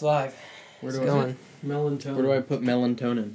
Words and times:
It's 0.00 0.04
live. 0.06 0.34
Where 0.80 0.88
It's 0.88 0.98
do 0.98 1.04
I 1.04 1.06
going. 1.08 1.36
Melatonin. 1.62 2.14
where 2.14 2.22
do 2.22 2.32
I 2.32 2.40
put 2.40 2.62
melatonin? 2.62 3.34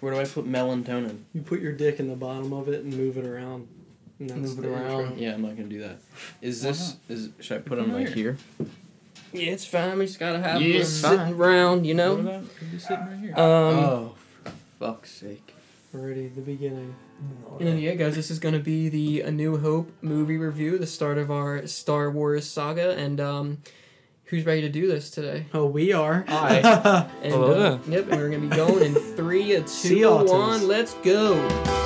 Where 0.00 0.12
do 0.12 0.18
I 0.18 0.24
put 0.24 0.48
melatonin? 0.50 1.20
You 1.32 1.42
put 1.42 1.60
your 1.60 1.70
dick 1.74 2.00
in 2.00 2.08
the 2.08 2.16
bottom 2.16 2.52
of 2.52 2.68
it 2.68 2.82
and 2.82 2.92
move 2.92 3.16
it 3.16 3.24
around. 3.24 3.68
And 4.18 4.30
that's 4.30 4.56
Move 4.56 4.64
it 4.64 4.68
around. 4.68 5.00
intro. 5.02 5.16
Yeah, 5.16 5.34
I'm 5.34 5.42
not 5.42 5.54
gonna 5.56 5.68
do 5.68 5.78
that. 5.82 5.98
Is 6.42 6.64
Why 6.64 6.70
this 6.72 6.96
is 7.08 7.28
should 7.38 7.58
I 7.58 7.60
put 7.60 7.76
them 7.76 7.92
Come 7.92 8.02
like 8.02 8.14
here? 8.14 8.36
Yeah, 9.32 9.52
it's 9.52 9.64
fine. 9.64 9.96
We 9.96 10.06
just 10.06 10.18
gotta 10.18 10.40
have 10.40 10.60
Yeah, 10.60 10.78
them 10.78 10.84
sitting 10.86 11.18
fine. 11.18 11.34
around, 11.34 11.86
you 11.86 11.94
What 11.94 12.02
know. 12.04 12.18
about 12.18 12.56
could 12.58 12.72
be 12.72 12.78
sitting 12.80 13.06
right 13.06 13.18
here? 13.20 13.30
Um, 13.30 13.38
oh, 13.38 14.14
for 14.42 14.52
fuck's 14.80 15.12
sake! 15.12 15.54
Already 15.94 16.26
the 16.26 16.40
beginning. 16.40 16.96
and 17.60 17.80
yeah, 17.80 17.94
guys, 17.94 18.16
this 18.16 18.32
is 18.32 18.40
gonna 18.40 18.58
be 18.58 18.88
the 18.88 19.20
A 19.20 19.30
New 19.30 19.58
Hope 19.58 19.88
movie 20.02 20.36
review, 20.36 20.78
the 20.78 20.86
start 20.88 21.16
of 21.16 21.30
our 21.30 21.64
Star 21.68 22.10
Wars 22.10 22.44
saga, 22.44 22.90
and 22.96 23.20
um, 23.20 23.58
who's 24.26 24.44
ready 24.46 24.60
to 24.62 24.68
do 24.68 24.86
this 24.86 25.10
today? 25.10 25.46
Oh, 25.54 25.66
we 25.66 25.92
are. 25.92 26.24
I. 26.28 27.08
And, 27.22 27.34
uh, 27.34 27.78
Yep, 27.88 28.08
and 28.12 28.20
we're 28.20 28.30
gonna 28.30 28.48
be 28.48 28.56
going 28.56 28.82
in 28.84 28.94
three, 28.94 29.52
a 29.54 29.66
Sea 29.66 30.00
two, 30.00 30.08
a 30.08 30.24
one. 30.24 30.68
Let's 30.68 30.94
go. 30.94 31.85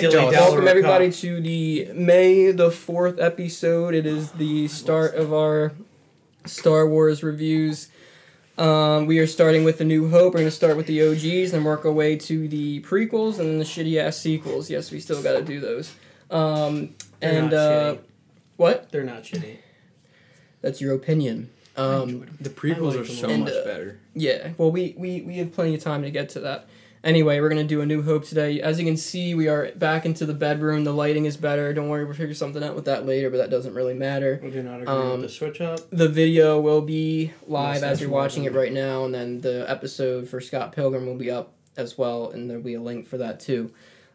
Dick 0.00 0.10
Dilly 0.10 0.24
jaws. 0.24 0.32
dally. 0.32 0.46
Welcome 0.50 0.68
everybody 0.68 1.12
to 1.12 1.40
the 1.40 1.88
May 1.94 2.50
the 2.50 2.70
fourth 2.70 3.20
episode. 3.20 3.94
It 3.94 4.06
is 4.06 4.32
the 4.32 4.66
start 4.68 5.14
of 5.14 5.32
our 5.32 5.72
Star 6.46 6.88
Wars 6.88 7.22
reviews. 7.22 7.88
Um, 8.58 9.06
we 9.06 9.18
are 9.20 9.26
starting 9.26 9.62
with 9.64 9.78
the 9.78 9.84
New 9.84 10.08
Hope. 10.08 10.34
We're 10.34 10.40
going 10.40 10.44
to 10.46 10.50
start 10.50 10.76
with 10.76 10.86
the 10.86 11.02
OGs, 11.08 11.52
then 11.52 11.64
work 11.64 11.84
our 11.84 11.92
way 11.92 12.16
to 12.16 12.48
the 12.48 12.80
prequels 12.82 13.38
and 13.38 13.48
then 13.48 13.58
the 13.58 13.64
shitty 13.64 13.96
ass 14.00 14.16
sequels. 14.16 14.68
Yes, 14.70 14.90
we 14.90 15.00
still 15.00 15.22
got 15.22 15.32
to 15.32 15.42
do 15.42 15.60
those. 15.60 15.92
Um, 16.30 16.94
They're 17.20 17.38
and 17.42 17.50
not 17.50 17.56
uh, 17.56 17.94
shitty. 17.94 17.98
what? 18.56 18.90
They're 18.92 19.04
not 19.04 19.22
shitty. 19.24 19.58
That's 20.60 20.80
your 20.80 20.94
opinion. 20.94 21.50
Um, 21.76 22.26
The 22.40 22.50
prequels 22.50 22.90
like 22.92 23.00
are 23.00 23.04
them 23.04 23.16
so 23.16 23.30
all. 23.30 23.38
much 23.38 23.52
uh, 23.52 23.64
better. 23.64 23.98
Yeah, 24.14 24.50
well, 24.56 24.70
we, 24.70 24.94
we, 24.96 25.20
we 25.22 25.38
have 25.38 25.52
plenty 25.52 25.74
of 25.74 25.82
time 25.82 26.02
to 26.02 26.10
get 26.10 26.28
to 26.30 26.40
that. 26.40 26.66
Anyway, 27.04 27.38
we're 27.38 27.50
going 27.50 27.60
to 27.60 27.68
do 27.68 27.82
A 27.82 27.86
New 27.86 28.02
Hope 28.02 28.24
today. 28.24 28.62
As 28.62 28.78
you 28.80 28.86
can 28.86 28.96
see, 28.96 29.34
we 29.34 29.46
are 29.46 29.70
back 29.72 30.06
into 30.06 30.24
the 30.24 30.32
bedroom. 30.32 30.84
The 30.84 30.92
lighting 30.94 31.26
is 31.26 31.36
better. 31.36 31.74
Don't 31.74 31.90
worry, 31.90 32.06
we'll 32.06 32.14
figure 32.14 32.34
something 32.34 32.64
out 32.64 32.74
with 32.74 32.86
that 32.86 33.04
later, 33.04 33.28
but 33.28 33.36
that 33.36 33.50
doesn't 33.50 33.74
really 33.74 33.92
matter. 33.92 34.40
We 34.42 34.50
do 34.50 34.62
not 34.62 34.80
agree 34.80 34.86
Um, 34.88 35.10
with 35.12 35.20
the 35.20 35.28
switch 35.28 35.60
up. 35.60 35.80
The 35.90 36.08
video 36.08 36.58
will 36.58 36.80
be 36.80 37.32
live 37.46 37.82
as 37.82 38.00
you're 38.00 38.08
watching 38.08 38.44
it 38.44 38.54
right 38.54 38.72
now, 38.72 39.04
and 39.04 39.14
then 39.14 39.42
the 39.42 39.66
episode 39.70 40.28
for 40.30 40.40
Scott 40.40 40.72
Pilgrim 40.72 41.04
will 41.04 41.16
be 41.16 41.30
up 41.30 41.52
as 41.76 41.98
well, 41.98 42.30
and 42.30 42.48
there'll 42.48 42.62
be 42.62 42.74
a 42.74 42.80
link 42.80 43.06
for 43.06 43.18
that 43.18 43.38
too. 43.38 43.70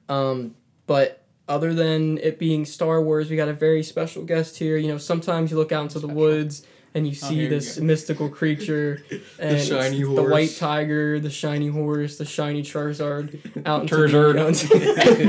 Um, 0.08 0.56
but 0.88 1.22
other 1.48 1.76
than 1.76 2.18
it 2.18 2.40
being 2.40 2.66
Star 2.66 3.04
Wars, 3.04 3.30
we 3.30 3.36
got 3.36 3.50
a 3.50 3.54
very 3.54 3.84
special 3.84 4.24
guest 4.24 4.58
here. 4.58 4.78
You 4.78 4.88
know, 4.88 4.98
sometimes 4.98 5.52
you 5.52 5.58
look 5.58 5.72
out 5.72 5.84
into 5.84 6.00
the 6.00 6.08
woods 6.08 6.66
and 6.96 7.06
you 7.08 7.14
Oh, 7.24 7.28
see 7.28 7.36
here 7.36 7.44
you 7.44 7.50
this 7.50 7.78
go. 7.78 7.84
mystical 7.86 8.30
creature, 8.30 9.02
and 9.40 9.58
it's 9.58 9.68
shiny 9.68 10.02
the 10.04 10.24
white 10.24 10.56
tiger, 10.58 11.20
the 11.20 11.30
shiny 11.30 11.68
horse, 11.68 12.18
the 12.18 12.26
shiny 12.26 12.64
Charizard, 12.64 13.40
out 13.66 13.84
into 13.84 13.96
Charizard. 13.96 14.34
the, 14.34 15.00
out, 15.02 15.20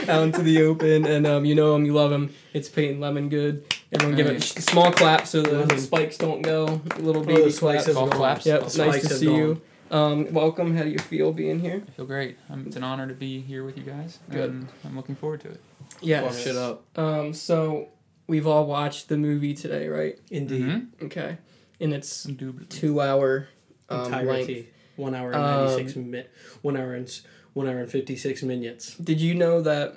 into, 0.00 0.10
out 0.12 0.22
into 0.24 0.42
the 0.42 0.62
open, 0.62 1.06
and 1.06 1.26
um, 1.26 1.44
you 1.44 1.54
know 1.54 1.74
him, 1.76 1.84
you 1.84 1.92
love 1.92 2.10
him. 2.12 2.32
It's 2.52 2.68
Peyton 2.68 3.00
Lemon 3.00 3.28
Good. 3.28 3.64
Everyone 3.92 4.16
give 4.16 4.26
it 4.26 4.36
a 4.56 4.62
small 4.62 4.92
clap 4.92 5.26
so 5.26 5.42
the 5.42 5.50
Lemon. 5.58 5.78
spikes 5.78 6.16
don't 6.16 6.42
go. 6.42 6.80
A 6.96 6.98
little 7.00 7.22
Oh, 7.22 7.24
baby 7.24 7.42
the 7.44 7.50
spikes 7.50 7.84
clap. 7.84 7.86
have 7.86 7.94
Golf 7.94 8.10
gone. 8.10 8.18
claps. 8.18 8.46
Yep, 8.46 8.66
The 8.68 8.86
nice 8.86 9.08
to 9.08 9.14
see 9.14 9.26
gone. 9.26 9.34
you. 9.36 9.60
Um, 9.90 10.32
welcome. 10.32 10.76
How 10.76 10.84
do 10.84 10.88
you 10.90 11.00
feel 11.00 11.32
being 11.32 11.58
here? 11.58 11.82
I 11.86 11.90
feel 11.90 12.04
great. 12.06 12.38
Um, 12.48 12.64
it's 12.66 12.76
an 12.76 12.84
honor 12.84 13.08
to 13.08 13.14
be 13.14 13.40
here 13.40 13.64
with 13.64 13.76
you 13.76 13.82
guys. 13.82 14.20
Good. 14.30 14.50
And 14.50 14.68
I'm 14.84 14.94
looking 14.96 15.16
forward 15.16 15.40
to 15.40 15.48
it. 15.50 15.60
Yeah. 16.00 16.22
Fuck 16.28 16.34
shit 16.38 16.54
up. 16.54 16.84
Um, 16.96 17.34
so 17.34 17.88
we've 18.30 18.46
all 18.46 18.64
watched 18.66 19.08
the 19.08 19.16
movie 19.16 19.54
today, 19.54 19.88
right? 19.88 20.16
Indeed. 20.30 20.62
Mm-hmm. 20.62 21.06
Okay. 21.06 21.38
In 21.80 21.92
its 21.92 22.26
Indubitably. 22.26 22.66
two-hour 22.78 23.48
um, 23.88 24.10
length. 24.26 24.66
One 24.96 25.14
hour 25.14 25.32
and 25.32 25.42
Um, 25.42 25.66
ninety 25.66 25.82
six 25.84 25.96
mi- 25.96 26.24
One 26.62 26.76
hour 26.76 26.94
and 26.94 27.08
one 27.54 27.66
hour 27.68 27.78
and 27.78 27.90
fifty 27.90 28.16
six 28.16 28.42
minutes. 28.42 28.96
Did 28.96 29.20
you 29.20 29.34
know 29.34 29.60
that 29.62 29.94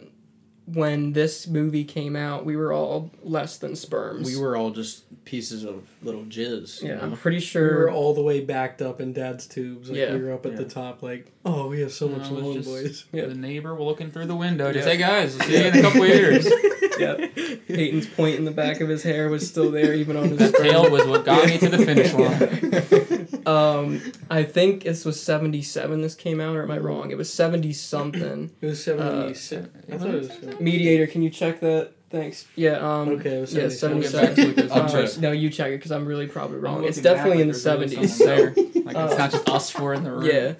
when 0.65 1.11
this 1.13 1.45
movie 1.47 1.83
came 1.83 2.15
out, 2.15 2.45
we 2.45 2.55
were 2.55 2.71
all 2.71 3.11
less 3.21 3.57
than 3.57 3.75
sperms? 3.75 4.25
We 4.25 4.37
were 4.37 4.55
all 4.55 4.71
just 4.71 5.03
pieces 5.25 5.63
of 5.65 5.83
little 6.01 6.23
jizz. 6.23 6.81
you 6.81 6.89
Yeah, 6.89 6.99
I'm 7.01 7.15
pretty 7.17 7.39
sure 7.39 7.63
We 7.63 7.69
sure. 7.69 7.79
were 7.79 7.91
all 7.91 8.13
the 8.13 8.21
way 8.21 8.39
backed 8.41 8.81
up 8.81 9.01
in 9.01 9.13
Dad's 9.13 9.45
tubes. 9.47 9.89
Like 9.89 9.97
Yeah. 9.99 10.13
we 10.13 10.21
were 10.21 10.31
up 10.33 10.45
at 10.45 10.55
the 10.55 10.65
top. 10.65 11.01
Like, 11.03 11.31
oh, 11.45 11.67
we 11.67 11.81
have 11.81 11.91
so 11.91 12.07
No, 12.07 12.17
much 12.17 12.27
it 12.29 12.33
long 12.33 12.61
boys. 12.61 13.05
Yeah. 13.11 13.25
The 13.25 13.35
neighbor 13.35 13.73
were 13.75 13.83
looking 13.83 14.11
through 14.11 14.27
the 14.27 14.35
window. 14.35 14.71
Just, 14.71 14.87
Yeah. 14.87 14.93
hey 14.93 14.99
guys, 14.99 15.35
we'll 15.37 15.47
see 15.47 15.57
you 15.57 15.63
in 15.67 15.77
a 15.77 15.81
couple 15.81 16.05
years. 16.07 16.45
yeah. 16.99 17.27
Peyton's 17.67 18.07
point 18.07 18.35
in 18.35 18.45
the 18.45 18.51
back 18.51 18.79
of 18.81 18.87
his 18.89 19.03
hair 19.03 19.27
was 19.29 19.47
still 19.47 19.71
there, 19.71 19.93
even 19.93 20.15
on 20.15 20.29
his 20.29 20.39
That 20.51 20.55
tail 20.61 20.89
was 20.89 21.05
what 21.05 21.25
got 21.25 21.45
me 21.45 21.57
to 21.57 21.69
the 21.69 21.77
finish 21.79 22.13
line. 22.13 23.02
Um, 23.45 24.01
I 24.29 24.43
think 24.43 24.83
this 24.83 25.05
was 25.05 25.21
seventy 25.21 25.61
seven. 25.61 26.01
This 26.01 26.15
came 26.15 26.39
out, 26.39 26.55
or 26.55 26.63
am 26.63 26.71
I 26.71 26.77
wrong? 26.77 27.11
It 27.11 27.17
was 27.17 27.31
seventy 27.31 27.73
something. 27.73 28.51
It 28.61 28.65
was 28.65 28.83
seventy 28.83 29.33
six. 29.33 29.67
I 29.91 29.97
thought 29.97 30.07
it 30.15 30.41
was. 30.43 30.59
Mediator, 30.59 31.07
can 31.07 31.21
you 31.21 31.29
check 31.29 31.59
that? 31.61 31.91
Thanks. 32.09 32.45
Yeah. 32.55 32.73
Um, 32.77 33.09
Okay, 33.09 33.37
it 33.37 33.41
was 33.41 33.53
Yeah, 33.55 33.69
77. 33.69 33.99
We'll 33.99 34.03
get 34.03 34.35
back 34.35 34.35
to 34.55 34.63
it 34.63 34.69
'cause 34.69 35.17
Uh, 35.17 35.21
no, 35.21 35.31
you 35.31 35.49
check 35.49 35.69
it 35.71 35.77
because 35.77 35.91
I'm 35.91 36.05
really 36.05 36.27
probably 36.27 36.59
wrong. 36.59 36.83
It's 36.83 37.01
definitely 37.01 37.41
in 37.41 37.47
the 37.47 37.53
like 37.55 37.63
there's 37.63 37.95
really 37.95 38.07
seventies. 38.07 38.17
So 38.17 38.25
there. 38.25 38.53
Like 38.85 38.97
it's 38.97 39.13
uh, 39.13 39.17
not 39.17 39.31
just 39.31 39.49
us 39.49 39.69
four 39.71 39.93
in 39.93 40.03
the 40.03 40.11
room. 40.11 40.25
yeah, 40.25 40.53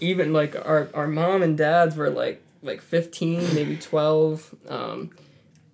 even 0.00 0.32
like 0.32 0.54
our 0.54 0.88
our 0.94 1.08
mom 1.08 1.42
and 1.42 1.56
dads 1.58 1.96
were 1.96 2.10
like 2.10 2.42
like 2.62 2.80
fifteen, 2.82 3.42
maybe 3.54 3.76
twelve. 3.76 4.54
Um, 4.68 5.10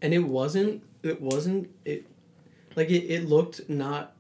and 0.01 0.15
it 0.15 0.21
wasn't. 0.21 0.83
It 1.03 1.21
wasn't. 1.21 1.69
It 1.85 2.07
like 2.77 2.89
it. 2.91 3.05
It 3.13 3.29
looked 3.29 3.69
not 3.69 4.03
Get 4.03 4.15
a 4.15 4.16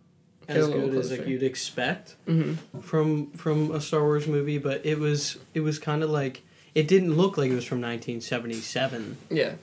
as 0.48 0.68
little 0.68 0.88
good 0.88 0.98
as 0.98 1.10
like 1.10 1.26
you'd 1.26 1.42
expect 1.42 2.16
mhm. 2.26 2.56
from 2.82 3.30
from 3.32 3.70
a 3.70 3.80
Star 3.80 4.02
Wars 4.02 4.26
movie, 4.26 4.58
but 4.58 4.84
it 4.84 4.98
was. 4.98 5.38
It 5.54 5.60
was 5.60 5.78
kind 5.78 6.02
of 6.02 6.10
like. 6.10 6.42
It 6.74 6.88
didn't 6.88 7.16
look 7.16 7.38
like 7.38 7.50
it 7.50 7.54
was 7.54 7.64
from 7.64 7.80
1977 7.80 9.16
Yeah. 9.30 9.54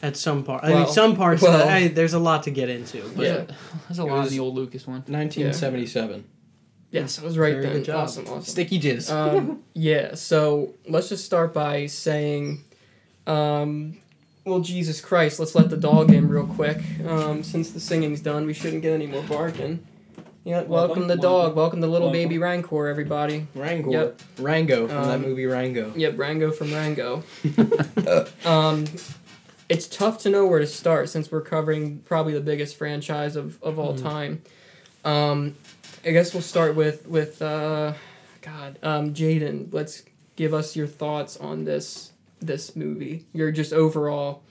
at 0.00 0.16
some 0.16 0.42
part. 0.42 0.64
I 0.64 0.72
mean, 0.72 0.86
some 0.86 1.14
parts. 1.16 1.42
well- 1.42 1.68
I, 1.68 1.88
there's 1.88 2.14
a 2.14 2.18
lot 2.18 2.44
to 2.44 2.50
get 2.50 2.70
into. 2.70 3.02
But 3.14 3.24
Yeah. 3.26 3.44
There's 3.88 3.98
a 3.98 4.04
lot 4.04 4.24
of 4.24 4.30
the 4.30 4.40
old 4.40 4.54
Lucas 4.54 4.86
one. 4.86 5.02
1977. 5.06 6.24
Yes, 6.90 7.18
I 7.18 7.24
was 7.24 7.36
right 7.36 7.52
Very 7.52 7.66
then. 7.66 7.72
good 7.74 7.84
job. 7.84 8.04
Awesome, 8.04 8.26
awesome. 8.26 8.42
Sticky 8.42 8.80
jizz. 8.80 9.10
Um, 9.10 9.62
yeah, 9.74 10.14
so 10.14 10.74
let's 10.88 11.08
just 11.08 11.24
start 11.24 11.54
by 11.54 11.86
saying, 11.86 12.64
um, 13.26 13.98
well, 14.44 14.60
Jesus 14.60 15.00
Christ, 15.00 15.40
let's 15.40 15.54
let 15.54 15.70
the 15.70 15.76
dog 15.76 16.10
in 16.10 16.28
real 16.28 16.46
quick. 16.46 16.78
Um, 17.06 17.42
since 17.42 17.70
the 17.70 17.80
singing's 17.80 18.20
done, 18.20 18.46
we 18.46 18.52
shouldn't 18.52 18.82
get 18.82 18.92
any 18.92 19.06
more 19.06 19.22
barking. 19.22 19.86
Yeah, 20.44 20.62
welcome, 20.62 20.70
Welcome, 20.70 21.06
the 21.08 21.16
dog. 21.16 21.22
welcome. 21.22 21.56
Welcome 21.56 21.80
the 21.80 21.86
little 21.86 22.08
Welcome. 22.08 22.20
baby 22.20 22.38
Rancor, 22.38 22.88
everybody. 22.88 23.46
Rango. 23.54 23.90
Yep. 23.92 24.22
Rango 24.38 24.88
from 24.88 25.02
that 25.04 25.14
Um, 25.16 25.22
movie 25.22 25.46
Rango. 25.46 25.92
Yep, 25.94 26.18
Rango 26.18 26.50
from 26.50 26.72
Rango. 26.74 27.22
um, 28.44 28.84
it's 29.68 29.86
tough 29.86 30.18
to 30.22 30.30
know 30.30 30.44
where 30.46 30.58
to 30.58 30.66
start 30.66 31.08
since 31.08 31.30
we're 31.30 31.42
covering 31.42 32.00
probably 32.00 32.32
the 32.32 32.40
biggest 32.40 32.76
franchise 32.76 33.36
of, 33.36 33.62
of 33.62 33.78
all 33.78 33.94
Mhm. 33.94 34.02
time. 34.02 34.42
Um, 35.04 35.54
I 36.04 36.10
guess 36.10 36.34
we'll 36.34 36.42
start 36.42 36.74
with 36.74 37.06
with 37.06 37.40
uh, 37.40 37.92
God, 38.40 38.78
um, 38.82 39.14
Jaden. 39.14 39.72
Let's 39.72 40.02
give 40.34 40.52
us 40.52 40.74
your 40.74 40.88
thoughts 40.88 41.36
on 41.36 41.64
this 41.64 42.10
this 42.40 42.74
movie? 42.74 43.26
Your 43.32 43.52
just 43.52 43.72
overall 43.72 44.42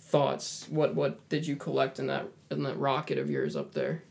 thoughts. 0.00 0.66
What 0.68 0.96
what 0.96 1.28
did 1.28 1.46
you 1.46 1.54
collect 1.54 2.00
in 2.00 2.08
that 2.08 2.26
in 2.50 2.64
that 2.64 2.76
rocket 2.76 3.18
of 3.18 3.30
yours 3.30 3.54
up 3.54 3.74
there? 3.74 4.02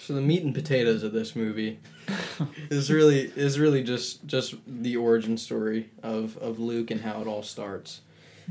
So 0.00 0.14
the 0.14 0.22
meat 0.22 0.42
and 0.42 0.54
potatoes 0.54 1.02
of 1.02 1.12
this 1.12 1.36
movie 1.36 1.78
is 2.70 2.90
really 2.90 3.30
is 3.36 3.58
really 3.58 3.82
just 3.82 4.26
just 4.26 4.54
the 4.66 4.96
origin 4.96 5.36
story 5.36 5.90
of 6.02 6.38
of 6.38 6.58
Luke 6.58 6.90
and 6.90 7.02
how 7.02 7.20
it 7.20 7.26
all 7.26 7.42
starts. 7.42 8.00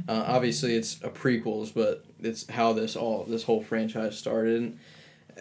Uh, 0.08 0.24
obviously, 0.28 0.76
it's 0.76 1.02
a 1.04 1.10
prequels, 1.10 1.74
but 1.74 2.06
it's 2.22 2.50
how 2.52 2.72
this 2.74 2.96
all 2.96 3.24
this 3.24 3.44
whole 3.44 3.62
franchise 3.62 4.18
started. 4.18 4.62
And 4.62 4.80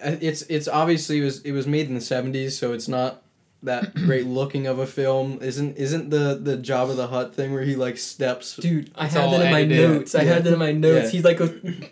uh, 0.03 0.17
it's 0.21 0.43
it's 0.43 0.67
obviously 0.67 1.19
it 1.19 1.25
was 1.25 1.43
it 1.43 1.53
was 1.53 1.67
made 1.67 1.89
in 1.89 1.95
the 1.95 2.01
seventies, 2.01 2.59
so 2.59 2.73
it's 2.73 2.89
not 2.89 3.23
that 3.63 3.95
great 3.95 4.27
looking 4.27 4.67
of 4.67 4.79
a 4.79 4.87
film. 4.87 5.39
Isn't 5.43 5.77
isn't 5.77 6.11
the 6.11 6.39
the 6.41 6.57
Jabba 6.57 6.95
the 6.97 7.09
Hutt 7.09 7.35
thing 7.35 7.53
where 7.53 7.63
he 7.63 7.75
like 7.77 7.99
steps? 7.99 8.57
Dude, 8.57 8.91
I 8.95 9.07
had 9.07 9.21
all 9.25 9.31
that 9.33 9.47
in 9.47 9.51
my 9.53 9.63
edited. 9.63 9.91
notes. 9.91 10.15
I 10.15 10.23
Yeah. 10.23 10.35
had 10.35 10.45
that 10.45 10.53
in 10.53 10.59
my 10.59 10.73
notes. 10.73 11.07
Yeah. 11.07 11.11
He's 11.11 11.25
like 11.25 11.41
a, 11.41 11.47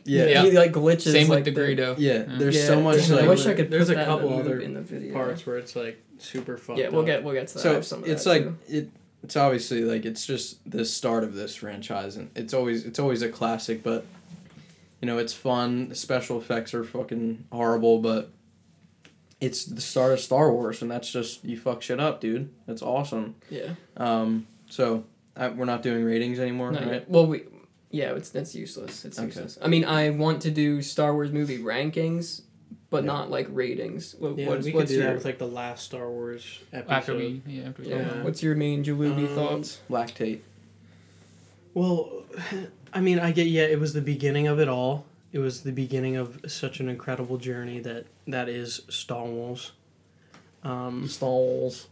Yeah, 0.04 0.26
Yeah. 0.26 0.42
he 0.44 0.52
like 0.52 0.72
glitches. 0.72 1.12
Same 1.12 1.28
like 1.28 1.44
with 1.44 1.54
the 1.54 1.60
Greedo. 1.60 1.96
yeah. 1.98 2.24
There's 2.38 2.56
Yeah, 2.56 2.66
so 2.66 2.80
much 2.80 3.08
damn, 3.08 3.18
I 3.24 3.28
wish 3.28 3.46
I 3.46 3.54
could. 3.54 3.70
There's 3.70 3.86
put 3.88 3.92
a 3.92 3.94
that 3.96 4.02
in 4.02 4.06
couple 4.06 4.28
the 4.30 4.36
other 4.36 4.60
in 4.60 4.74
the 4.74 4.80
video. 4.82 5.12
Parts 5.12 5.44
where 5.46 5.58
it's 5.58 5.74
like 5.74 6.00
super 6.18 6.56
fucked 6.56 6.78
Yeah, 6.78 6.88
we'll 6.90 7.00
up. 7.00 7.06
get 7.06 7.24
we'll 7.24 7.34
get 7.34 7.48
to 7.48 7.54
that. 7.54 7.60
So 7.60 7.80
some 7.80 8.02
of 8.04 8.08
it's 8.08 8.24
that, 8.24 8.30
like 8.30 8.42
too. 8.44 8.56
it 8.68 8.90
it's 9.24 9.34
obviously 9.36 9.82
like 9.82 10.04
it's 10.04 10.24
just 10.24 10.58
the 10.70 10.84
start 10.84 11.24
of 11.24 11.34
this 11.34 11.56
franchise 11.56 12.16
and 12.16 12.30
it's 12.36 12.54
always 12.54 12.84
it's 12.84 12.98
always 13.00 13.22
a 13.22 13.28
classic 13.28 13.82
but 13.82 14.04
you 15.02 15.06
know 15.06 15.18
it's 15.18 15.32
fun 15.32 15.88
the 15.88 15.94
special 15.96 16.38
effects 16.38 16.72
are 16.74 16.84
fucking 16.84 17.44
horrible 17.50 17.98
but 17.98 18.30
it's 19.41 19.65
the 19.67 19.81
start 19.81 20.12
of 20.12 20.21
star 20.21 20.50
wars 20.53 20.81
and 20.83 20.91
that's 20.91 21.11
just 21.11 21.44
you 21.44 21.56
fuck 21.59 21.83
shit 21.83 22.00
up 22.00 22.21
dude 22.21 22.49
that's 22.67 22.81
awesome 22.83 23.35
yeah. 23.50 23.75
um 23.99 24.47
so 24.71 25.05
I, 25.37 25.49
we're 25.49 25.67
not 25.67 25.83
doing 25.83 26.03
ratings 26.05 26.38
anymore 26.38 26.73
Not 26.73 26.83
right 26.83 26.93
yet. 26.93 27.11
Well, 27.11 27.27
we 27.27 27.43
yeah, 27.91 28.12
it's 28.15 28.31
that's 28.31 28.55
useless. 28.55 29.05
It's 29.05 29.19
Okay. 29.19 29.27
useless. 29.27 29.59
I 29.62 29.69
mean, 29.69 29.85
I 29.85 30.09
want 30.11 30.43
to 30.43 30.50
do 30.50 30.81
Star 30.83 31.12
Wars 31.12 31.31
movie 31.31 31.59
rankings, 31.59 32.41
but 32.91 33.05
Yeah. 33.05 33.09
not 33.12 33.31
like 33.31 33.47
ratings. 33.50 34.15
What, 34.19 34.38
Yeah, 34.38 34.49
what's 34.49 34.65
we 34.65 34.73
could 34.73 34.79
what's 34.79 34.91
do 34.91 34.97
your 34.97 35.06
that 35.09 35.15
with 35.17 35.25
like 35.27 35.38
the 35.38 35.47
last 35.47 35.85
Star 35.85 36.09
Wars 36.11 36.59
episode. 36.73 36.93
After 36.93 37.15
we, 37.17 37.43
yeah, 37.47 37.69
after 37.69 37.83
we 37.83 37.88
yeah, 37.91 37.97
Yeah. 37.99 38.23
what's 38.23 38.43
your 38.43 38.55
main 38.55 38.83
Jalubi 38.83 39.29
Um, 39.29 39.35
thoughts? 39.35 39.81
lactate 39.91 40.41
Well, 41.75 42.25
I 42.93 43.00
mean, 43.03 43.19
I 43.19 43.33
get 43.33 43.47
yeah, 43.49 43.65
it 43.65 43.79
was 43.79 43.93
the 43.93 44.00
beginning 44.00 44.47
of 44.47 44.59
it 44.59 44.69
all. 44.69 45.05
It 45.37 45.41
was 45.41 45.65
the 45.65 45.71
beginning 45.73 46.17
of 46.17 46.41
such 46.49 46.81
an 46.81 46.88
incredible 46.88 47.37
journey 47.37 47.79
that 47.81 48.06
that 48.27 48.49
is 48.49 48.81
Star 48.88 49.27
Wars. 49.27 49.73
Um, 50.65 51.06
stalls 51.09 51.88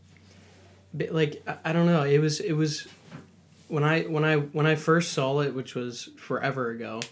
but, 0.95 1.13
like 1.13 1.43
I, 1.47 1.59
I 1.67 1.73
don't 1.75 1.85
know, 1.85 2.05
it 2.05 2.21
was 2.21 2.41
it 2.41 2.55
was 2.55 2.89
when 3.69 3.85
I 3.85 4.05
when 4.05 4.25
I 4.25 4.37
when 4.37 4.65
I 4.67 4.77
first 4.77 5.13
saw 5.13 5.41
it, 5.41 5.55
which 5.55 5.75
was 5.75 6.09
forever 6.17 6.71
ago. 6.71 7.03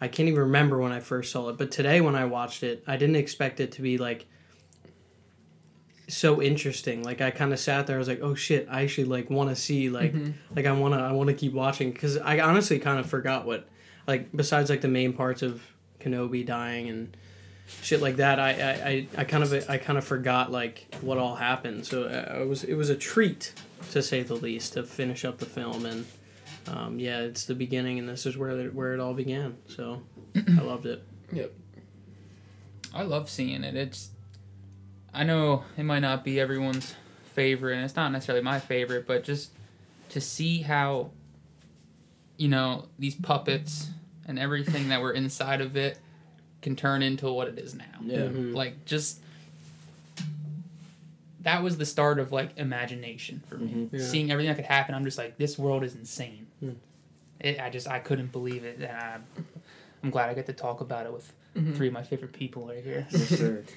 I 0.00 0.06
can't 0.06 0.28
even 0.28 0.42
remember 0.42 0.78
when 0.78 0.92
I 0.92 1.00
first 1.00 1.32
saw 1.32 1.48
it, 1.48 1.58
but 1.58 1.72
today 1.72 2.00
when 2.00 2.14
I 2.14 2.24
watched 2.24 2.62
it, 2.62 2.84
I 2.86 2.96
didn't 2.96 3.16
expect 3.16 3.58
it 3.58 3.72
to 3.72 3.82
be 3.82 3.98
like 3.98 4.26
so 6.06 6.40
interesting. 6.40 7.02
Like 7.02 7.20
I 7.20 7.32
kind 7.32 7.52
of 7.52 7.58
sat 7.58 7.88
there, 7.88 7.96
I 7.96 7.98
was 7.98 8.06
like, 8.06 8.20
"Oh 8.22 8.36
shit, 8.36 8.68
I 8.70 8.82
actually 8.82 9.08
like 9.08 9.28
want 9.28 9.50
to 9.50 9.56
see 9.56 9.90
like 9.90 10.14
Mhm. 10.14 10.34
like 10.54 10.66
I 10.66 10.72
want 10.72 10.94
to 10.94 11.00
I 11.00 11.10
want 11.10 11.26
to 11.30 11.34
keep 11.34 11.52
watching 11.52 11.92
cuz 11.92 12.16
I 12.16 12.38
honestly 12.38 12.78
kind 12.78 13.00
of 13.00 13.06
forgot 13.06 13.44
what 13.44 13.66
like 14.06 14.30
besides 14.34 14.70
like 14.70 14.82
the 14.82 14.88
main 14.88 15.12
parts 15.12 15.42
of 15.42 15.62
Kenobi 16.00 16.44
dying 16.44 16.88
and 16.88 17.16
shit 17.82 18.00
like 18.00 18.16
that, 18.16 18.38
I 18.38 18.50
I, 18.50 19.06
I, 19.18 19.24
kind 19.24 19.42
of 19.44 19.70
I 19.70 19.78
kind 19.78 19.98
of 19.98 20.04
forgot 20.04 20.50
like 20.50 20.94
what 21.00 21.18
all 21.18 21.36
happened. 21.36 21.86
So 21.86 22.04
uh, 22.04 22.40
it 22.40 22.48
was 22.48 22.64
it 22.64 22.74
was 22.74 22.90
a 22.90 22.96
treat 22.96 23.52
to 23.92 24.02
say 24.02 24.22
the 24.22 24.34
least 24.34 24.74
to 24.74 24.82
finish 24.82 25.24
up 25.24 25.38
the 25.38 25.46
film 25.46 25.86
and 25.86 26.06
um, 26.68 26.98
yeah, 26.98 27.20
it's 27.20 27.44
the 27.44 27.54
beginning 27.54 27.98
and 27.98 28.08
this 28.08 28.26
is 28.26 28.36
where 28.36 28.50
it, 28.50 28.74
where 28.74 28.92
it 28.94 29.00
all 29.00 29.14
began. 29.14 29.56
So 29.66 30.02
I 30.36 30.60
loved 30.60 30.86
it. 30.86 31.02
Yep. 31.32 31.52
I 32.94 33.02
love 33.02 33.30
seeing 33.30 33.64
it. 33.64 33.76
It's 33.76 34.10
I 35.12 35.24
know 35.24 35.64
it 35.76 35.84
might 35.84 36.00
not 36.00 36.24
be 36.24 36.38
everyone's 36.38 36.94
favorite 37.34 37.76
and 37.76 37.84
it's 37.84 37.96
not 37.96 38.12
necessarily 38.12 38.44
my 38.44 38.58
favorite, 38.58 39.06
but 39.06 39.24
just 39.24 39.50
to 40.10 40.20
see 40.20 40.62
how 40.62 41.10
you 42.40 42.48
know, 42.48 42.86
these 42.98 43.14
puppets 43.14 43.90
and 44.30 44.38
everything 44.38 44.88
that 44.88 45.02
were 45.02 45.12
inside 45.12 45.60
of 45.60 45.76
it 45.76 45.98
can 46.62 46.76
turn 46.76 47.02
into 47.02 47.30
what 47.30 47.48
it 47.48 47.58
is 47.58 47.74
now. 47.74 47.84
yeah 48.02 48.18
Mhm. 48.28 48.54
Like 48.54 48.84
just 48.86 49.18
that 51.42 51.62
was 51.62 51.76
the 51.78 51.86
start 51.86 52.18
of 52.18 52.32
like 52.32 52.56
imagination 52.56 53.42
for 53.48 53.56
me. 53.58 53.72
Mhm. 53.72 53.88
Yeah. 53.92 54.04
Seeing 54.06 54.30
everything 54.30 54.50
that 54.50 54.56
could 54.56 54.66
happen, 54.66 54.94
I'm 54.94 55.04
just 55.04 55.18
like, 55.18 55.36
this 55.38 55.58
world 55.58 55.82
is 55.84 55.94
insane. 55.94 56.46
Hmm. 56.60 56.70
It, 57.40 57.58
I 57.60 57.70
just 57.70 57.88
I 57.88 57.98
couldn't 57.98 58.30
believe 58.32 58.64
it. 58.64 58.76
And 58.78 58.86
I, 58.92 59.18
I'm 60.02 60.10
glad 60.10 60.28
I 60.30 60.34
get 60.34 60.46
to 60.46 60.52
talk 60.52 60.80
about 60.80 61.06
it 61.06 61.12
with 61.12 61.32
Mhm. 61.56 61.74
three 61.76 61.88
of 61.88 61.92
my 61.92 62.02
favorite 62.04 62.32
people 62.32 62.68
right 62.68 62.82
here. 62.84 63.06
yes, 63.10 63.28
sir. 63.28 63.64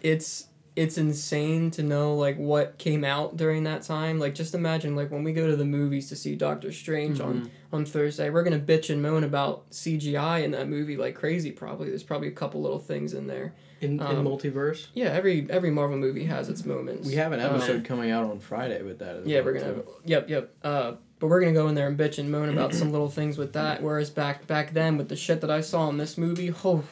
It's 0.00 0.46
it's 0.78 0.96
insane 0.96 1.70
to 1.72 1.82
know 1.82 2.14
like 2.14 2.36
what 2.38 2.78
came 2.78 3.02
out 3.04 3.36
during 3.36 3.64
that 3.64 3.82
time. 3.82 4.18
Like 4.20 4.34
just 4.34 4.54
imagine 4.54 4.94
like 4.94 5.10
when 5.10 5.24
we 5.24 5.32
go 5.32 5.48
to 5.48 5.56
the 5.56 5.64
movies 5.64 6.08
to 6.10 6.16
see 6.16 6.36
Doctor 6.36 6.70
Strange 6.70 7.20
on 7.20 7.42
Mhm. 7.42 7.50
on 7.72 7.84
Thursday, 7.84 8.30
we're 8.30 8.44
gonna 8.44 8.60
bitch 8.60 8.88
and 8.88 9.02
moan 9.02 9.24
about 9.24 9.64
CGI 9.70 10.38
in 10.44 10.52
that 10.52 10.68
movie 10.68 10.96
like 10.96 11.14
crazy. 11.16 11.50
Probably 11.50 11.88
there's 11.88 12.04
probably 12.04 12.28
a 12.28 12.32
couple 12.32 12.62
little 12.62 12.78
things 12.78 13.12
in 13.14 13.26
there. 13.26 13.54
in, 13.80 14.00
Um, 14.00 14.16
in 14.18 14.24
multiverse. 14.24 14.88
Yeah, 14.92 15.10
every 15.12 15.46
every 15.50 15.70
Marvel 15.70 15.96
movie 15.96 16.24
has 16.24 16.48
its 16.48 16.64
moments. 16.66 17.06
we 17.06 17.14
have 17.14 17.30
an 17.32 17.38
Um, 17.40 17.54
episode 17.54 17.84
coming 17.84 18.10
out 18.10 18.28
on 18.28 18.40
friday 18.40 18.82
with 18.82 18.98
that 18.98 19.14
as 19.16 19.26
Yeah, 19.26 19.36
well, 19.36 19.44
we're 19.46 19.60
gonna. 19.60 19.72
too. 19.74 19.84
Yep, 20.04 20.28
yep. 20.30 20.50
Uh, 20.64 20.92
but 21.20 21.26
we're 21.28 21.38
gonna 21.40 21.52
go 21.52 21.68
in 21.68 21.76
there 21.76 21.86
and 21.86 21.96
bitch 21.98 22.18
and 22.18 22.28
moan 22.30 22.48
about 22.48 22.74
some 22.74 22.90
little 22.90 23.08
things 23.08 23.38
with 23.38 23.52
that. 23.52 23.80
Whereas 23.82 24.10
back 24.10 24.46
back 24.48 24.74
then 24.74 24.96
with 24.98 25.08
the 25.08 25.14
shit 25.16 25.40
that 25.42 25.50
I 25.50 25.60
saw 25.60 25.88
in 25.90 25.96
this 25.96 26.18
movie, 26.18 26.52
oh, 26.64 26.82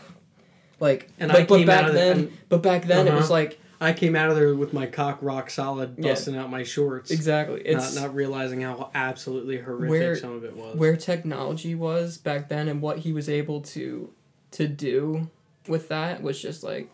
like. 0.81 1.09
And 1.19 1.31
but, 1.33 1.41
I 1.41 1.45
but 1.45 1.67
back 1.67 1.83
out 1.85 1.89
of 1.89 1.95
there 1.95 2.15
then, 2.15 2.19
and- 2.25 2.33
but 2.49 2.63
back 2.63 2.85
then 2.87 3.07
it 3.09 3.15
was 3.15 3.25
Uh-huh. 3.25 3.33
like 3.33 3.59
I 3.81 3.93
came 3.93 4.17
out 4.17 4.31
of 4.31 4.37
there 4.37 4.55
with 4.55 4.73
my 4.73 4.87
cock 4.87 5.19
rock 5.21 5.51
solid, 5.51 5.97
Yeah. 5.99 6.11
busting 6.11 6.37
out 6.37 6.51
my 6.51 6.63
shorts. 6.63 7.11
exactly. 7.11 7.61
It's 7.61 7.95
not, 7.95 8.03
not 8.09 8.15
realizing 8.15 8.63
how 8.63 8.91
absolutely 8.95 9.59
horrific 9.59 9.91
Where- 9.91 10.17
some 10.17 10.33
of 10.33 10.45
it 10.45 10.57
was. 10.57 10.77
where 10.77 10.97
technology 10.97 11.75
was 11.75 12.17
back 12.19 12.49
then 12.49 12.69
and 12.69 12.81
what 12.81 12.99
he 13.01 13.13
was 13.13 13.29
able 13.29 13.61
to 13.63 14.11
to 14.53 14.67
do 14.69 15.29
with 15.69 15.89
that 15.89 16.23
was 16.23 16.41
just 16.41 16.63
like 16.63 16.91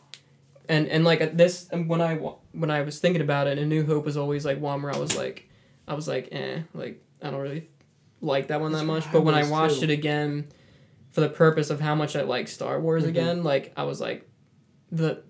and 0.69 0.88
and 0.88 1.05
like 1.05 1.20
at 1.20 1.37
this 1.37 1.69
and 1.70 1.88
when 1.88 2.00
I 2.00 2.17
when 2.52 2.70
I 2.70 2.81
was 2.82 2.99
thinking 2.99 3.23
about 3.23 3.46
it, 3.46 3.58
A 3.58 3.67
New 3.67 3.84
Hope 3.87 4.05
was 4.05 4.17
always 4.17 4.44
like 4.44 4.61
one 4.61 4.82
where 4.82 4.93
I 4.94 4.99
was 4.99 5.17
like 5.17 5.49
I 5.87 5.94
was 5.94 6.08
like 6.08 6.29
eh 6.32 6.61
like 6.75 7.00
I 7.23 7.31
don't 7.31 7.40
really 7.40 7.69
like 8.20 8.49
that 8.49 8.61
one 8.61 8.73
that 8.73 8.79
That's 8.79 8.87
much 8.87 9.12
but 9.12 9.19
I 9.19 9.23
when 9.23 9.34
I 9.34 9.49
watched 9.49 9.79
too. 9.81 9.84
it 9.84 9.91
again 9.91 10.48
for 11.12 11.20
the 11.20 11.29
purpose 11.29 11.70
of 11.70 11.81
how 11.81 11.94
much 11.94 12.17
I 12.17 12.22
like 12.22 12.48
Star 12.48 12.81
Wars 12.81 13.05
Mhm. 13.05 13.08
again 13.08 13.43
like 13.44 13.72
I 13.77 13.84
was 13.84 14.01
like 14.01 14.29
the 14.91 15.22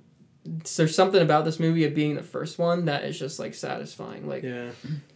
there's 0.44 0.94
something 0.94 1.22
about 1.22 1.44
this 1.44 1.61
movie 1.61 1.84
of 1.84 1.94
being 1.94 2.14
the 2.16 2.22
first 2.22 2.58
one 2.58 2.87
that 2.87 3.04
is 3.04 3.18
just 3.18 3.38
like 3.38 3.54
satisfying 3.54 4.26
like 4.28 4.42
yeah. 4.42 4.70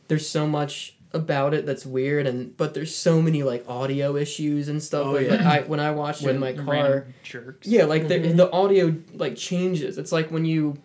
there's 0.08 0.28
so 0.28 0.46
much 0.46 0.94
about 1.12 1.54
it 1.54 1.64
that's 1.66 1.86
weird 1.86 2.26
and 2.26 2.56
but 2.56 2.74
there's 2.74 2.94
so 2.94 3.20
many 3.22 3.42
like 3.42 3.64
audio 3.68 4.16
issues 4.16 4.68
and 4.68 4.82
stuff 4.82 5.06
Oh, 5.06 5.12
like, 5.12 5.26
yeah. 5.26 5.32
like 5.36 5.40
I 5.40 5.60
when 5.62 5.80
I 5.80 5.90
watched 5.92 6.22
it 6.22 6.28
in 6.30 6.38
my 6.38 6.52
car 6.52 7.06
jerks. 7.22 7.66
yeah 7.66 7.84
like 7.84 8.06
the, 8.08 8.18
Mhm. 8.18 8.36
the 8.36 8.50
audio 8.52 8.94
like 9.14 9.34
changes 9.36 9.98
it's 9.98 10.12
like 10.12 10.30
when 10.30 10.44
you 10.44 10.76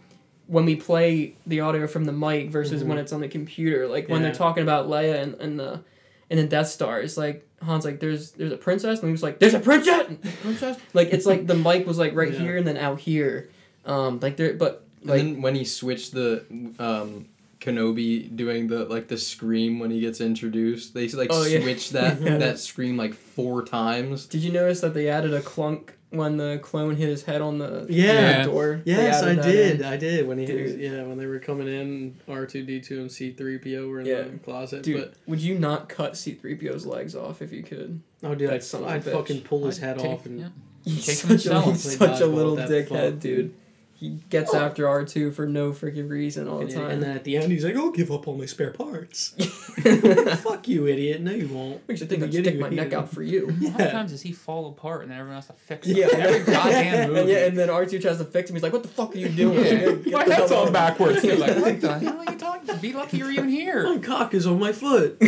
when 0.48 0.66
we 0.66 0.76
play 0.76 1.36
the 1.48 1.60
audio 1.62 1.86
from 1.88 2.06
the 2.06 2.12
mic 2.12 2.50
versus 2.50 2.84
Mhm. 2.84 2.88
when 2.88 2.98
it's 2.98 3.12
on 3.14 3.20
the 3.22 3.28
computer 3.28 3.88
like 3.88 4.10
when 4.10 4.22
they're 4.22 4.34
talking 4.34 4.64
about 4.64 4.88
Leia 4.88 5.22
and, 5.22 5.36
and 5.36 5.60
the 5.60 5.82
and 6.30 6.40
the 6.40 6.46
Death 6.48 6.68
Star 6.70 7.00
it's 7.02 7.18
like 7.18 7.46
Han's 7.62 7.84
like 7.86 8.00
there's 8.00 8.32
there's 8.32 8.52
a 8.54 8.58
princess 8.58 9.00
and 9.00 9.10
he 9.10 9.12
was 9.12 9.22
like 9.24 9.38
there's 9.40 9.54
a 9.54 9.60
princess 9.60 10.08
princess 10.42 10.78
like 10.94 11.10
it's 11.12 11.26
like 11.26 11.46
the 11.46 11.56
mic 11.56 11.86
was 11.86 11.98
like 12.00 12.16
right 12.16 12.32
Yeah. 12.34 12.40
here 12.40 12.58
and 12.58 12.66
then 12.66 12.78
out 12.78 13.00
here 13.00 13.50
um 13.86 14.20
like 14.20 14.38
there 14.38 14.54
but 14.54 14.86
And 15.02 15.10
like 15.10 15.22
then 15.22 15.42
when 15.42 15.56
he 15.56 15.66
switched 15.66 16.12
the 16.14 16.46
um, 16.80 17.26
Kenobi 17.60 18.36
doing 18.36 18.68
the 18.68 18.86
like 18.86 19.08
the 19.08 19.18
scream 19.18 19.80
when 19.80 19.92
he 19.92 20.00
gets 20.00 20.20
introduced, 20.22 20.94
they 20.94 21.08
like 21.10 21.30
Oh, 21.32 21.44
yeah. 21.46 21.62
switched 21.62 21.92
that 21.94 22.20
Yeah. 22.22 22.38
that 22.38 22.60
scream 22.60 22.98
like 22.98 23.14
four 23.14 23.64
times. 23.64 24.26
Did 24.26 24.42
you 24.44 24.52
notice 24.52 24.82
that 24.82 24.94
they 24.94 25.10
added 25.10 25.34
a 25.34 25.42
clunk 25.42 25.94
when 26.10 26.38
the 26.38 26.60
clone 26.62 26.96
hit 26.98 27.08
his 27.08 27.24
head 27.24 27.40
on 27.42 27.60
the 27.60 27.86
Yeah. 27.90 28.44
the 28.46 28.52
door? 28.52 28.82
They 28.84 28.92
Yes, 28.94 29.22
I 29.24 29.36
did. 29.36 29.80
in. 29.82 29.86
I 29.86 29.96
did 29.98 30.28
when 30.28 30.38
he 30.40 30.46
Dude. 30.48 30.80
yeah 30.80 31.04
when 31.04 31.18
they 31.20 31.28
were 31.28 31.38
coming 31.40 31.68
in 31.68 32.16
R 32.28 32.46
two 32.48 32.64
D 32.64 32.80
two 32.80 33.00
and 33.00 33.12
C 33.12 33.32
three 33.32 33.60
PO 33.60 33.88
were 33.88 34.00
in 34.00 34.08
Yeah. 34.08 34.22
the 34.24 34.40
closet. 34.40 34.82
Dude, 34.84 35.12
would 35.28 35.40
you 35.40 35.58
not 35.58 35.88
cut 35.88 36.18
C-3PO's 36.18 36.86
legs 36.88 37.16
off 37.16 37.42
if 37.44 37.52
you 37.54 37.62
could? 37.64 38.02
oh 38.24 38.34
dude, 38.36 38.50
I'd, 38.50 38.64
son 38.64 38.84
of 38.84 38.90
a 38.90 38.92
I'd 38.94 39.04
fucking 39.04 39.42
pull 39.42 39.66
his 39.68 39.78
I'd 39.82 39.86
head 39.86 40.00
take- 40.00 40.12
off 40.12 40.26
and 40.26 40.40
yeah. 40.40 40.48
He's 40.84 41.22
such 41.22 41.46
a, 41.46 41.62
he's 41.62 41.96
such 41.98 42.22
a 42.22 42.26
little 42.38 42.58
dickhead, 42.58 43.12
fuck, 43.12 43.20
dude. 43.20 43.54
He 44.02 44.18
gets 44.32 44.52
after 44.54 44.88
R 44.88 45.06
two 45.06 45.32
for 45.32 45.46
no 45.46 45.72
freaking 45.72 46.10
reason 46.10 46.48
all 46.48 46.60
the 46.66 46.74
time. 46.74 46.90
and 46.90 47.04
then 47.04 47.16
at 47.16 47.24
the 47.24 47.38
end, 47.38 47.52
he's 47.52 47.64
like, 47.64 47.76
"I'll 47.76 47.92
give 47.92 48.12
up 48.12 48.28
all 48.28 48.36
my 48.36 48.48
spare 48.48 48.72
parts." 48.72 49.30
Fuck 50.42 50.68
you, 50.68 50.88
idiot! 50.88 51.22
No, 51.22 51.32
you 51.32 51.48
won't. 51.48 51.88
Makes 51.88 52.02
you 52.02 52.08
think 52.08 52.24
I'd 52.24 52.30
the 52.30 52.34
stick 52.34 52.44
beginning, 52.46 52.62
my 52.62 52.70
neck 52.70 52.90
didn't. 52.90 53.04
out 53.04 53.10
for 53.14 53.22
you. 53.22 53.48
How 53.72 53.78
many 53.78 53.92
times 53.92 54.12
does 54.12 54.24
he 54.24 54.32
fall 54.32 54.68
apart 54.70 55.04
and 55.04 55.12
then 55.12 55.20
everyone 55.20 55.36
has 55.36 55.48
to 55.48 55.54
fix 55.54 55.86
him? 55.88 55.98
Yeah, 55.98 56.08
Every 56.12 56.40
goddamn 56.52 56.96
and, 56.96 57.14
movie. 57.14 57.32
yeah, 57.32 57.46
and 57.46 57.58
then 57.58 57.70
R 57.70 57.86
two 57.86 58.00
tries 58.00 58.18
to 58.18 58.26
fix 58.26 58.50
him. 58.50 58.56
He's 58.56 58.64
like, 58.64 58.74
"What 58.74 58.82
the 58.82 58.90
fuck 58.90 59.14
are 59.16 59.20
you 59.20 59.30
doing? 59.30 60.04
Yeah. 60.04 60.18
My 60.18 60.24
head's 60.24 60.52
all 60.52 60.66
out." 60.68 60.74
backwards. 60.74 61.24
You're 61.24 61.38
like, 61.38 61.58
what 61.58 61.80
the 61.80 62.00
hell 62.00 62.18
are 62.18 62.32
you 62.32 62.38
talking? 62.40 62.76
Be 62.78 62.94
lucky 62.94 63.18
you're 63.18 63.32
even 63.32 63.50
here. 63.50 63.84
My 63.84 64.00
cock 64.00 64.34
is 64.34 64.48
on 64.48 64.58
my 64.60 64.72
foot. 64.72 65.22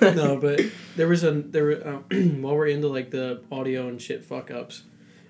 no, 0.00 0.36
but 0.40 0.60
there 0.94 1.08
was 1.08 1.24
a 1.24 1.32
there 1.32 1.64
were 1.64 1.82
uh, 2.12 2.16
while 2.40 2.54
we're 2.54 2.68
into 2.68 2.86
like 2.88 3.10
the 3.10 3.42
audio 3.50 3.88
and 3.88 4.00
shit 4.00 4.24
fuck 4.24 4.50
ups. 4.52 4.82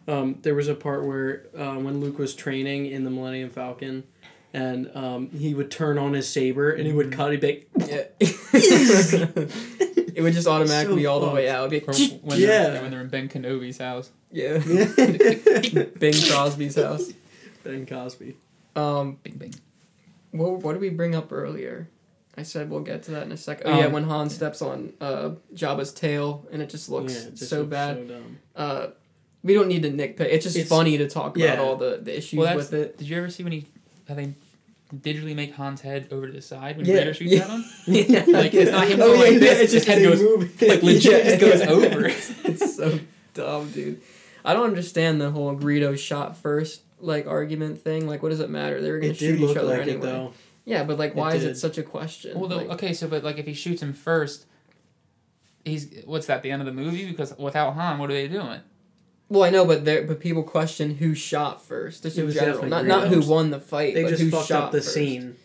Um, 0.08 0.38
there 0.42 0.54
was 0.54 0.68
a 0.68 0.74
part 0.74 1.04
where 1.04 1.46
uh, 1.56 1.74
when 1.76 2.00
Luke 2.00 2.18
was 2.18 2.34
training 2.34 2.86
in 2.86 3.04
the 3.04 3.10
Millennium 3.10 3.50
Falcon, 3.50 4.04
and 4.52 4.90
um, 4.96 5.30
he 5.30 5.54
would 5.54 5.70
turn 5.70 5.98
on 5.98 6.12
his 6.14 6.28
saber 6.28 6.72
and 6.72 6.84
he 6.86 6.92
would 6.92 7.12
cut 7.12 7.32
it 7.32 7.40
back. 7.40 7.88
Yeah. 7.88 8.04
it 8.20 10.22
would 10.22 10.32
just 10.32 10.48
automatically 10.48 11.04
So 11.04 11.12
all 11.12 11.20
the 11.20 11.30
way 11.30 11.48
out. 11.48 11.70
When, 11.70 11.82
Yeah. 12.38 12.70
they're, 12.70 12.82
when 12.82 12.90
they're 12.90 13.00
in 13.02 13.08
Ben 13.08 13.28
Kenobi's 13.28 13.78
house. 13.78 14.10
yeah. 14.32 14.58
Bing 15.98 16.14
Crosby's 16.28 16.76
house. 16.76 17.12
ben 17.64 17.86
Cosby. 17.86 18.36
Um, 18.76 19.18
Bing, 19.22 19.34
bing. 19.34 19.54
what 20.32 20.60
what 20.62 20.72
did 20.74 20.80
we 20.80 20.90
bring 20.90 21.14
up 21.14 21.32
earlier? 21.32 21.88
I 22.36 22.42
said 22.44 22.70
we'll 22.70 22.80
get 22.80 23.02
to 23.04 23.10
that 23.12 23.24
in 23.24 23.32
a 23.32 23.36
second. 23.36 23.66
Oh 23.68 23.78
yeah, 23.78 23.86
Um, 23.86 23.92
when 23.92 24.04
Han 24.04 24.30
steps 24.30 24.62
on 24.62 24.92
uh, 25.00 25.30
Jabba's 25.54 25.92
tail 25.92 26.46
and 26.52 26.62
it 26.62 26.70
just 26.70 26.88
looks 26.88 27.12
Yeah, 27.14 27.28
it 27.28 27.34
just 27.34 27.50
so 27.50 27.58
looks 27.58 27.70
bad. 27.70 27.96
So 27.96 28.04
dumb. 28.14 28.38
uh, 28.56 28.86
we 29.42 29.54
don't 29.54 29.68
need 29.68 29.82
to 29.82 29.90
nitpick. 29.90 30.20
It's 30.20 30.44
just 30.44 30.56
It's- 30.56 30.68
funny 30.68 30.98
to 30.98 31.08
talk 31.08 31.36
about 31.36 31.58
all 31.58 31.76
the, 31.76 32.00
the 32.02 32.16
issues 32.16 32.38
Well, 32.38 32.56
with 32.56 32.72
it. 32.72 32.98
did 32.98 33.08
you 33.08 33.16
ever 33.16 33.30
see 33.30 33.42
when 33.42 33.52
he, 33.52 33.66
how 34.08 34.14
they 34.14 34.34
digitally 34.94 35.34
make 35.36 35.54
Han's 35.54 35.80
head 35.80 36.08
over 36.10 36.26
to 36.26 36.32
the 36.32 36.42
side 36.42 36.76
when 36.76 36.84
Yeah, 36.86 36.96
Vader 36.96 37.14
shoots 37.14 37.32
yeah. 37.32 37.42
at 37.44 37.50
him? 37.50 37.64
yeah. 37.86 38.24
Like, 38.26 38.52
it's 38.54 38.70
not 38.70 38.88
him 38.88 39.00
Oh, 39.00 39.06
going 39.06 39.18
yeah, 39.20 39.28
like 39.30 39.38
this, 39.40 39.42
yeah, 39.58 39.62
it's 39.64 39.72
his 39.72 39.84
just 39.84 39.86
head 39.86 40.02
goes- 40.02 40.20
move. 40.20 40.62
like, 40.62 40.82
legit 40.82 41.24
just 41.24 41.40
goes 41.40 41.60
over. 41.62 42.06
it's 42.50 42.76
so 42.76 42.98
dumb, 43.34 43.70
dude. 43.70 44.00
I 44.44 44.52
don't 44.54 44.64
understand 44.68 45.20
the 45.20 45.30
whole 45.30 45.54
Greedo 45.54 45.98
shot 45.98 46.36
first 46.36 46.82
like 46.98 47.26
argument 47.26 47.80
thing. 47.82 48.06
Like, 48.06 48.22
what 48.22 48.28
does 48.30 48.40
it 48.40 48.50
matter? 48.50 48.80
They 48.80 48.90
were 48.90 48.98
gonna 48.98 49.12
It 49.12 49.16
shoot 49.18 49.32
did 49.32 49.40
each 49.40 49.46
look 49.48 49.56
other 49.56 49.68
like 49.68 49.80
anyway. 49.82 49.96
it 49.96 50.00
though. 50.02 50.32
Yeah, 50.66 50.84
but 50.84 50.98
like, 50.98 51.14
why 51.14 51.34
is 51.34 51.44
it 51.44 51.56
such 51.56 51.78
a 51.78 51.82
question? 51.82 52.38
Well, 52.38 52.48
the, 52.48 52.56
Like, 52.56 52.68
okay, 52.70 52.92
so 52.92 53.08
but 53.08 53.22
like 53.24 53.38
if 53.38 53.46
he 53.46 53.54
shoots 53.54 53.82
him 53.82 53.92
first, 53.94 54.44
he's 55.64 56.02
what's 56.04 56.26
that? 56.26 56.42
The 56.42 56.50
end 56.50 56.62
of 56.62 56.66
the 56.66 56.72
movie? 56.72 57.06
Because 57.08 57.36
without 57.38 57.74
Han, 57.74 57.98
what 57.98 58.10
are 58.10 58.14
they 58.14 58.28
doing? 58.28 58.60
Well, 59.30 59.44
I 59.44 59.50
know, 59.50 59.64
but 59.64 59.84
there, 59.84 60.02
but 60.02 60.18
people 60.20 60.42
question 60.42 60.96
who 60.96 61.14
shot 61.14 61.62
first. 61.64 62.02
Just 62.02 62.18
It 62.18 62.20
in 62.22 62.26
was 62.26 62.34
general, 62.34 62.54
definitely 62.62 62.70
not 62.70 62.86
not 62.86 63.08
who 63.08 63.20
won 63.30 63.50
the 63.50 63.60
fight, 63.60 63.94
They 63.94 64.02
but 64.02 64.08
just 64.10 64.22
who 64.22 64.30
fucked 64.30 64.48
shot 64.48 64.62
up 64.64 64.72
the 64.72 64.78
first. 64.78 64.92
scene. 64.92 65.36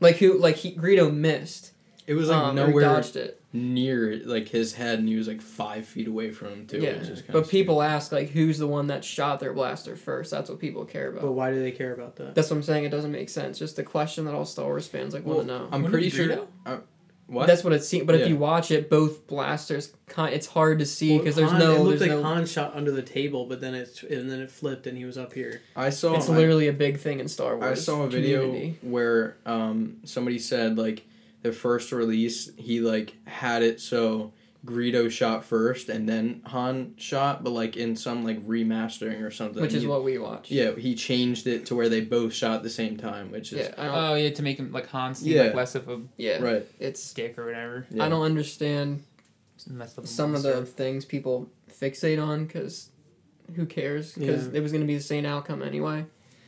Like 0.00 0.16
who, 0.16 0.38
like 0.38 0.56
he 0.56 0.74
Greedo 0.74 1.14
missed. 1.14 1.72
It 2.06 2.14
was 2.14 2.28
like 2.28 2.38
um, 2.38 2.54
nowhere 2.56 2.82
dodged 2.84 3.16
it. 3.16 3.40
near 3.54 4.16
like 4.24 4.48
his 4.48 4.74
head, 4.74 4.98
and 4.98 5.08
he 5.08 5.16
was 5.16 5.26
like 5.28 5.40
five 5.40 5.86
feet 5.86 6.06
away 6.08 6.30
from 6.32 6.48
him 6.48 6.66
too. 6.66 6.78
Yeah, 6.78 6.90
It 6.90 7.08
was 7.10 7.22
but 7.22 7.48
people 7.48 7.80
ask 7.80 8.12
like, 8.12 8.28
who's 8.30 8.58
the 8.58 8.66
one 8.66 8.88
that 8.88 9.04
shot 9.04 9.40
their 9.40 9.54
blaster 9.54 9.96
first? 9.96 10.30
That's 10.30 10.50
what 10.50 10.58
people 10.58 10.84
care 10.84 11.08
about. 11.08 11.22
But 11.22 11.32
why 11.32 11.50
do 11.50 11.60
they 11.60 11.70
care 11.70 11.94
about 11.94 12.16
that? 12.16 12.34
That's 12.34 12.50
what 12.50 12.56
I'm 12.56 12.62
saying. 12.62 12.84
It 12.84 12.90
doesn't 12.90 13.12
make 13.12 13.30
sense. 13.30 13.58
Just 13.58 13.76
the 13.76 13.82
question 13.84 14.26
that 14.26 14.34
all 14.34 14.44
Star 14.44 14.66
Wars 14.66 14.86
fans 14.86 15.14
like 15.14 15.24
Well, 15.24 15.36
want 15.36 15.48
to 15.48 15.54
know. 15.54 15.64
I'm 15.72 15.82
Wouldn't 15.82 15.90
pretty 15.92 16.08
it 16.08 16.10
be 16.10 16.34
sure. 16.66 16.80
Greedo? 17.28 17.32
What? 17.34 17.46
That's 17.46 17.64
what 17.64 17.72
it 17.72 17.82
seems. 17.84 18.06
But 18.06 18.16
if 18.16 18.28
you 18.28 18.36
watch 18.36 18.70
it, 18.70 18.90
both 18.90 19.26
blasters, 19.26 19.92
it's 20.16 20.46
hard 20.46 20.78
to 20.80 20.86
see 20.86 21.10
Well, 21.10 21.18
because 21.20 21.36
there's 21.36 21.50
Han- 21.50 21.60
no. 21.60 21.74
It 21.76 21.80
looked 21.80 22.00
like 22.00 22.10
no 22.10 22.22
Han 22.22 22.46
shot 22.46 22.74
under 22.74 22.90
the 22.90 23.02
table, 23.02 23.46
but 23.46 23.60
then 23.60 23.74
it 23.74 24.02
and 24.02 24.30
then 24.30 24.40
it 24.40 24.50
flipped 24.50 24.86
and 24.86 24.96
he 24.96 25.04
was 25.04 25.16
up 25.18 25.32
here. 25.32 25.62
I 25.76 25.90
saw. 25.90 26.16
it's 26.16 26.28
I- 26.28 26.36
literally 26.36 26.68
a 26.68 26.72
big 26.72 26.98
thing 26.98 27.20
in 27.20 27.28
Star 27.28 27.56
Wars. 27.56 27.78
I 27.78 27.80
saw 27.80 28.02
a 28.02 28.08
video 28.08 28.42
community. 28.42 28.78
where 28.82 29.36
um, 29.46 29.98
somebody 30.04 30.38
said 30.38 30.76
like 30.78 31.04
the 31.42 31.52
first 31.52 31.92
release 31.92 32.50
he 32.56 32.80
like 32.80 33.14
had 33.26 33.62
it 33.62 33.80
so 33.80 34.32
Greedo 34.64 35.10
shot 35.10 35.44
first 35.44 35.88
and 35.90 36.08
then 36.08 36.40
Han 36.46 36.94
shot, 36.96 37.44
but 37.44 37.50
like 37.50 37.76
in 37.76 37.96
some 37.96 38.24
like 38.24 38.44
remastering 38.46 39.22
or 39.22 39.30
something. 39.30 39.60
which 39.60 39.74
is 39.74 39.82
he- 39.82 39.88
what 39.88 40.04
we 40.04 40.16
watched. 40.18 40.50
Yeah, 40.50 40.74
he 40.74 40.94
changed 40.94 41.46
it 41.46 41.66
to 41.66 41.74
where 41.74 41.88
they 41.88 42.00
both 42.00 42.32
shot 42.32 42.56
at 42.56 42.62
the 42.62 42.70
same 42.70 42.96
time, 42.96 43.30
which 43.30 43.52
is 43.52 43.68
Yeah, 43.68 43.74
Oh 43.76 44.14
yeah, 44.14 44.30
to 44.30 44.42
make 44.42 44.58
him 44.58 44.72
like 44.72 44.86
Han 44.88 45.14
seem 45.14 45.34
Yeah. 45.34 45.42
like 45.44 45.54
less 45.54 45.74
of 45.74 45.88
a 45.88 46.00
yeah, 46.16 46.38
right. 46.42 46.66
it's. 46.78 47.12
dick 47.12 47.38
or 47.38 47.44
whatever. 47.46 47.86
Yeah. 47.90 48.04
I 48.04 48.08
don't 48.08 48.22
understand 48.22 49.02
Just 49.58 49.98
up 49.98 50.06
some 50.06 50.34
of 50.34 50.42
the 50.42 50.64
things 50.64 51.04
people 51.04 51.50
fixate 51.70 52.22
on 52.24 52.46
because 52.46 52.88
who 53.54 53.66
cares? 53.66 54.12
Because 54.14 54.46
Yeah. 54.48 54.54
it 54.54 54.60
was 54.62 54.72
going 54.72 54.80
to 54.82 54.86
be 54.86 54.96
the 54.96 55.02
same 55.02 55.26
outcome 55.26 55.62
anyway. 55.62 56.06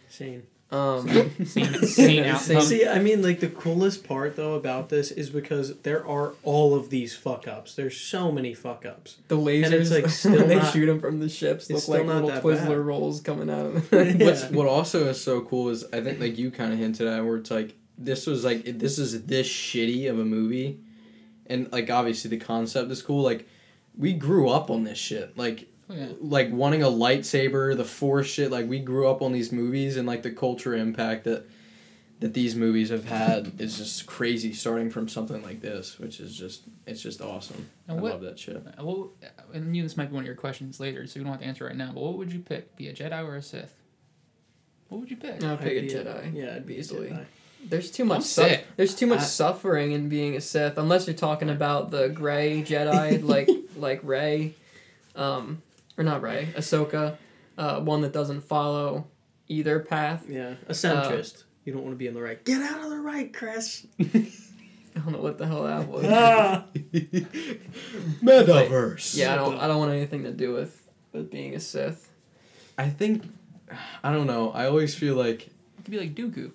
Same. 0.09 0.45
Um, 0.69 1.09
Same, 1.45 1.73
same 1.85 2.25
Yeah, 2.25 2.35
outcome. 2.37 2.61
See, 2.63 2.87
I 2.89 2.99
mean, 2.99 3.23
like 3.23 3.39
the 3.39 3.49
coolest 3.49 4.03
part 4.03 4.35
though 4.35 4.55
about 4.55 4.89
this 4.89 5.13
is 5.13 5.31
because 5.31 5.77
there 5.83 6.05
are 6.05 6.33
all 6.43 6.75
of 6.75 6.91
these 6.91 7.15
fuck 7.17 7.47
ups. 7.47 7.77
There's 7.77 7.97
so 7.97 8.33
many 8.33 8.53
fuck 8.53 8.85
ups. 8.85 9.19
the 9.29 9.37
lasers, 9.37 9.73
it's, 9.73 9.91
like, 9.93 10.09
still 10.09 10.33
when 10.37 10.49
they 10.49 10.57
not- 10.57 10.73
shoot 10.73 10.87
them 10.87 11.01
from 11.01 11.21
the 11.21 11.29
ships, 11.29 11.71
look 11.71 11.79
it's 11.79 11.89
like 11.89 12.05
little 12.05 12.31
Twizzler 12.31 12.67
bad. 12.69 12.79
rolls 12.79 13.21
coming 13.21 13.49
out 13.49 13.67
of 13.67 13.91
them. 13.91 14.19
What's 14.19 14.45
what 14.51 14.67
also 14.67 15.07
is 15.07 15.23
so 15.23 15.41
cool 15.43 15.69
is 15.69 15.85
I 15.93 16.01
think 16.01 16.19
like 16.19 16.37
you 16.37 16.51
kind 16.51 16.73
of 16.73 16.81
hinted 16.81 17.07
at 17.07 17.25
where 17.25 17.37
it's 17.37 17.51
like 17.53 17.77
this 17.97 18.27
was 18.27 18.45
like 18.45 18.65
this 18.65 18.99
is 18.99 19.25
this 19.27 19.47
shitty 19.49 20.11
of 20.11 20.19
a 20.19 20.25
movie, 20.25 20.81
and 21.47 21.71
like 21.71 21.91
obviously 21.91 22.29
the 22.29 22.45
concept 22.45 22.91
is 22.91 23.03
cool. 23.03 23.23
Like 23.23 23.47
we 23.97 24.13
grew 24.15 24.49
up 24.49 24.69
on 24.69 24.83
this 24.83 24.99
shit. 24.99 25.39
Like 25.39 25.69
yeah. 25.89 26.09
like 26.21 26.51
wanting 26.53 26.83
a 26.83 26.87
lightsaber, 26.89 27.77
the 27.77 27.85
force 27.85 28.27
shit. 28.27 28.51
Like 28.51 28.69
we 28.69 28.79
grew 28.81 29.09
up 29.09 29.23
on 29.23 29.33
these 29.33 29.53
movies 29.53 29.97
and 29.97 30.07
like 30.07 30.23
the 30.23 30.31
culture 30.31 30.75
impact 30.75 31.25
that 31.25 31.45
that 32.21 32.33
these 32.33 32.55
movies 32.57 32.89
have 32.89 33.05
had 33.05 33.53
is 33.61 33.77
just 33.77 34.07
crazy. 34.07 34.53
Starting 34.55 34.89
from 34.91 35.07
something 35.09 35.43
like 35.43 35.61
this, 35.61 35.99
which 35.99 36.19
is 36.19 36.35
just 36.37 36.63
it's 36.87 37.03
just 37.03 37.21
awesome. 37.21 37.69
And 37.89 37.99
I 37.99 38.03
what- 38.03 38.13
love 38.13 38.23
that 38.23 38.39
shit. 38.39 38.57
Uh, 38.57 38.85
Well, 38.85 39.11
and 39.53 39.77
you, 39.77 39.83
this 39.83 39.97
might 39.97 40.07
be 40.11 40.15
one 40.15 40.23
of 40.23 40.27
your 40.27 40.35
questions 40.35 40.81
later, 40.81 41.07
so 41.07 41.19
you 41.19 41.25
don't 41.25 41.33
have 41.33 41.41
to 41.43 41.47
answer 41.47 41.67
right 41.67 41.77
now. 41.77 41.93
But 41.93 42.03
what 42.03 42.17
would 42.19 42.33
you 42.33 42.39
pick? 42.41 42.75
Be 42.77 42.89
a 42.89 42.95
Jedi 42.95 43.23
or 43.23 43.37
a 43.37 43.43
Sith? 43.43 43.75
What 44.89 45.01
would 45.01 45.11
you 45.11 45.17
pick? 45.17 45.43
I'd 45.45 45.61
pick 45.61 45.73
a 45.73 45.79
I'd 45.79 45.89
be 45.89 45.95
Jedi. 45.95 46.35
Yeah, 46.35 46.45
it'd 46.53 46.67
be 46.67 46.77
easily. 46.79 47.09
Jedi. 47.11 47.25
There's 47.69 47.91
too 47.91 48.05
much. 48.05 48.23
Su- 48.23 48.59
there's 48.77 48.95
too 48.95 49.07
much 49.09 49.19
I- 49.21 49.25
suffering 49.25 49.93
in 49.93 50.09
being 50.09 50.37
a 50.37 50.41
Sith, 50.41 50.79
unless 50.79 51.07
you're 51.07 51.17
talking 51.17 51.51
about 51.51 51.91
the 51.91 52.09
gray 52.09 52.63
Jedi, 52.63 53.23
like 53.23 53.49
like 53.77 54.01
Rey, 54.05 54.55
um, 55.17 55.61
or 55.99 56.05
not 56.05 56.23
Rey, 56.23 56.53
Ahsoka, 56.57 57.17
uh, 57.59 57.81
one 57.81 58.03
that 58.03 58.13
doesn't 58.13 58.43
follow 58.43 59.07
either 59.49 59.81
path. 59.81 60.25
Yeah, 60.29 60.55
a 60.69 60.73
centrist. 60.73 61.45
you 61.65 61.73
don't 61.73 61.83
want 61.83 61.95
to 61.95 61.99
be 61.99 62.09
on 62.09 62.15
the 62.15 62.23
right. 62.23 62.43
Get 62.45 62.61
out 62.63 62.83
of 62.85 62.91
the 62.91 62.99
right, 63.01 63.33
Chris. 63.33 63.87
I 64.01 65.01
don't 65.01 65.13
know 65.13 65.19
what 65.21 65.37
the 65.39 65.47
hell 65.47 65.65
that 65.65 65.89
was. 65.89 66.05
ah! 66.09 66.65
Metaverse. 68.23 69.17
yeah, 69.17 69.33
I 69.35 69.37
don't. 69.37 69.59
I 69.59 69.67
don't 69.67 69.79
want 69.79 69.93
anything 69.93 70.25
to 70.25 70.33
do 70.33 70.53
with 70.53 70.89
with 71.13 71.31
being 71.31 71.55
a 71.55 71.61
Sith. 71.61 72.11
I 72.79 72.89
think 72.89 73.25
I 74.03 74.13
don't 74.13 74.27
know. 74.27 74.51
I 74.51 74.67
always 74.67 74.95
feel 74.95 75.15
like 75.15 75.47
It 75.49 75.85
could 75.85 75.91
be 75.91 75.99
like 75.99 76.15
Dooku. 76.15 76.53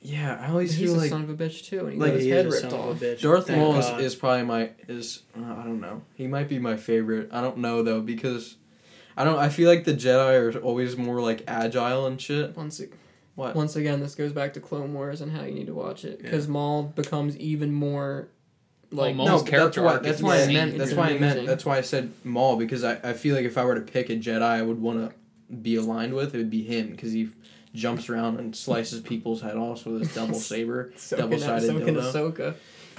yeah. 0.00 0.38
I 0.40 0.50
always 0.50 0.74
He's 0.74 0.88
feel 0.90 0.98
a 0.98 1.00
like 1.02 1.10
son 1.10 1.22
of 1.22 1.30
a 1.30 1.34
bitch 1.34 1.64
too, 1.66 1.80
and 1.86 1.94
he 1.94 1.98
like 1.98 2.10
got 2.10 2.16
his 2.16 2.24
he 2.24 2.30
head 2.30 2.46
is 2.46 2.54
a 2.54 2.62
ripped 2.62 2.72
off. 2.74 2.90
of 2.90 2.98
bitch. 2.98 3.20
Darth 3.20 3.50
Maul 3.50 3.76
is, 3.78 3.88
is 4.00 4.14
probably 4.14 4.44
my 4.44 4.70
is 4.88 5.22
uh, 5.36 5.40
I 5.42 5.62
don't 5.64 5.80
know. 5.80 6.02
He 6.14 6.26
might 6.26 6.48
be 6.48 6.58
my 6.58 6.76
favorite. 6.76 7.30
I 7.32 7.40
don't 7.40 7.58
know 7.58 7.82
though 7.82 8.00
because 8.00 8.56
I 9.16 9.24
don't. 9.24 9.38
I 9.38 9.48
feel 9.48 9.68
like 9.68 9.84
the 9.84 9.94
Jedi 9.94 10.54
are 10.56 10.58
always 10.60 10.96
more 10.96 11.20
like 11.20 11.42
agile 11.46 12.06
and 12.06 12.20
shit. 12.20 12.56
Once, 12.56 12.80
a- 12.80 12.86
What? 13.34 13.54
once 13.54 13.76
again, 13.76 14.00
this 14.00 14.14
goes 14.14 14.32
back 14.32 14.54
to 14.54 14.60
Clone 14.60 14.92
Wars 14.94 15.20
and 15.20 15.32
how 15.32 15.44
you 15.44 15.52
need 15.52 15.66
to 15.66 15.74
watch 15.74 16.04
it 16.04 16.22
because 16.22 16.48
Maul 16.48 16.84
becomes 16.84 17.36
even 17.38 17.72
more 17.72 18.28
like 18.90 19.16
Well, 19.16 19.26
Maul's 19.28 19.42
but 19.42 19.50
character 19.50 19.82
that's 19.82 19.96
why, 19.96 19.98
that's 20.02 20.16
is 20.18 20.22
why 20.22 20.42
I 20.42 20.46
meant. 20.52 20.78
That's 20.78 20.92
why 20.92 21.08
I 21.10 21.18
meant. 21.18 21.46
That's 21.46 21.64
why 21.64 21.78
I 21.78 21.80
said 21.82 22.12
Maul 22.24 22.56
because 22.56 22.84
I, 22.84 22.98
I 23.02 23.12
feel 23.12 23.34
like 23.34 23.44
if 23.44 23.56
I 23.58 23.64
were 23.64 23.74
to 23.74 23.80
pick 23.80 24.10
a 24.10 24.16
Jedi, 24.16 24.42
I 24.42 24.62
would 24.62 24.80
want 24.80 25.10
to 25.10 25.54
be 25.54 25.76
aligned 25.76 26.14
with. 26.14 26.34
It 26.34 26.38
would 26.38 26.50
be 26.50 26.62
him 26.62 26.90
because 26.90 27.12
he 27.12 27.28
jumps 27.74 28.08
around 28.10 28.38
and 28.38 28.54
slices 28.54 29.00
people's 29.00 29.40
head 29.40 29.56
off 29.56 29.86
with 29.86 30.00
his 30.00 30.14
double 30.14 30.34
saber, 30.50 30.92
Ahsoka, 30.94 31.16
double-sided 31.18 31.70
Ahsoka, 31.70 31.84
dildo. 31.86 32.12
Ahsoka. 32.12 32.54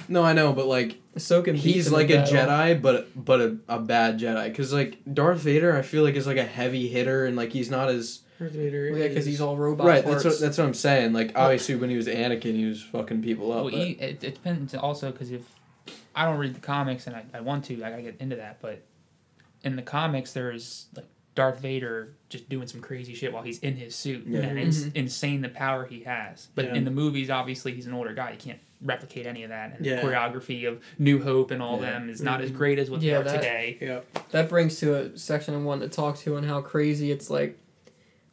No, 0.07 0.23
I 0.23 0.33
know, 0.33 0.53
but 0.53 0.65
like 0.67 0.97
Ahsoka 1.15 1.45
beats 1.53 1.63
he's 1.63 1.91
like 1.91 2.09
a 2.09 2.15
battle. 2.17 2.33
Jedi, 2.35 2.81
but 2.81 3.07
but 3.25 3.41
a, 3.41 3.57
a 3.69 3.79
bad 3.79 4.19
Jedi. 4.19 4.53
Cause 4.55 4.73
like 4.73 4.97
Darth 5.11 5.39
Vader, 5.39 5.75
I 5.75 5.81
feel 5.81 6.03
like 6.03 6.15
is 6.15 6.27
like 6.27 6.37
a 6.37 6.45
heavy 6.45 6.87
hitter, 6.87 7.25
and 7.25 7.35
like 7.37 7.51
he's 7.51 7.69
not 7.69 7.89
as 7.89 8.19
Darth 8.39 8.51
Vader 8.51 8.89
Well, 8.91 8.99
yeah, 9.01 9.07
because 9.07 9.25
he's 9.25 9.39
all 9.41 9.55
robot 9.57 9.87
right. 9.87 10.03
parts. 10.03 10.23
That's 10.23 10.35
what 10.35 10.41
that's 10.41 10.57
what 10.57 10.65
I'm 10.65 10.73
saying. 10.73 11.13
Like 11.13 11.31
obviously, 11.35 11.75
when 11.75 11.89
he 11.89 11.95
was 11.95 12.07
Anakin, 12.07 12.55
he 12.55 12.65
was 12.65 12.81
fucking 12.83 13.21
people 13.21 13.51
up. 13.53 13.65
Well, 13.65 13.73
he, 13.73 13.91
it, 13.91 14.23
it 14.23 14.33
depends 14.35 14.73
also 14.75 15.11
because 15.11 15.31
if 15.31 15.43
I 16.15 16.25
don't 16.25 16.37
read 16.37 16.53
the 16.55 16.59
comics 16.59 17.07
and 17.07 17.15
I, 17.15 17.23
I 17.33 17.39
want 17.41 17.65
to, 17.65 17.75
I 17.83 17.89
gotta 17.89 18.01
get 18.01 18.17
into 18.19 18.35
that. 18.37 18.59
But 18.61 18.83
in 19.63 19.75
the 19.75 19.81
comics, 19.81 20.33
there's 20.33 20.87
like 20.95 21.05
Darth 21.35 21.59
Vader 21.59 22.13
just 22.29 22.49
doing 22.49 22.67
some 22.67 22.81
crazy 22.81 23.13
shit 23.15 23.31
while 23.33 23.43
he's 23.43 23.59
in 23.59 23.75
his 23.77 23.95
suit, 23.95 24.25
Yeah. 24.27 24.41
and 24.41 24.59
it's 24.59 24.81
Mhm. 24.81 24.95
insane 24.95 25.41
the 25.41 25.49
power 25.49 25.85
he 25.85 26.03
has. 26.03 26.47
But 26.55 26.65
Yeah. 26.65 26.75
in 26.75 26.85
the 26.85 26.91
movies, 26.91 27.29
obviously, 27.29 27.73
he's 27.73 27.87
an 27.87 27.93
older 27.93 28.13
guy. 28.13 28.31
He 28.31 28.37
can't 28.37 28.59
replicate 28.83 29.25
any 29.25 29.43
of 29.43 29.49
that, 29.49 29.77
and 29.77 29.85
Yeah. 29.85 29.95
the 29.95 30.01
choreography 30.07 30.67
of 30.67 30.79
New 30.99 31.21
Hope 31.23 31.51
and 31.51 31.61
all 31.61 31.79
Yeah. 31.79 31.91
them 31.91 32.09
is 32.09 32.21
not 32.21 32.41
as 32.41 32.51
Mhm. 32.51 32.55
great 32.57 32.79
as 32.79 32.89
what 32.91 33.01
Yeah, 33.01 33.13
they 33.13 33.17
are 33.21 33.23
that- 33.23 33.35
today. 33.41 33.77
Yeah. 33.81 33.99
that 34.31 34.49
brings 34.49 34.79
to 34.79 34.93
a 34.95 35.17
section 35.17 35.53
I 35.55 35.57
wanted 35.57 35.89
to 35.91 35.95
talk 35.95 36.17
to 36.19 36.35
on 36.35 36.43
how 36.43 36.61
crazy 36.61 37.11
it's 37.11 37.29
like 37.29 37.57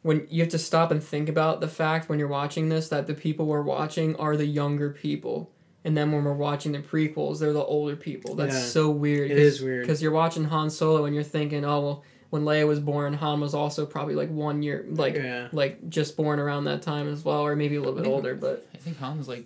when 0.01 0.25
you 0.29 0.41
have 0.41 0.49
to 0.51 0.57
stop 0.59 0.89
and 0.91 1.03
think 1.03 1.29
about 1.29 1.61
the 1.61 1.67
fact 1.67 2.09
when 2.09 2.17
you're 2.19 2.27
watching 2.27 2.69
this 2.69 2.89
that 2.89 3.07
the 3.07 3.13
people 3.13 3.45
we're 3.45 3.61
watching 3.61 4.15
are 4.15 4.35
the 4.35 4.45
younger 4.47 4.89
people. 4.89 5.51
And 5.85 5.95
then 5.97 6.11
when 6.11 6.23
we're 6.23 6.33
watching 6.33 6.71
the 6.73 6.79
prequels, 6.79 7.39
they're 7.39 7.53
the 7.53 7.63
older 7.63 7.95
people. 7.95 8.35
That's 8.35 8.53
Yeah. 8.53 8.61
so 8.61 8.89
weird. 8.91 9.31
It 9.31 9.37
is 9.37 9.61
weird. 9.61 9.81
because 9.81 10.01
you're 10.01 10.11
watching 10.11 10.45
Han 10.45 10.69
Solo 10.69 11.05
and 11.05 11.13
you're 11.15 11.23
thinking, 11.23 11.63
oh 11.65 11.81
well, 11.81 12.03
when 12.29 12.43
Leia 12.43 12.67
was 12.67 12.79
born, 12.79 13.13
Han 13.13 13.41
was 13.41 13.53
also 13.53 13.85
probably 13.85 14.15
like 14.15 14.29
one 14.29 14.63
year, 14.63 14.85
like 14.89 15.15
yeah. 15.15 15.47
like 15.51 15.87
just 15.89 16.15
born 16.17 16.39
around 16.39 16.63
that 16.65 16.81
time 16.81 17.07
as 17.07 17.23
well, 17.25 17.41
or 17.45 17.55
maybe 17.55 17.75
a 17.75 17.79
little 17.79 17.95
bit 17.95 18.07
older. 18.07 18.35
But 18.35 18.65
I 18.73 18.77
think 18.77 18.97
Han's 18.99 19.27
like 19.27 19.45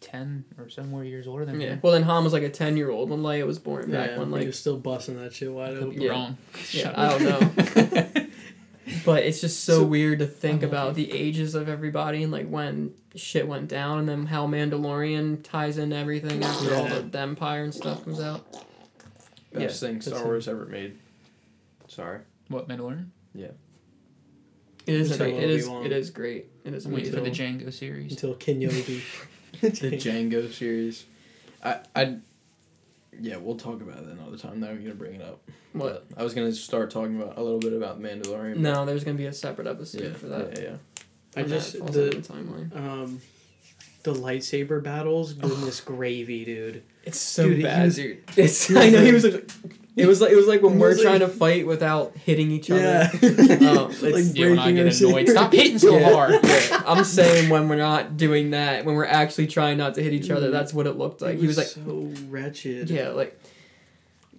ten 0.00 0.44
or 0.58 0.68
some 0.70 0.88
more 0.90 1.04
years 1.04 1.26
older 1.26 1.44
than 1.44 1.60
yeah, 1.60 1.74
me. 1.74 1.80
well 1.82 1.92
then 1.92 2.02
Han 2.04 2.24
was 2.24 2.32
like 2.32 2.42
a 2.42 2.48
ten 2.48 2.76
year 2.76 2.90
old 2.90 3.10
when 3.10 3.20
Leia 3.20 3.46
was 3.46 3.58
born 3.58 3.90
back 3.90 4.10
yeah, 4.10 4.18
when 4.18 4.28
he 4.28 4.32
like 4.34 4.46
was 4.46 4.58
still 4.58 4.78
busting 4.78 5.16
that 5.22 5.32
shit 5.34 5.48
I 5.48 5.52
wide 5.52 5.74
could 5.74 5.82
open. 5.84 5.98
be 5.98 6.04
Yeah. 6.06 6.10
wrong. 6.10 6.38
yeah 6.72 6.92
I 6.96 7.08
don't 7.18 7.24
know. 8.04 8.26
But 9.04 9.22
it's 9.22 9.40
just 9.40 9.62
so, 9.64 9.78
So- 9.80 9.84
weird 9.84 10.18
to 10.18 10.26
think 10.26 10.62
about 10.64 10.94
the 10.96 11.12
ages 11.12 11.54
of 11.54 11.68
everybody 11.68 12.22
and 12.24 12.32
like 12.32 12.48
when 12.48 12.92
shit 13.14 13.46
went 13.46 13.68
down 13.68 14.00
and 14.00 14.08
then 14.08 14.26
how 14.26 14.46
Mandalorian 14.48 15.44
ties 15.44 15.78
into 15.78 15.94
everything 15.94 16.42
after 16.42 16.74
all 16.74 16.84
Yeah. 16.84 16.94
the, 16.96 17.00
the 17.02 17.18
Empire 17.20 17.62
and 17.62 17.72
stuff 17.72 18.02
comes 18.04 18.20
out. 18.20 18.50
Best 19.52 19.82
Yeah, 19.82 19.88
thing 19.88 20.00
Star 20.00 20.14
that's 20.14 20.24
Wars 20.24 20.48
ever 20.48 20.66
made. 20.66 20.98
Sorry. 21.86 22.20
What 22.48 22.68
Mandalorian? 22.68 23.06
It 23.36 23.52
is 24.86 25.12
Until 25.12 25.26
it 25.38 25.50
is 25.50 25.66
Obi-Wan. 25.68 25.86
it 25.86 25.92
is 25.92 26.10
great. 26.10 26.46
It 26.64 26.74
is 26.74 26.86
I'm 26.86 26.92
waiting 26.92 27.12
for 27.12 27.20
the. 27.20 27.30
Django 27.30 27.72
series. 27.72 28.10
Until 28.12 28.34
Kenobi. 28.34 29.02
The 29.60 29.70
Django 29.70 30.52
series. 30.52 31.04
I 31.64 31.80
I. 31.94 32.16
Yeah, 33.22 33.36
we'll 33.36 33.56
talk 33.56 33.82
about 33.82 33.98
it 33.98 34.08
another 34.08 34.38
time. 34.38 34.60
Now 34.60 34.68
I'm 34.68 34.80
gonna 34.82 34.94
bring 34.94 35.16
it 35.16 35.22
up. 35.22 35.42
What? 35.72 36.08
But 36.08 36.20
I 36.20 36.24
was 36.24 36.32
gonna 36.34 36.52
start 36.52 36.90
talking 36.90 37.20
about 37.20 37.36
a 37.36 37.42
little 37.42 37.58
bit 37.58 37.72
about 37.72 38.00
Mandalorian. 38.00 38.56
No, 38.56 38.84
there's 38.86 39.04
gonna 39.04 39.18
be 39.18 39.26
a 39.26 39.32
separate 39.32 39.66
episode 39.66 40.02
Yeah, 40.02 40.12
for 40.14 40.26
that. 40.28 40.58
yeah, 40.58 40.64
yeah. 40.64 40.76
I 41.36 41.42
just 41.42 41.72
the 41.74 41.90
the 41.92 42.10
timeline. 42.22 42.74
um 42.76 43.20
the 44.02 44.14
lightsaber 44.14 44.82
battles, 44.82 45.34
goodness 45.34 45.80
gravy, 45.82 46.44
dude. 46.44 46.82
It's 47.04 47.18
so 47.18 47.48
Dude, 47.48 47.62
bad, 47.62 47.84
was- 47.86 47.96
dude. 47.96 48.22
It's 48.36 48.70
I 48.70 48.88
know 48.90 49.04
he 49.04 49.12
was 49.12 49.24
like 49.24 49.50
it 49.96 50.06
was 50.06 50.20
like 50.20 50.30
it 50.30 50.36
was 50.36 50.46
like 50.46 50.62
when 50.62 50.74
He 50.74 50.78
we're 50.78 50.92
like- 50.92 51.02
trying 51.02 51.20
to 51.20 51.28
fight 51.28 51.66
without 51.66 52.16
hitting 52.16 52.50
each 52.50 52.70
other. 52.70 52.80
Yeah. 52.80 53.10
Oh, 53.22 53.90
it's- 54.02 54.34
Yeah, 54.34 54.50
when 54.50 54.58
I 54.58 54.64
breaking 54.72 54.76
get 54.76 55.02
our 55.02 55.08
annoyed, 55.08 55.26
saber. 55.26 55.30
stop 55.32 55.52
hitting 55.52 55.78
so 55.78 55.98
Yeah, 55.98 56.12
hard. 56.12 56.34
yeah. 56.44 56.82
I'm 56.86 57.04
saying 57.04 57.50
when 57.50 57.68
we're 57.68 57.76
not 57.76 58.16
doing 58.16 58.50
that, 58.50 58.84
when 58.84 58.94
we're 58.94 59.04
actually 59.06 59.46
trying 59.48 59.78
not 59.78 59.94
to 59.96 60.02
hit 60.02 60.12
each 60.12 60.30
other, 60.30 60.48
Mm. 60.48 60.52
that's 60.52 60.72
what 60.72 60.86
it 60.86 60.96
looked 60.96 61.20
like. 61.22 61.34
It 61.34 61.40
he 61.40 61.46
was 61.46 61.56
like, 61.58 61.66
so 61.66 62.10
wretched. 62.28 62.88
yeah, 62.90 63.08
like. 63.10 63.38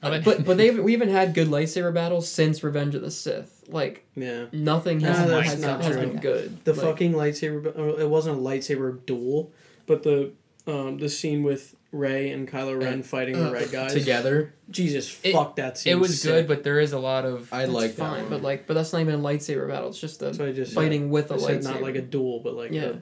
But 0.02 0.46
but 0.46 0.58
they 0.58 0.72
we 0.72 0.94
even 0.94 1.10
had 1.10 1.36
good 1.36 1.48
lightsaber 1.48 1.94
battles 1.94 2.28
since 2.28 2.64
Revenge 2.64 2.96
of 2.96 3.04
the 3.04 3.12
Sith. 3.12 3.64
Like 3.68 4.04
Yeah. 4.16 4.46
nothing 4.52 4.98
Nah, 4.98 5.10
has, 5.14 5.30
that's 5.30 5.50
has, 5.52 5.62
not 5.62 5.82
has 5.84 5.92
true. 5.96 6.02
been 6.08 6.18
good. 6.18 6.66
The 6.66 6.74
Like, 6.74 6.82
fucking 6.82 7.14
lightsaber. 7.14 7.78
uh, 7.78 7.98
It 8.02 8.10
wasn't 8.10 8.38
a 8.40 8.42
lightsaber 8.42 9.06
duel, 9.06 9.52
but 9.86 10.02
the 10.02 10.32
um 10.66 10.98
the 10.98 11.08
scene 11.08 11.44
with 11.44 11.76
Rey 11.92 12.32
and 12.32 12.48
Kylo 12.50 12.82
Ren 12.82 13.00
Uh, 13.02 13.04
fighting 13.04 13.36
uh, 13.36 13.44
the 13.48 13.52
red 13.52 13.72
guys. 13.72 13.94
Together, 13.94 14.54
Jesus, 14.70 15.20
It- 15.24 15.34
fuck 15.34 15.58
that 15.58 15.78
scene. 15.78 15.94
It 15.94 16.00
was 16.00 16.24
good, 16.24 16.48
but 16.48 16.64
there 16.64 16.80
is 16.80 16.94
a 16.94 17.00
lot 17.00 17.26
of 17.26 17.52
I 17.54 17.60
that's 17.62 17.72
like 17.72 17.92
that 17.96 17.98
fine, 17.98 18.22
one. 18.22 18.30
but 18.30 18.42
like 18.42 18.66
but 18.68 18.76
that's 18.76 18.94
not 18.94 19.02
even 19.02 19.16
a 19.16 19.20
lightsaber 19.20 19.68
battle. 19.68 19.90
It's 19.90 20.00
just 20.00 20.22
a 20.22 20.34
So 20.34 20.52
just 20.54 20.74
fighting 20.74 21.10
with 21.10 21.32
a 21.32 21.36
I 21.36 21.38
said 21.38 21.60
lightsaber. 21.62 21.64
not 21.66 21.82
like 21.82 21.96
a 21.96 22.02
duel, 22.02 22.40
but 22.40 22.56
like 22.56 22.72
yeah. 22.72 22.82
a- 22.84 22.96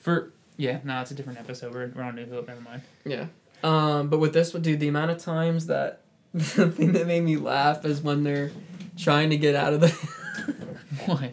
for 0.00 0.32
yeah. 0.56 0.80
No, 0.84 1.00
it's 1.00 1.10
a 1.10 1.14
different 1.14 1.38
episode. 1.38 1.72
We're, 1.74 1.90
we're 1.94 2.02
on 2.02 2.14
New 2.16 2.26
Hope. 2.28 2.46
Never 2.48 2.60
mind. 2.60 2.82
Yeah. 3.04 3.26
Um, 3.62 4.08
but 4.08 4.18
with 4.20 4.32
this 4.32 4.52
one, 4.52 4.62
dude, 4.62 4.78
the 4.80 4.88
amount 4.88 5.10
of 5.12 5.18
times 5.18 5.66
that 5.66 6.00
the 6.34 6.70
thing 6.70 6.92
that 6.92 7.06
made 7.06 7.22
me 7.22 7.36
laugh 7.36 7.84
is 7.84 8.02
when 8.02 8.24
they're 8.24 8.50
trying 8.98 9.30
to 9.30 9.36
get 9.36 9.54
out 9.54 9.72
of 9.72 9.80
the 9.80 9.88
What? 11.06 11.30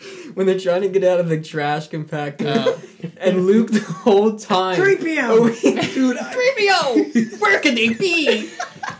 when 0.34 0.46
they're 0.46 0.58
trying 0.58 0.82
to 0.82 0.88
get 0.88 1.04
out 1.04 1.20
of 1.20 1.28
the 1.28 1.40
trash 1.40 1.88
compactor, 1.88 2.46
Uh, 2.46 3.08
and 3.20 3.46
Luke 3.46 3.70
the 3.70 3.80
whole 3.80 4.38
time. 4.38 4.80
Creepio! 4.80 5.48
dude, 5.94 6.16
Creepio! 6.16 7.40
Where 7.40 7.60
could 7.60 7.76
they 7.76 7.90
be? 7.94 8.50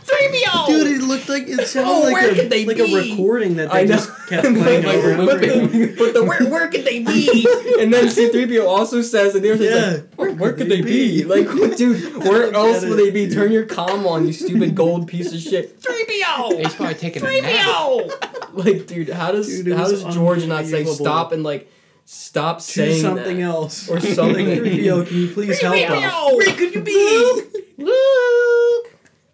Creepio! 0.09 0.67
Dude, 0.67 0.87
it 0.87 1.01
looked 1.05 1.29
like 1.29 1.47
it 1.47 1.67
sounded 1.67 1.91
Oh, 1.91 1.99
like 2.01 2.13
where 2.13 2.31
a 2.31 2.35
could 2.35 2.49
they 2.49 2.65
like 2.65 2.77
be? 2.77 2.93
a 2.93 3.11
recording 3.11 3.55
that 3.57 3.71
they 3.71 3.85
know. 3.85 3.95
just 3.95 4.09
kept 4.27 4.43
playing 4.55 4.83
But- 4.83 4.95
over 4.95 5.09
and 5.11 5.17
but 5.25 5.29
over 5.35 5.37
again. 5.43 5.71
the, 5.71 5.95
but 5.97 6.13
the 6.13 6.23
where, 6.23 6.49
where 6.49 6.67
could 6.69 6.83
they 6.85 7.03
be? 7.03 7.45
And 7.79 7.93
then 7.93 8.05
C3PO 8.07 8.67
also 8.67 9.01
says, 9.01 9.35
and 9.35 9.43
they're 9.45 9.55
Yeah. 9.55 9.91
like, 9.91 10.13
where, 10.15 10.31
where 10.33 10.53
could 10.53 10.67
they 10.69 10.81
be? 10.81 11.23
Like, 11.23 11.47
dude, 11.77 12.17
where 12.17 12.53
else 12.53 12.83
would 12.83 12.97
they 12.99 13.09
be? 13.11 13.29
Turn 13.29 13.51
your 13.51 13.65
comm 13.65 14.05
on, 14.05 14.27
you 14.27 14.33
stupid 14.33 14.75
gold 14.75 15.07
piece 15.07 15.31
of 15.33 15.39
shit. 15.39 15.79
3PO! 15.81 16.57
he's 16.63 16.75
probably 16.75 16.95
taking 16.95 17.23
a 17.25 17.41
nap. 17.41 17.65
3PO! 17.65 18.53
Like, 18.53 18.87
dude, 18.87 19.09
how 19.09 19.31
does 19.31 19.47
Dude, 19.63 19.77
how 19.77 19.87
does 19.87 20.03
George 20.13 20.45
not 20.45 20.65
say 20.65 20.83
stop 20.85 21.31
and 21.31 21.43
like 21.43 21.71
stop 22.05 22.57
Choose 22.57 22.65
saying 22.65 23.01
something 23.01 23.37
that? 23.37 23.43
else. 23.43 23.87
Or 23.89 23.99
something. 24.01 24.47
Like, 24.49 24.59
3PO, 24.59 25.07
can 25.07 25.17
you 25.17 25.27
please 25.29 25.59
help 25.61 25.75
us? 25.75 25.81
3PO! 25.81 26.37
Where 26.37 26.55
could 26.55 26.75
you 26.75 26.81
be? 26.81 27.43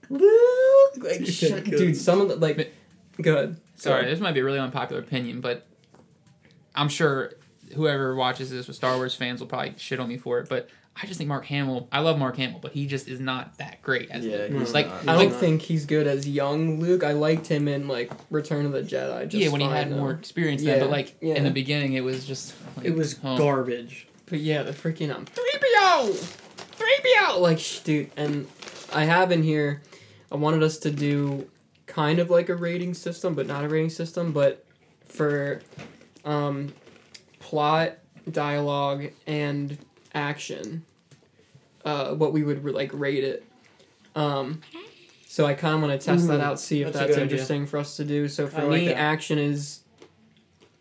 Luke! 0.09 0.21
Luke! 0.21 1.03
Like, 1.03 1.17
Dude, 1.19 1.33
shut, 1.33 1.63
dude, 1.63 1.97
some 1.97 2.21
of 2.21 2.29
the 2.29 2.35
like, 2.37 2.73
good. 3.21 3.57
Sorry, 3.75 4.05
this 4.05 4.19
might 4.19 4.33
be 4.33 4.39
a 4.39 4.43
really 4.43 4.59
unpopular 4.59 5.01
opinion, 5.01 5.41
but 5.41 5.67
I'm 6.73 6.89
sure 6.89 7.33
whoever 7.75 8.15
watches 8.15 8.49
this 8.49 8.67
with 8.67 8.75
Star 8.75 8.95
Wars 8.95 9.15
fans 9.15 9.39
will 9.39 9.47
probably 9.47 9.73
shit 9.77 9.99
on 9.99 10.07
me 10.07 10.17
for 10.17 10.39
it. 10.39 10.47
But 10.47 10.69
I 11.01 11.05
just 11.07 11.17
think 11.17 11.27
Mark 11.27 11.45
Hamill. 11.45 11.89
I 11.91 11.99
love 11.99 12.17
Mark 12.17 12.37
Hamill, 12.37 12.59
but 12.59 12.71
he 12.71 12.87
just 12.87 13.09
is 13.09 13.19
not 13.19 13.57
that 13.57 13.81
great 13.81 14.09
as 14.11 14.25
Yeah, 14.25 14.37
Luke. 14.49 14.59
he's 14.59 14.73
like 14.73 14.87
not. 14.87 15.01
I 15.01 15.05
don't 15.23 15.31
like 15.31 15.39
think 15.39 15.61
he's 15.61 15.85
good 15.85 16.07
as 16.07 16.27
young 16.27 16.79
Luke. 16.79 17.03
I 17.03 17.11
liked 17.11 17.47
him 17.47 17.67
in 17.67 17.87
like 17.89 18.11
Return 18.29 18.65
of 18.65 18.71
the 18.71 18.81
Jedi. 18.81 19.27
Just 19.27 19.43
yeah 19.43 19.49
when 19.49 19.59
he 19.61 19.67
had 19.67 19.91
though. 19.91 19.97
more 19.97 20.11
experience 20.11 20.63
then, 20.63 20.77
Yeah, 20.77 20.83
but 20.85 20.91
like 20.91 21.17
yeah. 21.21 21.35
in 21.35 21.43
the 21.43 21.51
beginning 21.51 21.93
it 21.93 22.03
was 22.03 22.25
just 22.25 22.53
like, 22.77 22.85
It 22.85 22.95
was 22.95 23.19
oh. 23.23 23.37
garbage. 23.37 24.07
But 24.27 24.39
yeah, 24.39 24.63
the 24.63 24.71
freaking 24.71 25.13
um, 25.13 25.25
three 25.25 25.51
PO, 25.77 26.13
three 26.13 26.97
PO. 27.19 27.39
Like, 27.41 27.59
sh- 27.59 27.79
dude, 27.79 28.11
and 28.17 28.47
I 28.93 29.03
have 29.03 29.31
in 29.31 29.43
here. 29.43 29.81
I 30.31 30.35
wanted 30.35 30.63
us 30.63 30.77
to 30.79 30.91
do 30.91 31.49
kind 31.85 32.19
of 32.19 32.29
like 32.29 32.49
a 32.49 32.55
rating 32.55 32.93
system, 32.93 33.35
but 33.35 33.47
not 33.47 33.63
a 33.63 33.69
rating 33.69 33.89
system. 33.89 34.31
But 34.31 34.65
for 35.05 35.61
um, 36.23 36.73
plot, 37.39 37.97
dialogue, 38.29 39.05
and 39.27 39.77
action, 40.13 40.83
uh, 41.83 42.15
what 42.15 42.33
we 42.33 42.43
would 42.43 42.65
like 42.65 42.91
rate 42.93 43.23
it. 43.23 43.45
Um, 44.15 44.61
so 45.27 45.45
I 45.45 45.53
kind 45.53 45.75
of 45.75 45.81
want 45.81 45.99
to 45.99 46.05
test 46.05 46.27
that 46.27 46.39
out, 46.39 46.59
see 46.59 46.81
if 46.81 46.88
that's 46.88 46.97
that's, 46.97 47.09
good 47.09 47.23
idea. 47.23 47.23
interesting 47.23 47.65
for 47.65 47.77
us 47.77 47.97
to 47.97 48.05
do. 48.05 48.27
So 48.27 48.47
for 48.47 48.61
like 48.61 48.69
me, 48.69 48.88
that. 48.88 48.97
action 48.97 49.38
is 49.38 49.81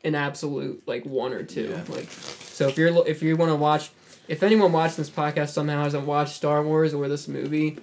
an 0.04 0.14
absolute 0.14 0.83
like 0.87 1.04
one 1.04 1.33
or 1.33 1.42
two. 1.42 1.70
Yeah. 1.70 1.83
Like, 1.88 2.11
so 2.11 2.68
if 2.68 2.78
you're 2.78 3.07
if 3.09 3.22
you 3.22 3.37
want 3.37 3.50
to 3.50 3.57
watch, 3.57 3.90
if 4.28 4.42
anyone 4.42 4.70
watching 4.70 4.98
this 4.98 5.11
podcast 5.11 5.48
somehow 5.48 5.83
hasn't 5.83 6.07
watched 6.07 6.35
Star 6.35 6.62
Wars 6.62 6.94
or 6.94 7.09
this 7.09 7.26
movie, 7.26 7.78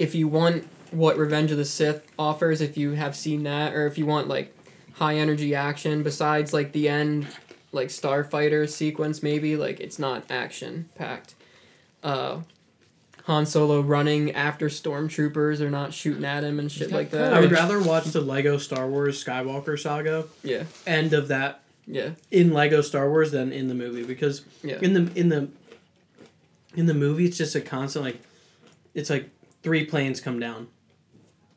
if 0.00 0.14
you 0.16 0.26
want 0.26 0.66
what 0.90 1.16
Revenge 1.16 1.52
of 1.52 1.58
the 1.58 1.64
Sith 1.64 2.02
offers, 2.18 2.60
if 2.60 2.76
you 2.76 2.92
have 2.92 3.14
seen 3.14 3.44
that, 3.44 3.74
or 3.74 3.86
if 3.86 3.96
you 3.98 4.06
want 4.06 4.26
like 4.26 4.52
high 4.94 5.16
energy 5.16 5.54
action 5.54 6.02
besides 6.02 6.52
like 6.52 6.72
the 6.72 6.86
end 6.86 7.26
like 7.72 7.88
starfighter 7.88 8.68
sequence 8.68 9.22
maybe 9.22 9.56
like 9.56 9.80
it's 9.80 9.98
not 9.98 10.22
action 10.28 10.90
packed 10.94 11.34
uh 12.02 12.38
Han 13.24 13.46
Solo 13.46 13.80
running 13.80 14.32
after 14.32 14.68
stormtroopers 14.68 15.56
they're 15.58 15.70
not 15.70 15.94
shooting 15.94 16.24
at 16.24 16.44
him 16.44 16.58
and 16.58 16.70
shit 16.70 16.90
like 16.90 17.10
that. 17.12 17.32
I 17.32 17.40
would 17.40 17.50
rather 17.50 17.80
watch 17.80 18.04
the 18.06 18.20
Lego 18.20 18.58
Star 18.58 18.86
Wars 18.88 19.24
Skywalker 19.24 19.78
saga 19.78 20.26
yeah. 20.42 20.64
end 20.86 21.14
of 21.14 21.28
that 21.28 21.62
yeah. 21.86 22.10
in 22.30 22.52
Lego 22.52 22.82
Star 22.82 23.08
Wars 23.08 23.30
than 23.30 23.52
in 23.52 23.68
the 23.68 23.74
movie 23.74 24.02
because 24.02 24.44
yeah. 24.62 24.78
in 24.82 24.92
the 24.92 25.18
in 25.18 25.30
the 25.30 25.48
in 26.74 26.84
the 26.84 26.94
movie 26.94 27.24
it's 27.24 27.38
just 27.38 27.54
a 27.54 27.60
constant 27.62 28.04
like 28.04 28.20
it's 28.94 29.08
like 29.08 29.30
three 29.62 29.84
planes 29.84 30.20
come 30.20 30.38
down. 30.40 30.68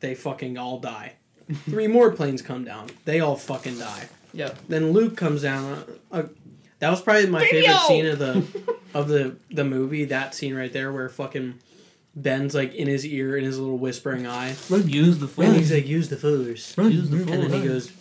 They 0.00 0.14
fucking 0.14 0.58
all 0.58 0.78
die. 0.78 1.14
Three 1.64 1.86
more 1.86 2.10
planes 2.10 2.42
come 2.42 2.64
down. 2.64 2.88
They 3.04 3.20
all 3.20 3.36
fucking 3.36 3.78
die. 3.78 4.08
Yeah. 4.32 4.54
Then 4.68 4.92
Luke 4.92 5.16
comes 5.16 5.42
down 5.42 5.84
uh, 6.10 6.16
uh, 6.16 6.22
that 6.80 6.90
was 6.90 7.00
probably 7.02 7.26
my 7.26 7.46
favorite 7.46 7.78
scene 7.86 8.06
of 8.06 8.18
the 8.18 8.44
of 8.94 9.08
the 9.08 9.36
the 9.50 9.64
movie 9.64 10.04
that 10.06 10.34
scene 10.34 10.54
right 10.54 10.72
there 10.72 10.92
where 10.92 11.08
fucking 11.08 11.54
Ben's 12.16 12.54
like 12.54 12.74
in 12.74 12.86
his 12.88 13.06
ear 13.06 13.36
in 13.36 13.44
his 13.44 13.58
little 13.58 13.78
whispering 13.78 14.26
eye. 14.26 14.56
Luke 14.70 14.86
use 14.86 15.18
the 15.18 15.42
and 15.42 15.56
he's 15.56 15.72
like 15.72 15.86
use 15.86 16.08
the 16.08 16.16
force. 16.16 16.76
Use 16.76 17.10
the 17.10 17.18
and 17.18 17.28
then 17.44 17.50
he 17.62 17.66
goes 17.68 17.92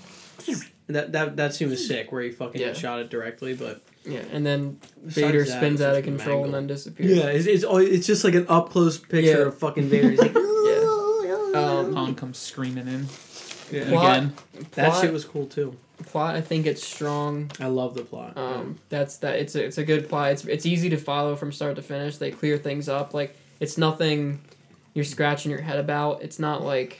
that 0.87 1.11
that 1.13 1.35
that 1.37 1.53
scene 1.53 1.69
was 1.69 1.85
sick 1.87 2.11
where 2.11 2.21
he 2.23 2.31
fucking 2.31 2.59
Yeah. 2.61 2.73
shot 2.73 2.99
it 2.99 3.09
directly 3.09 3.53
but 3.53 3.81
yeah 4.05 4.19
and 4.31 4.45
then 4.45 4.79
Besides 5.05 5.15
Vader 5.15 5.43
that, 5.45 5.57
spins 5.57 5.81
out 5.81 5.95
of 5.95 6.03
just 6.03 6.17
control 6.17 6.45
and 6.45 6.53
then 6.53 6.67
disappears 6.67 7.17
Yeah, 7.17 7.25
it's 7.27 7.45
it's, 7.45 7.63
always, 7.63 7.89
it's 7.89 8.07
just 8.07 8.23
like 8.23 8.35
an 8.35 8.45
up 8.49 8.69
close 8.71 8.97
picture 8.97 9.21
Yeah. 9.39 9.47
of 9.47 9.57
fucking 9.57 9.87
Vader. 9.89 10.09
He's 10.11 10.19
like, 10.19 10.35
um 11.55 11.93
Han 11.95 12.15
comes 12.15 12.37
screaming 12.37 12.87
in 12.87 13.07
yeah. 13.71 13.87
Plot- 13.89 14.17
again. 14.17 14.33
that 14.71 14.89
plot- 14.91 15.01
shit 15.01 15.13
was 15.13 15.25
cool 15.25 15.45
too. 15.47 15.75
plot 16.05 16.35
I 16.35 16.41
think 16.41 16.65
it's 16.65 16.85
strong 16.85 17.49
I 17.59 17.67
love 17.67 17.95
the 17.95 18.03
plot. 18.03 18.37
Um, 18.37 18.77
that's 18.89 19.17
that. 19.17 19.35
It's 19.39 19.55
a, 19.55 19.63
it's 19.63 19.77
a 19.77 19.83
good 19.83 20.09
plot. 20.09 20.31
It's 20.33 20.45
it's 20.45 20.65
easy 20.65 20.89
to 20.89 20.97
follow 20.97 21.35
from 21.35 21.51
start 21.51 21.75
to 21.77 21.81
finish. 21.81 22.17
They 22.17 22.31
clear 22.31 22.57
things 22.57 22.89
up. 22.89 23.13
Like 23.13 23.35
it's 23.59 23.77
nothing 23.77 24.41
you're 24.93 25.05
scratching 25.05 25.49
your 25.51 25.61
head 25.61 25.79
about. 25.79 26.21
It's 26.23 26.39
not 26.39 26.61
like 26.63 26.99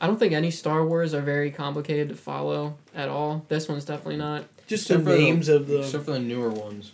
I 0.00 0.06
don't 0.06 0.18
think 0.18 0.32
any 0.34 0.50
Star 0.50 0.84
Wars 0.84 1.14
are 1.14 1.22
very 1.22 1.50
complicated 1.50 2.08
to 2.10 2.14
follow 2.16 2.76
at 2.94 3.08
all. 3.08 3.44
This 3.48 3.68
one's 3.68 3.84
definitely 3.84 4.16
not. 4.16 4.44
Just 4.66 4.84
Except 4.84 5.04
the 5.04 5.10
for 5.10 5.16
the- 5.16 5.22
names 5.22 5.48
of 5.48 5.66
the 5.68 5.78
Except 5.80 6.04
for 6.04 6.10
the 6.12 6.18
newer 6.18 6.50
ones. 6.50 6.92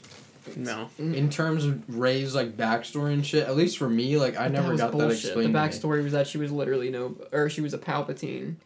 no. 0.57 0.91
Mm. 1.01 1.15
In 1.15 1.31
terms 1.31 1.65
of 1.65 1.83
Rey's 1.99 2.35
like 2.35 2.57
backstory 2.57 3.13
and 3.15 3.25
shit, 3.25 3.47
at 3.47 3.57
least 3.57 3.79
for 3.79 3.89
me, 3.89 4.17
like 4.19 4.37
I 4.37 4.45
But 4.45 4.53
never 4.53 4.73
was 4.73 4.81
got 4.81 4.93
that 4.99 5.11
explained. 5.11 5.37
The 5.39 5.43
to 5.43 5.49
me. 5.49 5.55
backstory 5.55 6.03
was 6.05 6.13
that 6.13 6.27
she 6.27 6.39
was 6.39 6.51
literally 6.53 6.91
no, 6.91 7.17
or 7.33 7.49
she 7.49 7.61
was 7.63 7.73
a 7.73 7.79
Palpatine, 7.79 8.57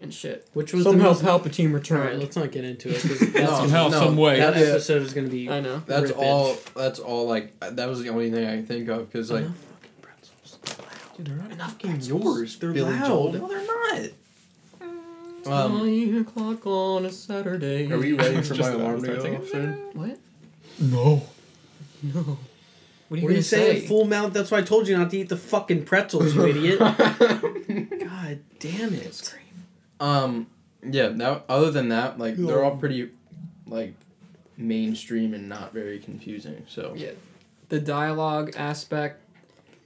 and 0.00 0.12
shit. 0.12 0.48
Which 0.54 0.72
was 0.72 0.82
Somehow 0.84 1.12
the 1.12 1.22
most, 1.22 1.22
Palpatine 1.22 1.66
All 1.66 1.66
right, 1.66 1.74
returned. 1.74 2.20
let's 2.20 2.34
not 2.36 2.50
get 2.50 2.64
into 2.64 2.88
it. 2.88 3.00
'cause 3.00 3.20
No, 3.34 3.46
Somehow, 3.46 3.88
no, 3.88 3.98
some 4.00 4.16
way. 4.16 4.40
that 4.40 4.56
Yeah. 4.56 4.62
episode 4.62 5.02
is 5.02 5.12
gonna 5.14 5.28
be. 5.28 5.48
I 5.48 5.60
know. 5.60 5.82
That's 5.86 6.10
rippage. 6.10 6.16
all. 6.18 6.56
That's 6.74 6.98
all. 6.98 7.26
Like 7.28 7.52
that 7.60 7.88
was 7.88 8.02
the 8.02 8.08
only 8.08 8.30
thing 8.32 8.44
I 8.46 8.56
can 8.56 8.66
think 8.66 8.88
of 8.88 9.10
because 9.12 9.30
like 9.30 9.42
Enough 9.44 9.56
fucking 9.56 9.90
pretzels. 10.00 10.58
Dude, 11.16 11.26
they're 11.28 11.36
not 11.36 11.52
Enough 11.52 11.72
fucking 11.72 11.90
pretzels. 11.90 12.24
yours. 12.24 12.56
They're 12.58 12.72
Billy 12.72 12.90
loud. 12.92 13.06
Joel. 13.06 13.32
No, 13.34 13.48
they're 13.48 13.66
not. 13.66 14.10
Um, 15.46 15.78
Nine 15.78 16.18
o'clock 16.22 16.66
on 16.66 17.04
a 17.06 17.10
Saturday. 17.12 17.90
are 17.90 17.98
we 17.98 18.12
ready 18.12 18.42
for 18.42 18.54
my 18.56 18.68
that, 18.68 18.74
alarm 18.76 19.02
to 19.02 19.04
start 19.04 19.16
go 19.18 19.22
singing. 19.24 19.40
off 19.40 19.48
soon? 19.48 19.72
What? 19.94 20.18
No. 20.78 21.22
No. 22.02 22.20
What 22.20 22.20
are 22.20 22.20
you 22.20 22.38
What 23.08 23.18
are 23.18 23.20
gonna 23.22 23.34
you 23.34 23.42
say? 23.42 23.74
saying? 23.76 23.88
Full 23.88 24.04
mouth. 24.06 24.32
That's 24.32 24.50
why 24.50 24.58
I 24.58 24.62
told 24.62 24.88
you 24.88 24.96
not 24.96 25.10
to 25.10 25.18
eat 25.18 25.28
the 25.28 25.36
fucking 25.36 25.84
pretzels, 25.84 26.34
you 26.34 26.46
idiot. 26.46 26.78
God 26.78 28.38
damn 28.58 28.94
it. 28.94 29.34
Um, 30.00 30.46
yeah. 30.82 31.08
Now, 31.08 31.42
other 31.48 31.70
than 31.70 31.88
that, 31.90 32.18
like 32.18 32.36
they're 32.36 32.64
all 32.64 32.76
pretty, 32.76 33.10
like, 33.66 33.94
mainstream 34.56 35.34
and 35.34 35.48
not 35.48 35.72
very 35.72 35.98
confusing. 35.98 36.64
So 36.68 36.94
Yeah. 36.96 37.10
The 37.68 37.80
dialogue 37.80 38.52
aspect, 38.56 39.20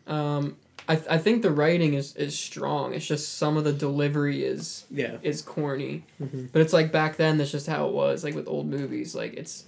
um, 0.07 0.57
I, 0.89 0.95
th- 0.97 1.09
I 1.11 1.19
think 1.19 1.43
the 1.43 1.51
writing 1.51 1.95
is, 1.95 2.15
is 2.17 2.39
strong. 2.39 2.95
It's 2.95 3.07
just 3.07 3.39
some 3.39 3.57
of 3.57 3.65
the 3.65 3.73
delivery 3.73 4.45
is 4.45 4.85
Yeah. 4.91 5.17
is 5.23 5.43
corny. 5.43 6.05
Mhm. 6.23 6.51
But 6.53 6.63
it's 6.63 6.73
like 6.73 6.93
back 6.93 7.17
then 7.17 7.39
that's 7.39 7.51
just 7.51 7.67
how 7.67 7.89
it 7.89 7.93
was, 7.93 8.23
like 8.23 8.35
with 8.35 8.47
old 8.47 8.67
movies. 8.69 9.15
Like 9.15 9.35
it's 9.35 9.65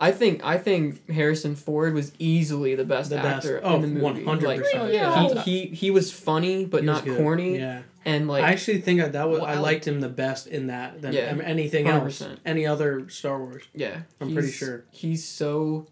I 0.00 0.12
think 0.12 0.44
I 0.44 0.58
think 0.58 1.08
Harrison 1.10 1.56
Ford 1.56 1.94
was 1.94 2.12
easily 2.18 2.74
the 2.74 2.84
best 2.84 3.10
The 3.10 3.16
best. 3.16 3.46
actor 3.46 3.60
Oh, 3.62 3.76
in 3.76 3.80
the 3.82 3.88
movie. 3.88 4.24
100%. 4.24 4.42
Like 4.42 4.62
Oh, 4.74 4.86
yeah. 4.88 5.42
he, 5.42 5.66
he 5.66 5.74
he 5.74 5.90
was 5.90 6.12
funny 6.12 6.64
but 6.64 6.82
He 6.82 6.88
was 6.88 6.96
not 6.98 7.04
good. 7.04 7.16
corny 7.18 7.58
Yeah. 7.58 7.82
and 8.04 8.26
like 8.28 8.44
I 8.44 8.52
actually 8.52 8.80
think 8.80 9.00
I, 9.02 9.08
that 9.08 9.28
was 9.28 9.40
I 9.40 9.58
liked 9.58 9.86
him 9.86 10.00
the 10.00 10.08
best 10.08 10.46
in 10.46 10.66
that 10.68 11.00
than 11.02 11.12
Yeah. 11.12 11.36
anything 11.44 11.86
else. 11.86 12.20
100%. 12.22 12.38
Any 12.46 12.66
other 12.66 13.08
Star 13.10 13.38
Wars. 13.38 13.64
Yeah, 13.74 14.02
I'm 14.20 14.32
pretty 14.34 14.50
sure. 14.52 14.84
he's 14.90 15.22
so 15.26 15.86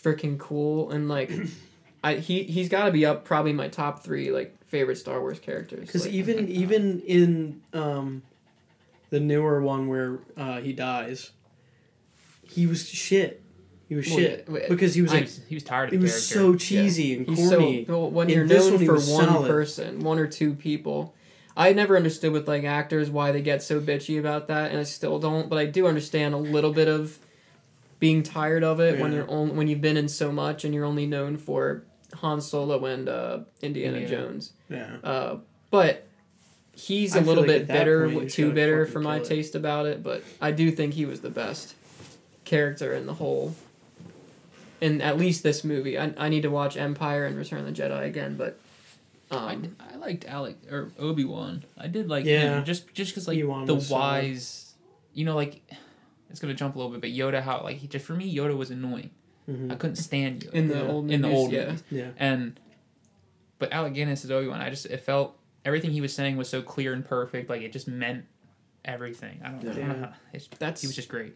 freaking 0.00 0.38
cool 0.38 0.90
and 0.90 1.08
like, 1.08 1.30
I 2.08 2.14
he 2.16 2.44
he's 2.44 2.68
got 2.68 2.84
to 2.86 2.90
be 2.92 3.04
up 3.06 3.24
probably 3.24 3.52
my 3.52 3.68
top 3.68 4.02
three 4.02 4.30
like 4.30 4.54
favorite 4.66 4.96
Star 4.96 5.20
Wars 5.20 5.38
characters. 5.38 5.86
Because 5.86 6.04
like, 6.06 6.14
even 6.14 6.48
even 6.48 7.00
in 7.00 7.62
um, 7.72 8.22
the 9.10 9.20
newer 9.20 9.60
one 9.62 9.88
where 9.88 10.18
uh, 10.36 10.60
he 10.60 10.72
dies, 10.72 11.30
he 12.42 12.66
was 12.66 12.88
shit. 12.88 13.42
He 13.88 13.94
was 13.94 14.06
Well, 14.06 14.18
shit 14.18 14.44
yeah, 14.46 14.52
wait, 14.54 14.68
because 14.68 14.94
he 14.94 15.00
was 15.02 15.12
He 15.12 15.18
like 15.20 15.46
he 15.48 15.54
was 15.54 15.64
tired 15.64 15.88
of 15.88 15.94
it 15.94 15.96
the 15.96 16.02
was 16.02 16.26
so 16.26 16.54
cheesy 16.54 17.14
and 17.16 17.26
he's 17.26 17.48
corny. 17.48 17.86
so 17.86 17.92
well, 17.98 18.10
when 18.10 18.28
In 18.28 18.36
you're 18.36 18.46
this 18.46 18.66
known 18.66 18.74
one, 18.76 18.84
for 18.86 18.92
one 18.94 19.00
solid. 19.28 19.48
person, 19.48 20.00
one 20.00 20.18
or 20.18 20.26
two 20.26 20.52
people. 20.54 21.14
I 21.56 21.72
never 21.72 21.96
understood 21.96 22.32
with 22.32 22.46
like 22.46 22.64
actors 22.64 23.10
why 23.10 23.32
they 23.32 23.40
get 23.42 23.62
so 23.62 23.80
bitchy 23.80 24.18
about 24.20 24.46
that, 24.48 24.70
and 24.70 24.78
I 24.78 24.82
still 24.84 25.18
don't. 25.18 25.48
But 25.48 25.58
I 25.58 25.66
do 25.66 25.86
understand 25.88 26.34
a 26.34 26.38
little 26.38 26.72
bit 26.72 26.86
of 26.86 27.18
being 27.98 28.22
tired 28.22 28.62
of 28.62 28.78
it 28.78 29.00
when 29.00 29.12
you're 29.12 29.28
only, 29.28 29.54
when 29.56 29.66
you've 29.66 29.80
been 29.80 29.96
in 29.96 30.08
so 30.08 30.30
much 30.30 30.64
and 30.64 30.72
you're 30.72 30.84
only 30.84 31.04
known 31.06 31.36
for 31.36 31.82
Han 32.14 32.40
Solo 32.40 32.84
and 32.86 33.08
uh, 33.08 33.40
Indiana 33.62 33.98
Indiana. 33.98 34.22
Jones. 34.28 34.52
yeah. 34.70 34.96
Uh, 35.04 35.36
but 35.70 36.06
he's 36.74 37.14
I 37.16 37.20
a 37.20 37.22
little 37.22 37.42
like 37.44 37.48
bit 37.48 37.62
at 37.62 37.68
bitter, 37.68 38.00
point, 38.00 38.10
you 38.10 38.14
w- 38.14 38.26
just 38.28 38.36
too 38.36 38.52
bitter 38.52 38.86
for 38.86 39.00
my 39.00 39.16
kill 39.18 39.26
it. 39.26 39.28
taste 39.28 39.54
about 39.54 39.86
it. 39.86 40.02
But 40.02 40.22
I 40.40 40.50
do 40.52 40.70
think 40.70 40.94
he 40.94 41.04
was 41.06 41.20
the 41.20 41.30
best 41.30 41.74
character 42.44 42.94
in 42.94 43.06
the 43.06 43.14
whole. 43.14 43.54
In 44.80 45.00
at 45.02 45.18
least 45.18 45.42
this 45.42 45.64
movie, 45.64 45.98
I, 45.98 46.12
I 46.16 46.28
need 46.28 46.42
to 46.42 46.50
watch 46.50 46.76
Empire 46.76 47.26
and 47.26 47.36
Return 47.36 47.58
of 47.60 47.66
the 47.66 47.72
Jedi 47.82 48.06
again, 48.06 48.36
but 48.36 48.60
I, 49.30 49.54
um, 49.54 49.62
did- 49.62 49.76
I 49.92 49.96
liked 49.96 50.24
Alec 50.24 50.56
or 50.70 50.92
Obi 51.00 51.24
Wan. 51.24 51.64
I 51.76 51.88
did 51.88 52.08
like 52.08 52.24
Yeah. 52.24 52.58
him 52.58 52.64
just 52.64 52.94
just 52.94 53.10
because 53.10 53.26
like 53.26 53.36
Ewan 53.36 53.66
the 53.66 53.74
was 53.74 53.88
solid. 53.88 54.00
wise, 54.00 54.74
you 55.14 55.24
know, 55.24 55.34
like 55.34 55.62
it's 56.30 56.38
gonna 56.38 56.54
jump 56.54 56.76
a 56.76 56.78
little 56.78 56.92
bit, 56.92 57.00
but 57.00 57.10
Yoda 57.10 57.42
how 57.42 57.62
like 57.64 57.78
he 57.78 57.88
just 57.88 58.06
for 58.06 58.12
me 58.14 58.32
Yoda 58.34 58.56
was 58.56 58.70
annoying. 58.70 59.10
Mhm. 59.48 59.72
I 59.72 59.76
couldn't 59.76 59.96
stand 59.96 60.42
Yoda 60.42 60.52
in 60.52 60.68
the 60.68 60.74
Yeah. 60.76 60.88
old 60.88 61.10
in 61.10 61.22
the 61.22 61.30
old 61.30 61.52
yeah. 61.52 61.64
movies. 61.66 61.82
Yeah. 61.90 62.08
And 62.18 62.60
but 63.58 63.72
Alec 63.72 63.94
Guinness 63.94 64.24
is 64.24 64.30
Obi 64.30 64.46
Wan. 64.48 64.60
I 64.60 64.70
just 64.70 64.86
it 64.86 65.00
felt 65.00 65.36
everything 65.64 65.90
he 65.90 66.00
was 66.00 66.12
saying 66.12 66.36
was 66.36 66.48
so 66.48 66.62
clear 66.62 66.92
and 66.92 67.04
perfect. 67.04 67.48
Like 67.48 67.62
it 67.62 67.72
just 67.72 67.88
meant 67.88 68.24
everything. 68.84 69.40
I 69.44 69.48
don't, 69.50 69.60
I 69.60 69.62
don't 69.64 69.76
know. 69.76 69.94
Yeah. 69.94 70.06
How, 70.06 70.12
it's, 70.32 70.48
That's 70.58 70.80
he 70.82 70.86
was 70.86 70.96
just 70.96 71.08
great. 71.08 71.34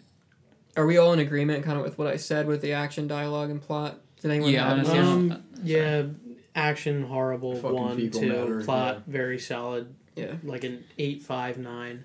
Are 0.76 0.86
we 0.86 0.96
all 0.96 1.12
in 1.12 1.18
agreement, 1.18 1.64
kind 1.64 1.76
of, 1.76 1.84
with 1.84 1.98
what 1.98 2.06
I 2.06 2.16
said 2.16 2.46
with 2.46 2.62
the 2.62 2.72
action, 2.72 3.06
dialogue, 3.06 3.50
and 3.50 3.60
plot? 3.60 3.98
Did 4.22 4.30
anyone? 4.30 4.52
Yeah, 4.52 4.62
have 4.68 4.72
honestly, 4.78 4.98
Um, 4.98 5.42
yeah, 5.62 6.04
action 6.54 7.02
horrible 7.04 7.54
one 7.60 7.96
fecal 7.96 8.20
two 8.20 8.28
matter, 8.28 8.62
plot 8.64 9.02
very 9.06 9.38
solid 9.38 9.94
yeah. 10.16 10.34
like 10.44 10.64
an 10.64 10.84
eight 10.98 11.22
five 11.22 11.58
nine, 11.58 12.04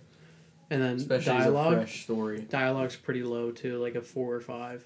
and 0.69 0.81
then 0.81 0.95
Especially 0.97 1.31
dialogue 1.33 1.73
as 1.73 1.79
a 1.79 1.81
fresh 1.83 2.03
story. 2.03 2.41
dialogue's 2.49 2.95
pretty 2.97 3.23
low 3.23 3.51
too 3.51 3.77
like 3.81 3.95
a 3.95 4.01
four 4.01 4.33
or 4.35 4.41
five. 4.41 4.85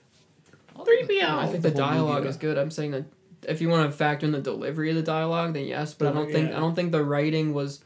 Three 0.86 1.18
Yeah, 1.18 1.38
I 1.38 1.48
think 1.48 1.64
the 1.64 1.72
dialogue 1.72 2.26
is 2.26 2.38
good. 2.38 2.58
I'm 2.58 2.72
saying 2.72 2.92
that 2.92 3.06
if 3.48 3.62
you 3.62 3.70
want 3.70 3.90
to 3.90 3.96
factor 3.98 4.26
in 4.26 4.32
the 4.32 4.42
delivery 4.42 4.90
of 4.90 4.96
the 4.96 5.02
dialogue, 5.02 5.54
then 5.54 5.66
yes. 5.66 5.94
But 5.94 6.10
I 6.10 6.12
don't 6.12 6.32
think 6.32 6.52
I 6.52 6.60
don't 6.60 6.76
think 6.76 6.92
the 6.92 7.04
writing 7.04 7.54
was 7.54 7.84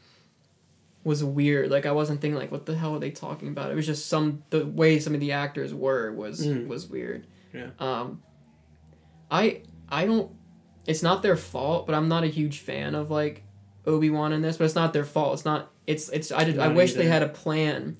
was 1.04 1.22
weird. 1.22 1.70
Like 1.70 1.86
I 1.86 1.92
wasn't 1.92 2.20
thinking 2.20 2.38
like, 2.38 2.50
what 2.50 2.66
the 2.66 2.76
hell 2.76 2.94
are 2.94 2.98
they 2.98 3.10
talking 3.10 3.48
about? 3.48 3.70
It 3.70 3.74
was 3.74 3.86
just 3.86 4.06
some 4.06 4.42
the 4.50 4.66
way 4.66 4.98
some 4.98 5.14
of 5.14 5.20
the 5.20 5.32
actors 5.32 5.72
were 5.72 6.12
was 6.12 6.46
Mm. 6.46 6.66
was 6.66 6.86
weird. 6.88 7.26
Yeah. 7.54 7.68
Um, 7.78 8.22
I 9.30 9.62
I 9.88 10.06
don't. 10.06 10.30
It's 10.86 11.02
not 11.02 11.22
their 11.22 11.36
fault, 11.36 11.86
but 11.86 11.94
I'm 11.94 12.08
not 12.08 12.22
a 12.24 12.28
huge 12.28 12.60
fan 12.60 12.94
of 12.94 13.10
like 13.10 13.42
Obi 13.86 14.10
Wan 14.10 14.32
in 14.32 14.42
this. 14.42 14.56
But 14.56 14.64
it's 14.64 14.74
not 14.74 14.92
their 14.92 15.04
fault. 15.04 15.34
It's 15.34 15.44
not. 15.44 15.70
It's 15.86 16.08
it's. 16.10 16.32
I 16.32 16.44
did, 16.44 16.58
I 16.58 16.66
Not 16.68 16.76
wish 16.76 16.94
they 16.94 17.06
had 17.06 17.22
a 17.22 17.28
plan, 17.28 17.98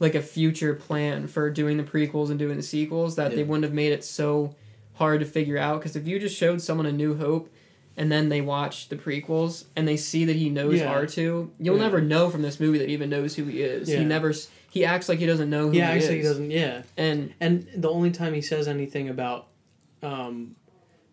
like 0.00 0.14
a 0.14 0.22
future 0.22 0.74
plan 0.74 1.26
for 1.26 1.50
doing 1.50 1.76
the 1.76 1.82
prequels 1.84 2.30
and 2.30 2.38
doing 2.38 2.56
the 2.56 2.62
sequels. 2.62 3.16
That 3.16 3.34
they 3.34 3.42
wouldn't 3.42 3.64
have 3.64 3.72
made 3.74 3.92
it 3.92 4.04
so 4.04 4.54
hard 4.94 5.20
to 5.20 5.26
figure 5.26 5.58
out. 5.58 5.80
Because 5.80 5.96
if 5.96 6.06
you 6.06 6.18
just 6.18 6.36
showed 6.36 6.60
someone 6.62 6.86
a 6.86 6.92
New 6.92 7.16
Hope. 7.16 7.50
And 8.00 8.12
then 8.12 8.28
they 8.28 8.40
watch 8.40 8.90
the 8.90 8.94
prequels 8.96 9.64
and 9.74 9.88
they 9.88 9.96
see 9.96 10.24
that 10.26 10.36
he 10.36 10.50
knows 10.50 10.78
Yeah. 10.78 10.86
R 10.92 11.04
two. 11.04 11.50
You'll 11.58 11.78
Yeah. 11.78 11.82
never 11.82 12.00
know 12.00 12.30
from 12.30 12.42
this 12.42 12.60
movie 12.60 12.78
that 12.78 12.86
he 12.86 12.94
even 12.94 13.10
knows 13.10 13.34
who 13.34 13.42
he 13.46 13.60
is. 13.60 13.90
Yeah. 13.90 13.98
He 13.98 14.04
never. 14.04 14.32
He 14.70 14.84
acts 14.84 15.08
like 15.08 15.18
he 15.18 15.26
doesn't 15.26 15.50
know 15.50 15.68
who 15.68 15.76
yeah, 15.76 15.90
he 15.90 15.96
actually 15.98 16.18
is. 16.20 16.24
he 16.26 16.28
doesn't. 16.28 16.50
Yeah, 16.52 16.82
And 16.96 17.32
and 17.40 17.66
the 17.74 17.90
only 17.90 18.12
time 18.12 18.34
he 18.34 18.40
says 18.40 18.68
anything 18.68 19.08
about 19.08 19.48
um, 20.04 20.54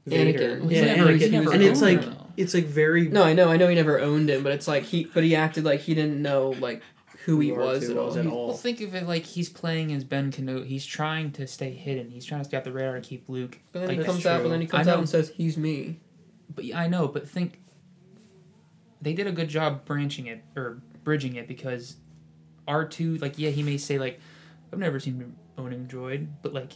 Vader, 0.06 0.58
Anakin. 0.60 0.72
yeah, 0.72 0.96
never- 0.96 1.14
Anakin, 1.14 1.32
never 1.32 1.52
and 1.54 1.64
it's 1.64 1.82
like 1.82 2.04
him, 2.04 2.16
it's 2.38 2.54
like 2.54 2.66
very 2.66 3.08
No, 3.10 3.24
I 3.24 3.34
know, 3.34 3.50
I 3.50 3.58
know 3.58 3.68
he 3.68 3.74
never 3.74 4.00
owned 4.00 4.30
him, 4.30 4.44
but 4.44 4.52
it's 4.52 4.68
like 4.68 4.84
he, 4.84 5.06
but 5.12 5.24
he 5.24 5.36
acted 5.36 5.64
like 5.66 5.80
he 5.80 5.96
didn't 5.96 6.22
know 6.22 6.50
like 6.60 6.84
who 7.26 7.40
he 7.40 7.52
was 7.52 7.84
R2 7.84 7.92
at 7.92 7.98
all. 7.98 8.06
was 8.06 8.18
at 8.18 8.28
all. 8.28 8.48
Well, 8.50 8.58
think 8.58 8.82
of 8.82 8.94
it 8.94 9.08
like 9.08 9.24
he's 9.24 9.50
playing 9.50 9.92
as 9.92 10.04
Ben 10.04 10.32
Kenobi. 10.32 10.68
He's 10.68 10.86
trying 10.86 11.32
to 11.34 11.48
stay 11.48 11.72
hidden. 11.72 12.12
He's 12.12 12.24
trying 12.24 12.42
to 12.42 12.46
stay 12.46 12.56
off 12.58 12.64
the 12.64 12.72
radar 12.72 12.96
and 12.96 13.04
keep 13.04 13.28
Luke. 13.28 13.60
But 13.72 13.80
then 13.80 13.88
Like, 13.90 13.98
he 13.98 14.04
that's 14.04 14.12
comes 14.12 14.26
out, 14.28 14.44
but 14.44 14.50
then 14.50 14.62
he 14.62 14.68
comes 14.68 14.88
out 14.88 15.00
and 15.00 15.10
says 15.10 15.32
he's 15.36 15.58
me. 15.58 16.00
But 16.54 16.66
I 16.76 16.88
know, 16.88 17.08
but 17.08 17.28
think 17.28 17.60
they 19.02 19.14
did 19.14 19.26
a 19.26 19.32
good 19.32 19.50
job 19.50 19.86
branching 19.86 20.28
it 20.28 20.44
or 20.56 20.82
bridging 21.04 21.36
it 21.36 21.48
because 21.48 21.98
R 22.68 22.88
two, 22.88 23.18
like, 23.18 23.40
yeah, 23.40 23.50
he 23.50 23.64
may 23.64 23.78
say 23.78 23.98
like, 23.98 24.20
I've 24.72 24.80
never 24.80 25.00
seen 25.00 25.36
owning 25.58 25.82
a 25.82 25.88
droid, 25.88 26.28
but 26.44 26.54
like, 26.54 26.74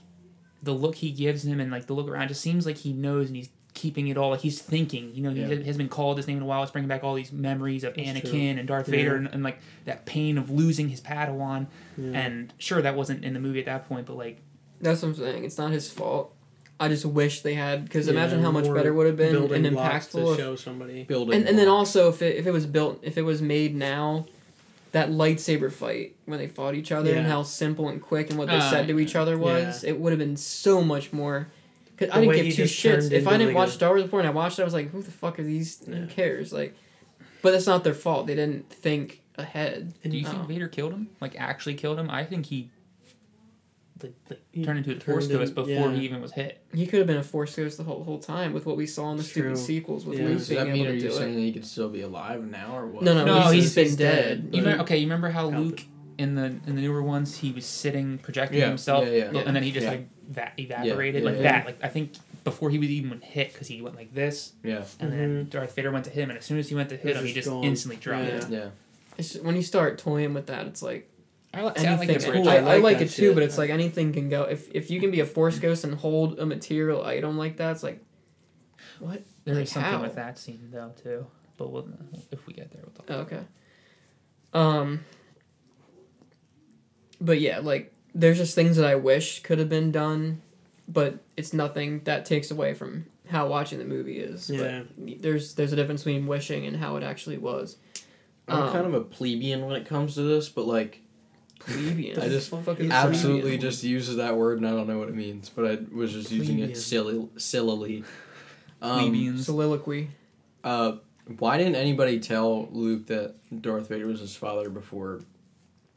the 0.64 0.74
look 0.74 0.96
he 0.96 1.12
gives 1.12 1.46
him 1.46 1.60
and 1.60 1.72
like 1.72 1.86
the 1.86 1.94
look 1.94 2.08
around 2.10 2.28
just 2.28 2.42
seems 2.42 2.66
like 2.66 2.78
he 2.78 2.92
knows 2.92 3.28
and 3.28 3.36
he's 3.36 3.50
keeping 3.80 4.08
it 4.10 4.18
all. 4.18 4.30
Like 4.32 4.42
he's 4.42 4.62
thinking, 4.62 5.12
you 5.16 5.22
know, 5.24 5.30
he 5.32 5.42
Yeah. 5.42 5.64
has 5.64 5.78
been 5.78 5.90
called 5.90 6.18
his 6.18 6.28
name 6.28 6.38
in 6.38 6.44
a 6.44 6.46
while. 6.46 6.62
It's 6.64 6.72
bringing 6.72 6.90
back 6.90 7.04
all 7.04 7.16
these 7.16 7.32
memories 7.32 7.84
of 7.84 7.96
That's 7.96 8.08
Anakin 8.10 8.30
true. 8.30 8.40
and 8.40 8.68
Darth 8.68 8.88
Yeah. 8.90 8.96
Vader 8.96 9.16
and, 9.16 9.28
and 9.28 9.42
like 9.44 9.60
that 9.86 10.06
pain 10.06 10.38
of 10.38 10.50
losing 10.52 10.90
his 10.90 11.00
Padawan. 11.02 11.68
yeah. 11.98 12.12
And 12.20 12.54
sure, 12.58 12.82
that 12.82 12.96
wasn't 12.96 13.24
in 13.24 13.34
the 13.34 13.40
movie 13.40 13.60
at 13.60 13.66
that 13.68 13.88
point, 13.88 14.06
but 14.06 14.18
like, 14.18 14.40
That's 14.82 15.02
what 15.02 15.10
I'm 15.10 15.16
saying. 15.16 15.44
It's 15.46 15.58
not 15.58 15.72
his 15.72 15.90
fault. 15.90 16.34
I 16.82 16.88
just 16.88 17.06
wish 17.06 17.42
they 17.42 17.56
had 17.56 17.84
because 17.84 18.08
Yeah, 18.08 18.14
imagine 18.14 18.42
how 18.42 18.52
much 18.52 18.66
better 18.66 18.90
it 18.90 18.94
would 18.94 19.08
have 19.08 19.18
been 19.18 19.34
building 19.34 19.66
and 19.66 19.76
blocks 19.76 20.08
to 20.08 20.18
impactful. 20.18 20.32
if- 20.34 20.38
show 20.40 20.56
somebody. 20.56 21.04
Building. 21.04 21.36
and 21.40 21.48
and 21.50 21.58
then 21.60 21.68
also 21.68 22.10
if 22.10 22.22
it 22.22 22.38
if 22.38 22.48
it 22.48 22.52
was 22.52 22.66
built 22.66 23.00
if 23.02 23.18
it 23.18 23.24
was 23.24 23.42
made 23.42 23.76
now, 23.76 24.26
that 24.94 25.10
lightsaber 25.10 25.72
fight 25.72 26.16
when 26.26 26.40
they 26.40 26.48
fought 26.48 26.76
each 26.76 26.92
other 26.92 27.14
and 27.14 27.28
how 27.28 27.44
simple 27.44 27.90
and 27.90 28.02
quick 28.02 28.30
and 28.30 28.40
what 28.40 28.48
they 28.48 28.56
Ah, 28.58 28.70
said 28.72 28.88
to 28.88 29.00
each 29.00 29.16
other 29.16 29.38
was, 29.38 29.84
it 29.84 30.00
would 30.00 30.12
have 30.12 30.20
been 30.20 30.38
so 30.38 30.82
much 30.82 31.12
more. 31.14 31.48
Cause 32.00 32.10
I 32.12 32.22
didn't 32.22 32.36
give 32.46 32.56
two 32.56 32.64
shits. 32.64 33.12
If 33.12 33.28
I 33.28 33.32
didn't 33.34 33.48
like, 33.48 33.56
watch 33.56 33.70
a- 33.70 33.74
Star 33.74 33.90
Wars 33.90 34.04
before 34.04 34.20
and 34.20 34.28
I 34.28 34.32
watched 34.32 34.58
it, 34.58 34.62
I 34.62 34.66
was 34.66 34.74
like, 34.74 34.90
who 34.92 35.02
the 35.02 35.12
fuck 35.12 35.38
are 35.40 35.44
these? 35.44 35.84
Who 35.86 36.08
cares? 36.08 36.54
Like, 36.54 36.76
but 37.42 37.54
it's 37.54 37.68
not 37.68 37.84
their 37.84 37.94
fault. 37.94 38.28
They 38.28 38.36
didn't 38.36 38.70
think 38.70 39.22
ahead. 39.38 39.94
And 40.04 40.12
do 40.14 40.18
you 40.18 40.26
Oh. 40.28 40.32
think 40.32 40.48
Vader 40.48 40.68
killed 40.68 40.94
him? 40.94 41.10
Like 41.20 41.36
actually 41.38 41.76
killed 41.76 42.00
him? 42.00 42.10
I 42.10 42.24
think 42.24 42.46
he 42.46 42.70
like, 44.02 44.14
like 44.30 44.40
He 44.52 44.64
turned 44.64 44.78
into 44.78 44.92
a 44.92 44.94
turned 44.94 45.04
force 45.04 45.28
ghost 45.28 45.56
before 45.56 45.72
yeah. 45.74 45.92
he 45.92 46.06
even 46.06 46.22
was 46.22 46.32
hit. 46.32 46.64
He 46.74 46.88
could 46.88 47.00
have 47.00 47.08
been 47.08 47.18
a 47.18 47.24
force 47.24 47.54
ghost 47.56 47.78
the 47.78 47.84
whole 47.84 48.04
whole 48.04 48.20
time 48.20 48.54
with 48.54 48.66
what 48.66 48.78
we 48.78 48.88
saw 48.88 49.12
in 49.12 49.18
the 49.18 49.22
It's 49.24 49.32
stupid 49.32 49.58
sequels 49.58 50.06
with 50.06 50.20
Yeah. 50.20 50.26
Luke 50.26 50.38
Does 50.38 50.48
being 50.50 50.60
that 50.62 50.68
able 50.68 50.78
mean 50.78 50.88
are 50.88 50.90
to 50.92 50.96
you 50.96 51.02
do 51.02 51.12
saying 51.12 51.32
it. 51.34 51.36
that 51.36 51.42
he 51.42 51.52
could 51.52 51.66
still 51.66 51.90
be 51.90 52.02
alive 52.02 52.46
now 52.50 52.78
or 52.78 52.86
what? 52.88 53.04
No, 53.04 53.14
no, 53.14 53.26
No, 53.26 53.50
he's, 53.52 53.64
he's- 53.64 53.76
been 53.76 53.84
he's 53.86 53.96
dead. 53.98 54.44
dead. 54.52 54.56
You 54.56 54.62
remember, 54.64 54.84
okay, 54.84 54.98
you 54.98 55.06
remember 55.06 55.30
how 55.32 55.48
Luke 55.50 55.82
in 56.18 56.36
the 56.36 56.46
in 56.46 56.76
the 56.76 56.82
newer 56.82 57.02
ones 57.04 57.38
he 57.40 57.52
was 57.52 57.66
sitting 57.66 58.18
projecting 58.20 58.60
Yeah, 58.60 58.68
himself, 58.70 59.06
yeah, 59.06 59.32
yeah. 59.34 59.40
and 59.46 59.54
then 59.56 59.64
he 59.64 59.72
just 59.72 59.84
Yeah. 59.84 59.92
like 59.92 60.08
va- 60.30 60.54
evaporated 60.58 61.24
yeah, 61.24 61.30
like 61.30 61.38
yeah. 61.38 61.44
that. 61.52 61.66
Like 61.66 61.78
I 61.84 61.90
think 61.90 62.14
before 62.46 62.70
he 62.70 62.80
was 62.80 62.90
even 62.90 63.20
hit 63.20 63.52
because 63.52 63.68
he 63.68 63.82
went 63.82 63.96
like 63.98 64.14
this, 64.14 64.54
Yeah, 64.64 64.84
and 65.02 65.12
then 65.12 65.48
Darth 65.50 65.76
Vader 65.76 65.92
went 65.92 66.06
to 66.06 66.12
him, 66.12 66.30
and 66.30 66.40
as 66.40 66.46
soon 66.46 66.58
as 66.60 66.70
he 66.70 66.76
went 66.76 66.90
to 66.90 66.96
hit 66.98 67.16
him, 67.18 67.24
he 67.26 67.34
just 67.34 67.46
just 67.46 67.50
gone. 67.50 67.64
instantly 67.64 67.98
dropped. 67.98 68.26
Yeah. 68.26 68.36
it. 68.38 68.50
yeah. 68.50 68.70
It's 69.18 69.34
just- 69.34 69.44
when 69.44 69.56
you 69.56 69.64
start 69.64 69.98
toying 69.98 70.34
with 70.34 70.48
that, 70.48 70.66
it's 70.68 70.82
like 70.82 71.10
I 71.54 71.62
like, 71.62 71.80
see, 71.80 71.88
I 71.88 71.96
like 71.96 72.08
cool. 72.24 72.32
bridge. 72.32 72.48
I, 72.48 72.56
I 72.56 72.58
I 72.58 72.62
like 72.76 72.84
like 72.84 72.96
it 73.02 73.10
too, 73.10 73.28
shit. 73.30 73.34
but 73.34 73.44
it's 73.44 73.58
like 73.58 73.70
anything 73.72 74.14
can 74.14 74.30
go. 74.30 74.44
If 74.44 74.74
if 74.74 74.90
you 74.92 75.00
can 75.02 75.12
be 75.12 75.20
a 75.20 75.26
force 75.26 75.58
ghost 75.60 75.84
and 75.84 75.96
hold 75.96 76.38
a 76.40 76.46
material 76.46 77.04
item 77.04 77.38
like 77.38 77.58
that, 77.58 77.72
it's 77.72 77.84
like, 77.84 78.00
what? 79.00 79.24
There 79.46 79.56
Like, 79.56 79.64
is 79.64 79.72
something 79.72 79.92
how? 79.92 80.02
with 80.02 80.16
that 80.16 80.38
scene 80.38 80.70
though 80.72 80.94
too, 81.02 81.26
but 81.58 81.72
we'll, 81.72 81.90
if 82.32 82.46
we 82.46 82.54
get 82.54 82.72
there, 82.72 82.84
we'll 82.86 82.94
talk. 83.24 83.28
Okay. 83.28 83.44
Um. 84.54 85.04
But 87.20 87.40
yeah, 87.42 87.60
like 87.60 87.94
there's 88.16 88.38
just 88.38 88.56
things 88.56 88.78
that 88.78 88.86
I 88.86 88.96
wish 88.96 89.42
could 89.44 89.60
have 89.60 89.70
been 89.70 89.92
done, 89.92 90.42
but 90.88 91.20
it's 91.38 91.54
nothing 91.54 92.02
that 92.06 92.26
takes 92.26 92.52
away 92.52 92.74
from 92.74 93.06
how 93.28 93.48
watching 93.48 93.78
the 93.80 93.86
movie 93.86 94.18
is. 94.20 94.50
Yeah. 94.50 94.82
But 94.98 95.22
there's 95.22 95.54
there's 95.56 95.74
a 95.74 95.76
difference 95.76 96.04
between 96.04 96.26
wishing 96.28 96.66
and 96.66 96.78
how 96.78 96.96
it 96.98 97.04
actually 97.04 97.38
was. 97.38 97.78
I'm 98.48 98.64
Um, 98.64 98.72
kind 98.72 98.88
of 98.88 98.94
a 98.96 99.02
plebeian 99.02 99.66
when 99.66 99.76
it 99.76 99.86
comes 99.86 100.16
to 100.16 100.22
this, 100.24 100.50
but 100.50 100.66
like 100.66 101.02
Plebeian. 101.60 102.20
I 102.20 102.30
just 102.30 102.52
What 102.52 102.60
the 102.66 102.72
fuck 102.76 102.80
is 102.80 102.90
absolutely 102.90 103.42
plebeian? 103.42 103.62
just 103.62 103.84
uses 103.84 104.16
that 104.16 104.38
word 104.38 104.58
and 104.60 104.68
I 104.68 104.72
don't 104.72 104.88
know 104.88 104.98
what 104.98 105.10
it 105.10 105.16
means, 105.16 105.50
but 105.50 105.66
I 105.66 105.78
was 105.94 106.14
just 106.14 106.32
using 106.32 106.60
it 106.60 106.78
silly, 106.78 107.28
sillily. 107.38 108.04
Um, 108.82 109.00
Plebeians. 109.02 109.46
soliloquy. 109.46 110.10
uh, 110.64 110.94
why 111.38 111.58
didn't 111.58 111.76
anybody 111.76 112.18
tell 112.22 112.70
Luke 112.72 113.08
that 113.08 113.36
Darth 113.62 113.90
Vader 113.90 114.08
was 114.08 114.22
his 114.22 114.38
father 114.38 114.70
before? 114.70 115.20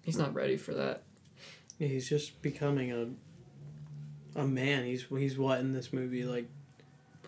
He's 0.03 0.19
not 0.19 0.35
ready 0.35 0.57
for 0.57 0.75
that. 0.75 1.05
Yeah, 1.83 1.89
he's 1.89 2.09
just 2.09 2.41
becoming 2.43 2.93
a 2.93 3.09
a 4.41 4.45
man. 4.47 4.85
He's 4.85 5.05
he's 5.11 5.37
what 5.37 5.59
in 5.59 5.73
this 5.73 5.93
movie? 5.93 6.23
Like 6.23 6.47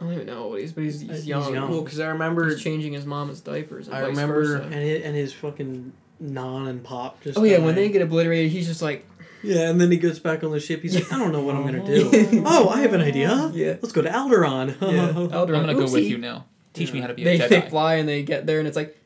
I 0.00 0.04
don't 0.04 0.12
even 0.14 0.26
know 0.26 0.46
what 0.46 0.60
he's, 0.60 0.72
but 0.72 0.84
he's, 0.84 1.02
Uh, 1.02 1.06
he's 1.08 1.16
he's 1.16 1.26
young. 1.26 1.52
young. 1.52 1.68
Well, 1.70 1.82
because 1.82 1.98
I 1.98 2.06
remember 2.10 2.48
He's 2.50 2.62
changing 2.62 2.92
his 2.92 3.04
mama's 3.04 3.40
diapers. 3.40 3.88
And 3.88 3.96
I 3.96 4.00
vice 4.02 4.10
remember- 4.10 4.42
versa. 4.58 4.62
and 4.64 4.74
his, 4.74 5.02
and 5.04 5.16
his 5.16 5.32
fucking 5.32 5.92
non 6.20 6.68
and 6.68 6.84
pop 6.84 7.20
just. 7.24 7.36
Oh 7.36 7.42
yeah, 7.42 7.58
when 7.58 7.74
they 7.74 7.88
get 7.88 8.00
obliterated, 8.02 8.52
he's 8.52 8.68
just 8.68 8.80
like, 8.80 9.04
Yeah, 9.42 9.68
and 9.70 9.80
then 9.80 9.90
he 9.90 9.96
gets 9.96 10.20
back 10.20 10.44
on 10.44 10.52
the 10.52 10.60
ship. 10.60 10.82
He's 10.82 10.94
like, 10.94 11.12
I 11.12 11.18
don't 11.18 11.32
know 11.32 11.42
what 11.42 11.56
I'm 11.56 11.64
gonna 11.64 11.84
do. 11.84 12.10
oh, 12.46 12.68
I 12.68 12.80
have 12.82 12.92
an 12.92 13.00
idea. 13.00 13.50
yeah. 13.54 13.70
Let's 13.82 13.90
go 13.92 14.02
to 14.02 14.08
Alderaan. 14.08 14.80
Yeah. 14.80 15.08
I'm 15.18 15.28
gonna 15.48 15.74
go 15.74 15.90
with 15.90 16.04
you 16.04 16.18
now. 16.18 16.46
Teach 16.74 16.92
me 16.92 17.00
how 17.00 17.08
to 17.08 17.14
be 17.14 17.24
They, 17.24 17.40
a 17.40 17.48
they 17.48 17.60
Jedi. 17.60 17.70
fly 17.70 17.94
and 17.96 18.08
they 18.08 18.22
get 18.22 18.46
there 18.46 18.60
and 18.60 18.68
it's 18.68 18.76
like. 18.76 18.96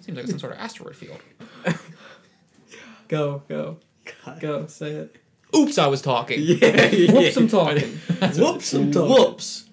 Seems 0.00 0.16
like 0.16 0.26
some 0.26 0.38
sort 0.38 0.52
of 0.52 0.58
asteroid 0.58 0.96
field. 0.96 1.20
go 3.08 3.42
go 3.48 3.78
God. 4.24 4.40
go 4.40 4.66
say 4.66 4.90
it. 4.90 5.16
Oops, 5.54 5.76
I 5.78 5.86
was 5.88 6.00
talking. 6.00 6.38
yeah, 6.42 6.86
yeah. 6.86 7.12
Whoops, 7.12 7.36
I'm 7.36 7.48
talking. 7.48 7.88
Whoops! 8.36 8.72
I'm 8.72 8.92
talking. 8.92 9.10
Whoops. 9.10 9.66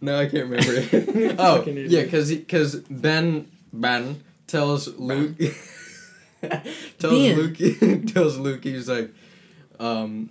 No, 0.00 0.18
I 0.18 0.26
can't 0.26 0.48
remember 0.48 0.72
it. 0.74 1.36
oh, 1.38 1.62
yeah, 1.64 2.02
because 2.02 2.30
because 2.30 2.76
Ben 2.76 3.48
Ben 3.72 4.22
tells 4.46 4.88
Luke 4.98 5.36
tells 6.98 7.12
Ben. 7.14 7.36
Luke 7.36 8.06
tells 8.06 8.36
Luke 8.36 8.64
he's 8.64 8.88
like, 8.88 9.12
um, 9.78 10.30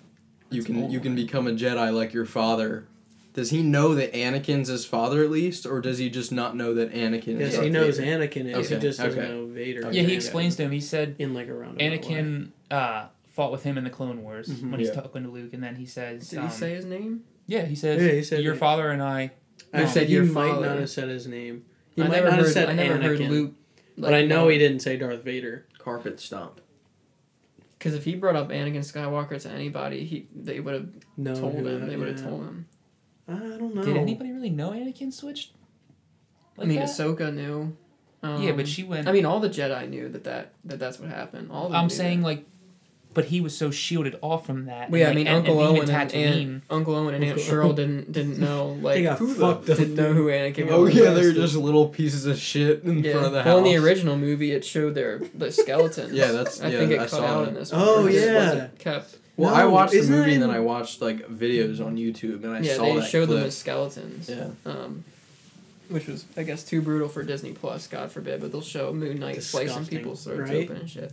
you 0.49 0.61
That's 0.61 0.67
can 0.67 0.83
old. 0.83 0.91
you 0.91 0.99
can 0.99 1.15
become 1.15 1.47
a 1.47 1.51
Jedi 1.51 1.93
like 1.93 2.13
your 2.13 2.25
father. 2.25 2.85
Does 3.33 3.49
he 3.51 3.63
know 3.63 3.95
that 3.95 4.11
Anakin's 4.13 4.67
his 4.67 4.85
father 4.85 5.23
at 5.23 5.31
least, 5.31 5.65
or 5.65 5.79
does 5.79 5.97
he 5.99 6.09
just 6.09 6.31
not 6.33 6.55
know 6.55 6.73
that 6.73 6.91
Anakin? 6.93 7.39
Yes, 7.39 7.53
is 7.53 7.59
he 7.59 7.69
Darth 7.69 7.71
knows 7.71 7.97
Vader? 7.99 8.19
Anakin 8.27 8.45
is. 8.47 8.65
Okay, 8.65 8.75
He 8.75 8.81
just 8.81 8.99
doesn't 8.99 9.19
okay. 9.19 9.29
know 9.31 9.45
Vader. 9.47 9.91
Yeah, 9.91 10.01
he 10.03 10.13
explains 10.13 10.57
to 10.57 10.63
him. 10.63 10.71
He 10.71 10.81
said 10.81 11.15
in 11.17 11.33
like 11.33 11.47
a 11.47 11.53
roundabout. 11.53 11.79
Anakin 12.01 12.49
uh, 12.69 13.07
fought 13.29 13.51
with 13.53 13.63
him 13.63 13.77
in 13.77 13.85
the 13.85 13.89
Clone 13.89 14.21
Wars 14.21 14.49
Mhm. 14.49 14.71
when 14.71 14.79
he's 14.81 14.89
Yeah. 14.89 14.95
talking 14.95 15.23
to 15.23 15.29
Luke, 15.29 15.53
and 15.53 15.63
then 15.63 15.75
he 15.75 15.85
says, 15.85 16.29
Did 16.29 16.39
um, 16.39 16.47
he 16.49 16.51
say 16.53 16.73
his 16.73 16.83
name? 16.85 17.23
"Yeah, 17.47 17.65
he 17.65 17.75
says, 17.75 18.01
Yeah, 18.03 18.11
he 18.11 18.23
said 18.23 18.43
your 18.43 18.55
it. 18.55 18.57
father 18.57 18.89
and 18.91 19.01
I." 19.01 19.31
I 19.73 19.83
I 19.83 19.85
said 19.85 19.93
said 19.93 20.09
he 20.09 20.19
might 20.19 20.49
father. 20.49 20.65
not 20.67 20.79
have 20.79 20.89
said 20.89 21.07
his 21.07 21.25
name. 21.27 21.63
He 21.95 22.01
I 22.01 22.07
might 22.07 22.15
never 22.15 22.25
not 22.31 22.33
heard. 22.35 22.43
have 22.45 22.53
said 22.53 22.69
I 22.69 22.73
never 22.73 22.95
Anakin, 22.99 23.03
heard 23.03 23.19
Luke. 23.21 23.53
but 23.97 24.13
I 24.13 24.25
know 24.25 24.49
he 24.49 24.57
didn't 24.57 24.79
say 24.79 24.97
Darth 24.97 25.23
Vader. 25.23 25.65
Carpet 25.77 26.19
stomp. 26.19 26.59
Because 27.77 27.93
if 27.95 28.03
he 28.05 28.15
brought 28.15 28.35
up 28.35 28.49
Anakin 28.49 28.79
Skywalker 28.79 29.41
to 29.41 29.49
anybody, 29.49 30.03
he 30.05 30.27
they 30.35 30.59
would 30.59 30.73
have 30.73 30.89
No, 31.17 31.33
told 31.33 31.53
him. 31.53 31.87
They 31.87 31.95
would 31.95 32.07
have 32.09 32.17
yeah. 32.19 32.23
told 32.25 32.41
him. 32.43 32.65
I 33.35 33.57
don't 33.57 33.75
know. 33.75 33.83
Did 33.83 33.97
anybody 33.97 34.31
really 34.31 34.49
know 34.49 34.71
Anakin 34.71 35.11
switched? 35.13 35.51
I 36.59 36.65
mean, 36.65 36.79
that? 36.79 36.89
Ahsoka 36.89 37.33
knew. 37.33 37.75
Um, 38.23 38.41
yeah, 38.41 38.51
but 38.51 38.67
she 38.67 38.83
went. 38.83 39.07
I 39.07 39.11
mean, 39.11 39.25
all 39.25 39.39
the 39.39 39.49
Jedi 39.49 39.89
knew 39.89 40.07
that, 40.09 40.23
that, 40.25 40.53
that 40.65 40.77
that's 40.79 40.99
what 40.99 41.09
happened. 41.09 41.51
All 41.51 41.65
of 41.65 41.71
them 41.71 41.81
I'm 41.81 41.89
saying 41.89 42.19
that. 42.19 42.25
like, 42.27 42.45
but 43.15 43.25
he 43.25 43.41
was 43.41 43.57
so 43.57 43.71
shielded 43.71 44.17
off 44.21 44.45
from 44.45 44.65
that. 44.67 44.91
Well, 44.91 45.01
yeah, 45.01 45.09
I 45.09 45.13
mean, 45.15 45.25
and- 45.27 45.37
Uncle 45.37 45.59
and 45.59 45.77
Owen 45.79 45.89
and 45.89 46.13
Aunt, 46.13 46.63
Uncle 46.69 46.95
Owen 46.95 47.15
and 47.15 47.23
Aunt 47.23 47.39
Cheryl 47.39 47.75
didn't 47.75 48.11
didn't 48.11 48.37
know 48.39 48.67
like 48.81 48.95
They 48.95 49.03
got 49.03 49.17
who 49.17 49.33
the 49.33 49.39
fucked 49.39 49.69
up. 49.71 49.77
didn't 49.77 49.95
know 49.95 50.13
who 50.13 50.27
Anakin 50.27 50.69
Oh 50.69 50.83
was. 50.83 50.93
yeah, 50.95 51.09
they're 51.11 51.33
just 51.33 51.55
little 51.55 51.87
pieces 51.89 52.25
of 52.27 52.37
shit 52.37 52.83
in 52.83 53.03
yeah. 53.03 53.13
front 53.13 53.25
of 53.25 53.31
the 53.33 53.37
well, 53.39 53.57
house. 53.57 53.57
in 53.57 53.63
the 53.63 53.77
original 53.83 54.15
movie, 54.17 54.51
it 54.51 54.63
showed 54.63 54.93
their 54.93 55.19
the 55.33 55.51
skeletons. 55.51 56.13
Yeah, 56.13 56.27
that's- 56.31 56.61
I 56.61 56.67
yeah, 56.67 56.77
think 56.77 56.91
it 56.91 56.99
I 56.99 57.03
cut 57.03 57.09
saw 57.09 57.25
out 57.25 57.41
that. 57.45 57.47
in 57.49 57.53
this. 57.55 57.71
one. 57.71 57.81
Oh, 57.83 58.05
It 58.05 58.11
just 58.11 58.27
yeah. 58.27 58.35
wasn't 58.35 58.79
kept. 58.79 59.17
Well, 59.37 59.49
No, 59.51 59.55
I 59.61 59.65
watched 59.65 59.93
the 59.93 60.03
movie 60.03 60.33
and 60.33 60.43
then 60.43 60.49
I 60.51 60.59
watched 60.59 61.01
like 61.01 61.27
videos 61.27 61.83
on 61.83 61.95
YouTube 61.97 62.43
and 62.43 62.53
I 62.53 62.59
yeah, 62.59 62.75
saw 62.75 62.83
they 62.85 62.99
that 62.99 63.09
showed 63.09 63.29
them 63.29 63.43
as 63.43 63.57
skeletons. 63.57 64.29
Yeah. 64.29 64.49
Um, 64.65 65.03
which 65.89 66.07
was, 66.07 66.25
I 66.37 66.43
guess, 66.43 66.63
too 66.63 66.81
brutal 66.81 67.09
for 67.09 67.21
Disney 67.23 67.51
Plus. 67.51 67.87
God 67.87 68.11
forbid, 68.11 68.39
but 68.41 68.51
they'll 68.51 68.61
show 68.61 68.93
Moon 68.93 69.19
Knight 69.19 69.43
slicing 69.43 69.85
people's 69.85 70.23
throats 70.23 70.49
right? 70.49 70.63
open 70.63 70.77
and 70.77 70.89
shit. 70.89 71.11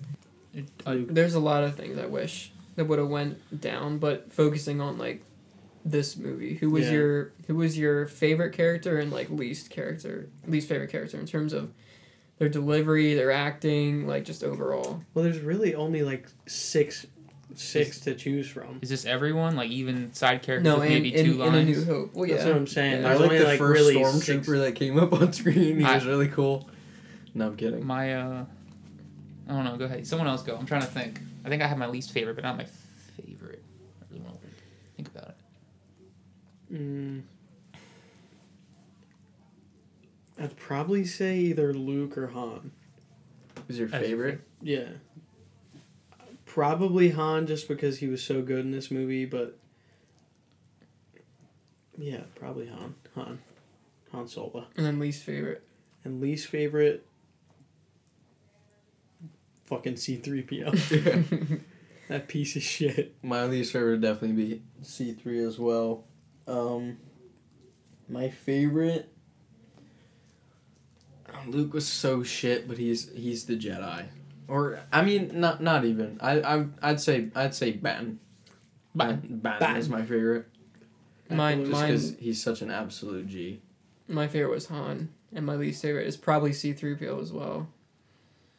It- 0.55 1.15
There's 1.15 1.35
a 1.35 1.41
lot 1.41 1.65
of 1.65 1.75
things 1.75 1.99
I 1.99 2.07
wish 2.07 2.53
that 2.77 2.85
would 2.87 2.99
have 3.01 3.09
went 3.09 3.61
down, 3.61 3.99
but 3.99 4.33
focusing 4.33 4.81
on 4.81 4.97
like 4.99 5.23
this 5.85 6.17
movie, 6.17 6.55
who 6.55 6.71
was 6.71 6.85
Yeah. 6.87 6.93
your 6.93 7.33
who 7.47 7.55
was 7.57 7.79
your 7.79 8.07
favorite 8.07 8.53
character 8.53 8.99
and 8.99 9.11
like 9.11 9.31
least 9.31 9.71
character, 9.71 10.29
least 10.47 10.69
favorite 10.69 10.91
character 10.91 11.19
in 11.19 11.27
terms 11.27 11.53
of 11.53 11.71
their 12.39 12.49
delivery, 12.49 13.15
their 13.15 13.33
acting, 13.33 14.07
like 14.07 14.25
just 14.25 14.45
overall. 14.45 15.03
Well, 15.15 15.25
there's 15.25 15.41
really 15.41 15.75
only 15.75 16.03
like 16.03 16.29
six, 16.47 17.05
six 17.61 18.01
to 18.01 18.15
choose 18.15 18.49
from. 18.49 18.79
is 18.83 18.89
this 18.89 19.05
everyone? 19.05 19.57
Like 19.57 19.71
even 19.71 20.13
side 20.15 20.43
characters 20.43 20.65
No, 20.65 20.77
with 20.77 20.85
and 20.85 20.95
maybe 20.95 21.15
in, 21.15 21.25
two 21.25 21.43
in 21.43 21.55
a? 21.55 21.65
New 21.65 21.85
Hope. 21.85 22.15
Well, 22.15 22.27
yeah, 22.27 22.35
That's 22.37 22.47
what 22.47 22.57
I'm 22.57 22.67
saying. 22.67 23.03
Yeah. 23.03 23.11
I 23.11 23.15
like 23.15 23.31
the 23.31 23.45
like 23.45 23.59
first 23.59 23.81
really 23.81 23.95
stormtrooper 23.97 24.21
six- 24.45 24.47
that 24.49 24.75
came 24.75 24.99
up 24.99 25.13
on 25.13 25.33
screen. 25.33 25.79
He 25.79 25.85
I- 25.85 25.95
was 25.97 26.07
really 26.07 26.29
cool. 26.29 26.69
No, 27.35 27.49
I'm 27.49 27.57
kidding. 27.57 27.87
My 27.87 28.15
uh, 28.15 28.45
I 29.49 29.53
don't 29.53 29.65
know. 29.65 29.77
Go 29.77 29.85
ahead. 29.85 30.07
Someone 30.07 30.29
else 30.29 30.43
go. 30.43 30.57
I'm 30.57 30.67
trying 30.67 30.81
to 30.83 30.87
think. 30.89 31.21
I 31.45 31.49
think 31.49 31.63
I 31.63 31.67
have 31.67 31.79
my 31.79 31.87
least 31.87 32.11
favorite, 32.13 32.35
but 32.35 32.45
not 32.45 32.57
my 32.57 32.67
favorite. 33.17 33.63
I 34.03 34.05
really 34.11 34.25
want 34.25 34.41
to 34.41 34.49
think 34.97 35.09
about 35.09 35.29
it. 36.71 36.75
Mm. 36.75 37.23
I'd 40.41 40.57
probably 40.57 41.05
say 41.05 41.37
either 41.39 41.73
Luke 41.75 42.17
or 42.17 42.29
Han. 42.29 42.71
Who's 43.67 43.79
your 43.79 43.89
As 43.89 43.93
your 43.93 44.01
favorite? 44.03 44.41
Yeah. 44.63 44.85
Probably 46.49 47.11
Han 47.11 47.47
just 47.47 47.69
because 47.69 47.99
he 47.99 48.09
was 48.09 48.23
so 48.23 48.41
good 48.41 48.61
in 48.61 48.71
this 48.71 48.91
movie, 48.91 49.27
but 49.27 49.59
yeah, 51.97 52.23
probably 52.35 52.67
Han. 52.67 52.95
Han. 53.15 53.39
Han 54.13 54.27
Solo. 54.27 54.67
and 54.77 54.87
then 54.87 54.99
least 54.99 55.23
favorite. 55.23 55.63
And 56.05 56.23
least 56.23 56.47
favorite 56.49 57.07
fucking 59.67 59.95
C3PO. 59.95 61.61
that 62.09 62.29
piece 62.29 62.57
of 62.57 62.63
shit. 62.63 63.15
My 63.23 63.45
least 63.45 63.73
favorite 63.73 63.91
would 63.91 64.03
definitely 64.03 64.43
be 64.43 64.63
C 64.83 65.13
three 65.13 65.45
as 65.45 65.59
well. 65.59 66.05
Um, 66.47 66.97
my 68.09 68.31
favorite. 68.31 69.13
Luke 71.47 71.75
was 71.75 71.87
so 71.87 72.23
shit, 72.23 72.67
but 72.67 72.79
he's 72.79 73.13
he's 73.13 73.45
the 73.45 73.57
Jedi. 73.57 74.07
Or 74.49 74.81
I 74.91 75.03
mean, 75.03 75.31
not 75.39 75.63
not 75.63 75.85
even. 75.85 76.19
I 76.21 76.41
I 76.41 76.67
I'd 76.83 77.01
say 77.01 77.29
I'd 77.35 77.55
say 77.55 77.73
Ben. 77.73 78.19
Ben 78.95 79.21
Ben, 79.43 79.59
Ben. 79.61 79.77
is 79.77 79.89
my 79.89 80.01
favorite. 80.03 80.47
Mine, 81.31 81.61
Just 81.61 81.73
mine, 81.73 81.87
because 81.89 82.17
he's 82.19 82.43
such 82.43 82.63
an 82.63 82.71
absolute 82.71 83.27
G. 83.29 83.61
my 84.09 84.27
favorite 84.27 84.51
was 84.55 84.67
Han, 84.69 85.11
and 85.35 85.45
my 85.45 85.57
least 85.57 85.83
favorite 85.83 86.07
is 86.07 86.17
probably 86.17 86.55
C 86.55 86.73
three 86.73 86.95
PO 86.95 87.21
as 87.21 87.31
well. 87.33 87.69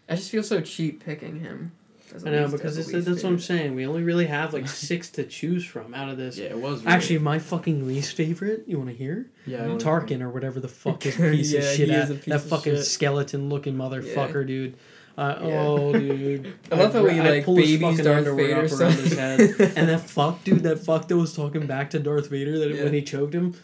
I 0.07 0.15
just 0.15 0.29
feel 0.29 0.43
so 0.43 0.61
cheap 0.61 1.03
picking 1.03 1.39
him. 1.39 1.71
as 2.13 2.23
I 2.25 2.29
a 2.29 2.31
know 2.31 2.41
least- 2.43 2.51
because 2.57 2.77
as 2.77 2.85
it's, 2.85 2.93
a 2.93 2.97
least 2.97 3.07
that's 3.07 3.23
what 3.23 3.29
I'm 3.33 3.39
saying. 3.39 3.73
We 3.75 3.87
only 3.87 4.03
really 4.03 4.27
have 4.27 4.53
like 4.53 4.67
six 4.87 5.09
to 5.11 5.23
choose 5.23 5.65
from 5.65 5.95
out 5.95 6.09
of 6.09 6.17
this. 6.17 6.37
Yeah, 6.37 6.49
it 6.49 6.57
was. 6.59 6.85
Actually, 6.85 7.19
my 7.19 7.39
fucking 7.39 7.87
least 7.87 8.15
favorite. 8.15 8.65
You 8.67 8.77
want 8.77 8.91
to 8.91 8.95
hear? 8.95 9.31
yeah, 9.47 9.65
hmm. 9.65 9.77
Tarkin 9.77 10.21
or 10.21 10.29
whatever 10.29 10.59
the 10.59 10.67
fuck 10.67 11.01
his 11.01 11.15
piece 11.17 11.53
of 11.55 11.63
shit 11.63 11.89
he 11.89 11.95
at. 11.95 12.03
is 12.03 12.09
a 12.11 12.15
piece 12.15 12.25
that 12.25 12.35
of 12.35 12.43
fucking 12.45 12.77
skeleton 12.83 13.49
looking 13.49 13.73
motherfucker, 13.75 14.45
dude. 14.45 14.77
Uh, 15.19 15.39
Yeah. 15.43 15.61
Oh, 15.67 15.91
dude. 15.93 16.53
I 16.71 16.75
love 16.75 16.93
how 16.93 17.05
I'd- 17.05 17.13
he 17.13 17.21
like 17.21 17.43
pull 17.45 17.55
babies 17.57 17.79
Darth 18.01 18.25
Vader 18.25 18.65
up 18.65 18.71
around 18.71 18.93
his 18.93 19.13
head. 19.17 19.39
and 19.75 19.89
that 19.89 20.01
fuck, 20.09 20.43
dude, 20.43 20.63
that 20.63 20.79
fuck 20.79 21.07
that 21.09 21.17
was 21.17 21.35
talking 21.35 21.67
back 21.67 21.89
to 21.89 21.99
Darth 21.99 22.29
Vader 22.29 22.57
that 22.59 22.69
Yeah. 22.73 22.83
when 22.85 22.93
he 22.93 23.01
choked 23.01 23.33
him. 23.35 23.55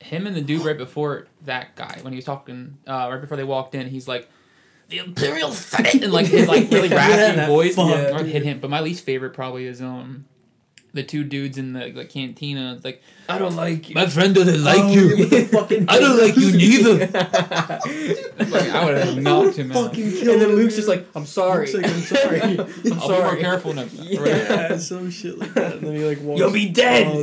Him 0.00 0.26
and 0.26 0.36
the 0.36 0.40
dude 0.42 0.64
right 0.64 0.76
before 0.78 1.26
that 1.44 1.74
guy 1.74 1.98
when 2.02 2.12
he 2.12 2.16
was 2.16 2.24
talking 2.24 2.78
uh, 2.86 3.08
right 3.10 3.20
before 3.20 3.36
they 3.36 3.44
walked 3.44 3.74
in, 3.74 3.88
he's 3.88 4.06
like. 4.06 4.28
The 4.88 4.98
Imperial 4.98 5.50
Senate 5.52 6.02
and 6.04 6.12
like 6.12 6.26
his 6.26 6.46
like 6.46 6.70
really 6.70 6.88
Yeah, 6.90 6.96
raspy 6.96 7.36
that 7.36 7.48
voice. 7.48 7.74
fuck, 7.76 7.88
yeah, 7.88 8.22
hit 8.24 8.42
him. 8.42 8.60
But 8.60 8.68
my 8.68 8.80
least 8.80 9.06
favorite 9.06 9.30
probably 9.32 9.64
is 9.64 9.80
um, 9.80 10.26
the 10.94 11.02
two 11.02 11.24
dudes 11.24 11.56
in 11.58 11.72
the, 11.72 11.90
the 11.90 12.04
cantina. 12.04 12.74
It's 12.74 12.84
like 12.84 13.02
I 13.28 13.38
don't 13.38 13.56
like 13.56 13.88
you. 13.88 13.94
my 13.94 14.06
friend 14.06 14.34
doesn't 14.34 14.62
like 14.62 14.78
Oh, 14.80 14.90
you. 14.92 15.46
fucking 15.46 15.86
I 15.88 15.98
don't 15.98 16.18
like 16.18 16.36
you 16.36 16.52
neither. 16.52 16.98
like 17.08 18.68
I 18.70 18.84
would 18.84 18.96
have 18.98 19.16
knocked 19.18 19.56
him 19.56 19.72
out. 19.72 19.86
fucking 19.88 20.10
kill 20.12 20.38
then 20.38 20.50
him, 20.50 20.56
Luke's 20.56 20.76
just 20.76 20.88
like, 20.88 21.06
I'm 21.14 21.24
sorry. 21.26 21.72
Luke's 21.72 21.74
like, 21.74 21.86
I'm 21.92 22.00
sorry. 22.02 22.40
I'm 22.42 22.60
I'll 23.00 23.08
be 23.08 23.14
more 23.22 23.36
careful 23.36 23.72
next 23.72 23.96
time. 23.96 24.06
Yeah. 24.06 24.26
yeah, 24.26 24.76
some 24.76 25.10
shit 25.10 25.38
like 25.38 25.54
that. 25.54 25.74
And 25.76 25.86
then 25.86 25.94
he 25.96 26.04
like 26.04 26.20
walks. 26.20 26.40
You'll 26.40 26.50
be 26.52 26.68
dead. 26.68 27.06
Oh. 27.06 27.22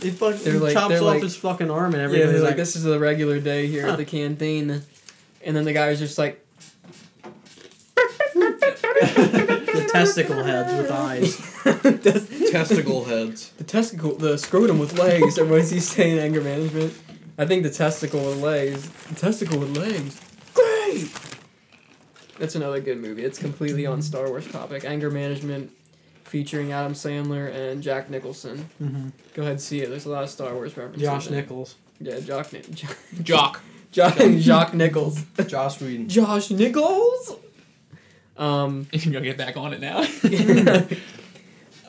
He 0.00 0.10
fucking 0.10 0.44
They're 0.44 0.60
like- 0.60 0.74
chops 0.74 0.94
off 0.94 1.00
like- 1.02 1.22
his 1.24 1.34
fucking 1.36 1.70
arm 1.72 1.86
and 1.86 1.94
Yeah, 1.94 2.02
everything. 2.04 2.26
they're 2.28 2.34
He's 2.36 2.44
like, 2.44 2.56
this 2.56 2.76
is 2.76 2.86
a 2.86 3.00
regular 3.00 3.40
day 3.40 3.66
here 3.66 3.84
Huh. 3.86 3.92
at 3.92 3.96
the 3.98 4.04
canteen. 4.04 4.82
And 5.44 5.56
then 5.56 5.64
the 5.64 5.72
guy 5.72 5.90
was 5.90 5.98
just 5.98 6.18
like, 6.18 6.44
the 8.34 9.47
testicle 9.92 10.42
heads 10.44 10.72
with 10.72 10.90
eyes. 10.90 11.36
the 11.82 12.48
testicle 12.50 13.04
heads. 13.04 13.50
The 13.58 13.64
testicle, 13.64 14.14
the 14.16 14.36
scrotum 14.38 14.78
with 14.78 14.98
legs. 14.98 15.38
Or 15.38 15.44
what 15.46 15.60
is 15.60 15.70
he 15.70 15.80
saying? 15.80 16.18
Anger 16.18 16.40
management. 16.40 16.94
I 17.36 17.46
think 17.46 17.62
the 17.62 17.70
testicle 17.70 18.20
with 18.24 18.38
legs. 18.42 18.88
The 19.08 19.14
testicle 19.14 19.58
with 19.58 19.76
legs. 19.76 20.20
Great. 20.54 21.10
That's 22.38 22.54
another 22.54 22.80
good 22.80 22.98
movie. 22.98 23.24
It's 23.24 23.38
completely 23.38 23.86
on 23.86 24.00
Star 24.02 24.28
Wars 24.28 24.46
topic. 24.50 24.84
Anger 24.84 25.10
management, 25.10 25.72
featuring 26.24 26.72
Adam 26.72 26.92
Sandler 26.94 27.52
and 27.54 27.82
Jack 27.82 28.10
Nicholson. 28.10 28.68
Mm-hmm. 28.82 29.08
Go 29.34 29.42
ahead 29.42 29.52
and 29.52 29.60
see 29.60 29.80
it. 29.80 29.90
There's 29.90 30.06
a 30.06 30.10
lot 30.10 30.22
of 30.24 30.30
Star 30.30 30.54
Wars 30.54 30.76
references. 30.76 31.02
Josh 31.02 31.26
in 31.28 31.34
it. 31.34 31.42
Nichols. 31.42 31.74
Yeah, 32.00 32.20
Jock. 32.20 32.52
Ni- 32.52 32.60
Jo- 32.72 32.88
Jock. 33.22 33.60
Jock. 33.90 34.16
Jock 34.18 34.74
Nichols. 34.74 35.24
Josh 35.46 35.80
Whedon. 35.80 36.08
Josh 36.08 36.50
Nichols. 36.50 37.36
Um. 38.38 38.86
You 38.92 39.12
gonna 39.12 39.24
get 39.24 39.36
back 39.38 39.56
on 39.56 39.72
it 39.74 39.80
now? 39.80 40.06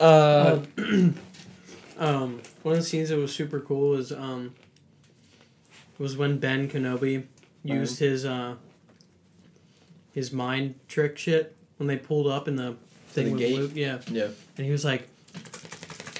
uh. 0.00 0.60
Um, 1.98 2.40
one 2.62 2.72
of 2.76 2.80
the 2.80 2.86
scenes 2.86 3.10
that 3.10 3.18
was 3.18 3.30
super 3.30 3.60
cool 3.60 3.90
was 3.90 4.10
um, 4.10 4.54
was 5.98 6.16
when 6.16 6.38
Ben 6.38 6.66
Kenobi 6.66 7.24
used 7.62 7.98
his 7.98 8.24
uh, 8.24 8.54
his 10.14 10.32
mind 10.32 10.76
trick 10.88 11.18
shit 11.18 11.54
when 11.76 11.88
they 11.88 11.98
pulled 11.98 12.26
up 12.26 12.48
in 12.48 12.56
the 12.56 12.74
thing 13.08 13.26
the 13.26 13.32
with 13.32 13.40
gate? 13.40 13.54
Luke. 13.58 13.72
Yeah, 13.74 13.98
Yeah. 14.10 14.28
and 14.56 14.64
he 14.64 14.72
was 14.72 14.82
like, 14.82 15.06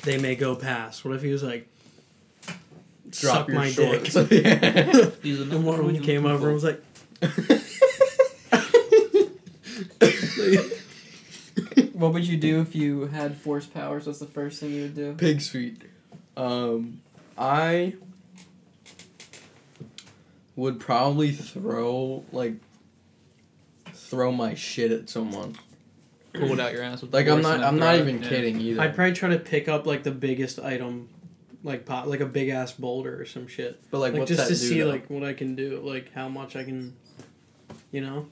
"They 0.03 0.19
may 0.19 0.35
go 0.35 0.55
past." 0.55 1.03
What 1.03 1.15
if 1.17 1.23
he 1.23 1.33
was 1.33 1.43
like, 1.43 1.67
Drop 3.09 3.47
"Suck 3.47 3.49
your 3.49 3.57
my 3.57 3.71
shorts. 3.71 4.13
dick"? 4.13 4.31
Yeah. 4.45 5.11
These 5.23 5.41
are 5.41 5.45
and 5.45 5.65
one 5.65 5.81
of 5.81 5.87
them 5.87 6.03
came 6.03 6.27
over 6.27 6.49
and 6.51 6.55
was 6.55 6.65
like, 6.65 6.83
What 11.93 12.15
would 12.15 12.27
you 12.27 12.39
do 12.39 12.61
if 12.63 12.75
you 12.75 13.07
had 13.07 13.37
force 13.37 13.67
powers? 13.67 14.07
What's 14.07 14.21
the 14.21 14.27
first 14.27 14.61
thing 14.61 14.73
you 14.73 14.83
would 14.83 14.95
do? 14.95 15.15
Pig's 15.19 15.49
feet. 15.51 15.83
Um, 16.37 17.03
I 17.37 17.95
would 20.57 20.81
probably 20.81 21.33
throw 21.33 22.25
like 22.33 22.55
throw 23.93 24.33
my 24.33 24.55
shit 24.55 24.91
at 24.93 25.09
someone. 25.11 25.57
pull 26.33 26.53
it 26.53 26.61
out 26.61 26.73
your 26.73 26.83
ass. 26.83 27.03
With 27.03 27.13
Like 27.13 27.29
I'm 27.29 27.43
not. 27.43 27.63
I'm 27.63 27.77
throw 27.77 27.87
not 27.87 27.95
it. 27.97 28.01
even 28.01 28.23
Yeah. 28.23 28.29
kidding 28.29 28.61
either. 28.61 28.81
"I'd 28.81 28.95
probably 28.95 29.13
try 29.15 29.29
to 29.31 29.39
pick 29.39 29.69
up 29.69 29.87
like 29.87 30.03
the 30.03 30.11
biggest 30.13 30.59
item." 30.59 31.09
Like 31.63 31.85
pot, 31.85 32.09
like 32.09 32.21
a 32.21 32.27
big 32.27 32.49
ass 32.49 32.73
boulder 32.73 33.21
or 33.21 33.27
some 33.27 33.47
shit. 33.47 33.79
but 33.91 33.99
like, 33.99 34.13
Like, 34.15 34.21
what's 34.21 34.31
just 34.31 34.49
that 34.49 34.55
to 34.55 34.59
do, 34.59 34.67
see 34.67 34.81
though? 34.81 34.89
like 34.89 35.11
what 35.11 35.23
I 35.23 35.35
can 35.35 35.55
do, 35.57 35.79
like 35.85 36.11
how 36.15 36.27
much 36.31 36.57
I 36.57 36.65
can, 36.65 36.97
you 37.93 38.01
know. 38.01 38.29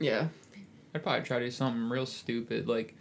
Yeah. 0.00 0.26
I'd 0.94 1.02
probably 1.02 1.24
try 1.24 1.40
to 1.40 1.46
do 1.46 1.50
something 1.50 1.88
real 1.88 2.06
stupid, 2.06 2.68
like 2.68 2.94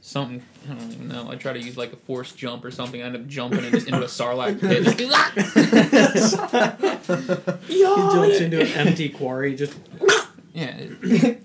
something 0.00 0.42
I 0.68 0.74
don't 0.74 0.92
even 0.92 1.08
know. 1.08 1.28
I'd 1.30 1.40
try 1.40 1.52
to 1.52 1.60
use 1.60 1.76
like 1.76 1.92
a 1.92 1.96
force 1.96 2.32
jump 2.32 2.64
or 2.64 2.70
something. 2.70 3.02
I 3.02 3.06
end 3.06 3.16
up 3.16 3.26
jumping 3.26 3.64
and 3.64 3.70
just 3.70 3.86
into 3.86 4.02
a 4.02 4.06
sarlacc 4.06 4.60
pit. 4.60 4.84
Just 4.84 4.98
be 4.98 5.06
like, 5.06 5.32
He 7.66 7.82
jumps 7.82 8.40
into 8.40 8.60
an 8.60 8.68
empty 8.68 9.08
quarry, 9.10 9.54
just 9.54 9.76
yeah, 10.54 10.86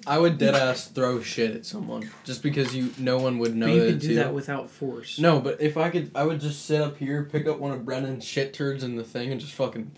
I 0.06 0.20
would 0.20 0.38
dead 0.38 0.56
ass 0.56 0.88
throw 0.88 1.22
shit 1.22 1.56
at 1.56 1.66
someone 1.66 2.10
just 2.24 2.44
because 2.44 2.76
you 2.76 2.94
no 2.98 3.18
one 3.18 3.40
would 3.40 3.56
know 3.56 3.68
but 3.68 3.74
you 3.74 3.82
that 3.82 3.90
can 3.90 4.00
do 4.00 4.10
you. 4.10 4.16
that 4.16 4.34
without 4.34 4.70
force. 4.70 5.20
No, 5.20 5.40
but 5.40 5.62
if 5.62 5.78
I 5.78 5.90
could, 5.90 6.12
I 6.16 6.24
would 6.24 6.40
just 6.40 6.66
sit 6.66 6.80
up 6.80 6.98
here, 6.98 7.24
pick 7.24 7.48
up 7.48 7.60
one 7.60 7.72
of 7.72 7.86
Brennan's 7.86 8.24
shit 8.24 8.54
turds 8.54 8.84
in 8.84 8.96
the 8.96 9.04
thing, 9.04 9.32
and 9.32 9.42
just 9.42 9.54
fucking 9.54 9.92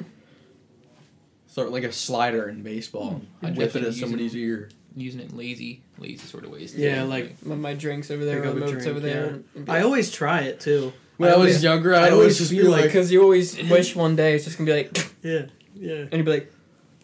throw 1.49 1.65
it 1.65 1.71
like 1.71 1.83
a 1.83 1.91
slider 1.91 2.47
in 2.47 2.63
baseball. 2.63 3.21
I'd 3.41 3.49
and 3.49 3.57
whip 3.57 3.75
it 3.75 3.83
at 3.83 3.93
somebody's 3.93 4.35
ear. 4.35 4.69
Using 4.95 5.21
it 5.21 5.33
lazy, 5.35 5.81
lazy 5.97 6.17
sort 6.27 6.43
of 6.43 6.51
ways. 6.51 6.75
Yeah, 6.75 7.03
too. 7.03 7.07
like- 7.09 7.45
My, 7.45 7.55
my 7.55 7.73
drinks 7.73 8.11
over 8.11 8.25
there, 8.25 8.43
my 8.43 8.49
a 8.49 8.53
remotes 8.53 8.69
drink, 8.71 8.87
over 8.87 8.99
there. 8.99 9.39
yeah. 9.55 9.63
I 9.67 9.81
always 9.83 10.11
try 10.11 10.41
it 10.41 10.59
too. 10.59 10.91
When 11.17 11.29
I, 11.29 11.33
I 11.33 11.37
was 11.37 11.61
younger, 11.63 11.93
I 11.95 12.07
I'd 12.07 12.13
always 12.13 12.13
always 12.13 12.37
just 12.39 12.51
feel 12.51 12.63
be 12.63 12.67
like- 12.69 12.81
like, 12.81 12.89
Because 12.89 13.11
you 13.11 13.21
always 13.21 13.57
wish 13.69 13.95
one 13.95 14.15
day 14.15 14.35
it's 14.35 14.45
just 14.45 14.57
gonna 14.57 14.71
be 14.71 14.77
like, 14.83 15.13
Yeah, 15.23 15.45
yeah. 15.75 15.93
and 15.93 16.13
you'd 16.13 16.25
be 16.25 16.31
like, 16.31 16.51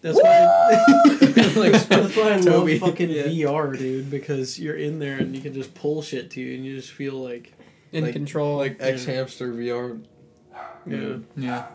That's 0.01 0.17
why. 0.21 0.83
Like, 1.57 1.71
that's 1.87 2.15
why 2.15 2.35
I 2.35 2.39
Toby. 2.41 2.77
love 2.77 2.89
fucking 2.91 3.09
Yeah. 3.09 3.23
VR, 3.23 3.75
dude. 3.77 4.11
Because 4.11 4.59
you're 4.59 4.75
in 4.75 4.99
there 4.99 5.17
and 5.17 5.35
you 5.35 5.41
can 5.41 5.53
just 5.53 5.73
pull 5.73 6.03
shit 6.03 6.29
to 6.31 6.41
you, 6.41 6.53
and 6.55 6.63
you 6.65 6.75
just 6.75 6.91
feel 6.91 7.15
like 7.15 7.53
in 7.91 8.03
Like- 8.03 8.13
control. 8.13 8.57
like 8.57 8.77
X 8.79 9.05
Hamster 9.05 9.51
VR. 9.51 9.99
yeah. 10.85 11.17
yeah. 11.35 11.65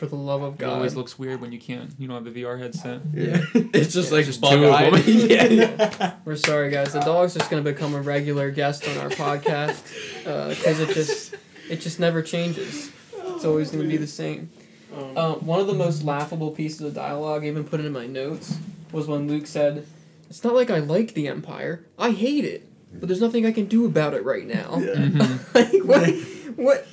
For 0.00 0.06
the 0.06 0.16
love 0.16 0.42
of 0.42 0.54
It 0.54 0.58
God. 0.60 0.70
always 0.72 0.96
looks 0.96 1.18
weird 1.18 1.40
when 1.40 1.52
you 1.52 1.60
can't. 1.60 1.92
You 1.98 2.08
don't 2.08 2.24
have 2.24 2.32
the 2.34 2.42
VR 2.42 2.58
headset. 2.58 3.02
Yeah, 3.14 3.40
it's 3.72 3.92
just 3.92 4.10
Yeah, 4.10 4.16
like 4.16 4.26
just 4.26 4.40
bug 4.40 4.52
two 4.54 4.64
of 4.64 4.72
eyed. 4.72 4.92
them. 4.94 5.02
yeah, 5.06 5.44
yeah. 5.44 6.14
We're 6.24 6.36
sorry, 6.36 6.70
guys. 6.70 6.92
The 6.94 7.00
dog's 7.00 7.34
just 7.34 7.50
gonna 7.50 7.62
become 7.62 7.94
a 7.94 8.00
regular 8.00 8.50
guest 8.50 8.88
on 8.88 8.96
our 8.98 9.10
podcast 9.10 9.78
because 10.24 10.80
it 10.80 10.94
just 10.94 11.34
it 11.68 11.80
just 11.80 12.00
never 12.00 12.22
changes. 12.22 12.90
It's 13.14 13.44
always 13.44 13.70
gonna 13.70 13.84
be 13.88 13.96
the 13.98 14.06
same. 14.06 14.50
Um, 14.96 15.16
Uh, 15.16 15.32
one 15.34 15.60
of 15.60 15.66
the 15.68 15.74
most 15.74 16.02
laughable 16.02 16.50
pieces 16.50 16.80
of 16.80 16.94
dialogue, 16.94 17.44
I 17.44 17.46
even 17.48 17.62
put 17.64 17.78
it 17.78 17.86
in 17.86 17.92
my 17.92 18.06
notes, 18.06 18.56
was 18.92 19.06
when 19.06 19.28
Luke 19.28 19.46
said, 19.46 19.86
"It's 20.28 20.42
not 20.42 20.54
like 20.54 20.68
I 20.70 20.78
like 20.80 21.14
the 21.14 21.28
Empire. 21.28 21.84
I 21.98 22.10
hate 22.10 22.44
it, 22.44 22.66
but 22.98 23.08
there's 23.08 23.20
nothing 23.20 23.46
I 23.46 23.52
can 23.52 23.66
do 23.66 23.84
about 23.86 24.14
it 24.14 24.24
right 24.24 24.46
now." 24.46 24.78
Yeah. 24.80 24.94
Mhm. 24.94 25.54
like 25.54 25.84
what? 25.84 26.10
What? 26.56 26.86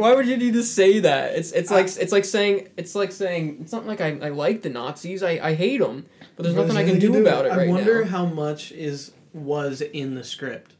Why 0.00 0.14
would 0.14 0.26
you 0.26 0.36
need 0.36 0.54
to 0.54 0.62
say 0.62 1.00
that? 1.00 1.34
It's 1.34 1.52
it's 1.52 1.70
like 1.70 1.86
it's 1.86 2.12
like 2.12 2.24
saying 2.24 2.68
it's 2.76 2.94
like 2.94 3.12
saying 3.12 3.58
it's 3.60 3.72
not 3.72 3.86
like 3.86 4.00
I, 4.00 4.18
I 4.22 4.28
like 4.30 4.62
the 4.62 4.70
Nazis. 4.70 5.22
I, 5.22 5.32
I 5.42 5.54
hate 5.54 5.78
them, 5.80 6.06
but 6.36 6.42
there's 6.42 6.54
nothing 6.56 6.76
I 6.76 6.84
can 6.84 6.98
do 6.98 7.20
about 7.20 7.46
it 7.46 7.50
right 7.50 7.56
now. 7.56 7.62
I 7.62 7.66
right 7.66 7.68
wonder 7.68 8.04
now. 8.04 8.10
how 8.10 8.26
much 8.26 8.72
is 8.72 9.12
was 9.32 9.80
in 9.80 10.14
the 10.14 10.24
script. 10.24 10.72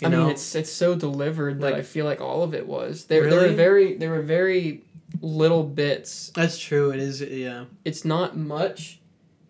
You 0.00 0.08
I 0.08 0.10
know? 0.10 0.22
mean, 0.22 0.30
it's 0.30 0.54
it's 0.54 0.70
so 0.70 0.94
delivered 0.94 1.60
that 1.60 1.72
Like- 1.72 1.74
I 1.76 1.82
feel 1.82 2.04
like 2.04 2.20
all 2.20 2.42
of 2.42 2.54
it 2.54 2.66
was. 2.66 3.04
There 3.06 3.28
there 3.30 3.48
were 3.48 3.54
very 3.56 3.94
there 3.96 4.10
were 4.10 4.22
very 4.22 4.82
little 5.22 5.62
bits. 5.62 6.30
that's 6.34 6.58
true. 6.58 6.90
It 6.90 7.00
is. 7.00 7.20
Yeah. 7.22 7.64
It's 7.84 8.04
not 8.04 8.36
much, 8.36 9.00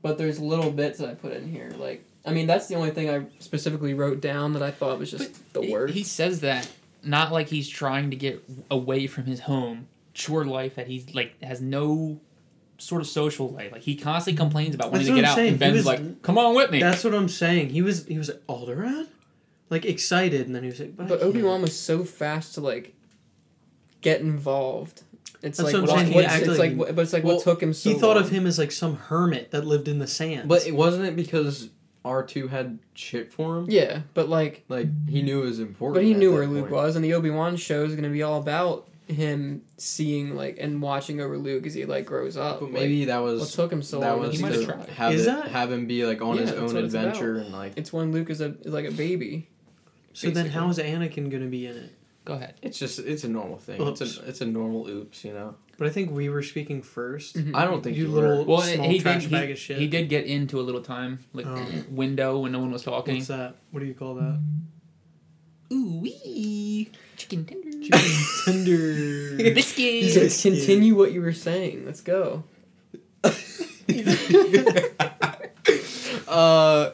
but 0.03 0.17
there's 0.19 0.39
little 0.39 0.71
bits 0.71 0.99
that 1.01 1.09
I 1.09 1.15
put 1.15 1.33
in 1.33 1.49
here. 1.51 1.73
Like 1.77 2.05
I 2.25 2.33
mean, 2.33 2.47
that's 2.47 2.67
the 2.69 2.75
only 2.77 2.91
thing 2.91 3.11
I 3.11 3.27
specifically 3.41 3.95
wrote 3.95 4.21
down 4.21 4.53
that 4.53 4.63
I 4.63 4.71
thought 4.71 4.99
was 5.01 5.11
just 5.11 5.53
the 5.53 5.63
He- 5.63 5.73
worst. 5.73 5.95
He 5.95 6.05
says 6.05 6.41
that 6.41 6.69
not 7.07 7.33
like 7.33 7.49
he's 7.49 7.69
trying 7.69 8.11
to 8.11 8.17
get 8.17 8.43
away 8.71 9.07
from 9.07 9.25
his 9.25 9.41
home, 9.41 9.89
chore 10.15 10.45
life 10.45 10.75
that 10.77 10.87
he's 10.87 11.15
like 11.15 11.41
has 11.43 11.61
no 11.61 12.21
sort 12.79 13.01
of 13.01 13.07
social 13.07 13.49
life. 13.51 13.73
Like 13.73 13.83
he 13.83 13.97
constantly 13.97 14.37
complains 14.39 14.75
about 14.75 14.91
wanting 14.93 15.07
That's 15.07 15.09
to 15.09 15.13
what 15.15 15.21
get 15.21 15.25
I'm 15.25 15.31
out, 15.31 15.37
saying. 15.37 15.49
and 15.53 15.57
He 15.57 15.59
Ben's 15.59 15.77
was- 15.77 15.87
like, 15.87 16.23
"Come 16.23 16.39
on 16.39 16.55
with 16.55 16.71
me." 16.71 16.81
That's 16.81 17.05
what 17.05 17.15
I'm 17.15 17.29
saying. 17.29 17.71
He 17.71 17.83
was. 17.83 18.07
He 18.07 18.19
was 18.19 18.29
like 18.29 18.47
Alderaan, 18.47 19.07
like 19.71 19.85
excited, 19.85 20.47
and 20.47 20.55
then 20.55 20.63
he 20.63 20.69
was 20.71 20.81
like, 20.81 20.97
"But, 20.97 21.05
I 21.07 21.09
But. 21.11 21.23
Obi 21.23 21.43
Wan 21.43 21.63
was 21.63 21.79
so 21.79 22.05
fast 22.05 22.55
to 22.55 22.61
like 22.61 22.95
get 24.01 24.21
involved. 24.21 25.03
It's 25.43 25.59
That's 25.59 25.73
like 25.73 25.75
what 25.75 25.75
I'm 25.75 25.83
what- 25.83 25.99
saying, 26.01 26.07
he 26.13 26.15
what's- 26.15 26.37
it's 26.39 26.59
like- 26.59 26.77
like, 26.77 26.95
but 26.97 27.03
it's 27.03 27.13
like 27.13 27.25
Well, 27.25 27.37
what 27.37 27.45
took 27.45 27.63
him 27.63 27.73
so. 27.73 27.91
He 27.91 27.99
thought 27.99 28.17
long. 28.17 28.25
of 28.25 28.31
him 28.31 28.47
as 28.47 28.59
like 28.59 28.73
some 28.73 28.97
hermit 28.97 29.51
that 29.51 29.67
lived 29.67 29.87
in 29.89 29.99
the 29.99 30.07
sand. 30.07 30.49
But 30.49 30.67
it 30.67 30.75
wasn't 30.75 31.05
it 31.07 31.15
because 31.17 31.69
R 32.07 32.23
two 32.23 32.49
had 32.49 32.79
shit 32.95 33.33
for 33.33 33.59
him. 33.59 33.67
Yeah, 33.69 34.03
but 34.15 34.29
like, 34.29 34.65
Like 34.69 34.87
he 35.09 35.23
knew 35.23 35.43
it 35.43 35.47
was 35.47 35.59
important. 35.61 35.95
but 35.97 36.05
he 36.05 36.15
knew 36.15 36.31
that 36.31 36.37
where 36.37 36.47
Luke 36.47 36.63
point. 36.69 36.73
was, 36.73 36.97
and 36.97 37.05
the 37.05 37.15
Obi 37.15 37.31
Wan 37.31 37.57
show 37.57 37.85
is 37.85 37.95
gonna 37.95 38.09
be 38.11 38.23
all 38.23 38.41
about 38.41 38.89
him 39.09 39.63
seeing 39.77 40.35
like 40.35 40.57
and 40.61 40.83
watching 40.83 41.21
over 41.21 41.37
Luke 41.39 41.67
as 41.67 41.75
he 41.75 41.85
like 41.85 42.07
grows 42.07 42.37
up. 42.37 42.59
But 42.61 42.67
Like, 42.67 42.73
maybe 42.75 43.05
that 43.07 43.19
what 43.23 43.35
was 43.35 43.55
took 43.55 43.73
him 43.73 43.83
so 43.83 44.01
that 44.01 44.11
long. 44.13 44.21
was 44.21 44.37
He 44.37 44.43
might 44.43 44.53
do 44.53 44.61
have 44.61 44.69
to 44.69 44.75
tried. 44.75 44.89
have 44.91 45.13
Is 45.15 45.23
it, 45.23 45.27
that- 45.27 45.49
have 45.49 45.71
him 45.73 45.87
be 45.87 46.05
like 46.07 46.21
on 46.23 46.37
Yeah, 46.37 46.43
his 46.43 46.53
own 46.53 46.67
what 46.75 46.77
it's 46.85 46.95
about. 46.95 47.07
adventure 47.09 47.37
and 47.37 47.53
like 47.53 47.73
It's 47.77 47.93
when 47.93 48.13
Luke 48.13 48.31
is 48.31 48.41
a 48.41 48.55
is 48.63 48.73
like 48.73 48.87
a 48.87 48.91
baby. 48.93 49.49
So 50.13 50.31
then, 50.31 50.47
how 50.47 50.69
is 50.71 50.79
Anakin 50.79 51.31
gonna 51.31 51.47
be 51.47 51.67
in 51.67 51.77
it? 51.77 51.93
Go 52.27 52.35
ahead. 52.35 52.55
it's 52.61 52.79
just 52.79 52.99
it's 52.99 53.25
a 53.25 53.29
normal 53.29 53.57
thing. 53.57 53.81
Oops. 53.81 54.01
It's 54.03 54.19
a 54.19 54.29
it's 54.29 54.41
a 54.43 54.47
normal 54.47 54.87
oops, 54.89 55.25
you 55.25 55.33
know. 55.33 55.55
But 55.79 55.87
I 55.87 55.91
think 55.91 56.11
we 56.11 56.29
were 56.29 56.43
speaking 56.43 56.83
1st 56.83 57.35
Mhm. 57.37 57.55
I 57.55 57.65
don't 57.65 57.83
think 57.85 57.97
You 57.97 58.05
you, 58.07 58.11
little- 58.11 58.39
were. 58.39 58.45
Well, 58.45 58.61
Small 58.63 58.89
he 58.91 58.99
trash 58.99 59.23
did. 59.23 59.31
bag 59.31 59.47
He, 59.47 59.53
of 59.53 59.59
shit. 59.59 59.79
he 59.79 59.87
did 59.87 60.09
get 60.09 60.25
into 60.27 60.61
a 60.61 60.63
little 60.63 60.83
time 60.83 61.21
like 61.33 61.47
Oh. 61.47 61.65
window 61.89 62.39
when 62.41 62.53
no 62.53 62.59
one 62.59 62.71
was 62.73 62.83
talking. 62.83 63.15
What's 63.17 63.29
that? 63.29 63.57
What 63.71 63.81
do 63.81 63.87
you 63.87 63.95
call 63.95 64.15
that? 64.17 64.41
Ooh 65.73 65.99
wee, 66.01 66.91
chicken 67.17 67.45
tender, 67.45 67.71
Chicken 67.71 68.01
tender. 68.45 69.37
He 69.37 69.51
biscuit. 69.53 70.41
"Continue 70.43 70.95
what 70.95 71.13
you 71.13 71.21
were 71.23 71.33
saying. 71.33 71.85
Let's 71.87 72.01
go." 72.01 72.45
uh, 76.29 76.91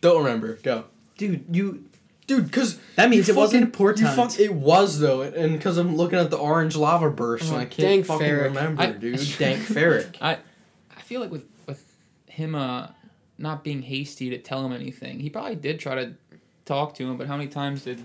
don't 0.00 0.18
remember. 0.24 0.54
Go, 0.62 0.84
Dude, 1.18 1.44
you. 1.50 1.84
Dude. 2.26 2.50
Cause 2.52 2.78
That 2.96 3.08
means 3.10 3.28
you 3.28 3.34
it 3.34 3.36
wasn't 3.36 3.74
fucking- 3.76 4.02
you 4.02 4.08
important. 4.08 4.32
fuck- 4.32 4.40
It 4.40 4.52
was 4.54 4.98
though, 4.98 5.22
and 5.22 5.52
because 5.52 5.76
I'm 5.78 5.96
looking 5.96 6.18
at 6.18 6.30
the 6.30 6.36
orange 6.38 6.74
lava 6.76 7.10
burst, 7.10 7.44
Oh, 7.46 7.52
and 7.52 7.56
I 7.58 7.64
can't 7.66 7.76
dang 7.76 8.02
fucking 8.04 8.26
Farrik. 8.26 8.42
remember, 8.44 8.82
I- 8.82 8.90
dude. 8.92 9.20
Dank 9.38 9.60
Farrik. 9.62 10.16
I 10.20 10.38
I 10.96 11.00
feel 11.02 11.20
like 11.20 11.30
with 11.30 11.44
with 11.66 11.84
him 12.26 12.54
uh 12.54 12.88
not 13.38 13.62
being 13.62 13.82
hasty 13.82 14.30
to 14.30 14.38
tell 14.38 14.64
him 14.66 14.72
anything, 14.72 15.20
he 15.20 15.30
probably 15.30 15.56
did 15.56 15.78
try 15.78 15.94
to 15.94 16.14
talk 16.64 16.94
to 16.96 17.04
him. 17.08 17.16
But 17.16 17.26
how 17.28 17.36
many 17.36 17.48
times 17.48 17.82
did 17.84 18.00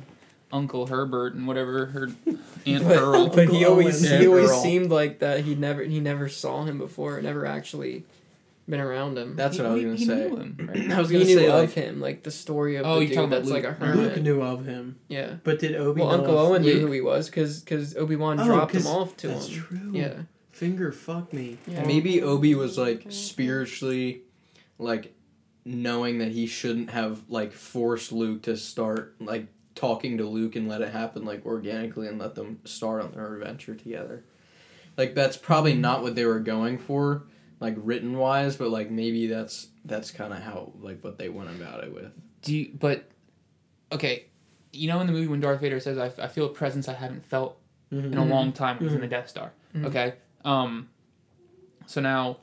Uncle 0.54 0.88
Herbert 0.88 1.34
and 1.34 1.48
whatever 1.48 1.86
her 1.88 2.10
Aunt 2.66 2.84
But, 2.84 2.98
Pearl? 3.00 3.28
but 3.30 3.50
he 3.50 3.66
always 3.66 4.04
Owen. 4.06 4.20
he 4.20 4.24
Yeah, 4.26 4.30
always 4.30 4.52
Earl. 4.52 4.62
seemed 4.62 4.92
like 4.92 5.20
that 5.20 5.46
he 5.46 5.56
never 5.56 5.82
he 5.84 6.00
never 6.00 6.30
saw 6.30 6.64
him 6.66 6.78
before, 6.78 7.20
never 7.22 7.46
actually 7.46 8.04
been 8.70 8.80
around 8.80 9.18
him. 9.18 9.36
That's 9.36 9.58
what 9.58 9.68
I 9.68 9.72
was 9.72 9.80
He- 9.82 9.86
gonna 9.86 9.98
he 9.98 10.06
say. 10.06 10.16
knew 10.30 10.38
him, 10.38 10.70
right? 10.70 10.92
I 10.92 11.00
was 11.00 11.12
gonna 11.12 11.24
knew 11.26 11.36
say 11.36 11.48
of 11.48 11.56
like 11.60 11.72
him, 11.72 12.00
like 12.02 12.24
the 12.24 12.32
story 12.32 12.76
of 12.78 12.86
Oh, 12.86 12.96
the 12.96 13.00
you're 13.02 13.08
dude 13.08 13.16
talking 13.16 13.34
about 13.34 13.46
like 13.48 13.64
a 13.64 13.68
Luke. 13.70 13.78
hermit. 13.80 13.98
Luke 14.16 14.22
knew 14.24 14.42
of 14.42 14.66
him. 14.66 14.98
Yeah. 15.08 15.36
But 15.44 15.60
did 15.60 15.76
Obi 15.76 16.02
Well, 16.02 16.12
know 16.12 16.18
Uncle 16.20 16.40
of 16.40 16.50
Owen 16.52 16.62
knew 16.62 16.80
who 16.80 16.92
he 16.92 17.02
was 17.02 17.28
because 17.30 17.60
because 17.62 17.96
Obi 17.98 18.16
Wan 18.16 18.40
Oh, 18.40 18.46
dropped 18.46 18.74
him 18.74 18.88
off 18.88 19.18
to 19.18 19.28
him. 19.28 19.34
That's 19.34 19.48
him. 19.50 19.62
true. 19.64 19.90
Yeah. 19.94 20.14
Finger 20.52 20.92
fuck 20.92 21.34
me. 21.34 21.58
Yeah. 21.68 21.86
maybe 21.86 22.22
Obi 22.22 22.54
was 22.56 22.78
like 22.78 23.06
spiritually, 23.10 24.22
like 24.78 25.14
knowing 25.66 26.20
that 26.20 26.32
he 26.32 26.48
shouldn't 26.48 26.90
have 26.92 27.22
like 27.30 27.52
forced 27.54 28.12
Luke 28.12 28.44
to 28.44 28.56
start 28.58 29.16
like 29.20 29.48
talking 29.76 30.18
to 30.18 30.26
Luke 30.26 30.56
and 30.56 30.68
let 30.68 30.82
it 30.82 30.90
happen 30.90 31.26
like 31.26 31.46
organically 31.46 32.08
and 32.08 32.20
let 32.20 32.36
them 32.36 32.60
start 32.66 33.02
on 33.02 33.12
their 33.14 33.36
adventure 33.36 33.74
together. 33.76 34.24
Like 34.98 35.16
that's 35.16 35.38
probably 35.38 35.74
not 35.74 36.04
what 36.04 36.16
they 36.16 36.26
were 36.26 36.40
going 36.40 36.78
for, 36.78 37.24
like 37.62 37.76
written 37.78 38.18
wise, 38.18 38.58
but 38.58 38.70
like 38.72 38.92
maybe 38.92 39.28
that's 39.28 39.68
that's 39.86 40.12
kind 40.12 40.34
of 40.34 40.40
how 40.40 40.74
like 40.82 41.02
what 41.04 41.18
they 41.18 41.30
went 41.30 41.52
about 41.52 41.84
it 41.86 41.94
with. 41.94 42.12
Do 42.42 42.58
you, 42.58 42.72
but 42.78 43.08
okay, 43.92 44.26
you 44.74 44.90
know 44.90 45.00
in 45.00 45.08
the 45.08 45.14
movie 45.14 45.28
when 45.28 45.40
Darth 45.40 45.62
Vader 45.62 45.80
says, 45.80 45.98
"I, 45.98 46.12
I 46.22 46.28
feel 46.28 46.48
a 46.48 46.50
presence 46.50 46.90
I 46.90 46.94
haven't 46.94 47.26
felt 47.26 47.58
in 47.92 48.18
a 48.18 48.26
long 48.26 48.52
time," 48.52 48.78
it 48.78 48.84
was 48.84 48.94
in 48.96 49.02
the 49.02 49.08
Death 49.08 49.30
Star. 49.30 49.52
Mhm. 49.76 49.86
Okay, 49.86 50.14
um, 50.44 50.90
so 51.86 52.02
now 52.02 52.38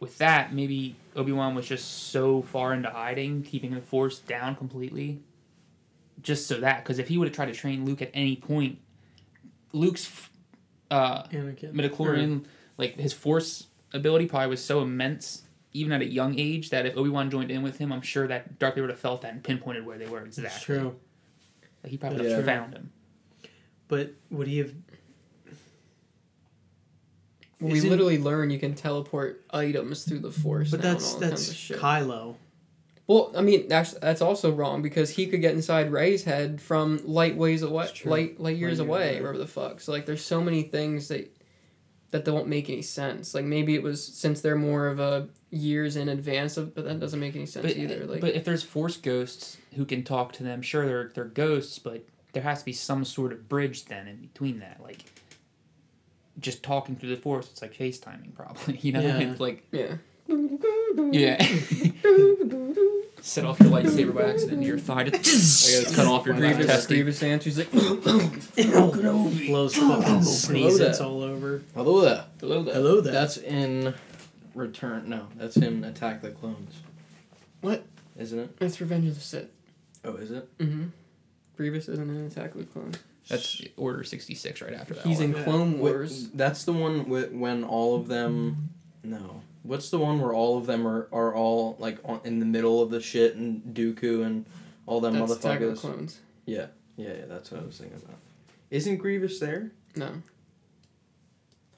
with 0.00 0.18
that, 0.18 0.52
maybe 0.52 0.94
Obi 1.16 1.32
Wan 1.32 1.54
was 1.54 1.66
just 1.66 2.10
so 2.10 2.42
far 2.42 2.74
into 2.74 2.90
hiding, 2.90 3.42
keeping 3.42 3.74
the 3.74 3.80
Force 3.80 4.18
down 4.18 4.54
completely, 4.54 5.22
just 6.22 6.46
so 6.46 6.60
that 6.60 6.84
because 6.84 6.98
if 6.98 7.08
he 7.08 7.16
would 7.16 7.26
have 7.26 7.34
tried 7.34 7.46
to 7.46 7.54
train 7.54 7.86
Luke 7.86 8.02
at 8.02 8.10
any 8.12 8.36
point, 8.36 8.78
Luke's 9.72 10.28
uh, 10.90 11.22
Anakin. 11.28 11.72
midichlorian, 11.72 12.44
like 12.76 12.96
his 12.96 13.14
Force 13.14 13.67
ability, 13.92 14.26
probably 14.26 14.48
was 14.48 14.64
so 14.64 14.80
immense. 14.82 15.42
Even 15.74 15.92
at 15.92 16.00
a 16.00 16.06
young 16.06 16.38
age, 16.38 16.70
that 16.70 16.86
if 16.86 16.96
Obi 16.96 17.10
Wan 17.10 17.30
joined 17.30 17.50
in 17.50 17.62
with 17.62 17.76
him, 17.78 17.92
I'm 17.92 18.00
sure 18.00 18.26
that 18.26 18.58
Darth 18.58 18.74
Vader 18.74 18.82
would 18.86 18.90
have 18.90 18.98
felt 18.98 19.20
that 19.22 19.32
and 19.32 19.44
pinpointed 19.44 19.84
where 19.84 19.98
they 19.98 20.06
were 20.06 20.22
exactly. 20.24 20.42
That's 20.50 20.62
true. 20.62 20.96
Like, 21.84 21.90
he 21.90 21.98
probably 21.98 22.18
That's 22.18 22.28
would 22.30 22.36
have 22.36 22.44
found 22.46 22.72
him. 22.74 22.90
But 23.86 24.14
would 24.30 24.46
he 24.48 24.58
have? 24.58 24.72
Well, 27.60 27.72
we 27.72 27.78
Isn't- 27.78 27.90
literally 27.90 28.18
learn 28.18 28.50
you 28.50 28.58
can 28.58 28.74
teleport 28.74 29.44
items 29.50 30.04
through 30.04 30.20
the 30.20 30.30
force. 30.30 30.70
But 30.70 30.80
now 30.82 30.92
that's 30.92 31.14
and 31.14 31.24
all 31.24 31.30
that's 31.30 31.46
kinds 31.48 31.70
of. 31.70 31.76
Kylo. 31.80 32.34
Well, 33.06 33.32
I 33.36 33.40
mean 33.42 33.68
that's 33.68 33.92
that's 33.94 34.20
also 34.22 34.52
wrong 34.52 34.82
because 34.82 35.10
he 35.10 35.26
could 35.26 35.40
get 35.40 35.54
inside 35.54 35.90
Rey's 35.90 36.24
head 36.24 36.60
from 36.60 37.00
light 37.06 37.36
ways 37.36 37.62
away, 37.62 37.88
light 38.04 38.06
light 38.06 38.26
years 38.28 38.38
Light 38.38 38.56
years 38.58 38.78
away, 38.80 39.10
away. 39.12 39.20
wherever 39.20 39.38
the 39.38 39.46
fuck. 39.46 39.80
So 39.80 39.92
like, 39.92 40.06
there's 40.06 40.24
so 40.24 40.40
many 40.42 40.62
things 40.62 41.08
that 41.08 41.34
that 42.10 42.24
don't 42.24 42.46
make 42.48 42.70
any 42.70 42.82
sense. 42.82 43.34
Like 43.34 43.44
maybe 43.44 43.74
it 43.74 43.82
was 43.82 44.02
since 44.02 44.40
they're 44.40 44.56
more 44.56 44.86
of 44.86 44.98
a 44.98 45.28
years 45.50 45.96
in 45.96 46.08
advance 46.08 46.56
of, 46.56 46.74
but 46.74 46.84
that 46.84 47.00
doesn't 47.00 47.20
make 47.20 47.36
any 47.36 47.46
sense 47.46 47.66
But, 47.66 47.76
either. 47.76 48.06
Like, 48.06 48.20
but 48.20 48.34
if 48.34 48.44
there's 48.44 48.62
Force 48.62 48.96
ghosts 48.96 49.58
who 49.74 49.84
can 49.84 50.04
talk 50.04 50.32
to 50.34 50.42
them, 50.42 50.62
sure, 50.62 50.86
they're, 50.86 51.10
they're 51.14 51.24
ghosts, 51.24 51.78
but 51.78 52.04
there 52.32 52.42
has 52.42 52.60
to 52.60 52.64
be 52.64 52.72
some 52.72 53.04
sort 53.04 53.32
of 53.32 53.48
bridge 53.48 53.86
then 53.86 54.08
in 54.08 54.16
between 54.16 54.60
that. 54.60 54.80
Like, 54.82 55.04
just 56.38 56.62
talking 56.62 56.96
through 56.96 57.10
the 57.10 57.20
Force, 57.20 57.48
it's 57.50 57.62
like 57.62 57.74
FaceTiming, 57.74 58.34
probably. 58.34 58.76
You 58.82 58.92
know? 58.92 59.00
Yeah. 59.00 59.18
It's 59.18 59.40
like, 59.40 59.66
yeah. 59.72 59.96
Yeah. 61.12 61.36
Set 63.20 63.44
off 63.44 63.60
your 63.60 63.70
lightsaber 63.70 64.14
by 64.14 64.22
accident 64.30 64.52
into 64.58 64.66
your 64.66 64.78
thigh. 64.78 65.04
Just 65.04 65.84
gotta 65.84 65.96
cut 65.96 66.06
off 66.06 66.24
your 66.24 66.34
find 66.34 66.56
grievous 66.56 66.56
Grievous, 66.56 66.74
testy. 66.76 66.94
Grievous 66.94 67.22
answers 67.22 67.58
like, 67.58 69.46
Blows 69.46 69.74
fucking 69.76 70.22
sneezes 70.22 70.98
there. 70.98 71.06
all 71.06 71.22
over. 71.22 71.62
Hello 71.74 72.00
there. 72.00 72.24
hello 72.40 72.62
there. 72.62 72.74
Hello 72.74 73.00
there. 73.00 73.12
That's 73.12 73.36
in 73.36 73.94
Return. 74.54 75.08
No, 75.08 75.26
that's 75.36 75.56
in 75.56 75.84
Attack 75.84 76.22
the 76.22 76.30
Clones. 76.30 76.74
What? 77.60 77.84
Isn't 78.16 78.38
it? 78.38 78.56
That's 78.58 78.80
Revenge 78.80 79.08
of 79.08 79.14
the 79.16 79.20
Sith. 79.20 79.48
Oh, 80.04 80.14
is 80.14 80.30
it? 80.30 80.58
Mm-hmm. 80.58 80.84
Grievous 81.56 81.88
isn't 81.88 82.08
in 82.08 82.26
Attack 82.26 82.52
of 82.54 82.58
the 82.60 82.64
Clones. 82.66 82.98
That's 83.28 83.60
Order 83.76 84.04
66 84.04 84.62
right 84.62 84.72
after 84.72 84.94
that. 84.94 85.04
He's 85.04 85.18
one. 85.18 85.30
in 85.30 85.36
Yeah. 85.36 85.42
Clone 85.44 85.72
Wait, 85.80 85.92
Wars. 85.92 86.30
that's 86.30 86.64
the 86.64 86.72
one 86.72 86.98
wi- 87.00 87.28
when 87.28 87.62
all 87.64 87.96
of 87.96 88.06
them. 88.08 88.70
No. 89.04 89.42
What's 89.62 89.90
the 89.90 89.98
one 89.98 90.20
where 90.20 90.32
all 90.32 90.56
of 90.58 90.66
them 90.66 90.86
are, 90.86 91.08
are 91.12 91.34
all 91.34 91.76
like 91.78 91.98
on, 92.04 92.20
in 92.24 92.38
the 92.40 92.46
middle 92.46 92.80
of 92.82 92.90
the 92.90 93.00
shit 93.00 93.34
and 93.36 93.62
Dooku 93.74 94.24
and 94.24 94.46
all 94.86 95.00
them 95.00 95.14
That's 95.18 95.32
Attack 95.32 95.60
of 95.60 95.68
the 95.68 95.74
motherfuckers? 95.74 95.80
Clones. 95.80 96.20
Yeah, 96.46 96.66
yeah, 96.96 97.08
yeah. 97.08 97.24
That's 97.28 97.50
what 97.50 97.62
I 97.62 97.66
was 97.66 97.76
thinking 97.78 97.98
about. 98.02 98.16
Isn't 98.70 98.96
Grievous 98.96 99.38
there? 99.40 99.72
No, 99.96 100.06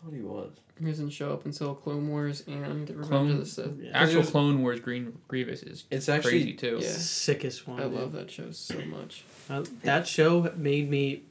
thought 0.04 0.12
he 0.14 0.20
was. 0.20 0.52
he 0.78 0.84
doesn't 0.86 1.10
show 1.10 1.32
up 1.32 1.44
until 1.44 1.74
Clone 1.74 2.08
Wars 2.08 2.42
and 2.46 2.88
Revenge 2.88 3.08
Clone- 3.08 3.30
of 3.30 3.38
the 3.38 3.46
Sith. 3.46 3.78
Yeah. 3.80 3.90
Actual 3.94 4.14
There's- 4.16 4.30
Clone 4.30 4.62
Wars 4.62 4.80
Green 4.80 5.18
Grievous 5.28 5.62
is 5.62 5.84
It's 5.90 6.06
crazy 6.06 6.12
actually 6.18 6.52
too. 6.54 6.78
Yeah. 6.80 6.88
sickest 6.90 7.66
one. 7.66 7.80
I 7.80 7.84
dude. 7.84 7.92
love 7.94 8.12
that 8.12 8.30
show 8.30 8.50
so 8.52 8.78
much. 8.86 9.24
Uh, 9.48 9.64
that 9.82 10.06
show 10.06 10.52
made 10.56 10.88
me. 10.90 11.22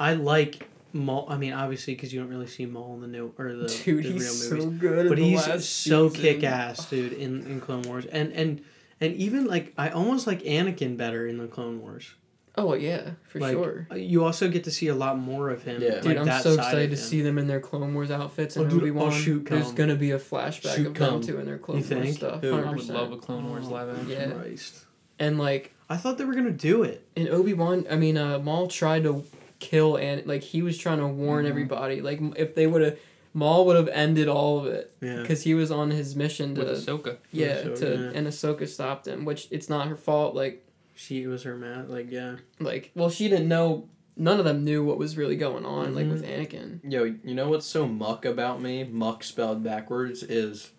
I 0.00 0.14
like 0.14 0.68
Maul. 0.92 1.26
I 1.28 1.36
mean, 1.36 1.52
obviously, 1.52 1.94
because 1.94 2.12
you 2.12 2.20
don't 2.20 2.30
really 2.30 2.46
see 2.46 2.66
Maul 2.66 2.94
in 2.94 3.00
the 3.00 3.06
new 3.08 3.32
or 3.38 3.52
the, 3.54 3.68
Dude, 3.68 4.04
the 4.04 4.10
real 4.10 4.12
he's 4.12 4.50
movies. 4.50 4.64
so 4.64 4.70
good. 4.70 5.08
but 5.08 5.18
in 5.18 5.24
the 5.24 5.30
he's 5.30 5.46
last 5.48 5.64
so 5.68 6.10
kick 6.10 6.42
ass, 6.44 6.88
dude, 6.90 7.12
in, 7.12 7.42
in 7.46 7.60
Clone 7.60 7.82
Wars, 7.82 8.06
and 8.06 8.32
and 8.32 8.62
and 9.00 9.14
even 9.16 9.46
like 9.46 9.72
I 9.78 9.90
almost 9.90 10.26
like 10.26 10.42
Anakin 10.42 10.96
better 10.96 11.26
in 11.26 11.38
the 11.38 11.46
Clone 11.46 11.80
Wars. 11.80 12.14
Oh 12.54 12.74
yeah, 12.74 13.12
for 13.28 13.40
like, 13.40 13.52
sure. 13.54 13.86
uh, 13.90 13.94
You 13.94 14.24
also 14.24 14.50
get 14.50 14.64
to 14.64 14.70
see 14.70 14.88
a 14.88 14.94
lot 14.94 15.18
more 15.18 15.48
of 15.48 15.62
him. 15.62 15.80
Yeah. 15.80 15.92
like 15.94 16.02
Dude, 16.02 16.16
I'm 16.18 16.26
that 16.26 16.42
so 16.42 16.54
side 16.56 16.64
excited 16.66 16.90
to 16.90 16.96
see 16.98 17.22
them 17.22 17.38
in 17.38 17.46
their 17.46 17.60
Clone 17.60 17.94
Wars 17.94 18.10
outfits 18.10 18.56
and 18.56 18.66
Oh, 18.66 18.68
dude, 18.68 18.82
Obi 18.82 18.90
Wan. 18.90 19.08
oh, 19.08 19.10
shoot, 19.10 19.46
There's 19.46 19.72
gonna 19.72 19.94
be 19.96 20.10
a 20.10 20.18
flashback 20.18 20.76
Shoot, 20.76 20.88
of 20.88 20.94
come. 20.94 21.12
them 21.14 21.22
too 21.22 21.38
in 21.38 21.46
their 21.46 21.56
Clone 21.56 21.78
You 21.78 21.84
Wars 21.96 22.04
think? 22.04 22.16
stuff. 22.18 22.42
Who? 22.42 22.54
I 22.54 22.60
100%. 22.60 22.74
would 22.76 22.88
love 22.90 23.12
a 23.12 23.16
Clone 23.16 23.48
Wars 23.48 23.68
live 23.68 23.88
action. 23.88 24.10
Yeah. 24.10 24.30
Christ. 24.32 24.84
And 25.18 25.38
like 25.38 25.72
I 25.88 25.96
thought 25.96 26.18
they 26.18 26.26
were 26.26 26.34
gonna 26.34 26.50
do 26.50 26.82
it. 26.82 27.06
in 27.16 27.28
Obi 27.28 27.54
Wan, 27.54 27.86
I 27.90 27.96
mean, 27.96 28.18
uh, 28.18 28.38
Maul 28.38 28.68
tried 28.68 29.04
to 29.04 29.24
kill 29.62 29.96
and 29.96 30.26
like 30.26 30.42
he 30.42 30.60
was 30.62 30.76
trying 30.76 30.98
to 30.98 31.06
warn 31.06 31.44
Mhm. 31.44 31.48
everybody. 31.48 32.00
Like 32.02 32.20
if 32.36 32.54
they 32.54 32.66
would 32.66 32.82
have, 32.82 32.98
Maul 33.34 33.64
would 33.66 33.76
have 33.76 33.88
ended 33.88 34.28
all 34.28 34.58
of 34.60 34.66
it 34.66 34.92
Yeah. 35.00 35.22
because 35.22 35.42
he 35.44 35.54
was 35.54 35.70
on 35.70 35.90
his 35.90 36.14
mission 36.16 36.54
With 36.54 36.66
to 36.66 36.74
Ahsoka. 36.74 37.16
yeah 37.32 37.62
Ahsoka, 37.62 37.78
to 37.78 37.86
yeah. 37.88 38.18
and 38.18 38.26
Ahsoka 38.26 38.68
stopped 38.68 39.06
him, 39.08 39.24
which 39.24 39.48
it's 39.50 39.68
not 39.70 39.88
her 39.88 39.96
fault. 39.96 40.34
Like 40.34 40.64
She 40.94 41.26
was 41.26 41.44
her 41.44 41.56
man. 41.56 41.88
Like 41.88 42.10
yeah. 42.10 42.36
like 42.60 42.90
well 42.94 43.08
she 43.10 43.28
didn't 43.28 43.48
know. 43.48 43.88
None 44.14 44.38
of 44.38 44.44
them 44.44 44.62
knew 44.62 44.84
what 44.84 44.98
was 44.98 45.16
really 45.16 45.36
going 45.36 45.64
on. 45.64 45.94
Like 45.94 46.06
Mhm. 46.06 46.12
with 46.12 46.24
Anakin. 46.26 46.80
Yo, 46.92 47.04
you 47.24 47.34
know 47.34 47.48
what's 47.48 47.64
so 47.66 47.86
muck 47.88 48.24
about 48.26 48.60
me? 48.60 48.84
Muck 48.84 49.24
spelled 49.24 49.62
backwards 49.64 50.22
is 50.22 50.72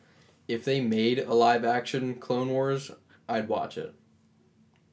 if 0.47 0.63
they 0.65 0.81
made 0.81 1.17
a 1.19 1.34
live 1.34 1.63
action 1.65 2.13
Clone 2.15 2.49
Wars, 2.49 2.91
I'd 3.27 3.47
watch 3.47 3.77
it. 3.77 3.93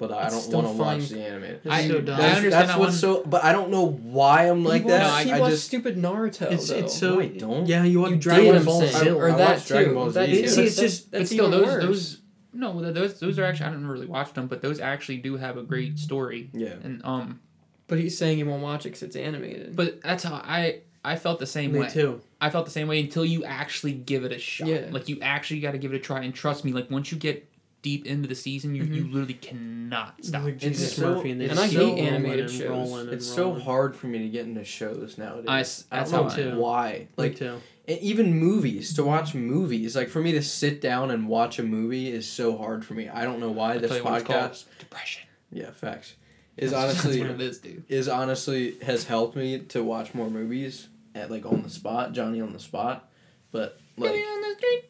But 0.00 0.12
I 0.12 0.26
It's 0.28 0.48
don't 0.48 0.64
want 0.64 0.76
to 0.76 0.82
watch 0.82 1.08
the 1.10 1.20
animated. 1.22 1.56
It's 1.62 1.66
I- 1.72 1.86
so 1.86 2.00
dumb. 2.00 2.18
That's, 2.18 2.36
understand 2.38 2.52
that's 2.52 2.68
that 2.72 2.78
what's 2.80 2.92
one. 2.92 2.98
so. 3.16 3.22
But 3.24 3.44
I 3.44 3.52
don't 3.52 3.70
know 3.70 3.86
why 3.86 4.48
I'm 4.48 4.64
like 4.64 4.82
he 4.82 4.88
that. 4.88 5.02
Watched, 5.12 5.26
he 5.26 5.32
I 5.32 5.40
watched 5.40 5.50
just 5.52 5.66
stupid 5.66 5.96
Naruto. 5.96 6.50
It's 6.50 6.68
though. 6.70 6.76
it's 6.76 6.96
so 6.96 7.14
No, 7.16 7.20
I 7.20 7.26
don't. 7.28 7.66
Yeah, 7.68 7.84
you 7.84 8.00
want 8.00 8.12
You 8.14 8.18
Dragon 8.18 8.54
did, 8.54 8.64
Ball 8.64 8.82
I'm. 8.82 8.88
Z. 8.88 9.10
Or 9.10 9.30
I 9.30 9.36
that 9.36 9.66
Dragon 9.66 9.90
too. 9.90 9.94
Ball 9.94 10.10
That 10.10 10.26
Z. 10.30 10.42
too. 10.42 10.48
See, 10.48 10.62
it's 10.64 10.76
That's- 10.76 10.76
just- 10.98 11.10
But 11.12 11.26
still, 11.28 11.50
those 11.50 11.66
worse. 11.66 11.84
those 11.84 12.16
no, 12.52 12.92
those 12.92 13.20
those 13.20 13.38
are 13.38 13.44
actually 13.44 13.66
I 13.66 13.70
didn't 13.70 13.86
really 13.86 14.06
watch 14.06 14.32
them, 14.32 14.46
but 14.48 14.62
those 14.62 14.80
actually 14.80 15.18
do 15.18 15.36
have 15.36 15.56
a 15.58 15.62
great 15.62 15.98
story. 15.98 16.50
Yeah. 16.52 16.74
And 16.82 17.00
um, 17.04 17.40
But 17.86 17.98
he's 17.98 18.16
saying 18.16 18.38
he 18.38 18.44
won't 18.44 18.62
watch 18.62 18.86
it 18.86 18.88
because 18.90 19.02
it's 19.02 19.16
animated. 19.16 19.76
but 19.76 20.00
that's 20.02 20.24
how 20.24 20.34
I 20.34 20.80
I 21.04 21.16
felt 21.16 21.38
the 21.40 21.46
same 21.46 21.72
Me 21.72 21.80
way. 21.80 21.88
too. 21.88 22.20
I 22.40 22.48
felt 22.50 22.64
the 22.64 22.70
same 22.70 22.88
way 22.88 23.00
until 23.00 23.24
you 23.24 23.44
actually 23.44 23.92
give 23.92 24.24
it 24.24 24.32
a 24.32 24.38
shot. 24.38 24.68
Yeah. 24.68 24.86
Like 24.90 25.08
you 25.08 25.18
actually 25.20 25.60
got 25.60 25.72
to 25.72 25.78
give 25.78 25.92
it 25.92 25.96
a 25.96 26.00
try, 26.00 26.22
and 26.22 26.34
trust 26.34 26.64
me, 26.64 26.72
like 26.72 26.90
once 26.90 27.12
you 27.12 27.18
get 27.18 27.49
deep 27.82 28.06
into 28.06 28.28
the 28.28 28.34
season, 28.34 28.74
you 28.74 28.84
you 28.84 29.04
Mhm. 29.04 29.12
literally 29.12 29.34
cannot 29.34 30.24
stop. 30.24 30.44
Like 30.44 30.54
It's 30.54 30.64
Jesus 30.64 30.96
so- 30.96 31.14
Murphy 31.14 31.30
and, 31.30 31.40
they 31.40 31.48
and 31.48 31.58
I 31.58 31.68
keep 31.68 31.78
hate 31.78 31.84
rolling 31.86 31.98
animated 32.06 32.40
and 32.46 32.50
shows. 32.54 32.68
rolling 32.68 33.00
and 33.06 33.12
It's 33.14 33.26
so 33.26 33.54
hard 33.54 33.96
for 33.96 34.06
me 34.06 34.18
to 34.18 34.28
get 34.28 34.44
into 34.46 34.64
shows 34.64 35.16
nowadays. 35.18 35.84
I, 35.90 35.96
that's 35.96 36.10
don't 36.10 36.36
know 36.36 36.58
why. 36.60 37.08
Like 37.16 37.36
too. 37.36 37.60
and 37.88 37.98
even 38.00 38.34
movies 38.38 38.92
to 38.94 39.02
watch 39.04 39.34
movies. 39.34 39.96
Like 39.96 40.08
for 40.10 40.20
me 40.20 40.32
to 40.32 40.42
sit 40.42 40.80
down 40.80 41.10
and 41.10 41.26
watch 41.28 41.58
a 41.58 41.62
movie 41.62 42.08
is 42.12 42.26
so 42.28 42.56
hard 42.56 42.84
for 42.84 42.94
me. 42.94 43.08
I 43.08 43.24
don't 43.24 43.40
know 43.40 43.50
why 43.50 43.74
I'll 43.74 43.80
this 43.80 43.88
tell 43.90 43.98
you 43.98 44.04
what 44.04 44.18
it's 44.20 44.26
called. 44.26 44.52
podcast. 44.52 44.64
Depression. 44.78 45.22
Yeah, 45.52 45.70
facts. 45.72 46.14
Is 46.56 46.72
That's 46.72 46.82
honestly 47.02 47.22
what 47.22 47.30
it 47.30 47.40
is, 47.40 47.58
dude. 47.58 47.84
is 47.88 48.06
honestly 48.08 48.74
has 48.82 49.04
helped 49.04 49.34
me 49.36 49.60
to 49.70 49.82
watch 49.82 50.12
more 50.14 50.28
movies 50.28 50.88
at 51.14 51.30
like 51.30 51.46
on 51.46 51.62
the 51.62 51.70
spot, 51.70 52.12
Johnny 52.12 52.40
on 52.42 52.52
the 52.52 52.58
spot. 52.60 53.08
But 53.50 53.80
like 53.96 54.10
on 54.12 54.42
the 54.42 54.54
street. 54.58 54.84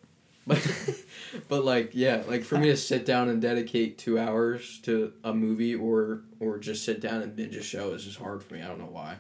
but 0.47 0.59
but 1.49 1.65
like 1.65 1.91
yeah, 1.95 2.23
like 2.29 2.45
for 2.45 2.59
me 2.59 2.69
to 2.69 2.77
sit 2.77 3.05
down 3.07 3.29
and 3.29 3.41
dedicate 3.41 3.99
two 3.99 4.19
hours 4.19 4.79
to 4.81 5.13
a 5.25 5.33
movie 5.33 5.75
or 5.75 6.23
or 6.39 6.59
just 6.59 6.85
sit 6.85 7.01
down 7.01 7.23
and 7.23 7.35
binge 7.37 7.57
a 7.57 7.63
show 7.63 7.93
is 7.93 8.05
just 8.05 8.19
hard 8.19 8.43
for 8.43 8.55
me. 8.55 8.63
I 8.63 8.69
don't 8.69 8.79
know 8.79 8.87
why. 8.87 9.17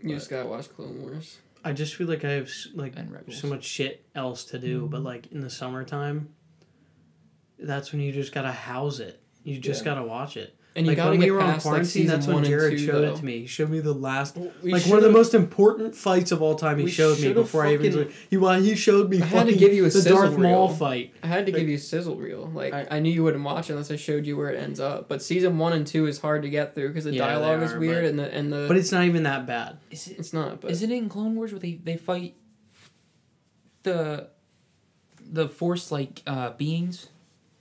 You 0.00 0.14
just 0.14 0.30
gotta 0.30 0.48
watch 0.48 0.68
Clone 0.74 1.02
Wars. 1.02 1.38
I 1.62 1.72
just 1.72 1.94
feel 1.94 2.06
like 2.06 2.24
I 2.24 2.30
have 2.32 2.50
like 2.74 2.94
so 3.30 3.48
much 3.48 3.64
shit 3.64 4.04
else 4.14 4.44
to 4.46 4.58
do, 4.58 4.86
but 4.86 4.98
mm-hmm. 4.98 5.06
like 5.06 5.32
in 5.32 5.40
the 5.40 5.50
summertime, 5.50 6.30
that's 7.58 7.92
when 7.92 8.00
you 8.00 8.12
just 8.12 8.32
gotta 8.32 8.52
house 8.52 8.98
it. 8.98 9.20
You 9.44 9.58
just 9.58 9.84
Yeah. 9.84 9.94
gotta 9.94 10.06
watch 10.06 10.36
it. 10.36 10.56
And 10.76 10.86
you 10.86 10.90
like 10.92 10.98
gotta 10.98 11.10
when 11.10 11.18
get 11.20 11.26
we 11.26 11.30
were 11.32 11.40
on 11.40 11.54
past 11.54 11.66
like 11.66 11.70
quarantine, 11.72 11.90
season 11.90 12.06
that's 12.14 12.26
when 12.28 12.34
one 12.36 12.44
and 12.44 12.50
Jared 12.52 12.78
two, 12.78 12.86
showed 12.86 13.02
though. 13.02 13.12
it 13.14 13.16
to 13.16 13.24
me. 13.24 13.40
He 13.40 13.46
showed 13.48 13.70
me 13.70 13.80
the 13.80 13.92
last, 13.92 14.36
We 14.62 14.70
like 14.72 14.86
one 14.86 14.98
of 14.98 15.02
the 15.04 15.10
most 15.10 15.34
important 15.34 15.96
fights 15.96 16.30
of 16.30 16.40
all 16.42 16.54
time. 16.54 16.78
He 16.78 16.88
showed 16.88 17.16
me 17.18 17.22
should've 17.24 17.42
before 17.44 17.66
I 17.66 17.72
even. 17.74 17.92
fucking- 17.92 18.12
He 18.30 18.36
well, 18.36 18.60
he 18.62 18.76
showed 18.76 19.10
me. 19.10 19.20
I 19.20 19.24
had 19.24 19.48
to 19.48 19.56
give 19.56 19.74
you 19.74 19.82
a 19.82 19.86
the 19.86 19.90
sizzle 19.90 20.16
Darth 20.18 20.38
Maul 20.38 20.68
fight. 20.68 21.12
I 21.24 21.26
had 21.26 21.46
to 21.46 21.52
Like- 21.52 21.60
give 21.62 21.68
you 21.68 21.74
a 21.74 21.78
sizzle 21.78 22.14
reel. 22.16 22.48
Like 22.54 22.72
I- 22.72 22.86
I, 22.88 23.00
knew 23.00 23.10
you 23.10 23.24
wouldn't 23.24 23.42
watch 23.42 23.68
it 23.68 23.72
unless 23.72 23.90
I 23.90 23.96
showed 23.96 24.26
you 24.26 24.36
where 24.36 24.50
it 24.50 24.62
ends 24.62 24.78
up. 24.78 25.08
But 25.08 25.22
season 25.24 25.58
one 25.58 25.72
and 25.72 25.84
two 25.84 26.06
is 26.06 26.20
hard 26.20 26.42
to 26.42 26.48
get 26.48 26.76
through 26.76 26.88
because 26.88 27.02
the 27.02 27.14
Yeah, 27.14 27.26
they 27.26 27.32
dialogue 27.42 27.62
is 27.64 27.74
weird 27.74 28.04
but- 28.04 28.10
and 28.10 28.18
the 28.20 28.32
and 28.34 28.52
the. 28.52 28.66
But 28.68 28.76
it's 28.76 28.92
not 28.92 29.04
even 29.04 29.24
that 29.24 29.46
bad. 29.48 29.78
Is 29.90 30.06
it? 30.06 30.20
it's 30.20 30.32
not. 30.32 30.60
But 30.60 30.70
Is 30.70 30.82
it 30.84 30.92
in 30.92 31.08
Clone 31.08 31.34
Wars 31.34 31.50
where 31.50 31.58
they 31.58 31.80
they 31.82 31.96
fight 31.96 32.34
the 33.82 34.28
the 35.20 35.48
Force 35.48 35.90
like 35.90 36.22
uh, 36.28 36.50
beings? 36.50 37.08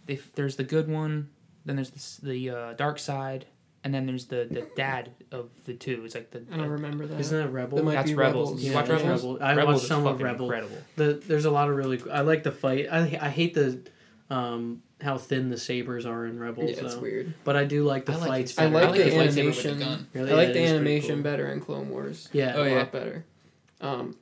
They 0.05 0.19
there's 0.35 0.57
the 0.57 0.63
good 0.63 0.87
one, 0.87 1.29
then 1.69 1.75
there's 1.75 2.19
the 2.21 2.25
the 2.31 2.49
uh, 2.49 2.73
dark 2.73 2.99
side, 2.99 3.45
and 3.83 3.93
then 3.93 4.05
there's 4.05 4.25
the 4.25 4.47
the 4.49 4.67
dad 4.75 5.11
of 5.31 5.49
the 5.65 5.73
two. 5.73 6.01
It's 6.05 6.15
like 6.15 6.31
the 6.31 6.43
I 6.51 6.57
don't 6.57 6.69
remember 6.69 7.05
that. 7.07 7.19
Isn't 7.19 7.37
that 7.41 7.49
Rebel? 7.49 7.77
That 7.77 7.83
might 7.85 7.93
that's 7.93 8.09
be 8.09 8.15
Rebels. 8.15 8.49
Rebels. 8.51 8.63
You 8.63 8.73
watch 8.73 8.87
that's 8.87 9.03
Rebels? 9.03 9.23
Rebel. 9.23 9.37
I 9.43 9.55
Rebels 9.55 9.75
watched 9.75 9.87
some 9.87 10.05
of 10.05 10.13
fucking 10.13 10.25
Rebel. 10.25 10.45
Incredible. 10.45 10.77
The, 10.95 11.13
there's 11.25 11.45
a 11.45 11.51
lot 11.51 11.69
of 11.69 11.75
really. 11.75 12.01
I 12.11 12.21
like 12.21 12.43
the 12.43 12.51
fight. 12.51 12.87
I 12.91 12.99
I 13.21 13.29
hate 13.29 13.53
the 13.53 13.81
um 14.29 14.81
how 15.01 15.17
thin 15.17 15.49
the 15.49 15.57
sabers 15.57 16.05
are 16.05 16.25
in 16.25 16.37
Rebels 16.39 16.71
yeah, 16.71 16.83
it's 16.83 16.95
though. 16.95 16.99
weird. 17.01 17.33
But 17.45 17.55
I 17.55 17.63
do 17.63 17.85
like 17.85 18.05
the 18.05 18.11
I 18.13 18.15
like 18.17 18.27
fights. 18.29 18.51
his- 18.51 18.59
I 18.59 18.69
better. 18.69 18.87
like 18.87 18.95
his 18.99 19.13
the 19.13 19.19
lightsaber 19.19 19.25
with 19.25 19.35
the 19.35 19.39
animation. 19.69 19.79
gun. 19.79 20.07
Really? 20.13 20.31
I 20.31 20.35
like 20.35 20.47
Yeah, 20.49 20.53
the 20.53 20.59
it 20.59 20.63
is 20.63 20.69
pretty 20.71 20.75
animation 20.75 21.15
cool. 21.15 21.23
better 21.23 21.47
in 21.47 21.59
Clone 21.61 21.89
Wars. 21.89 22.29
Yeah. 22.33 22.53
Oh, 22.57 22.63
a 22.63 22.69
yeah. 22.69 22.75
lot 22.79 22.91
better. 22.91 23.25
Um, 23.81 24.15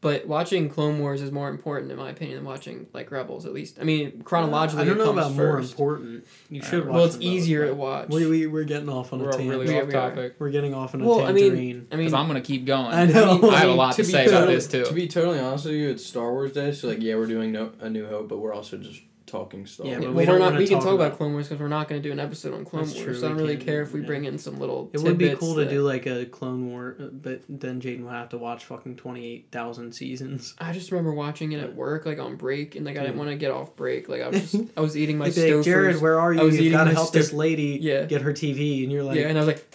but 0.00 0.26
watching 0.28 0.68
Clone 0.68 0.98
Wars 1.00 1.20
is 1.22 1.32
more 1.32 1.48
important 1.48 1.90
in 1.90 1.98
my 1.98 2.10
opinion 2.10 2.36
than 2.36 2.44
watching 2.44 2.86
like 2.92 3.10
Rebels. 3.10 3.46
At 3.46 3.52
least 3.52 3.78
I 3.80 3.84
mean 3.84 4.22
chronologically. 4.22 4.82
I 4.82 4.84
don't 4.84 4.94
it 4.94 4.98
know 4.98 5.04
comes 5.12 5.18
about 5.18 5.32
more 5.34 5.58
important. 5.58 6.24
You 6.50 6.62
should 6.62 6.86
watch 6.86 6.94
Well, 6.94 7.04
it's 7.06 7.14
them 7.16 7.20
both, 7.22 7.28
easier 7.32 7.66
to 7.66 7.74
watch. 7.74 8.08
We, 8.10 8.26
we, 8.26 8.46
we're 8.46 8.64
getting 8.64 8.88
off 8.88 9.12
on 9.12 9.20
a 9.20 9.24
We're 9.24 9.32
tangent. 9.32 9.50
really 9.50 9.66
We- 9.66 9.80
off 9.80 9.86
we 9.88 9.94
are. 9.94 10.10
topic. 10.10 10.34
We're 10.38 10.50
getting 10.50 10.74
off 10.74 10.94
on 10.94 11.02
a 11.02 11.06
Well, 11.06 11.24
I 11.24 11.32
mean- 11.32 11.44
tangerine. 11.50 11.86
I 11.90 11.96
mean, 11.96 12.06
Because 12.06 12.14
I'm 12.14 12.26
gonna 12.28 12.40
keep 12.40 12.64
going. 12.64 12.86
I 12.86 13.06
know. 13.06 13.50
I 13.50 13.58
have 13.58 13.68
a 13.70 13.72
lot 13.74 13.96
to, 13.96 14.02
to 14.02 14.06
be 14.06 14.12
say 14.12 14.26
about 14.26 14.46
this 14.46 14.66
too. 14.68 14.84
To 14.84 14.92
be 14.92 15.08
totally 15.08 15.40
honest 15.40 15.64
with 15.64 15.74
you, 15.74 15.90
it's 15.90 16.06
Star 16.06 16.32
Wars 16.32 16.52
Day, 16.52 16.72
so 16.72 16.88
like 16.88 17.02
yeah, 17.02 17.16
we're 17.16 17.26
doing 17.26 17.52
no, 17.52 17.72
a 17.80 17.90
New 17.90 18.06
Hope, 18.06 18.28
but 18.28 18.38
we're 18.38 18.54
also 18.54 18.76
just 18.76 19.00
talking 19.28 19.66
Star 19.66 19.86
Yeah, 19.86 19.98
but 19.98 20.08
we 20.08 20.14
we 20.16 20.24
don't 20.24 20.36
are 20.36 20.50
not. 20.50 20.58
We 20.58 20.66
can 20.66 20.74
talk 20.78 20.84
talk 20.84 20.94
about, 20.94 21.06
about- 21.08 21.18
Clone 21.18 21.32
Wars 21.32 21.48
because 21.48 21.60
we're 21.60 21.68
not 21.68 21.88
going 21.88 22.02
to 22.02 22.08
do 22.08 22.12
an 22.12 22.18
episode 22.18 22.54
on 22.54 22.64
Clone 22.64 22.82
That's 22.84 22.94
Wars. 22.94 23.04
true, 23.04 23.14
so 23.14 23.26
I 23.26 23.28
don't 23.30 23.38
really 23.38 23.56
care 23.56 23.82
if 23.82 23.92
we 23.92 24.00
yeah. 24.00 24.06
bring 24.06 24.24
in 24.24 24.38
some 24.38 24.58
little. 24.58 24.90
It 24.92 25.00
would 25.00 25.18
be 25.18 25.26
tidbits 25.26 25.40
cool 25.40 25.54
to 25.56 25.68
do 25.68 25.82
like 25.82 26.06
a 26.06 26.26
Clone 26.26 26.68
War, 26.68 26.96
uh, 26.98 27.04
but 27.12 27.42
then 27.48 27.80
Jaden 27.80 28.04
would 28.04 28.12
have 28.12 28.30
to 28.30 28.38
watch 28.38 28.64
fucking 28.64 28.96
twenty 28.96 29.26
eight 29.26 29.48
thousand 29.52 29.92
seasons. 29.92 30.54
I 30.58 30.72
just 30.72 30.90
remember 30.90 31.12
watching 31.12 31.52
it 31.52 31.60
at 31.60 31.74
work, 31.74 32.06
like 32.06 32.18
on 32.18 32.36
break, 32.36 32.74
and 32.76 32.84
like 32.84 32.96
I 32.96 33.02
didn't 33.02 33.18
want 33.18 33.30
to 33.30 33.36
get 33.36 33.50
off 33.50 33.76
break. 33.76 34.08
Like 34.08 34.22
I 34.22 34.28
was 34.28 34.52
just, 34.52 34.70
I 34.76 34.80
was 34.80 34.96
eating 34.96 35.18
my 35.18 35.30
They'd 35.30 35.42
like, 35.42 35.52
Stouffer's. 35.60 35.64
Jared, 35.66 36.00
where 36.00 36.18
are 36.18 36.32
you? 36.32 36.40
I 36.40 36.44
was 36.44 36.58
You've 36.58 36.72
got 36.72 36.84
to 36.84 36.90
my 36.90 36.94
help 36.94 37.12
this 37.12 37.32
lady 37.32 37.78
Yeah. 37.80 38.04
get 38.04 38.22
her 38.22 38.32
TV, 38.32 38.82
and 38.82 38.90
you're 38.92 39.04
like, 39.04 39.16
yeah, 39.18 39.28
and 39.28 39.38
I 39.38 39.44
was 39.44 39.48
like, 39.48 39.66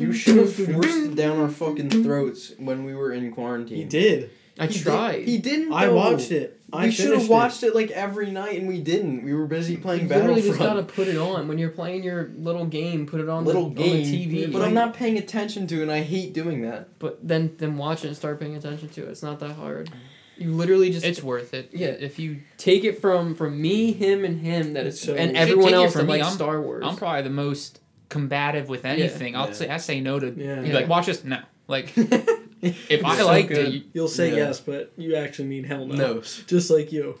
you 0.00 0.12
should 0.12 0.36
have 0.36 0.54
forced 0.54 0.98
it 0.98 1.14
down 1.14 1.38
our 1.38 1.48
fucking 1.48 1.90
throats 2.02 2.52
when 2.58 2.84
we 2.84 2.94
were 2.94 3.12
in 3.12 3.32
quarantine. 3.32 3.78
You 3.78 3.84
did. 3.84 4.30
I 4.62 4.66
He 4.66 4.72
did- 4.74 4.82
tried. 4.82 5.28
he 5.28 5.38
didn't. 5.38 5.72
I 5.72 5.86
though. 5.86 5.94
watched 5.94 6.30
it. 6.32 6.58
I 6.74 6.86
we 6.86 6.90
should 6.90 7.12
have 7.18 7.28
watched 7.28 7.62
it. 7.64 7.74
like 7.74 7.90
every 7.90 8.30
night, 8.30 8.58
and 8.58 8.66
we 8.66 8.80
didn't. 8.80 9.24
We 9.24 9.34
were 9.34 9.46
busy 9.46 9.76
playing 9.76 10.02
You 10.02 10.06
playing 10.08 10.22
literally 10.22 10.42
just 10.42 10.58
gotta 10.58 10.82
put 10.82 11.06
it 11.06 11.18
on 11.18 11.46
when 11.46 11.58
you're 11.58 11.68
playing 11.70 12.02
your 12.02 12.30
little 12.36 12.64
game. 12.64 13.06
Put 13.06 13.20
it 13.20 13.28
on 13.28 13.44
Little 13.44 13.68
the, 13.68 13.74
game, 13.82 13.96
on 14.06 14.10
the 14.10 14.46
TV. 14.46 14.52
but 14.52 14.62
I'm 14.62 14.72
not 14.72 14.94
paying 14.94 15.18
attention 15.18 15.66
to, 15.66 15.80
it, 15.80 15.82
and 15.82 15.92
I 15.92 16.00
hate 16.00 16.32
doing 16.32 16.62
that. 16.62 16.98
But 16.98 17.18
then 17.26 17.54
then 17.58 17.76
watch 17.76 18.04
it 18.04 18.08
and 18.08 18.16
start 18.16 18.40
paying 18.40 18.54
attention 18.56 18.88
to 18.88 19.02
it. 19.06 19.08
It's 19.10 19.22
not 19.22 19.38
that 19.40 19.52
hard. 19.52 19.90
You 20.38 20.52
literally 20.52 20.90
just 20.90 21.04
it's 21.04 21.22
worth 21.22 21.52
it. 21.52 21.68
Yeah. 21.74 21.88
If 21.88 22.18
you, 22.18 22.38
take 22.56 22.84
it 22.84 23.02
from 23.02 23.34
from 23.34 23.60
me, 23.60 23.92
him, 23.92 24.24
and 24.24 24.40
him. 24.40 24.72
That 24.72 24.86
It's 24.86 24.96
it's 24.96 25.04
so- 25.04 25.14
and 25.14 25.36
everyone 25.36 25.74
else 25.74 25.92
from 25.92 26.06
that 26.06 26.12
me. 26.12 26.18
likes 26.20 26.26
I'm- 26.28 26.34
Star 26.36 26.60
Wars. 26.62 26.84
I'm 26.86 26.96
probably 26.96 27.22
the 27.22 27.28
most 27.30 27.80
combative 28.08 28.70
with 28.70 28.86
anything. 28.86 29.36
I'll 29.36 29.48
Yeah. 29.48 29.52
say 29.52 29.68
I 29.68 29.76
say 29.76 30.00
no 30.00 30.18
to. 30.18 30.32
Yeah. 30.34 30.62
You'd 30.62 30.74
like, 30.74 30.88
watch 30.88 31.04
this. 31.06 31.22
No. 31.22 31.38
Like, 31.68 31.92
if 32.62 32.90
It's 32.90 33.04
I 33.04 33.16
so 33.18 33.26
liked 33.26 33.48
good. 33.48 33.66
it, 33.68 33.72
you, 33.74 33.82
You'll 33.92 34.08
say 34.08 34.30
Yeah. 34.30 34.36
yes, 34.36 34.60
but 34.60 34.92
you 34.96 35.16
actually 35.16 35.48
mean 35.48 35.64
hell 35.64 35.84
no. 35.86 35.94
No. 35.94 36.20
Just 36.20 36.70
like 36.70 36.92
you. 36.92 37.18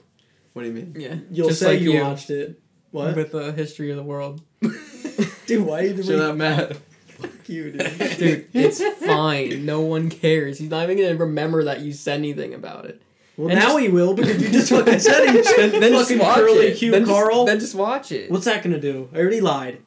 What 0.52 0.62
do 0.62 0.68
you 0.68 0.74
mean? 0.74 0.94
yeah. 0.98 1.16
You'll 1.30 1.48
Just 1.48 1.60
say 1.60 1.74
like 1.74 1.80
you, 1.80 1.92
you. 1.92 2.02
watched 2.02 2.30
it. 2.30 2.60
What? 2.90 3.16
With 3.16 3.32
the 3.32 3.52
history 3.52 3.90
of 3.90 3.96
the 3.96 4.02
world. 4.02 4.42
dude, 5.46 5.66
why 5.66 5.82
did 5.82 6.04
So 6.04 6.12
we 6.12 6.18
not 6.18 6.36
mad. 6.36 6.76
fuck 7.08 7.48
you, 7.48 7.72
dude? 7.72 7.78
Dude, 8.18 8.48
it's 8.52 8.82
fine. 9.04 9.64
No 9.64 9.80
one 9.80 10.10
cares. 10.10 10.58
He's 10.58 10.68
not 10.70 10.84
even 10.90 10.98
gonna 11.02 11.16
remember 11.18 11.64
that 11.64 11.80
you 11.80 11.92
said 11.92 12.18
anything 12.18 12.52
about 12.54 12.84
it. 12.86 13.00
Well, 13.38 13.48
And 13.48 13.58
now 13.58 13.68
just- 13.68 13.80
he 13.80 13.88
will 13.88 14.12
because 14.14 14.42
you 14.42 14.50
just 14.50 14.68
fucking 14.70 14.98
said 14.98 15.26
he 15.30 15.40
Then, 15.56 15.80
then 15.80 15.92
just 15.92 16.02
fucking 16.10 16.18
watch 16.18 16.36
curly 16.36 16.66
it. 16.66 16.76
cute 16.76 16.92
then 16.92 17.06
Carl. 17.06 17.34
Just, 17.34 17.46
then 17.46 17.60
just 17.60 17.74
watch 17.74 18.12
it. 18.12 18.30
What's 18.30 18.44
that 18.44 18.62
gonna 18.62 18.78
do? 18.80 19.08
I 19.14 19.18
already 19.18 19.40
lied. 19.40 19.78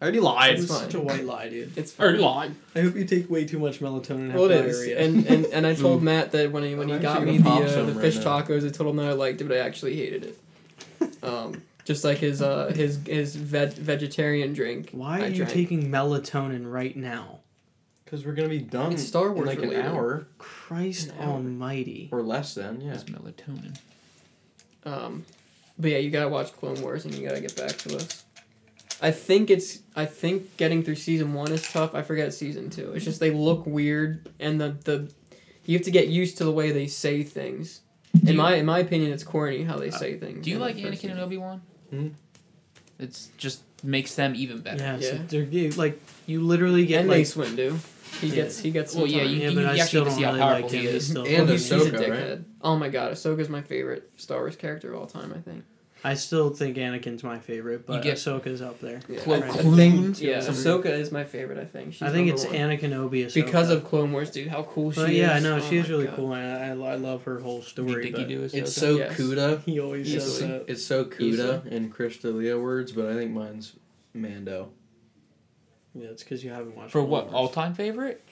I 0.00 0.04
already 0.04 0.20
lied. 0.20 0.54
It's 0.58 0.66
fine. 0.66 0.78
such 0.80 0.94
a 0.94 1.00
white 1.00 1.24
lie, 1.26 1.48
dude. 1.50 1.76
It's 1.76 1.92
or 2.00 2.12
fine. 2.12 2.20
lie. 2.20 2.50
I 2.74 2.80
hope 2.80 2.94
you 2.96 3.04
take 3.04 3.28
way 3.28 3.44
too 3.44 3.58
much 3.58 3.80
melatonin 3.80 4.10
and 4.16 4.30
have 4.32 4.40
Well, 4.40 4.50
it 4.50 4.64
is, 4.66 4.76
diarrhea. 4.78 4.98
and, 5.04 5.26
and 5.26 5.44
and 5.46 5.66
I 5.66 5.74
told 5.74 6.02
Matt 6.02 6.32
that 6.32 6.50
when 6.52 6.62
he 6.62 6.74
when 6.74 6.88
he 6.88 6.94
I'm 6.94 7.02
got 7.02 7.18
actually 7.18 7.32
me 7.38 7.38
gonna 7.42 7.60
the 7.60 7.60
pop 7.66 7.68
uh, 7.70 7.74
some 7.74 7.86
the 7.86 7.92
right 7.92 8.00
fish 8.00 8.16
now. 8.24 8.40
tacos, 8.40 8.66
I 8.66 8.70
told 8.70 8.90
him 8.90 8.96
that 8.96 9.08
I 9.08 9.12
liked 9.12 9.40
it, 9.42 9.44
but 9.48 9.56
I 9.56 9.60
actually 9.60 9.96
hated 9.96 10.24
it. 10.24 10.38
Um, 11.22 11.62
just 11.84 12.02
like 12.04 12.16
his 12.18 12.40
uh 12.40 12.72
his 12.74 12.98
his 13.06 13.36
veg- 13.36 13.74
vegetarian 13.74 14.52
drink. 14.54 14.88
Why 14.92 15.18
I 15.18 15.24
are 15.24 15.28
you 15.28 15.36
drank. 15.36 15.50
taking 15.50 15.90
melatonin 15.90 16.70
right 16.70 16.96
now? 16.96 17.40
Because 18.04 18.24
we're 18.24 18.32
gonna 18.32 18.48
be 18.48 18.58
done 18.58 18.92
It's 18.92 19.06
Star 19.06 19.28
in 19.28 19.34
Wars 19.34 19.46
like 19.48 19.60
related. 19.60 19.84
an 19.84 19.92
hour 19.92 20.26
Christ 20.38 21.08
An 21.10 21.14
hour. 21.20 21.28
Almighty! 21.34 22.08
or 22.10 22.22
less. 22.22 22.54
than. 22.54 22.80
yeah. 22.80 22.94
It's 22.94 23.04
melatonin. 23.04 23.76
Um, 24.84 25.24
but 25.78 25.90
yeah, 25.90 25.98
you 25.98 26.10
gotta 26.10 26.28
watch 26.28 26.52
Clone 26.56 26.80
Wars 26.82 27.04
and 27.04 27.14
you 27.14 27.26
gotta 27.28 27.40
get 27.40 27.54
back 27.56 27.76
to 27.78 27.96
us. 27.96 28.24
I 29.02 29.10
think 29.12 29.50
it's 29.50 29.78
I 29.96 30.04
think 30.06 30.56
getting 30.56 30.82
through 30.82 30.96
season 30.96 31.32
one 31.34 31.50
is 31.52 31.62
tough. 31.70 31.94
I 31.94 32.02
forget 32.02 32.34
season 32.34 32.68
two. 32.70 32.92
It's 32.92 33.04
just 33.04 33.20
they 33.20 33.30
look 33.30 33.64
weird 33.66 34.28
and 34.38 34.60
the 34.60 34.76
the 34.84 35.10
you 35.64 35.76
have 35.78 35.84
to 35.86 35.90
get 35.90 36.08
used 36.08 36.38
to 36.38 36.44
the 36.44 36.52
way 36.52 36.70
they 36.72 36.86
say 36.86 37.22
things. 37.22 37.80
Do 38.14 38.20
In 38.22 38.28
you- 38.28 38.34
my 38.42 38.54
in 38.56 38.66
my 38.66 38.78
opinion, 38.80 39.12
it's 39.12 39.22
corny 39.24 39.62
how 39.62 39.76
they 39.78 39.90
say 39.90 40.16
things. 40.18 40.44
Do 40.44 40.50
you 40.50 40.58
like 40.58 40.76
the 40.76 40.82
first 40.84 41.02
Anakin 41.02 41.10
and. 41.12 41.20
Obi 41.20 41.36
Wan? 41.38 41.62
Hmm? 41.90 42.08
It's 42.98 43.30
just 43.38 43.62
makes 43.82 44.14
them 44.14 44.34
even 44.34 44.60
better. 44.60 44.82
Yeah, 44.82 45.00
so 45.00 45.18
they're 45.28 45.42
you- 45.44 45.70
like 45.70 45.98
you 46.26 46.42
literally 46.42 46.84
get 46.86 47.00
And 47.00 47.08
like 47.08 47.18
Mace 47.18 47.34
Windu. 47.34 47.78
He 48.20 48.26
Yeah. 48.26 48.34
gets 48.34 48.58
he 48.58 48.70
gets 48.70 48.92
some 48.92 49.02
Well, 49.02 49.10
yeah, 49.10 49.22
you- 49.22 49.48
yeah, 49.48 49.54
but 49.54 49.64
I 49.64 49.68
actually 49.70 49.86
still 49.86 50.04
don't 50.04 50.14
see 50.14 50.22
how 50.24 50.28
really 50.32 50.40
powerful 50.40 50.62
like 50.68 50.72
him. 50.72 50.80
He's 50.82 50.94
is. 50.94 51.06
still 51.08 51.22
And 51.24 51.30
fucking- 51.36 51.48
he's, 51.52 51.70
he's 51.70 51.86
a 51.86 51.90
Ahsoka, 51.90 52.28
right? 52.30 52.40
Oh 52.60 52.76
my 52.76 52.88
god, 52.90 53.12
Ahsoka's 53.12 53.48
my 53.48 53.62
favorite 53.62 54.10
Star 54.16 54.40
Wars 54.40 54.56
character 54.56 54.92
of 54.92 55.00
all 55.00 55.06
time. 55.06 55.32
I 55.34 55.40
think. 55.40 55.64
I 56.02 56.14
still 56.14 56.50
think 56.50 56.76
Anakin's 56.78 57.22
my 57.22 57.38
favorite, 57.38 57.86
but 57.86 58.02
get- 58.02 58.16
Ahsoka's 58.16 58.62
up 58.62 58.80
there. 58.80 59.00
Yeah, 59.08 59.20
Clo 59.20 59.34
I, 59.34 59.38
I 59.38 59.48
Clone 59.48 59.76
think 59.76 60.20
yeah, 60.22 60.38
Ahsoka 60.38 60.86
is 60.86 61.12
my 61.12 61.24
favorite. 61.24 61.58
I 61.58 61.66
think. 61.66 61.92
She's 61.92 62.02
I 62.02 62.10
think 62.10 62.28
it's 62.30 62.44
one. 62.46 62.54
Anakin 62.54 62.92
Obi 62.94 63.24
Ahsoka. 63.24 63.34
because 63.34 63.68
of 63.70 63.84
Clone 63.84 64.10
Wars, 64.12 64.30
dude. 64.30 64.48
How 64.48 64.62
cool 64.62 64.92
she 64.92 65.00
But 65.00 65.10
is. 65.10 65.16
yeah, 65.18 65.32
I 65.34 65.40
know 65.40 65.56
Oh 65.56 65.60
she 65.60 65.76
is 65.76 65.90
really 65.90 66.06
God. 66.06 66.16
cool, 66.16 66.32
and 66.34 66.82
I, 66.82 66.92
I 66.92 66.94
love 66.94 67.24
her 67.24 67.40
whole 67.40 67.60
story. 67.62 68.04
think 68.04 68.16
but 68.16 68.24
do 68.24 68.42
is 68.42 68.54
It's 68.54 68.72
so 68.72 68.96
Yes. 68.96 69.16
Cuda. 69.18 69.62
He 69.64 69.78
always 69.78 70.10
says 70.10 70.26
Easily. 70.26 70.50
that. 70.52 70.64
It's 70.68 70.84
so 70.84 71.10
Easily. 71.18 71.58
Cuda 71.58 71.66
in 71.66 71.90
Chris 71.90 72.16
D'Elia 72.16 72.58
words, 72.58 72.92
but 72.92 73.06
I 73.06 73.14
think 73.14 73.32
mine's 73.32 73.74
Mando. 74.14 74.70
Yeah, 75.94 76.08
it's 76.08 76.22
because 76.22 76.42
you 76.44 76.50
haven't 76.50 76.76
watched. 76.76 76.92
for 76.92 77.00
Clone 77.00 77.10
what 77.10 77.28
all 77.30 77.48
time 77.48 77.74
favorite? 77.74 78.24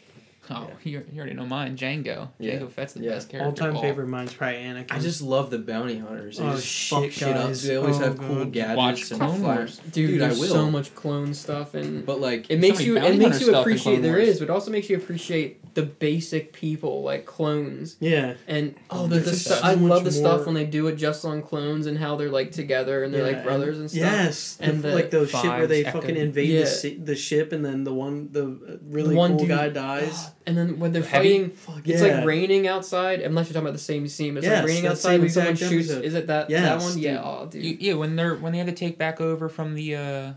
Oh, 0.50 0.70
you, 0.82 1.04
you 1.12 1.18
already 1.20 1.34
know 1.34 1.44
mine. 1.46 1.76
Jango. 1.76 2.28
Yeah. 2.38 2.54
Jango 2.54 2.70
Fett's 2.70 2.94
the 2.94 3.00
Yeah. 3.00 3.10
best 3.10 3.28
character. 3.28 3.46
All 3.48 3.52
time 3.52 3.70
of 3.70 3.76
all. 3.76 3.82
favorite 3.82 4.08
mine's 4.08 4.32
probably 4.32 4.56
Anakin. 4.58 4.92
I 4.92 4.98
just 4.98 5.20
love 5.20 5.50
the 5.50 5.58
bounty 5.58 5.98
hunters. 5.98 6.38
They 6.38 6.44
Oh, 6.44 6.52
just 6.54 6.66
shit, 6.66 6.98
fuck 7.02 7.10
shit 7.12 7.36
up. 7.36 7.52
They 7.52 7.76
always 7.76 7.96
Oh, 7.98 8.04
have 8.04 8.18
cool 8.18 8.36
God. 8.44 8.52
gadgets 8.52 8.76
Watch 8.76 9.10
and 9.12 9.20
Clone. 9.20 9.42
Wars. 9.42 9.78
Dude, 9.78 9.92
Dude, 9.92 10.22
I 10.22 10.26
there's 10.28 10.40
will. 10.40 10.48
so 10.48 10.70
much 10.70 10.94
clone 10.94 11.34
stuff 11.34 11.74
and 11.74 12.06
But 12.06 12.20
like, 12.20 12.46
it 12.50 12.58
makes 12.60 12.78
many 12.78 12.86
you 12.90 12.98
it 12.98 13.18
makes 13.18 13.40
you 13.40 13.54
appreciate 13.54 13.92
Clone 13.94 14.02
there 14.02 14.12
Wars. 14.16 14.28
is, 14.28 14.38
but 14.38 14.44
it 14.46 14.50
also 14.50 14.70
makes 14.70 14.88
you 14.88 14.96
appreciate 14.96 15.67
the 15.74 15.82
basic 15.82 16.52
people 16.52 17.02
like 17.02 17.26
clones. 17.26 17.96
yeah. 18.00 18.34
And 18.46 18.74
Oh, 18.90 19.06
the, 19.06 19.16
there's 19.20 19.30
just 19.30 19.44
stu- 19.46 19.54
so 19.54 19.60
I 19.62 19.74
love 19.74 20.02
much 20.02 20.04
the 20.04 20.12
stuff 20.12 20.46
when 20.46 20.54
they 20.54 20.64
do 20.64 20.86
it 20.88 20.96
just 20.96 21.24
on 21.24 21.42
clones 21.42 21.86
and 21.86 21.96
how 21.98 22.16
they're 22.16 22.30
like 22.30 22.52
together 22.52 23.02
and 23.04 23.12
they're 23.12 23.26
Yeah, 23.28 23.36
like 23.36 23.44
brothers 23.44 23.78
and, 23.78 23.90
stuff. 23.90 24.00
Yes, 24.00 24.56
And 24.60 24.82
the 24.82 24.94
like 24.94 25.10
those 25.10 25.30
shit 25.30 25.44
where 25.44 25.66
they 25.66 25.84
Fives, 25.84 25.94
fucking 25.96 26.16
invade 26.16 26.48
Yeah. 26.50 26.60
the, 26.60 26.66
si- 26.66 26.96
the 26.96 27.16
ship 27.16 27.52
and 27.52 27.64
then 27.64 27.84
the 27.84 27.92
one 27.94 28.28
the 28.32 28.44
uh, 28.46 28.76
really 28.88 29.10
The 29.10 29.16
one 29.16 29.30
cool 29.32 29.38
dude- 29.40 29.48
guy 29.48 29.68
dies. 29.68 30.30
And 30.48 30.56
then 30.56 30.78
when 30.78 30.92
they're 30.92 31.02
Heavy? 31.02 31.28
fighting, 31.40 31.50
Fuck 31.50 31.86
it's 31.86 32.00
yeah. 32.00 32.16
like 32.16 32.24
raining 32.24 32.66
outside. 32.66 33.20
Unless 33.20 33.48
you're 33.48 33.52
talking 33.52 33.66
about 33.66 33.74
the 33.74 33.78
same 33.78 34.08
scene, 34.08 34.34
it's 34.38 34.46
Yes, 34.46 34.60
like 34.62 34.66
raining 34.66 34.86
outside 34.86 35.20
when 35.20 35.28
someone 35.28 35.56
shoots. 35.56 35.90
episode. 35.90 36.04
Is 36.06 36.14
it 36.14 36.26
that 36.28 36.48
that 36.48 36.80
one? 36.80 36.94
dude. 36.94 37.02
Yeah, 37.02 37.22
oh 37.22 37.46
dude. 37.50 37.62
You, 37.62 37.76
yeah, 37.78 37.94
when 37.94 38.16
they're 38.16 38.34
when 38.34 38.52
they 38.52 38.58
had 38.58 38.66
to 38.68 38.72
take 38.72 38.96
back 38.96 39.20
over 39.20 39.50
from 39.50 39.74
the 39.74 39.94
uh, 39.96 40.32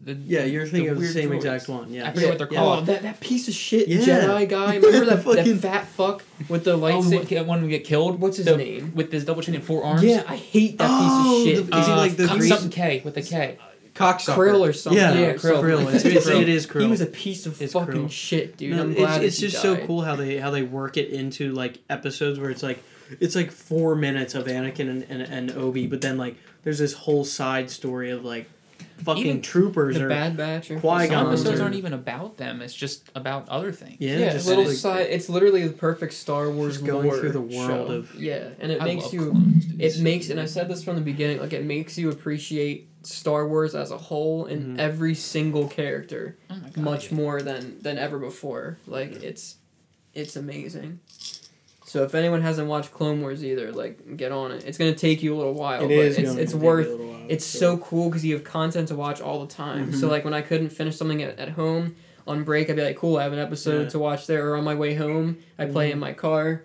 the 0.00 0.12
Yeah, 0.14 0.44
you're 0.44 0.66
thinking 0.66 0.90
of 0.90 1.00
the 1.00 1.06
same 1.08 1.30
droids. 1.30 1.36
exact 1.36 1.68
one. 1.68 1.92
Yeah. 1.92 2.08
I 2.08 2.12
forget 2.12 2.28
what 2.28 2.38
they're 2.38 2.48
Yeah. 2.52 2.58
called. 2.60 2.82
Oh, 2.82 2.84
that, 2.92 3.02
that 3.02 3.20
piece 3.20 3.48
of 3.48 3.54
shit 3.54 3.88
Yeah. 3.88 3.98
Jedi 3.98 4.48
guy. 4.48 4.76
Remember 4.82 5.06
that, 5.06 5.22
Fucking- 5.24 5.54
that 5.58 5.60
fat 5.60 5.88
fuck 5.88 6.22
with 6.48 6.64
the 6.64 6.72
Oh, 6.72 6.78
lightsaber? 6.80 7.28
the 7.28 7.42
one 7.44 7.62
we 7.62 7.68
get 7.68 7.84
killed. 7.84 8.20
What's 8.20 8.36
his 8.36 8.46
The- 8.46 8.56
name? 8.56 8.92
With 8.94 9.10
his 9.12 9.24
double 9.24 9.42
chin 9.42 9.54
and 9.56 9.64
four 9.64 9.82
arms. 9.84 10.02
Yeah, 10.04 10.22
I 10.28 10.36
hate 10.36 10.78
that 10.78 10.88
Oh, 10.90 11.42
piece 11.44 11.58
of 11.58 11.64
shit. 11.64 11.70
the- 11.72 11.78
is 11.78 11.86
he 11.86 11.92
Uh, 11.92 11.96
like 11.96 12.16
the 12.16 12.28
K- 12.28 12.36
grease- 12.38 12.48
something 12.48 12.70
K 12.70 13.02
with 13.04 13.16
a 13.16 13.22
K? 13.22 13.58
cocksucker. 13.94 14.36
Krill 14.36 14.60
or 14.60 14.72
something. 14.72 14.96
Yeah, 15.00 15.12
Yeah, 15.14 15.26
or 15.26 15.34
Krill. 15.34 15.40
something. 15.40 15.64
Krill. 15.64 15.94
It's, 15.94 16.04
it's, 16.04 16.26
Krill. 16.28 16.40
it 16.42 16.48
is 16.48 16.66
Krill. 16.68 16.80
He 16.82 16.86
was 16.86 17.00
a 17.00 17.06
piece 17.06 17.46
of 17.46 17.60
It's 17.60 17.72
fucking 17.72 17.94
Krill. 18.06 18.10
shit, 18.10 18.56
dude. 18.56 18.76
No, 18.76 18.82
I'm 18.82 18.90
it's, 18.92 19.00
glad 19.00 19.24
it's 19.24 19.36
that 19.40 19.46
he 19.46 19.50
just 19.50 19.60
so 19.62 19.76
cool 19.76 20.02
how 20.02 20.14
they 20.14 20.36
how 20.38 20.52
they 20.52 20.62
work 20.62 20.96
it 20.96 21.08
into 21.10 21.52
like 21.52 21.78
episodes 21.90 22.38
where 22.38 22.50
it's 22.50 22.62
like 22.62 22.78
it's 23.18 23.34
like 23.34 23.50
four 23.50 23.96
minutes 23.96 24.36
of 24.36 24.44
Anakin 24.44 24.88
and, 24.88 25.06
and, 25.08 25.22
and 25.22 25.50
Obi, 25.50 25.88
but 25.88 26.00
then 26.00 26.16
like 26.16 26.36
there's 26.62 26.78
this 26.78 26.92
whole 26.92 27.24
side 27.24 27.70
story 27.70 28.10
of 28.10 28.24
like 28.24 28.48
fucking 28.98 29.24
Even 29.26 29.42
troopers 29.42 29.96
The 29.96 30.04
or 30.04 30.08
Bad 30.08 30.36
Batch. 30.36 30.70
or 30.70 30.78
Qui-Gon 30.80 31.08
Some 31.08 31.26
episodes 31.28 31.60
or- 31.60 31.62
aren't 31.64 31.74
even 31.76 31.92
about 31.92 32.36
them. 32.36 32.60
It's 32.62 32.74
just 32.74 33.08
about 33.14 33.48
other 33.48 33.72
things. 33.72 33.96
yeah, 34.00 34.18
Yeah, 34.18 34.32
just 34.34 34.46
little 34.46 34.64
like, 34.64 34.76
side. 34.76 35.06
It's 35.10 35.28
literally 35.28 35.66
the 35.66 35.72
perfect 35.74 36.14
Star 36.14 36.50
Wars 36.50 36.74
Just 36.74 36.86
going 36.86 37.06
lore 37.08 37.18
through 37.18 37.32
the 37.32 37.40
world 37.40 37.88
show. 37.88 37.92
of- 37.94 38.14
yeah, 38.14 38.50
and 38.60 38.70
it 38.72 38.82
I 38.82 38.84
makes 38.84 39.12
you. 39.12 39.30
clones. 39.30 39.64
It 39.78 40.00
makes, 40.00 40.28
and 40.30 40.38
I 40.40 40.46
said 40.46 40.68
this 40.68 40.82
from 40.82 40.96
the 40.96 41.00
beginning, 41.02 41.38
like 41.40 41.52
it 41.52 41.64
makes 41.64 41.96
you 41.98 42.10
appreciate 42.10 42.88
Star 43.04 43.46
Wars 43.48 43.74
as 43.74 43.90
a 43.90 43.96
whole 43.98 44.46
and 44.46 44.76
Mhm. 44.76 44.80
every 44.80 45.14
single 45.14 45.68
character 45.68 46.36
Oh 46.50 46.56
God, 46.74 46.76
much 46.84 47.10
yeah. 47.10 47.16
more 47.16 47.40
than 47.42 47.78
than 47.80 47.96
ever 47.96 48.18
before. 48.18 48.78
Like 48.86 49.22
it's, 49.22 49.56
it's 50.14 50.34
amazing. 50.36 50.98
So 51.88 52.04
if 52.04 52.14
anyone 52.14 52.42
hasn't 52.42 52.68
watched 52.68 52.92
Clone 52.92 53.22
Wars 53.22 53.42
either, 53.42 53.72
like 53.72 54.16
get 54.18 54.30
on 54.30 54.52
it. 54.52 54.64
It's 54.66 54.76
gonna 54.76 54.94
take 54.94 55.22
you 55.22 55.34
a 55.34 55.38
little 55.38 55.54
while, 55.54 55.80
it 55.82 55.88
but 55.88 55.92
is. 55.92 56.18
it's 56.18 56.34
it's 56.34 56.54
worth. 56.54 56.86
while, 56.98 57.16
It's 57.28 57.46
so 57.46 57.78
cool 57.78 58.10
because 58.10 58.24
you 58.24 58.34
have 58.34 58.44
content 58.44 58.88
to 58.88 58.94
watch 58.94 59.20
all 59.22 59.40
the 59.44 59.52
time. 59.52 59.94
So 59.94 60.06
Mhm. 60.06 60.10
like 60.10 60.24
when 60.24 60.34
I 60.34 60.42
couldn't 60.42 60.68
finish 60.68 60.96
something 60.96 61.22
at, 61.22 61.38
at 61.38 61.50
home 61.50 61.96
on 62.26 62.44
break, 62.44 62.68
I'd 62.68 62.76
be 62.76 62.82
like, 62.84 62.96
cool, 62.96 63.16
I 63.16 63.22
have 63.22 63.32
an 63.32 63.38
episode 63.38 63.84
Yeah. 63.84 63.88
to 63.88 63.98
watch 63.98 64.26
there. 64.26 64.50
Or 64.50 64.56
on 64.56 64.64
my 64.64 64.74
way 64.74 64.94
home, 64.94 65.38
I 65.58 65.64
play 65.64 65.88
Mhm. 65.88 65.92
in 65.94 65.98
my 65.98 66.12
car. 66.12 66.62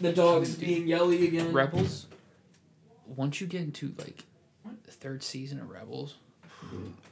The 0.00 0.12
dog 0.12 0.42
is 0.42 0.56
being 0.56 0.86
yelly 0.86 1.26
again. 1.26 1.52
Rebels. 1.52 2.06
Once 3.06 3.40
you 3.40 3.46
get 3.46 3.62
into 3.62 3.94
like 3.98 4.24
the 4.84 4.92
third 4.92 5.22
season 5.22 5.58
of 5.58 5.70
Rebels, 5.70 6.16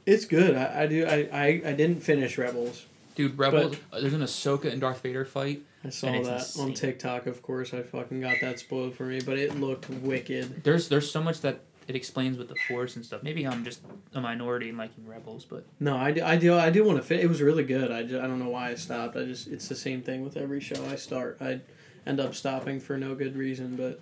It's 0.05 0.25
good. 0.25 0.55
I, 0.55 0.83
I 0.83 0.87
do. 0.87 1.05
I, 1.05 1.27
I 1.33 1.45
I 1.65 1.73
didn't 1.73 2.01
finish 2.03 2.37
Rebels. 2.37 2.85
Dude, 3.15 3.37
Rebels. 3.37 3.75
uh, 3.91 3.99
there's 3.99 4.13
an 4.13 4.21
Ahsoka 4.21 4.65
and 4.71 4.79
Darth 4.81 5.01
Vader 5.01 5.25
fight. 5.25 5.61
I 5.83 5.89
saw 5.89 6.07
And 6.07 6.25
it's 6.27 6.53
that 6.53 6.61
on. 6.61 6.73
TikTok. 6.73 7.25
Of 7.27 7.41
course, 7.41 7.73
I 7.73 7.81
fucking 7.81 8.21
got 8.21 8.37
that 8.41 8.59
spoiled 8.59 8.93
for 8.95 9.03
me, 9.05 9.19
but 9.19 9.37
it 9.37 9.59
looked 9.59 9.89
wicked. 9.89 10.63
There's 10.63 10.89
there's 10.89 11.09
so 11.11 11.21
much 11.21 11.41
that 11.41 11.61
it 11.87 11.95
explains 11.95 12.37
with 12.37 12.47
the 12.49 12.55
Force 12.67 12.95
and 12.95 13.03
stuff. 13.03 13.23
Maybe 13.23 13.45
I'm 13.47 13.63
just 13.65 13.81
a 14.13 14.21
minority 14.21 14.69
in 14.69 14.77
liking 14.77 15.07
Rebels, 15.07 15.43
but 15.45 15.65
No, 15.79 15.97
I 15.97 16.11
do. 16.11 16.23
I 16.23 16.37
do. 16.37 16.55
I 16.55 16.69
do 16.69 16.83
want 16.83 16.97
to 16.99 17.03
fit. 17.03 17.19
It 17.19 17.27
was 17.27 17.41
really 17.41 17.63
good. 17.63 17.91
I, 17.91 18.03
just, 18.03 18.15
I 18.23 18.27
don't 18.27 18.37
know 18.39 18.49
why 18.49 18.69
I 18.69 18.75
stopped. 18.75 19.17
I 19.17 19.23
just 19.25 19.47
it's 19.47 19.67
the 19.67 19.75
same 19.75 20.01
thing 20.03 20.23
with 20.23 20.37
every 20.37 20.61
show 20.61 20.85
I 20.85 20.95
start. 20.95 21.37
I 21.41 21.61
end 22.05 22.19
up 22.19 22.35
stopping 22.35 22.79
for 22.79 22.97
no 22.97 23.15
good 23.15 23.35
reason. 23.35 23.75
But 23.75 23.99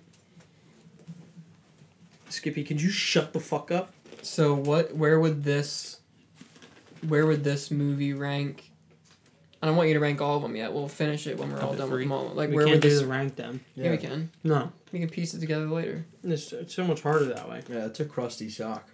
Skippy, 2.28 2.62
could 2.62 2.80
you 2.80 2.90
shut 2.90 3.32
the 3.32 3.40
fuck 3.40 3.70
up? 3.70 3.92
So 4.22 4.54
what? 4.54 4.94
Where 4.94 5.18
would 5.18 5.42
this? 5.44 6.00
Where 7.08 7.26
would 7.26 7.42
this 7.44 7.70
movie 7.70 8.12
rank? 8.12 8.69
I 9.62 9.66
don't 9.66 9.76
want 9.76 9.88
you 9.88 9.94
to 9.94 10.00
rank 10.00 10.20
all 10.22 10.36
of 10.36 10.42
them 10.42 10.56
yet. 10.56 10.72
We'll 10.72 10.88
finish 10.88 11.26
it 11.26 11.38
when 11.38 11.52
we're 11.52 11.58
all 11.60 11.66
Up 11.66 11.72
to 11.72 11.78
done 11.78 11.90
with 11.90 12.00
them 12.00 12.12
all. 12.12 12.28
Like 12.28 12.48
we 12.48 12.56
where 12.56 12.64
can't 12.64 12.76
would 12.76 12.82
do 12.82 12.88
this? 12.90 13.02
rank 13.02 13.36
them. 13.36 13.60
Yeah. 13.74 13.90
we 13.90 13.98
can. 13.98 14.30
No, 14.42 14.72
We 14.92 15.00
can 15.00 15.08
piece 15.10 15.34
it 15.34 15.40
together 15.40 15.66
later. 15.66 16.06
it's, 16.24 16.52
it's 16.52 16.74
so 16.74 16.84
much 16.84 17.02
harder 17.02 17.26
that 17.26 17.48
way. 17.48 17.62
Yeah, 17.68 17.84
it's 17.86 18.00
a 18.00 18.04
crusty 18.06 18.48
shock. 18.48 18.88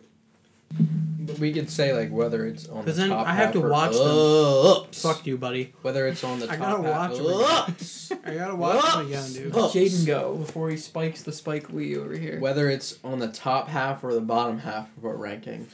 But 1.21 1.39
we 1.39 1.53
could 1.53 1.71
say 1.71 1.93
like 1.93 2.11
whether 2.11 2.45
it's 2.47 2.69
on 2.69 2.79
the 2.85 2.91
'Cause 2.91 2.97
then 2.97 3.11
top 3.11 3.27
I 3.27 3.33
have 3.35 3.45
half 3.47 3.53
to 3.55 3.63
or 3.65 3.69
watch 3.71 3.93
them. 3.93 4.83
ups. 4.85 5.03
Fuck 5.03 5.25
you, 5.27 5.39
buddy. 5.39 5.73
Whether 5.83 6.09
it's 6.09 6.25
on 6.25 6.41
the 6.41 6.47
I 6.51 6.57
top 6.57 6.83
gotta 6.83 6.83
half. 6.93 7.11
watch 7.11 7.19
'em 7.21 7.27
again. 7.27 7.45
ups. 7.47 8.13
I 8.25 8.35
gotta 8.35 8.57
watch 8.57 8.83
them 8.85 8.93
them 8.99 9.07
again, 9.07 9.25
again, 9.25 9.33
dude. 9.33 9.53
dude. 9.53 9.63
Ups. 9.63 9.75
Jaden 9.75 10.07
go 10.07 10.37
before 10.37 10.71
he 10.71 10.77
spikes 10.77 11.23
the 11.23 11.33
Spike 11.33 11.73
Lee 11.73 11.97
over 11.97 12.17
here. 12.17 12.41
Whether 12.41 12.69
it's 12.69 12.99
on 13.05 13.21
the 13.21 13.29
top 13.29 13.69
half 13.69 14.03
or 14.03 14.13
the 14.13 14.21
bottom 14.21 14.59
half 14.59 14.89
of 14.97 15.05
our 15.05 15.17
ranking. 15.17 15.69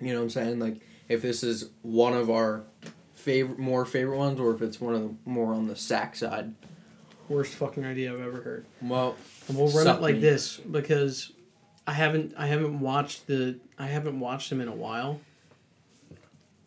You 0.00 0.12
know 0.14 0.18
what 0.20 0.24
I'm 0.24 0.30
saying? 0.30 0.58
Like 0.58 0.80
if 1.10 1.20
this 1.20 1.42
is 1.44 1.68
one 1.82 2.14
of 2.14 2.30
our 2.30 2.62
favorite, 3.22 3.58
more 3.58 3.84
favorite 3.84 4.18
ones, 4.18 4.40
or 4.40 4.52
if 4.54 4.62
it's 4.62 4.80
one 4.80 4.94
of 4.94 5.02
the 5.02 5.14
more 5.30 5.54
on 5.54 5.66
the 5.68 5.76
sack 5.76 6.16
side. 6.16 6.54
Worst 7.28 7.54
fucking 7.54 7.84
idea 7.84 8.12
I've 8.12 8.20
ever 8.20 8.42
heard. 8.42 8.66
Well, 8.82 9.16
And 9.48 9.56
we'll 9.56 9.68
run 9.68 9.84
Suck 9.84 9.98
it 9.98 10.02
like 10.02 10.14
me. 10.16 10.20
this 10.20 10.56
because 10.58 11.32
I 11.86 11.92
haven't 11.92 12.34
I 12.36 12.46
haven't 12.48 12.80
watched 12.80 13.26
the 13.26 13.58
I 13.78 13.86
haven't 13.86 14.18
watched 14.20 14.50
them 14.50 14.60
in 14.60 14.68
a 14.68 14.74
while. 14.74 15.20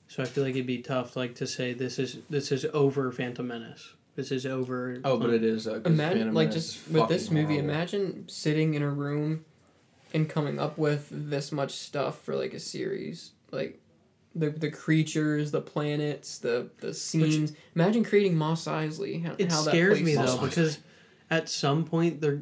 So 0.07 0.23
I 0.23 0.25
feel 0.25 0.43
like 0.43 0.51
it'd 0.55 0.65
be 0.65 0.79
tough 0.79 1.15
like 1.15 1.35
to 1.35 1.47
say 1.47 1.73
this 1.73 1.99
is 1.99 2.19
this 2.29 2.51
is 2.51 2.65
over 2.73 3.11
Phantom 3.11 3.45
Menace. 3.47 3.93
This 4.15 4.31
is 4.31 4.45
over 4.45 4.99
oh, 5.03 5.17
but 5.17 5.29
it 5.31 5.43
is. 5.43 5.67
Uh, 5.67 5.73
'cause 5.81 5.85
Imagine, 5.87 6.17
Phantom 6.19 6.35
like, 6.35 6.47
Menace 6.49 6.73
just 6.73 6.87
with 6.89 7.09
this 7.09 7.29
movie, 7.29 7.55
horrible. 7.55 7.69
imagine 7.69 8.23
sitting 8.29 8.73
in 8.75 8.81
a 8.81 8.89
room 8.89 9.43
and 10.13 10.29
coming 10.29 10.57
up 10.57 10.77
with 10.77 11.09
this 11.11 11.51
much 11.51 11.73
stuff 11.73 12.21
for 12.23 12.33
like 12.35 12.53
a 12.53 12.59
series. 12.59 13.31
Like 13.51 13.81
the 14.35 14.49
the 14.49 14.69
creatures, 14.69 15.51
the 15.51 15.61
planets, 15.61 16.37
the 16.39 16.69
the 16.79 16.93
scenes. 16.93 17.53
imagine 17.75 18.03
creating 18.03 18.35
Mos 18.37 18.65
Eisley. 18.65 19.23
How, 19.25 19.35
It 19.37 19.51
how 19.51 19.61
scares 19.61 19.99
place 20.01 20.05
me 20.05 20.15
though 20.15 20.37
because 20.39 20.79
at 21.31 21.49
some 21.49 21.85
point 21.85 22.21
they're 22.21 22.41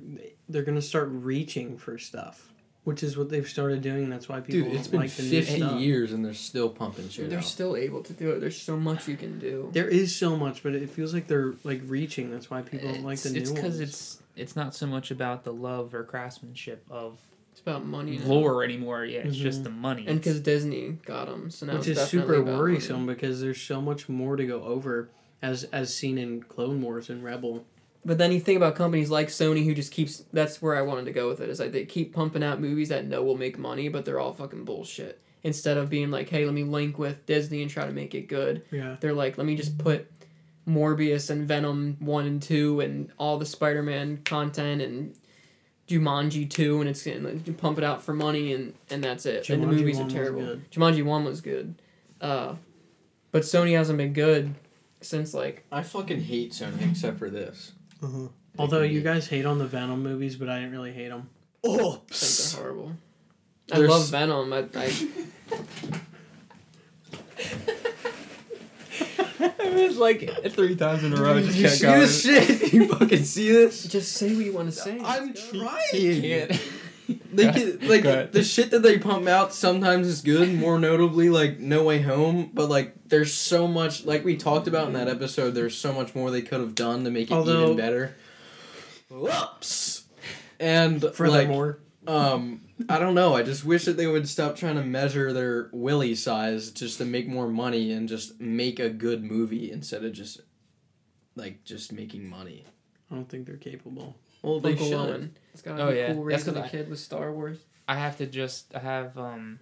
they're 0.50 0.64
gonna 0.64 0.82
start 0.82 1.08
reaching 1.12 1.78
for 1.78 1.98
stuff, 1.98 2.52
which 2.84 3.02
is 3.04 3.16
what 3.18 3.30
they've 3.30 3.48
started 3.48 3.82
doing. 3.82 4.10
That's 4.10 4.28
why 4.28 4.42
people 4.42 4.70
Dude, 4.70 4.74
it's 4.78 4.88
don't 4.88 4.92
been 4.92 5.00
like 5.02 5.10
50 5.12 5.58
stuff. 5.58 5.80
years 5.80 6.12
and 6.12 6.24
they're 6.26 6.34
still 6.34 6.70
pumping 6.70 7.08
shit 7.10 7.30
They're 7.30 7.40
out. 7.40 7.46
still 7.46 7.78
able 7.78 8.02
to 8.04 8.14
do 8.14 8.32
it. 8.32 8.40
There's 8.42 8.60
so 8.62 8.76
much 8.76 9.08
you 9.08 9.16
can 9.16 9.40
do. 9.40 9.70
There 9.72 9.88
is 9.88 10.16
so 10.16 10.36
much, 10.36 10.64
but 10.64 10.74
it 10.76 10.90
feels 10.90 11.14
like 11.14 11.28
they're 11.28 11.54
like 11.64 11.82
reaching. 11.86 12.30
That's 12.32 12.50
why 12.50 12.62
people 12.62 12.92
don't 12.92 13.04
like 13.04 13.14
it's, 13.14 13.24
the 13.24 13.30
new 13.32 13.40
it's 13.40 13.52
ones. 13.52 13.80
it's 13.80 14.20
it's 14.36 14.56
not 14.56 14.74
so 14.74 14.88
much 14.88 15.12
about 15.12 15.44
the 15.44 15.54
love 15.54 15.94
or 15.94 16.04
craftsmanship 16.04 16.84
of 16.90 17.14
It's 17.14 17.33
about 17.66 17.86
money. 17.86 18.18
now. 18.18 18.26
lore 18.26 18.64
anymore. 18.64 19.06
Yeah, 19.06 19.20
it's 19.20 19.38
Mhm. 19.38 19.42
just 19.42 19.64
the 19.64 19.70
money. 19.70 20.06
And 20.08 20.20
because 20.20 20.40
Disney 20.42 20.98
got 21.06 21.28
them, 21.28 21.50
so 21.50 21.66
now 21.66 21.78
which 21.78 21.88
it's 21.88 22.02
is 22.02 22.10
super 22.10 22.42
worrisome 22.44 23.06
money. 23.06 23.16
because 23.16 23.42
there's 23.42 23.62
so 23.62 23.82
much 23.82 24.10
more 24.10 24.36
to 24.36 24.46
go 24.46 24.64
over 24.64 25.10
as 25.42 25.64
as 25.66 25.94
seen 25.94 26.18
in 26.18 26.44
Clone 26.44 26.82
Wars 26.82 27.10
and 27.10 27.24
Rebel. 27.24 27.66
But 28.06 28.18
then 28.18 28.34
you 28.34 28.40
think 28.42 28.58
about 28.58 28.76
companies 28.76 29.10
like 29.10 29.30
Sony 29.30 29.64
who 29.64 29.74
just 29.74 29.92
keeps. 29.94 30.24
That's 30.34 30.62
where 30.62 30.76
I 30.76 30.82
wanted 30.82 31.06
to 31.06 31.12
go 31.14 31.30
with 31.30 31.40
it. 31.40 31.50
Is 31.50 31.60
like 31.60 31.72
they 31.72 31.86
keep 31.86 32.14
pumping 32.14 32.44
out 32.44 32.60
movies 32.60 32.90
that 32.90 33.08
know 33.08 33.24
will 33.24 33.38
make 33.38 33.58
money, 33.58 33.88
but 33.88 34.04
they're 34.04 34.20
all 34.20 34.34
fucking 34.34 34.66
bullshit. 34.66 35.20
Instead 35.44 35.78
of 35.78 35.90
being 35.90 36.10
like, 36.12 36.30
hey, 36.30 36.46
let 36.46 36.54
me 36.54 36.64
link 36.64 36.98
with 36.98 37.26
Disney 37.26 37.62
and 37.62 37.70
try 37.72 37.86
to 37.86 37.92
make 37.94 38.14
it 38.16 38.28
good. 38.30 38.62
Yeah. 38.72 38.96
They're 39.00 39.14
like, 39.14 39.38
let 39.38 39.46
me 39.48 39.56
just 39.56 39.78
put 39.78 40.08
Morbius 40.68 41.30
and 41.30 41.46
Venom 41.48 41.98
one 42.00 42.26
and 42.26 42.42
two 42.42 42.80
and 42.80 43.10
all 43.18 43.38
the 43.38 43.46
Spider 43.46 43.84
Man 43.84 44.20
content 44.24 44.82
and 44.82 45.14
Jumanji 45.88 46.50
two, 46.50 46.80
and 46.80 46.90
it's 46.90 47.06
and 47.06 47.26
like, 47.26 47.46
you 47.48 47.54
pump 47.54 47.78
it 47.78 47.84
out 47.84 48.02
for 48.04 48.14
money, 48.14 48.54
and 48.54 48.74
and 48.90 49.04
that's 49.04 49.26
it. 49.26 49.50
and 49.50 49.62
the 49.62 49.68
movies 49.68 50.00
are 50.00 50.10
terrible. 50.10 50.42
good. 50.42 50.72
Jumanji 50.72 51.04
one 51.04 51.26
was 51.26 51.42
good, 51.42 51.76
uh, 52.22 52.56
but 53.32 53.44
Sony 53.44 53.76
hasn't 53.76 53.98
been 53.98 54.14
good 54.14 54.56
since 55.02 55.34
like 55.34 55.66
I 55.72 55.84
fucking 55.84 56.22
hate 56.22 56.52
Sony 56.54 56.90
except 56.92 57.20
for 57.20 57.30
this. 57.30 57.74
Uh-huh. 58.02 58.28
Although 58.58 58.82
you 58.84 59.02
guys 59.02 59.28
hate 59.28 59.46
on 59.46 59.58
the 59.60 59.66
Venom 59.68 60.04
movies, 60.04 60.36
but 60.36 60.48
I 60.50 60.60
didn't 60.60 60.72
really 60.72 60.94
hate 60.94 61.10
them. 61.10 61.30
I 61.66 61.70
think 61.70 61.82
Oops. 61.82 62.54
they're 62.54 62.62
horrible. 62.64 62.92
I 63.72 63.78
There's- 63.78 63.90
love 63.90 64.08
Venom. 64.10 64.54
I, 64.54 64.66
I 64.76 64.92
it 69.60 69.88
was 69.88 69.98
like 69.98 70.30
three 70.52 70.76
times 70.76 71.04
in 71.04 71.14
a 71.14 71.22
row. 71.22 71.36
Did 71.36 71.54
you 71.54 71.68
see 71.68 71.86
this 71.86 72.22
shit? 72.24 72.74
you 72.74 72.88
fucking 72.88 73.24
see 73.24 73.52
this? 73.52 73.84
just 73.84 74.14
say 74.14 74.34
what 74.36 74.46
you 74.46 74.54
want 74.54 74.70
to 74.70 74.76
say. 74.76 75.00
I'm 75.04 75.28
Let's 75.28 75.52
go. 75.52 75.60
trying. 75.60 76.22
can't. 76.22 76.62
They 77.34 77.46
Go 77.48 77.52
get, 77.52 77.84
like 77.84 78.04
Go 78.04 78.28
the 78.32 78.44
shit 78.46 78.72
that 78.72 78.82
they 78.82 78.98
pump 78.98 79.28
out 79.28 79.54
sometimes 79.54 80.08
is 80.08 80.22
good. 80.22 80.54
More 80.54 80.80
notably, 80.80 81.30
like 81.30 81.60
No 81.60 81.84
Way 81.84 82.02
Home. 82.02 82.50
But 82.54 82.70
like, 82.70 82.94
there's 83.10 83.34
so 83.34 83.68
much 83.68 84.06
like 84.06 84.24
we 84.24 84.38
talked 84.38 84.68
about 84.68 84.88
in 84.88 84.94
that 84.94 85.10
episode. 85.10 85.52
There's 85.52 85.76
so 85.78 85.92
much 85.92 86.16
more 86.16 86.32
they 86.32 86.42
could 86.42 86.62
have 86.62 86.76
done 86.76 87.04
to 87.04 87.12
make 87.12 87.30
it 87.30 87.34
Although- 87.34 87.64
even 87.66 87.76
better. 87.78 88.16
Whoops. 89.10 90.06
And 90.62 91.04
like, 91.04 91.14
Furthermore, 91.16 91.80
um, 92.08 92.62
I 92.90 93.00
don't 93.00 93.16
know. 93.16 93.36
I 93.36 93.44
just 93.44 93.64
wish 93.66 93.86
that 93.86 93.98
they 93.98 94.08
would 94.08 94.28
stop 94.28 94.56
trying 94.56 94.76
to 94.76 94.84
measure 94.84 95.32
their 95.34 95.70
willy 95.72 96.16
size 96.16 96.72
just 96.72 96.98
to 96.98 97.06
make 97.06 97.28
more 97.28 97.48
money 97.48 97.92
and 97.92 98.08
just 98.10 98.40
make 98.42 98.80
a 98.80 98.90
good 98.90 99.24
movie 99.24 99.72
instead 99.72 100.04
of 100.04 100.14
just 100.14 100.42
like 101.36 101.64
just 101.64 101.92
making 101.92 102.28
money. 102.30 102.66
I 103.12 103.16
don't 103.16 103.30
think 103.30 103.46
they're 103.46 103.58
capable. 103.58 104.16
Well, 104.42 104.60
they 104.60 104.72
Uncle 104.72 104.86
should. 104.88 104.96
Owen. 104.96 105.38
It's 105.54 105.62
gotta 105.62 105.84
Oh, 105.84 105.92
be 105.92 105.98
yeah. 105.98 106.14
cool 106.14 106.26
That's 106.26 106.46
raising 106.46 106.54
'cause 106.56 106.64
a 106.64 106.66
I- 106.66 106.70
kid 106.70 106.90
with 106.90 107.00
Star 107.00 107.32
Wars. 107.32 107.60
I 107.88 107.96
have 107.96 108.18
to 108.18 108.26
just 108.26 108.74
I 108.76 108.80
have 108.80 109.18
um 109.18 109.60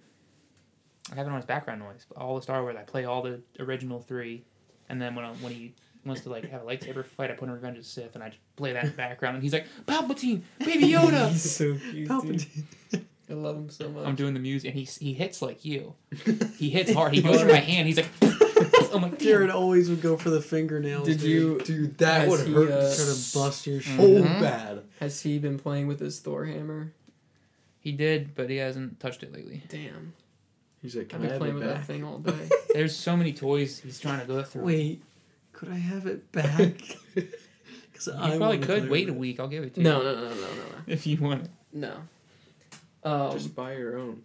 I 1.10 1.16
have 1.16 1.26
it 1.26 1.30
on 1.30 1.36
his 1.36 1.44
background 1.44 1.80
noise. 1.80 2.06
All 2.16 2.36
the 2.36 2.42
Star 2.42 2.62
Wars 2.62 2.76
I 2.78 2.82
play 2.82 3.04
all 3.04 3.22
the 3.22 3.42
original 3.58 4.00
three, 4.00 4.44
and 4.88 5.00
then 5.02 5.14
when 5.14 5.24
I, 5.24 5.32
when 5.34 5.52
he 5.52 5.74
wants 6.04 6.22
to 6.22 6.30
like 6.30 6.48
have 6.50 6.62
a 6.62 6.64
lightsaber 6.64 7.04
fight, 7.04 7.30
I 7.30 7.34
put 7.34 7.48
in 7.48 7.54
Revenge 7.54 7.78
of 7.78 7.84
the 7.84 7.88
Sith 7.88 8.14
and 8.14 8.22
I 8.24 8.28
just 8.28 8.40
play 8.56 8.72
that 8.72 8.84
in 8.84 8.90
the 8.90 8.96
background, 8.96 9.36
and 9.36 9.42
he's 9.42 9.52
like 9.52 9.66
Palpatine, 9.86 10.42
Baby 10.58 10.88
Yoda. 10.92 11.28
He's 11.30 11.50
so 11.56 11.74
cute. 11.74 11.92
dude. 11.92 12.08
Palpatine. 12.08 12.64
I 13.30 13.34
love 13.34 13.56
him 13.56 13.70
so 13.70 13.88
much. 13.88 14.06
I'm 14.06 14.14
doing 14.14 14.34
the 14.34 14.40
music, 14.40 14.70
and 14.70 14.78
he 14.78 14.84
he 14.84 15.14
hits 15.14 15.40
like 15.40 15.64
you. 15.64 15.94
He 16.58 16.70
hits 16.70 16.92
hard. 16.92 17.12
He 17.14 17.22
goes 17.22 17.40
for 17.40 17.48
my 17.48 17.56
hand. 17.56 17.88
He's 17.88 17.96
like, 17.96 18.06
I'm 18.94 19.02
like, 19.02 19.18
Jared 19.18 19.50
always 19.50 19.90
would 19.90 20.00
go 20.00 20.16
for 20.16 20.30
the 20.30 20.40
fingernails. 20.40 21.06
Did 21.08 21.18
dude. 21.18 21.28
you? 21.28 21.60
Dude, 21.64 21.98
that 21.98 22.28
would 22.28 22.46
he, 22.46 22.52
hurt 22.52 22.70
uh, 22.70 22.94
Try 22.94 23.04
to 23.04 23.38
bust 23.38 23.66
your 23.66 23.80
shit. 23.80 23.98
so 23.98 24.22
bad. 24.22 24.82
Has 25.00 25.22
he 25.22 25.38
been 25.38 25.58
playing 25.58 25.88
with 25.88 25.98
his 25.98 26.20
Thor 26.20 26.44
hammer? 26.44 26.92
He 27.80 27.90
did, 27.90 28.36
but 28.36 28.48
he 28.48 28.58
hasn't 28.58 29.00
touched 29.00 29.24
it 29.24 29.32
lately. 29.32 29.62
Damn. 29.68 30.12
He's 30.82 30.94
like, 30.94 31.12
I've 31.14 31.20
can 31.20 31.20
I 31.20 31.22
been 31.22 31.30
have 31.30 31.38
playing 31.40 31.56
it 31.56 31.58
with 31.58 31.68
that 31.68 31.84
thing 31.84 32.04
all 32.04 32.18
day. 32.18 32.48
There's 32.74 32.94
so 32.94 33.16
many 33.16 33.32
toys 33.32 33.80
he's 33.80 33.98
trying 33.98 34.20
to 34.20 34.26
go 34.26 34.42
through. 34.44 34.62
Wait, 34.62 35.02
could 35.62 35.72
I 35.72 35.78
have 35.78 36.06
it 36.06 36.32
back? 36.32 36.80
Because 37.92 38.06
you 38.06 38.14
I 38.14 38.36
probably 38.36 38.58
could 38.58 38.90
wait 38.90 39.08
a 39.08 39.12
week. 39.12 39.38
I'll 39.38 39.46
give 39.48 39.62
it 39.62 39.74
to 39.74 39.80
you. 39.80 39.84
no, 39.84 40.02
no, 40.02 40.14
no, 40.14 40.22
no, 40.22 40.28
no, 40.30 40.34
no. 40.34 40.82
if 40.88 41.06
you 41.06 41.18
want 41.18 41.44
it. 41.44 41.50
No. 41.72 41.94
Um, 43.04 43.30
Just 43.32 43.54
buy 43.54 43.76
your 43.76 43.96
own. 43.98 44.22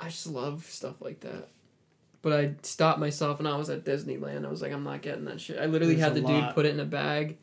I 0.00 0.06
just 0.06 0.26
love 0.28 0.64
stuff 0.64 1.02
like 1.02 1.20
that. 1.20 1.48
But 2.22 2.32
I 2.32 2.54
stopped 2.62 3.00
myself 3.00 3.38
when 3.38 3.46
I 3.46 3.56
was 3.56 3.68
at 3.70 3.84
Disneyland. 3.84 4.46
I 4.46 4.48
was 4.50 4.62
like, 4.62 4.72
I'm 4.72 4.84
not 4.84 5.02
getting 5.02 5.24
that 5.26 5.40
shit. 5.42 5.58
I 5.58 5.66
literally 5.66 5.94
There's 5.96 6.08
had 6.08 6.16
a 6.16 6.20
the 6.22 6.26
dude 6.28 6.42
lot. 6.42 6.54
put 6.54 6.64
it 6.64 6.72
in 6.72 6.80
a 6.80 6.84
bag, 6.86 7.36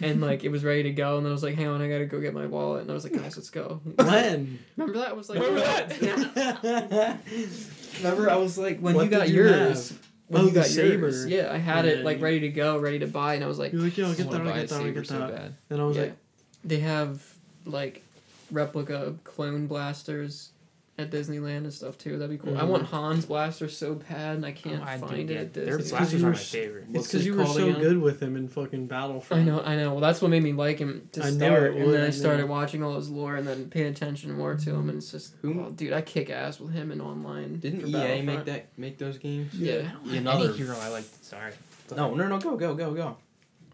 and 0.00 0.20
like 0.20 0.44
it 0.44 0.50
was 0.50 0.62
ready 0.62 0.84
to 0.84 0.90
go. 0.92 1.16
And 1.16 1.26
then 1.26 1.32
I 1.32 1.34
was 1.34 1.42
like, 1.42 1.54
hang 1.56 1.66
on, 1.68 1.80
I 1.82 1.88
gotta 1.88 2.06
go 2.06 2.20
get 2.20 2.32
my 2.34 2.46
wallet. 2.46 2.82
And 2.82 2.90
I 2.90 2.94
was 2.94 3.02
like, 3.04 3.14
guys, 3.14 3.36
let's 3.36 3.50
go. 3.50 3.80
When? 3.96 4.58
Remember 4.76 5.00
that? 5.00 5.08
I 5.08 5.12
was 5.14 5.28
like, 5.30 5.40
Remember 5.40 5.60
that? 5.62 7.18
Remember 7.98 8.30
I 8.30 8.36
was 8.36 8.56
like, 8.58 8.78
when 8.80 8.94
What 8.94 9.04
you 9.04 9.10
got 9.10 9.26
did 9.26 9.34
you 9.34 9.42
yours. 9.44 9.88
have? 9.88 10.11
When 10.32 10.40
Oh, 10.40 10.44
you 10.46 10.50
the 10.52 10.60
got 10.60 10.66
saber. 10.66 11.08
yours. 11.08 11.26
Yeah, 11.26 11.52
I 11.52 11.58
had 11.58 11.84
it 11.84 12.06
like 12.06 12.22
ready 12.22 12.40
to 12.40 12.48
go, 12.48 12.78
ready 12.78 13.00
to 13.00 13.06
buy, 13.06 13.34
and 13.34 13.44
I 13.44 13.46
was 13.48 13.58
like, 13.58 13.70
You're 13.74 13.82
like, 13.82 13.98
yo, 13.98 14.10
I 14.10 14.14
get 14.14 14.30
that, 14.30 14.40
I 14.40 14.44
buy 14.44 14.60
get 14.60 14.68
that, 14.70 14.74
I 14.76 14.78
saber 14.78 15.00
get 15.00 15.06
so 15.06 15.18
that. 15.18 15.36
bad. 15.36 15.54
Then 15.68 15.78
I 15.78 15.84
was 15.84 15.96
yeah. 15.98 16.02
like, 16.04 16.16
they 16.64 16.78
have 16.80 17.22
like 17.66 18.02
replica 18.50 19.14
clone 19.24 19.66
blasters 19.66 20.51
at 20.98 21.10
Disneyland 21.10 21.58
and 21.58 21.72
stuff 21.72 21.96
too. 21.96 22.18
That'd 22.18 22.28
be 22.30 22.36
cool. 22.44 22.56
I 22.56 22.62
Mhm. 22.62 22.68
want 22.68 22.86
Han's 22.88 23.24
blaster 23.24 23.66
so 23.68 23.94
bad, 23.94 24.36
and 24.36 24.44
I 24.46 24.52
can't 24.52 24.82
Oh, 24.82 24.84
I 24.86 24.98
find 24.98 25.20
it 25.30 25.32
get- 25.32 25.36
at 25.38 25.54
Their 25.54 25.78
blasters 25.78 26.22
are 26.22 26.30
my 26.30 26.34
favorite. 26.36 26.84
it's 26.92 27.06
because 27.08 27.24
you 27.24 27.34
were 27.34 27.46
so 27.46 27.66
again? 27.68 27.80
good 27.80 27.98
with 27.98 28.20
him 28.22 28.36
in 28.36 28.46
fucking 28.48 28.88
Battlefront. 28.88 29.42
I 29.42 29.44
know, 29.46 29.60
I 29.62 29.76
know. 29.76 29.92
Well, 29.92 30.00
that's 30.00 30.20
what 30.20 30.28
made 30.30 30.42
me 30.42 30.52
like 30.52 30.78
him 30.78 31.08
to 31.12 31.22
I 31.24 31.30
knew 31.30 31.36
start, 31.36 31.62
it 31.76 31.76
and 31.82 31.94
then 31.94 32.02
I 32.02 32.06
I 32.08 32.10
started 32.10 32.42
knew. 32.42 32.48
watching 32.48 32.82
all 32.82 32.94
his 32.96 33.08
lore 33.08 33.36
and 33.36 33.46
then 33.48 33.70
paying 33.70 33.86
attention 33.86 34.32
more 34.32 34.54
to 34.54 34.70
him, 34.70 34.90
and 34.90 34.98
it's 34.98 35.10
just, 35.10 35.34
Who- 35.40 35.58
oh, 35.62 35.70
dude, 35.70 35.94
I 35.94 36.02
kick 36.02 36.28
ass 36.28 36.60
with 36.60 36.72
him 36.74 36.92
in 36.92 37.00
online. 37.00 37.58
Didn't 37.58 37.80
for 37.80 37.86
EA 37.86 38.20
make 38.20 38.44
that 38.44 38.66
make 38.76 38.98
those 38.98 39.16
games? 39.16 39.54
Yeah. 39.54 39.72
I 39.72 39.76
don't 39.76 39.86
have 40.08 40.14
Another- 40.18 40.44
any 40.50 40.56
hero 40.58 40.76
I 40.78 40.88
like. 40.88 41.04
Sorry. 41.22 41.52
No, 41.96 42.14
no, 42.14 42.28
no. 42.28 42.38
Go, 42.38 42.56
go, 42.56 42.74
go, 42.74 42.92
go. 42.94 43.16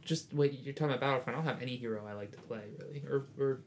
Just 0.05 0.33
wait. 0.33 0.61
You're 0.65 0.73
talking 0.73 0.95
about 0.95 1.01
Battlefront. 1.01 1.37
I 1.37 1.43
don't 1.43 1.49
have 1.53 1.61
any 1.63 1.77
hero 1.77 2.01
I 2.09 2.15
like 2.15 2.31
to 2.33 2.39
play 2.43 2.61
really, 2.79 3.03
or 3.11 3.27
or 3.39 3.59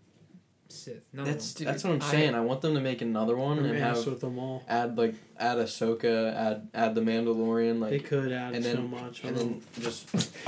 Sith. 0.72 1.02
No. 1.14 1.24
That's 1.24 1.54
Dude, 1.54 1.68
that's 1.68 1.84
what 1.84 1.94
I'm 1.94 2.02
saying. 2.02 2.36
I, 2.36 2.42
want 2.42 2.62
them 2.62 2.74
to 2.76 2.82
make 2.82 3.02
another 3.02 3.36
one 3.36 3.60
and 3.60 3.78
have 3.78 4.06
with 4.06 4.22
them 4.22 4.40
all. 4.40 4.64
add 4.68 4.98
like 4.98 5.16
add 5.40 5.58
Ahsoka, 5.58 6.34
add 6.36 6.68
add 6.74 6.96
the 6.96 7.02
Mandalorian, 7.02 7.80
Like 7.80 7.92
They 7.92 8.00
could 8.00 8.32
add 8.32 8.54
and 8.56 8.64
so 8.64 8.74
then- 8.74 8.90
much. 8.90 9.24
and 9.24 9.38
then 9.38 9.62
just. 9.80 10.10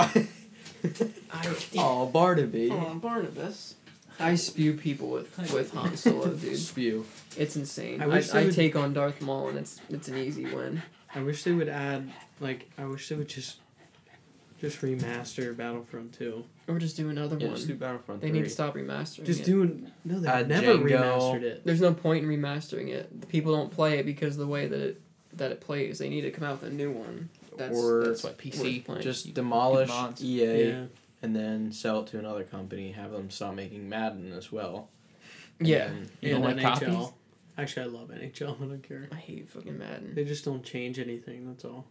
I, 1.32 1.54
oh, 1.78 2.06
Barnaby. 2.06 2.70
oh, 2.70 2.94
Barnabas. 2.96 3.74
I 4.20 4.34
spew 4.36 4.74
people 4.74 5.08
with 5.08 5.36
with 5.52 5.72
Han 5.74 5.96
Solo, 5.96 6.28
dude. 6.34 6.56
Spew. 6.70 7.04
It's 7.36 7.56
insane. 7.56 8.00
I 8.00 8.04
I, 8.04 8.08
wish 8.08 8.30
I, 8.30 8.40
they 8.40 8.44
would- 8.46 8.54
take 8.54 8.76
on 8.76 8.92
Darth 8.92 9.20
Maul, 9.20 9.48
and 9.48 9.58
it's 9.58 9.80
it's 9.90 10.08
an 10.08 10.16
easy 10.18 10.44
win. 10.44 10.82
I 11.14 11.22
wish 11.22 11.42
they 11.44 11.52
would 11.52 11.68
add 11.68 12.12
like 12.40 12.70
I 12.78 12.84
wish 12.84 13.08
they 13.08 13.16
would 13.16 13.28
just 13.28 13.56
just 14.68 14.80
remaster 14.82 15.56
Battlefront 15.56 16.12
2. 16.14 16.44
Or 16.68 16.78
just 16.78 16.96
do 16.96 17.08
another 17.10 17.36
Yeah, 17.38 17.46
one. 17.48 17.56
just 17.56 17.68
do 17.68 17.74
Battlefront 17.74 18.20
they 18.20 18.28
3. 18.30 18.38
need 18.38 18.44
to 18.44 18.50
stop 18.50 18.74
remastering 18.74 19.24
Just 19.24 19.40
it. 19.40 19.46
doing 19.46 19.90
no, 20.04 20.18
they 20.20 20.28
Add 20.28 20.48
never 20.48 20.78
Jango. 20.78 20.84
remastered 20.90 21.42
it. 21.42 21.64
There's 21.64 21.80
no 21.80 21.92
point 21.92 22.24
in 22.24 22.30
remastering 22.30 22.88
it. 22.88 23.20
The 23.20 23.26
people 23.26 23.54
don't 23.54 23.70
play 23.70 23.98
it 23.98 24.06
because 24.06 24.34
of 24.34 24.40
the 24.40 24.46
way 24.46 24.66
that 24.66 24.80
it 24.80 25.00
that 25.34 25.50
it 25.50 25.60
plays. 25.60 25.98
They 25.98 26.08
need 26.08 26.20
to 26.22 26.30
come 26.30 26.44
out 26.44 26.60
with 26.62 26.70
a 26.70 26.74
new 26.74 26.92
one. 26.92 27.28
That's, 27.58 27.76
Or 27.76 28.04
that's 28.04 28.22
what 28.24 28.38
PC 28.38 28.84
playing. 28.84 29.02
Just 29.02 29.34
demolish 29.34 29.88
mods. 29.88 30.22
EA 30.24 30.68
Yeah. 30.68 30.84
and 31.22 31.34
then 31.34 31.72
sell 31.72 32.00
it 32.00 32.06
to 32.08 32.18
another 32.20 32.44
company. 32.44 32.92
Have 32.92 33.10
them 33.10 33.30
stop 33.30 33.54
making 33.54 33.88
Madden 33.88 34.32
as 34.32 34.50
well. 34.52 34.88
And 35.58 35.68
yeah. 35.68 35.88
then- 35.88 36.10
You 36.20 36.30
don't 36.30 36.44
and 36.44 36.56
like 36.62 36.78
NHL. 36.80 36.94
copies? 36.94 37.12
Actually, 37.58 37.82
I 37.82 37.88
love 37.98 38.08
NHL. 38.10 38.56
I 38.62 38.64
don't 38.64 38.82
care. 38.82 39.08
I 39.12 39.16
hate 39.16 39.48
fucking 39.50 39.76
Madden. 39.78 40.14
They 40.14 40.24
just 40.24 40.44
don't 40.44 40.62
change 40.64 40.98
anything. 40.98 41.46
That's 41.46 41.64
all. 41.64 41.86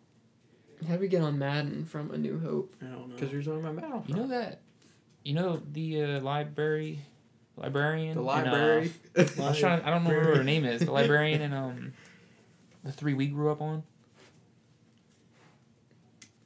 How 0.87 0.95
do 0.95 0.99
we 1.01 1.07
get 1.07 1.21
on 1.21 1.37
Madden 1.39 1.85
from 1.85 2.11
A 2.11 2.17
New 2.17 2.39
Hope? 2.39 2.75
I 2.81 2.85
don't 2.85 3.09
know. 3.09 3.15
Because 3.15 3.31
you're 3.31 3.41
talking 3.41 3.59
about 3.61 3.75
Battlefront. 3.75 4.09
You 4.09 4.15
know 4.15 4.27
that. 4.27 4.61
You 5.23 5.33
know 5.35 5.61
the 5.71 6.03
uh, 6.03 6.19
library, 6.21 6.99
librarian. 7.55 8.15
the 8.15 8.21
in, 8.21 8.27
uh, 8.27 8.31
library. 8.33 8.93
I 9.17 9.21
was 9.37 9.59
trying. 9.59 9.81
I 9.81 9.89
don't 9.89 10.03
know 10.03 10.15
what 10.15 10.37
her 10.37 10.43
name 10.43 10.65
is. 10.65 10.81
The 10.81 10.91
librarian 10.91 11.41
and 11.41 11.53
um, 11.53 11.93
the 12.83 12.91
three 12.91 13.13
we 13.13 13.27
grew 13.27 13.51
up 13.51 13.61
on. 13.61 13.83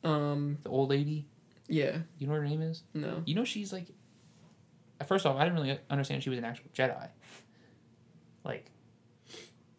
Um. 0.04 0.58
The 0.64 0.70
old 0.70 0.90
lady. 0.90 1.26
Yeah. 1.68 1.98
You 2.18 2.28
know 2.28 2.34
what 2.34 2.40
her 2.42 2.48
name 2.48 2.62
is? 2.62 2.84
No. 2.94 3.24
You 3.26 3.36
know 3.36 3.44
she's 3.44 3.74
like. 3.74 3.88
First 5.06 5.26
off, 5.26 5.36
I 5.38 5.44
didn't 5.44 5.60
really 5.60 5.80
understand 5.90 6.24
she 6.24 6.30
was 6.30 6.40
an 6.40 6.46
actual 6.46 6.66
Jedi. 6.74 7.10
Like. 8.44 8.72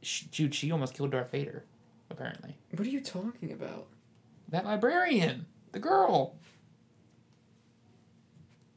She, 0.01 0.27
dude, 0.27 0.55
she 0.55 0.71
almost 0.71 0.95
killed 0.95 1.11
Darth 1.11 1.33
Vader. 1.33 1.65
Apparently, 2.11 2.57
What 2.75 2.87
are 2.87 2.91
you 2.91 3.03
talking 3.03 3.53
about? 3.53 3.87
That 4.49 4.65
librarian, 4.65 5.47
the 5.73 5.79
girl. 5.79 6.35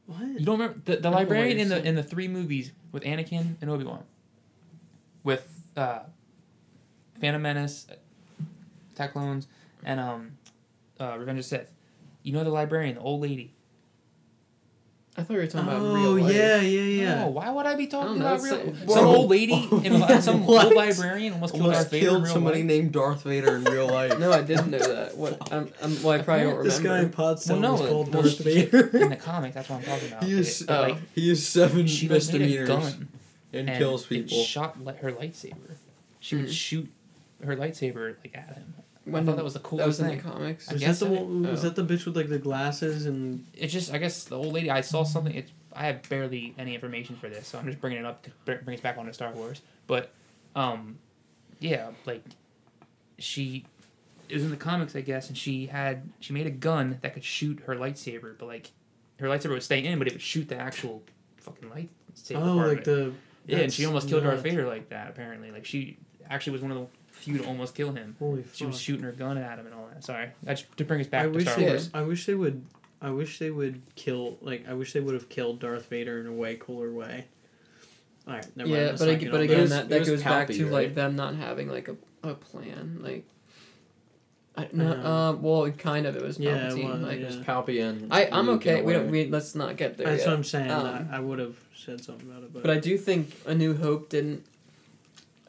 what? 0.06 0.20
You 0.20 0.44
don't 0.44 0.58
remember 0.58 0.80
the, 0.84 0.96
the 0.96 1.02
don't 1.02 1.12
librarian 1.12 1.58
in 1.58 1.68
the 1.68 1.82
in 1.84 1.94
the 1.94 2.02
three 2.02 2.28
movies 2.28 2.72
with 2.92 3.02
Anakin 3.04 3.56
and 3.60 3.70
Obi 3.70 3.84
Wan, 3.84 4.04
with 5.24 5.62
uh, 5.76 6.00
Phantom 7.20 7.40
Menace, 7.42 7.86
Attack 8.94 9.12
Clones, 9.12 9.46
and 9.84 10.00
um, 10.00 10.32
uh, 11.00 11.16
Revenge 11.18 11.38
of 11.38 11.44
Sith. 11.44 11.72
You 12.22 12.32
know 12.32 12.44
the 12.44 12.50
librarian, 12.50 12.96
the 12.96 13.00
old 13.00 13.22
lady. 13.22 13.54
I 15.14 15.22
thought 15.22 15.34
you 15.34 15.40
were 15.40 15.46
talking 15.46 15.68
about 15.68 15.82
Oh 15.82 15.94
real 15.94 16.24
life. 16.24 16.34
Oh 16.34 16.36
yeah, 16.38 16.60
yeah, 16.62 16.80
yeah. 17.02 17.14
No, 17.16 17.26
why 17.28 17.50
would 17.50 17.66
I 17.66 17.74
be 17.74 17.86
talking 17.86 18.18
don't 18.18 18.18
know, 18.20 18.26
about 18.34 18.42
real? 18.42 18.54
it's- 18.54 18.94
Some 18.94 19.04
old 19.06 19.28
lady 19.30 19.68
and 19.84 20.24
some 20.24 20.42
old 20.48 20.74
librarian 20.74 21.34
almost 21.34 21.52
killed 21.52 21.66
Almost 21.66 21.80
Darth 21.80 21.90
Vader 21.90 22.06
in 22.06 22.10
killed 22.12 22.22
real 22.24 22.32
somebody 22.32 22.58
life. 22.60 22.66
named 22.66 22.92
Darth 22.92 23.22
Vader 23.24 23.56
in 23.56 23.64
real 23.64 23.86
life. 23.88 24.18
No, 24.18 24.32
I 24.32 24.40
didn't 24.40 24.70
know 24.70 24.78
that. 24.78 25.16
What? 25.22 25.52
I'm, 25.52 25.68
I'm, 25.82 26.02
well, 26.02 26.12
I 26.18 26.22
probably 26.22 26.44
don't 26.44 26.56
remember. 26.56 26.62
This 26.64 26.78
guy 26.78 26.98
in 27.00 27.04
remember. 27.10 27.16
Pottstown 27.16 27.60
no, 27.60 27.72
was 27.72 27.80
called 27.82 28.14
well, 28.14 28.22
Darth 28.22 28.38
Vader. 28.38 28.86
in 28.96 29.10
the 29.10 29.16
comics, 29.16 29.54
that's 29.54 29.68
what 29.68 29.76
I'm 29.80 29.84
talking 29.84 30.08
about. 30.08 30.24
He 30.24 30.32
is, 30.32 30.62
It- 30.62 30.70
Oh. 30.70 30.80
like 30.82 30.96
he 31.14 31.28
has 31.28 31.46
seven 31.46 31.86
she 31.86 32.08
like, 32.08 32.10
made 32.10 32.14
a 32.16 32.38
misdemeanors 32.38 32.68
gun 32.68 33.08
and, 33.52 33.68
and 33.68 33.78
kills 33.78 34.04
It 34.04 34.08
people. 34.08 34.42
shot 34.44 34.82
li- 34.82 34.94
her 35.02 35.12
lightsaber. 35.12 35.76
She 36.20 36.36
would 36.36 36.46
Mhm. 36.46 36.52
shoot 36.52 36.90
her 37.44 37.54
lightsaber 37.54 38.16
like 38.24 38.34
at 38.34 38.54
him. 38.56 38.74
When 39.04 39.22
I 39.22 39.26
thought 39.26 39.32
did- 39.32 39.38
that 39.38 39.44
was 39.44 39.52
the 39.54 39.58
That 39.58 39.64
coolest 39.68 39.86
was 39.86 40.00
in 40.00 40.06
thing. 40.06 40.16
the 40.18 40.22
comics. 40.22 40.68
I 40.68 40.72
was 40.74 40.80
that 40.82 40.86
guess 40.86 40.98
the 41.00 41.06
I- 41.06 41.10
one, 41.10 41.42
was 41.42 41.64
oh. 41.64 41.68
that 41.68 41.76
the 41.86 41.94
bitch 41.94 42.04
with 42.06 42.16
like 42.16 42.28
the 42.28 42.38
glasses 42.38 43.06
and 43.06 43.46
It 43.54 43.68
just, 43.68 43.92
I 43.92 43.98
guess, 43.98 44.24
the 44.24 44.36
old 44.36 44.52
lady. 44.54 44.70
I 44.70 44.80
saw 44.80 45.02
something. 45.04 45.34
It's 45.34 45.50
I 45.74 45.86
have 45.86 46.06
barely 46.08 46.54
any 46.58 46.74
information 46.74 47.16
for 47.16 47.28
this, 47.30 47.48
so 47.48 47.58
I'm 47.58 47.64
just 47.66 47.80
bringing 47.80 47.98
it 48.00 48.04
up 48.04 48.22
to 48.24 48.30
br- 48.44 48.62
bring 48.64 48.76
us 48.76 48.82
back 48.82 48.98
onto 48.98 49.12
Star 49.12 49.32
Wars. 49.32 49.62
But, 49.86 50.10
um, 50.54 50.98
yeah, 51.60 51.90
like 52.06 52.22
she 53.18 53.64
it 54.28 54.34
was 54.34 54.44
in 54.44 54.50
the 54.50 54.56
comics, 54.56 54.94
I 54.96 55.00
guess, 55.00 55.28
and 55.28 55.36
she 55.36 55.66
had 55.66 56.08
she 56.20 56.32
made 56.32 56.46
a 56.46 56.50
gun 56.50 56.98
that 57.02 57.14
could 57.14 57.24
shoot 57.24 57.60
her 57.66 57.74
lightsaber, 57.74 58.36
but 58.38 58.46
like 58.46 58.70
her 59.18 59.28
lightsaber 59.28 59.50
would 59.50 59.62
stay 59.62 59.84
in, 59.84 59.98
but 59.98 60.06
it 60.08 60.14
would 60.14 60.22
shoot 60.22 60.48
the 60.48 60.56
actual 60.56 61.02
fucking 61.38 61.68
lightsaber. 61.68 62.36
oh, 62.36 62.56
part 62.56 62.68
of 62.68 62.68
like 62.68 62.78
it. 62.78 62.84
the 62.84 63.12
yeah, 63.46 63.58
and 63.58 63.72
she 63.72 63.82
that's 63.82 63.88
almost 63.88 64.08
killed 64.08 64.22
Darth 64.22 64.34
nuts. 64.36 64.42
Vader 64.42 64.66
like 64.66 64.88
that. 64.90 65.08
Apparently, 65.08 65.50
like 65.50 65.64
she 65.64 65.96
actually 66.30 66.52
was 66.52 66.62
one 66.62 66.70
of 66.70 66.78
the 66.78 66.86
few 67.22 67.38
to 67.38 67.46
almost 67.46 67.74
kill 67.74 67.92
him. 67.92 68.16
holy 68.18 68.44
She 68.52 68.64
was 68.66 68.80
shooting 68.80 69.04
her 69.04 69.12
gun 69.12 69.38
at 69.38 69.58
him 69.58 69.66
and 69.66 69.74
all 69.74 69.88
that. 69.92 70.04
Sorry, 70.04 70.30
that's 70.42 70.62
to 70.76 70.84
bring 70.84 71.00
us 71.00 71.06
back 71.06 71.22
I 71.22 71.24
to 71.26 71.30
wish 71.30 71.44
Star 71.44 71.56
they, 71.56 71.66
Wars. 71.66 71.90
I 71.94 72.02
wish 72.02 72.26
they 72.26 72.34
would. 72.34 72.64
I 73.00 73.10
wish 73.10 73.38
they 73.38 73.50
would 73.50 73.82
kill. 73.96 74.38
Like 74.40 74.66
I 74.68 74.74
wish 74.74 74.92
they 74.92 75.00
would 75.00 75.14
have 75.14 75.28
killed 75.28 75.60
Darth 75.60 75.86
Vader 75.88 76.20
in 76.20 76.26
a 76.26 76.32
way 76.32 76.56
cooler 76.56 76.92
way. 76.92 77.26
All 78.28 78.34
right, 78.34 78.46
never 78.56 78.68
mind. 78.70 78.80
yeah, 78.80 78.86
let's 78.90 79.00
but 79.00 79.06
not 79.06 79.14
ag- 79.14 79.20
get 79.20 79.30
but 79.32 79.36
on 79.38 79.42
again, 79.44 79.60
was- 79.62 79.70
that, 79.70 79.88
that 79.88 79.98
was 80.00 80.08
goes 80.08 80.22
back 80.22 80.48
Palpy, 80.48 80.58
to 80.58 80.70
like 80.70 80.94
them 80.94 81.16
not 81.16 81.34
having 81.34 81.68
like 81.68 81.88
a, 81.88 81.96
a 82.22 82.34
plan. 82.34 83.00
Like, 83.02 83.24
I, 84.56 84.68
no, 84.72 84.94
know. 84.94 85.06
um, 85.06 85.42
well, 85.42 85.64
it 85.64 85.78
kind 85.78 86.06
of 86.06 86.14
it 86.14 86.22
was 86.22 86.38
Yeah, 86.38 86.68
it 86.68 86.72
Palpatine. 86.74 86.92
was, 86.92 87.00
like, 87.00 87.18
It 87.18 87.24
was 87.26 88.00
Yeah. 88.02 88.06
I 88.10 88.28
I'm 88.30 88.48
okay. 88.50 88.82
We 88.82 88.92
don't. 88.92 89.10
We 89.10 89.26
let's 89.26 89.54
not 89.54 89.76
get 89.76 89.96
there. 89.96 90.06
That's 90.06 90.22
yet. 90.22 90.28
what 90.28 90.36
I'm 90.36 90.44
saying. 90.44 90.70
Um, 90.70 91.08
I, 91.10 91.16
I 91.16 91.20
would 91.20 91.38
have 91.40 91.56
said 91.74 92.04
something 92.04 92.30
about 92.30 92.44
it, 92.44 92.52
but, 92.52 92.62
But 92.62 92.70
I 92.70 92.78
do 92.78 92.96
think 92.98 93.34
A 93.46 93.54
New 93.54 93.74
Hope 93.76 94.08
didn't. 94.08 94.44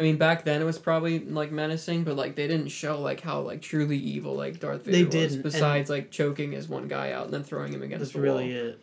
I 0.04 0.06
mean, 0.06 0.18
back 0.18 0.44
then 0.44 0.62
it 0.62 0.66
was 0.66 0.78
probably 0.78 1.20
like 1.20 1.52
menacing, 1.54 2.04
but 2.04 2.18
like 2.18 2.36
they 2.36 2.46
didn't 2.48 2.68
show 2.68 3.00
like 3.00 3.22
how 3.22 3.40
like 3.40 3.62
truly 3.62 3.98
evil 3.98 4.36
like 4.36 4.60
Darth 4.60 4.84
Vader 4.84 4.98
They 4.98 5.04
was. 5.06 5.12
didn't, 5.14 5.34
and- 5.36 5.44
Besides 5.44 5.90
like 5.90 6.12
choking 6.12 6.52
his 6.52 6.68
one 6.68 6.90
guy 6.90 7.14
out 7.14 7.26
and 7.26 7.34
then 7.34 7.44
throwing 7.44 7.72
him 7.72 7.82
against 7.84 8.12
the 8.12 8.20
wall. 8.20 8.36
that's 8.36 8.40
the 8.44 8.50
really 8.50 8.54
wall. 8.64 8.70
it. 8.72 8.80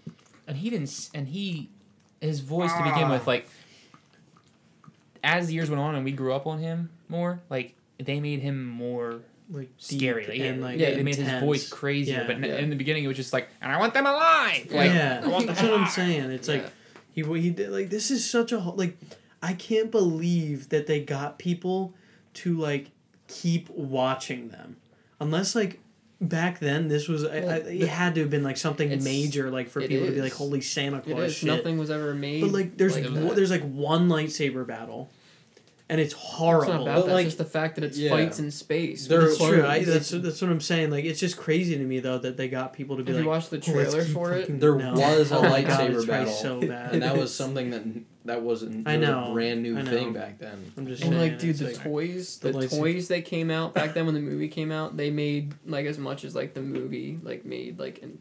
and 0.46 0.56
he 0.56 0.70
didn't 0.70 1.10
and 1.12 1.28
he 1.28 1.68
his 2.22 2.40
voice 2.40 2.72
to 2.72 2.82
begin 2.84 3.10
with 3.10 3.26
like 3.26 3.46
as 5.22 5.48
the 5.48 5.52
years 5.54 5.68
went 5.68 5.80
on 5.80 5.94
and 5.94 6.04
we 6.04 6.12
grew 6.12 6.32
up 6.32 6.46
on 6.46 6.58
him 6.58 6.90
more 7.08 7.40
like 7.50 7.74
they 7.98 8.20
made 8.20 8.40
him 8.40 8.64
more 8.64 9.20
Like 9.50 9.68
scary 9.78 10.22
deep 10.22 10.28
like, 10.30 10.38
yeah, 10.38 10.44
and 10.46 10.62
like 10.62 10.78
they 10.78 11.02
made 11.02 11.16
his 11.16 11.40
voice 11.42 11.68
crazier 11.68 12.20
Yeah. 12.20 12.26
but 12.26 12.36
n- 12.36 12.44
Yeah. 12.44 12.56
in 12.56 12.70
the 12.70 12.76
beginning 12.76 13.04
it 13.04 13.08
was 13.08 13.16
just 13.16 13.32
like 13.32 13.48
and 13.60 13.70
i 13.70 13.78
want 13.78 13.92
them 13.94 14.06
alive 14.06 14.66
like 14.70 14.90
yeah, 14.92 15.20
I 15.22 15.28
want 15.28 15.46
them 15.46 15.54
that's 15.54 15.62
what 15.68 15.78
I'm 15.78 15.86
saying. 15.88 16.30
It's 16.30 16.48
like 16.48 16.64
he 17.12 17.22
he 17.22 17.50
did 17.50 17.70
like 17.70 17.90
this 17.90 18.10
is 18.10 18.28
such 18.28 18.52
a 18.52 18.60
ho- 18.60 18.74
like 18.74 18.96
I 19.42 19.52
can't 19.54 19.90
believe 19.90 20.68
that 20.68 20.86
they 20.86 21.00
got 21.00 21.38
people 21.38 21.94
to 22.34 22.56
like 22.58 22.90
keep 23.28 23.68
watching 23.70 24.48
them 24.48 24.76
unless 25.20 25.54
like 25.54 25.78
back 26.20 26.58
then 26.58 26.88
this 26.88 27.08
was 27.08 27.24
I, 27.24 27.28
I, 27.38 27.54
it 27.56 27.78
the- 27.80 27.86
had 27.86 28.14
to 28.16 28.20
have 28.22 28.30
been 28.30 28.42
like 28.42 28.56
something 28.58 28.88
major 29.02 29.50
like 29.50 29.68
for 29.70 29.80
it 29.80 29.88
people 29.88 30.06
to 30.06 30.12
be 30.12 30.20
like 30.20 30.32
holy 30.34 30.60
Santa 30.60 31.00
Claus 31.00 31.30
is. 31.30 31.34
shit. 31.36 31.46
Nothing 31.46 31.78
was 31.78 31.90
ever 31.90 32.12
made. 32.14 32.42
But 32.42 32.52
like 32.52 32.76
there's 32.76 32.94
like 32.96 33.08
like 33.08 33.34
there's 33.34 33.50
like 33.50 33.62
one 33.62 34.08
lightsaber 34.08 34.66
battle, 34.66 35.10
and 35.88 36.00
it's 36.00 36.12
It's 36.12 36.22
horrible. 36.22 36.72
not 36.74 36.82
about 36.82 37.06
that. 37.06 37.12
like, 37.14 37.26
it's 37.26 37.36
just 37.36 37.38
the 37.38 37.44
fact 37.58 37.76
that 37.76 37.84
it's 37.84 37.96
yeah. 37.96 38.10
fights 38.10 38.38
in 38.38 38.50
space. 38.50 39.06
That's 39.06 39.38
true. 39.38 39.64
I, 39.64 39.82
that's 39.84 40.10
that's 40.10 40.42
what 40.42 40.50
I'm 40.50 40.60
saying. 40.60 40.90
Like 40.90 41.04
it's 41.06 41.20
just 41.20 41.36
crazy 41.38 41.76
to 41.78 41.84
me 41.84 42.00
though 42.00 42.18
that 42.18 42.36
they 42.36 42.48
got 42.48 42.72
people 42.74 42.96
to 42.98 43.02
be 43.02 43.12
Have 43.12 43.16
like, 43.16 43.24
you 43.24 43.30
watched 43.30 43.50
the 43.50 43.56
"Oh, 43.56 43.72
trailer 43.72 44.04
keep 44.04 44.12
for 44.14 44.32
it? 44.32 44.60
There 44.60 44.74
No. 44.76 44.92
was 44.92 45.32
a 45.32 45.36
Oh 45.38 45.42
my 45.42 45.62
God, 45.62 45.80
lightsaber 45.90 45.94
it's 45.94 46.04
battle, 46.04 46.32
so 46.34 46.60
bad. 46.60 46.92
and 46.92 47.02
that 47.02 47.16
was 47.16 47.34
something 47.34 47.70
that 47.70 47.82
that 48.26 48.42
wasn't 48.42 48.86
I 48.86 48.98
was 48.98 49.08
a 49.08 49.32
brand 49.32 49.62
new 49.62 49.78
I 49.78 49.82
know. 49.82 49.90
thing 49.90 50.12
back 50.12 50.38
then. 50.38 50.72
I'm 50.76 50.86
just 50.86 51.02
And 51.02 51.12
saying, 51.14 51.30
like, 51.30 51.38
dude, 51.38 51.56
the 51.56 51.66
like- 51.66 51.82
toys, 51.82 52.38
the 52.38 52.52
the, 52.52 52.68
toys 52.68 53.08
that 53.08 53.24
came 53.24 53.50
out 53.50 53.72
back 53.74 53.94
then 53.94 54.04
when 54.06 54.14
the 54.14 54.20
movie 54.20 54.48
came 54.48 54.70
out, 54.70 54.96
they 54.96 55.10
made 55.10 55.54
like 55.66 55.86
as 55.86 55.98
much 55.98 56.24
as 56.24 56.34
like 56.34 56.54
the 56.54 56.60
movie 56.62 57.18
like 57.22 57.44
made 57.44 57.78
like 57.78 58.02
and 58.02 58.18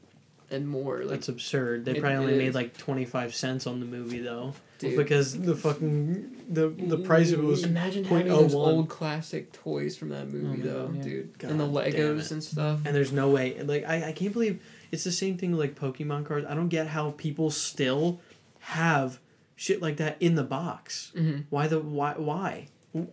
and 0.51 0.67
more. 0.67 0.99
Like, 1.01 1.09
that's 1.09 1.29
absurd. 1.29 1.85
They 1.85 1.91
It- 1.91 1.99
probably 2.01 2.15
it 2.15 2.19
only 2.21 2.37
made 2.37 2.55
like 2.55 2.75
25 2.77 3.35
cents 3.35 3.67
on 3.67 3.79
the 3.81 3.85
movie 3.85 4.19
though, 4.19 4.53
dude, 4.79 4.97
because 4.97 5.37
the 5.39 5.55
fucking 5.55 6.37
the 6.49 6.69
the 6.69 6.97
price 6.97 7.31
of 7.31 7.39
it 7.39 7.43
was 7.45 7.63
imagine 7.65 8.03
having 8.05 8.29
those 8.29 8.53
0.01. 8.53 8.55
old 8.55 8.89
classic 8.89 9.51
toys 9.51 9.95
from 9.97 10.09
that 10.09 10.27
movie 10.29 10.61
Oh, 10.63 10.65
though, 10.73 10.87
man, 10.87 10.95
yeah. 10.97 11.03
dude, 11.03 11.37
God 11.39 11.51
and 11.51 11.59
the 11.59 11.67
Legos 11.67 12.31
and 12.31 12.43
stuff. 12.43 12.79
and 12.85 12.95
there's 12.95 13.11
no 13.11 13.29
way 13.29 13.61
like 13.61 13.83
I, 13.85 14.07
I 14.07 14.11
can't 14.13 14.33
believe 14.33 14.59
it's 14.91 15.03
the 15.03 15.11
same 15.11 15.37
thing 15.37 15.53
like 15.53 15.75
pokemon 15.75 16.25
cards 16.25 16.47
i 16.49 16.55
don't 16.55 16.69
get 16.69 16.87
how 16.87 17.11
people 17.17 17.51
still 17.51 18.19
have 18.59 19.19
shit 19.61 19.81
like 19.81 19.97
that 19.97 20.15
in 20.21 20.35
the 20.35 20.43
box 20.43 21.11
hmm 21.13 21.39
why 21.49 21.67
the 21.67 21.79
why 21.79 22.13
why 22.15 22.65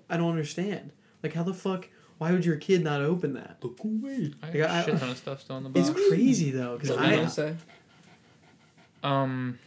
i 0.09 0.17
don't 0.17 0.31
understand 0.31 0.93
like 1.23 1.33
how 1.33 1.43
the 1.43 1.53
fuck 1.53 1.89
why 2.19 2.31
would 2.31 2.45
your 2.45 2.57
kid 2.57 2.83
not 2.85 3.01
open 3.03 3.33
that 3.35 3.57
Look 3.63 3.81
away. 3.83 4.33
I 4.43 4.51
Yeah, 4.53 4.59
got 4.59 4.71
I- 4.71 4.81
a 4.81 4.85
shit 4.85 4.99
ton 4.99 5.11
of 5.11 5.17
stuff 5.19 5.41
still 5.43 5.57
in 5.59 5.65
the 5.73 5.79
it's 5.81 5.91
crazy 6.09 6.51
though 6.53 6.75
because 6.77 6.91
What 6.91 7.01
were 7.01 7.05
you 7.07 7.13
i 7.13 7.17
gonna 7.17 7.31
say? 7.31 7.57
Um, 9.03 9.59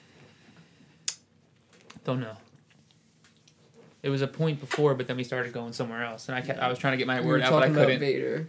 don't 2.04 2.20
know. 2.20 2.36
It 4.02 4.10
was 4.10 4.22
a 4.22 4.28
point 4.28 4.60
before, 4.60 4.96
but 4.96 5.08
then 5.08 5.18
we 5.18 5.24
started 5.24 5.54
going 5.54 5.74
somewhere 5.74 6.04
else, 6.04 6.28
and 6.30 6.36
I 6.36 6.42
kept, 6.42 6.60
I 6.60 6.68
was 6.70 6.78
trying 6.80 6.94
to 6.94 6.98
get 6.98 7.08
my 7.08 7.20
We 7.20 7.28
word 7.28 7.42
were 7.42 7.46
out, 7.46 7.52
but 7.52 7.64
I 7.64 7.66
about 7.68 7.76
couldn't. 7.86 8.00
Vader 8.00 8.48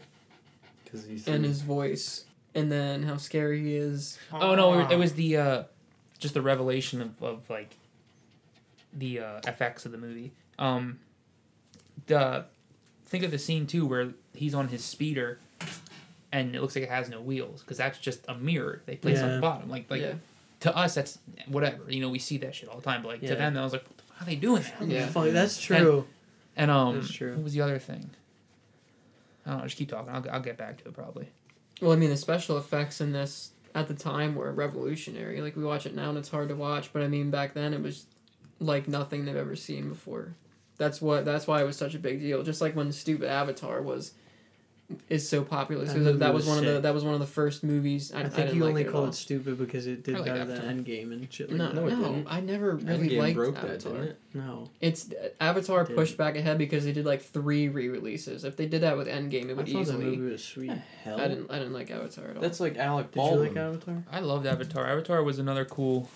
Because 0.85 1.05
he's 1.05 1.27
and 1.29 1.45
his 1.45 1.61
voice, 1.63 2.25
and 2.55 2.71
then 2.71 3.03
how 3.03 3.17
scary 3.17 3.61
he 3.63 3.77
is. 3.77 4.19
Oh 4.33 4.55
no, 4.55 4.89
it 4.89 4.97
was 4.97 5.15
the 5.15 5.37
uh, 5.37 5.63
just 6.19 6.35
the 6.35 6.43
revelation 6.43 7.01
of, 7.03 7.23
of 7.23 7.51
like 7.51 7.77
the 8.93 9.21
uh, 9.21 9.41
effects 9.47 9.87
of 9.87 9.93
the 9.93 9.99
movie. 9.99 10.33
Um, 10.59 10.99
the 12.07 12.45
think 13.07 13.25
of 13.25 13.31
the 13.31 13.39
scene 13.39 13.67
too 13.67 13.87
where 13.87 14.11
he's 14.35 14.55
on 14.55 14.69
his 14.69 14.85
speeder, 14.85 15.39
and 16.33 16.55
it 16.55 16.61
looks 16.61 16.75
like 16.75 16.85
it 16.85 16.91
has 16.91 17.09
no 17.09 17.21
wheels 17.21 17.61
because 17.63 17.77
that's 17.79 17.99
just 17.99 18.25
a 18.29 18.35
mirror 18.35 18.83
they 18.87 18.97
place 18.97 19.21
on 19.21 19.35
the 19.35 19.41
bottom. 19.41 19.69
Like 19.69 19.91
like 19.91 20.01
yeah, 20.03 20.15
to 20.61 20.77
us 20.77 20.95
that's 20.95 21.19
whatever 21.47 21.79
you 21.89 22.01
know 22.01 22.09
we 22.09 22.19
see 22.19 22.39
that 22.39 22.55
shit 22.55 22.69
all 22.69 22.77
the 22.77 22.83
time, 22.83 23.03
but 23.03 23.09
like 23.09 23.23
Yeah. 23.23 23.31
to 23.31 23.37
them 23.37 23.57
I 23.57 23.63
was 23.63 23.73
like, 23.73 23.85
what 23.87 23.97
the 23.99 24.03
fuck 24.05 24.23
are 24.23 24.25
they 24.27 24.37
doing 24.37 24.63
that? 24.79 24.87
Yeah. 24.89 25.07
Fuck, 25.07 25.31
that's 25.31 25.61
true 25.61 26.07
And 26.57 26.71
um, 26.71 26.97
That's 27.01 27.13
true. 27.13 27.35
what 27.35 27.45
was 27.45 27.55
the 27.55 27.61
other 27.63 27.79
thing? 27.79 28.11
I 29.47 29.51
don't 29.51 29.59
know. 29.61 29.65
Just 29.65 29.79
keep 29.79 29.89
talking. 29.89 30.13
I'll, 30.13 30.25
I'll 30.31 30.41
get 30.41 30.59
back 30.59 30.83
to 30.83 30.89
it 30.89 30.95
probably. 30.95 31.29
Well, 31.81 31.93
I 31.93 31.97
mean, 31.97 32.11
the 32.11 32.17
special 32.17 32.59
effects 32.59 33.01
in 33.01 33.13
this 33.13 33.53
at 33.75 33.89
the 33.89 33.95
time 33.95 34.35
were 34.35 34.53
revolutionary. 34.53 35.41
Like 35.41 35.57
we 35.57 35.65
watch 35.65 35.87
it 35.87 35.95
now 35.95 36.11
and 36.11 36.19
it's 36.19 36.29
hard 36.29 36.49
to 36.51 36.55
watch, 36.55 36.93
but 36.93 37.03
I 37.03 37.09
mean 37.09 37.31
back 37.31 37.55
then 37.55 37.73
it 37.73 37.83
was 37.83 38.05
like 38.61 38.87
nothing 38.89 39.25
they've 39.25 39.35
ever 39.37 39.57
seen 39.57 39.89
before. 39.89 40.35
That's 40.79 41.01
what. 41.03 41.25
That's 41.25 41.47
why 41.47 41.61
it 41.63 41.67
was 41.67 41.77
such 41.77 41.95
a 41.95 41.99
big 41.99 42.21
deal. 42.21 42.43
Just 42.43 42.61
like 42.61 42.77
when 42.77 42.93
stupid 42.93 43.29
Avatar 43.29 43.83
was, 43.83 44.13
is 45.09 45.29
so 45.29 45.43
popular. 45.45 45.85
That 45.85 45.93
So 45.93 45.99
that, 46.05 46.19
that 46.21 46.33
was 46.35 46.47
was 46.47 46.57
one 46.57 46.67
of 46.67 46.75
the 46.75 46.81
that 46.81 46.95
was 46.95 47.05
one 47.05 47.15
of 47.15 47.21
the 47.21 47.27
first 47.27 47.63
movies. 47.63 48.13
I, 48.13 48.17
i, 48.17 48.21
I 48.21 48.23
think 48.25 48.35
didn't 48.37 48.55
you 48.57 48.61
like 48.63 48.69
only 48.71 48.83
it 48.83 48.87
at 48.87 48.93
call 48.93 49.05
it 49.07 49.15
stupid 49.15 49.59
because 49.59 49.87
it 49.87 50.03
did 50.05 50.15
I 50.17 50.19
like 50.19 50.27
better 50.27 50.45
than 50.47 50.57
Avatar. 50.57 50.73
endgame 50.73 51.13
and 51.13 51.33
shit 51.33 51.49
like 51.51 51.59
No, 51.59 51.69
that 51.87 51.97
no, 51.99 52.13
No. 52.17 52.25
I 52.29 52.41
never 52.41 52.77
really 52.77 53.11
Endgame 53.11 53.19
liked 53.19 53.37
broke 53.37 53.57
Avatar. 53.59 53.73
that, 53.73 53.85
didn't 53.85 54.03
it? 54.09 54.19
no 54.35 54.71
It's 54.81 55.11
Avatar 55.39 55.85
Didn't. 55.85 55.97
pushed 55.97 56.17
back 56.17 56.37
ahead 56.37 56.57
because 56.59 56.85
they 56.85 56.93
did 56.93 57.05
like 57.05 57.23
three 57.23 57.69
re-releases. 57.69 58.45
If 58.45 58.57
they 58.57 58.67
did 58.67 58.81
that 58.83 58.97
with 58.97 59.07
Endgame, 59.07 59.45
it 59.49 59.51
i 59.51 59.55
would 59.55 59.67
thought 59.67 59.73
that 59.75 59.79
easily. 59.81 60.05
movie 60.17 60.33
was 60.33 60.43
sweet 60.43 60.73
hell? 61.05 61.21
I 61.21 61.29
didn't. 61.29 61.51
I 61.53 61.59
didn't 61.59 61.75
like 61.75 61.91
Avatar 61.91 62.29
at 62.29 62.37
all. 62.37 62.43
That's 62.43 62.59
like 62.59 62.77
Alec 62.79 63.13
Baldwin. 63.13 63.49
did 63.49 63.55
you 63.57 63.61
like 63.63 63.75
avatar 63.75 64.05
I 64.11 64.21
loved 64.21 64.47
Avatar. 64.47 64.87
Avatar 64.89 65.23
was 65.23 65.39
another 65.39 65.65
cool, 65.67 66.09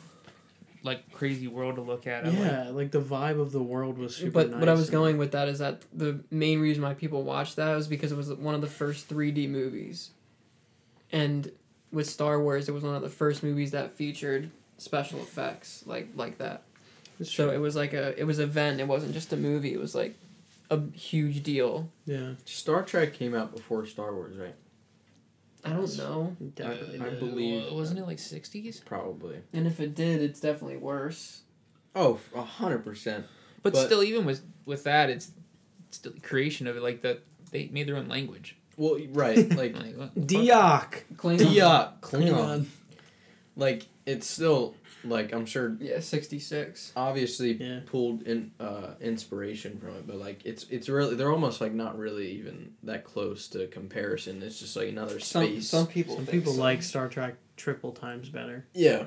like 0.84 1.10
crazy 1.12 1.48
world 1.48 1.74
to 1.76 1.80
look 1.80 2.06
at. 2.06 2.24
I 2.24 2.28
like- 2.28 2.38
yeah 2.38 2.68
like 2.70 2.90
the 2.92 3.00
vibe 3.00 3.40
of 3.40 3.50
the 3.50 3.62
world 3.62 3.98
was 3.98 4.14
super 4.16 4.30
but 4.30 4.50
nice 4.50 4.60
what 4.60 4.68
I 4.68 4.74
was 4.74 4.90
going 4.90 5.18
with 5.18 5.32
that 5.32 5.48
is 5.48 5.58
that 5.58 5.82
the 5.92 6.20
main 6.30 6.60
reason 6.60 6.82
why 6.84 6.94
people 6.94 7.22
watched 7.24 7.56
that 7.56 7.74
was 7.74 7.88
because 7.88 8.12
it 8.12 8.16
was 8.16 8.32
one 8.34 8.54
of 8.54 8.60
the 8.60 8.66
first 8.68 9.08
3D 9.08 9.48
movies, 9.48 10.10
and 11.12 11.50
with 11.92 12.08
Star 12.08 12.40
Wars, 12.40 12.68
it 12.68 12.72
was 12.72 12.82
one 12.82 12.94
of 12.94 13.02
the 13.02 13.08
first 13.08 13.42
movies 13.42 13.70
that 13.70 13.92
featured 13.92 14.50
special 14.78 15.20
effects 15.20 15.82
like 15.86 16.08
like 16.14 16.38
that. 16.38 16.62
It's 17.20 17.30
So 17.30 17.46
true. 17.46 17.54
it 17.54 17.58
was 17.58 17.76
like 17.76 17.92
a 17.92 18.18
it 18.20 18.24
was 18.24 18.38
an 18.38 18.44
event. 18.44 18.80
It 18.80 18.88
wasn't 18.88 19.12
just 19.14 19.32
a 19.32 19.36
movie. 19.36 19.72
It 19.72 19.80
was 19.80 19.94
like 19.94 20.14
a 20.70 20.80
huge 20.92 21.42
deal. 21.42 21.88
yeah 22.06 22.32
Star 22.44 22.82
Trek 22.82 23.12
came 23.14 23.34
out 23.34 23.54
before 23.54 23.86
Star 23.86 24.12
Wars, 24.14 24.36
right? 24.36 24.54
I 25.64 25.70
don't 25.70 25.96
know, 25.98 26.36
it 26.40 26.54
definitely 26.54 27.00
I 27.00 27.10
did. 27.10 27.20
believe- 27.20 27.72
Uh, 27.72 27.74
wasn't 27.74 27.98
it 28.00 28.06
like 28.06 28.18
sixties? 28.18 28.80
Probably. 28.84 29.38
and 29.52 29.66
if 29.66 29.80
it 29.80 29.94
did, 29.94 30.20
it's 30.22 30.40
definitely 30.40 30.76
worse. 30.76 31.42
Oh, 31.96 32.18
a 32.34 32.42
hundred 32.42 32.84
percent. 32.84 33.26
But, 33.62 33.72
But- 33.72 33.86
still, 33.86 34.02
even 34.02 34.24
with 34.26 34.42
with 34.66 34.84
that, 34.84 35.10
it's 35.10 35.30
still 35.90 36.12
the 36.12 36.20
creation 36.20 36.66
of 36.66 36.76
it. 36.76 36.82
Like 36.82 37.00
that, 37.02 37.20
they 37.50 37.68
made 37.72 37.86
their 37.88 37.96
own 37.96 38.08
language. 38.08 38.56
Well, 38.76 38.98
right, 39.12 39.48
like 39.56 39.74
Like, 39.76 39.96
what 39.96 40.10
the 40.14 40.46
fuck? 40.48 41.04
Klingon. 41.16 41.92
Klingon. 42.00 42.66
Like 43.56 43.86
it's 44.06 44.26
still 44.26 44.74
like 45.04 45.32
I'm 45.32 45.46
sure 45.46 45.76
Yeah, 45.80 46.00
sixty 46.00 46.38
six. 46.38 46.92
obviously 46.96 47.52
Yeah. 47.54 47.80
pulled 47.86 48.22
in 48.22 48.52
uh, 48.60 48.94
inspiration 49.00 49.78
from 49.78 49.90
it, 49.96 50.06
but 50.06 50.16
like 50.16 50.44
it's 50.44 50.64
it's 50.70 50.88
really 50.88 51.14
they're 51.16 51.30
almost 51.32 51.60
like 51.60 51.72
not 51.72 51.98
really 51.98 52.30
even 52.32 52.72
that 52.82 53.04
close 53.04 53.48
to 53.48 53.66
comparison. 53.68 54.42
It's 54.42 54.58
just 54.60 54.76
like 54.76 54.88
another 54.88 55.20
space. 55.20 55.68
some 55.68 55.86
people 55.86 56.16
some 56.16 56.26
people 56.26 56.52
so. 56.54 56.60
like 56.60 56.82
star 56.82 57.08
trek 57.08 57.34
triple 57.56 57.92
times 57.92 58.28
better 58.28 58.66
yeah, 58.74 59.04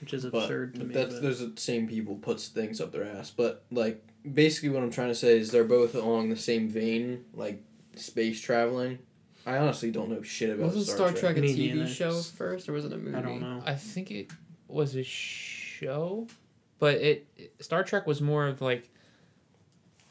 which 0.00 0.14
is 0.14 0.24
but 0.26 0.42
absurd 0.44 0.74
to 0.76 0.84
me 0.84 0.94
that's 0.94 1.14
but- 1.14 1.22
those 1.22 1.42
are 1.42 1.46
the 1.46 1.60
same 1.60 1.88
people 1.88 2.14
puts 2.16 2.48
things 2.48 2.80
up 2.80 2.92
their 2.92 3.04
ass. 3.04 3.30
But 3.30 3.64
like 3.70 4.04
basically 4.30 4.68
what 4.68 4.82
I'm 4.82 4.90
trying 4.90 5.08
to 5.08 5.14
say 5.14 5.38
is 5.38 5.50
they're 5.50 5.64
both 5.64 5.94
along 5.94 6.28
the 6.30 6.36
same 6.36 6.68
vein, 6.68 7.24
like 7.34 7.62
space 7.96 8.40
traveling. 8.40 8.98
I 9.46 9.56
honestly 9.56 9.90
don't 9.90 10.10
know 10.10 10.20
shit 10.20 10.50
about 10.50 10.66
Wasn't 10.66 10.84
Star, 10.84 10.96
Star 10.96 11.08
Trek. 11.12 11.20
Trek 11.36 11.36
a 11.38 11.40
TV 11.40 11.88
show 11.88 12.12
first, 12.20 12.68
or 12.68 12.72
was 12.74 12.84
it 12.84 12.92
a 12.92 12.98
movie? 12.98 13.16
i 13.16 13.22
don't 13.22 13.40
know 13.40 13.62
I 13.64 13.74
think 13.76 14.10
it 14.10 14.30
was 14.68 14.94
a 14.94 15.02
show, 15.02 16.26
but 16.78 16.94
it, 16.96 17.26
it 17.36 17.52
Star 17.64 17.82
Trek 17.82 18.06
was 18.06 18.20
more 18.20 18.46
of 18.46 18.60
like 18.60 18.88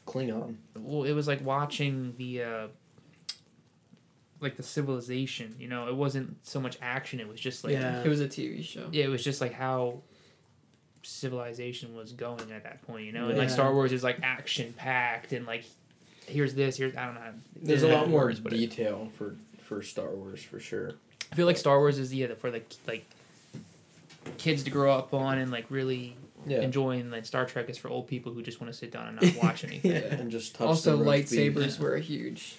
Klingon. 0.06 0.56
well, 0.76 1.04
it 1.04 1.12
was 1.12 1.26
like 1.28 1.44
watching 1.44 2.14
the 2.18 2.42
uh 2.42 2.66
like 4.40 4.56
the 4.56 4.62
civilization. 4.62 5.54
You 5.58 5.68
know, 5.68 5.88
it 5.88 5.96
wasn't 5.96 6.36
so 6.46 6.60
much 6.60 6.78
action. 6.80 7.20
It 7.20 7.28
was 7.28 7.40
just 7.40 7.64
like 7.64 7.72
Yeah. 7.74 8.02
It 8.02 8.08
was 8.08 8.20
a 8.20 8.28
TV 8.28 8.64
show. 8.64 8.88
yeah, 8.92 9.04
it 9.04 9.08
was 9.08 9.22
just 9.24 9.40
like 9.40 9.52
how 9.52 10.00
civilization 11.02 11.94
was 11.94 12.12
going 12.12 12.50
at 12.52 12.64
that 12.64 12.82
point. 12.82 13.04
You 13.06 13.12
know, 13.12 13.28
and 13.28 13.38
like 13.38 13.50
Star 13.50 13.72
Wars 13.72 13.92
is 13.92 14.02
like 14.02 14.20
action 14.22 14.72
packed 14.76 15.32
and 15.32 15.46
like 15.46 15.64
here's 16.26 16.54
this, 16.54 16.76
here's 16.76 16.96
I 16.96 17.06
don't 17.06 17.14
know. 17.14 17.32
There's 17.62 17.82
Yeah. 17.82 17.90
a 17.90 17.94
lot 17.94 18.08
more 18.08 18.24
words, 18.24 18.40
but 18.40 18.52
it- 18.52 18.56
detail 18.58 19.10
for 19.16 19.36
for 19.62 19.82
Star 19.82 20.08
Wars 20.10 20.42
for 20.42 20.58
sure. 20.60 20.92
I 21.30 21.34
feel 21.34 21.44
like 21.46 21.58
Star 21.58 21.78
Wars 21.78 21.98
is 21.98 22.14
yeah 22.14 22.34
for 22.34 22.50
like 22.50 22.70
like 22.86 23.04
kids 24.36 24.62
to 24.64 24.70
grow 24.70 24.92
up 24.92 25.14
on 25.14 25.38
and 25.38 25.50
like 25.50 25.66
really 25.70 26.16
Yeah. 26.46 26.60
enjoying 26.60 27.10
like 27.10 27.26
Star 27.26 27.46
Trek 27.46 27.68
is 27.68 27.78
for 27.78 27.88
old 27.88 28.06
people 28.06 28.32
who 28.32 28.42
just 28.42 28.60
want 28.60 28.72
to 28.72 28.78
sit 28.78 28.90
down 28.92 29.08
and 29.08 29.20
not 29.36 29.42
watch 29.42 29.64
anything. 29.64 29.92
Yeah, 29.92 29.98
and 30.14 30.30
just 30.30 30.54
touch 30.54 30.66
also, 30.68 30.96
the 30.96 31.04
roast 31.04 31.32
lightsabers 31.32 31.78
Yeah. 31.78 31.84
were 31.84 31.94
a 31.94 32.00
huge 32.00 32.56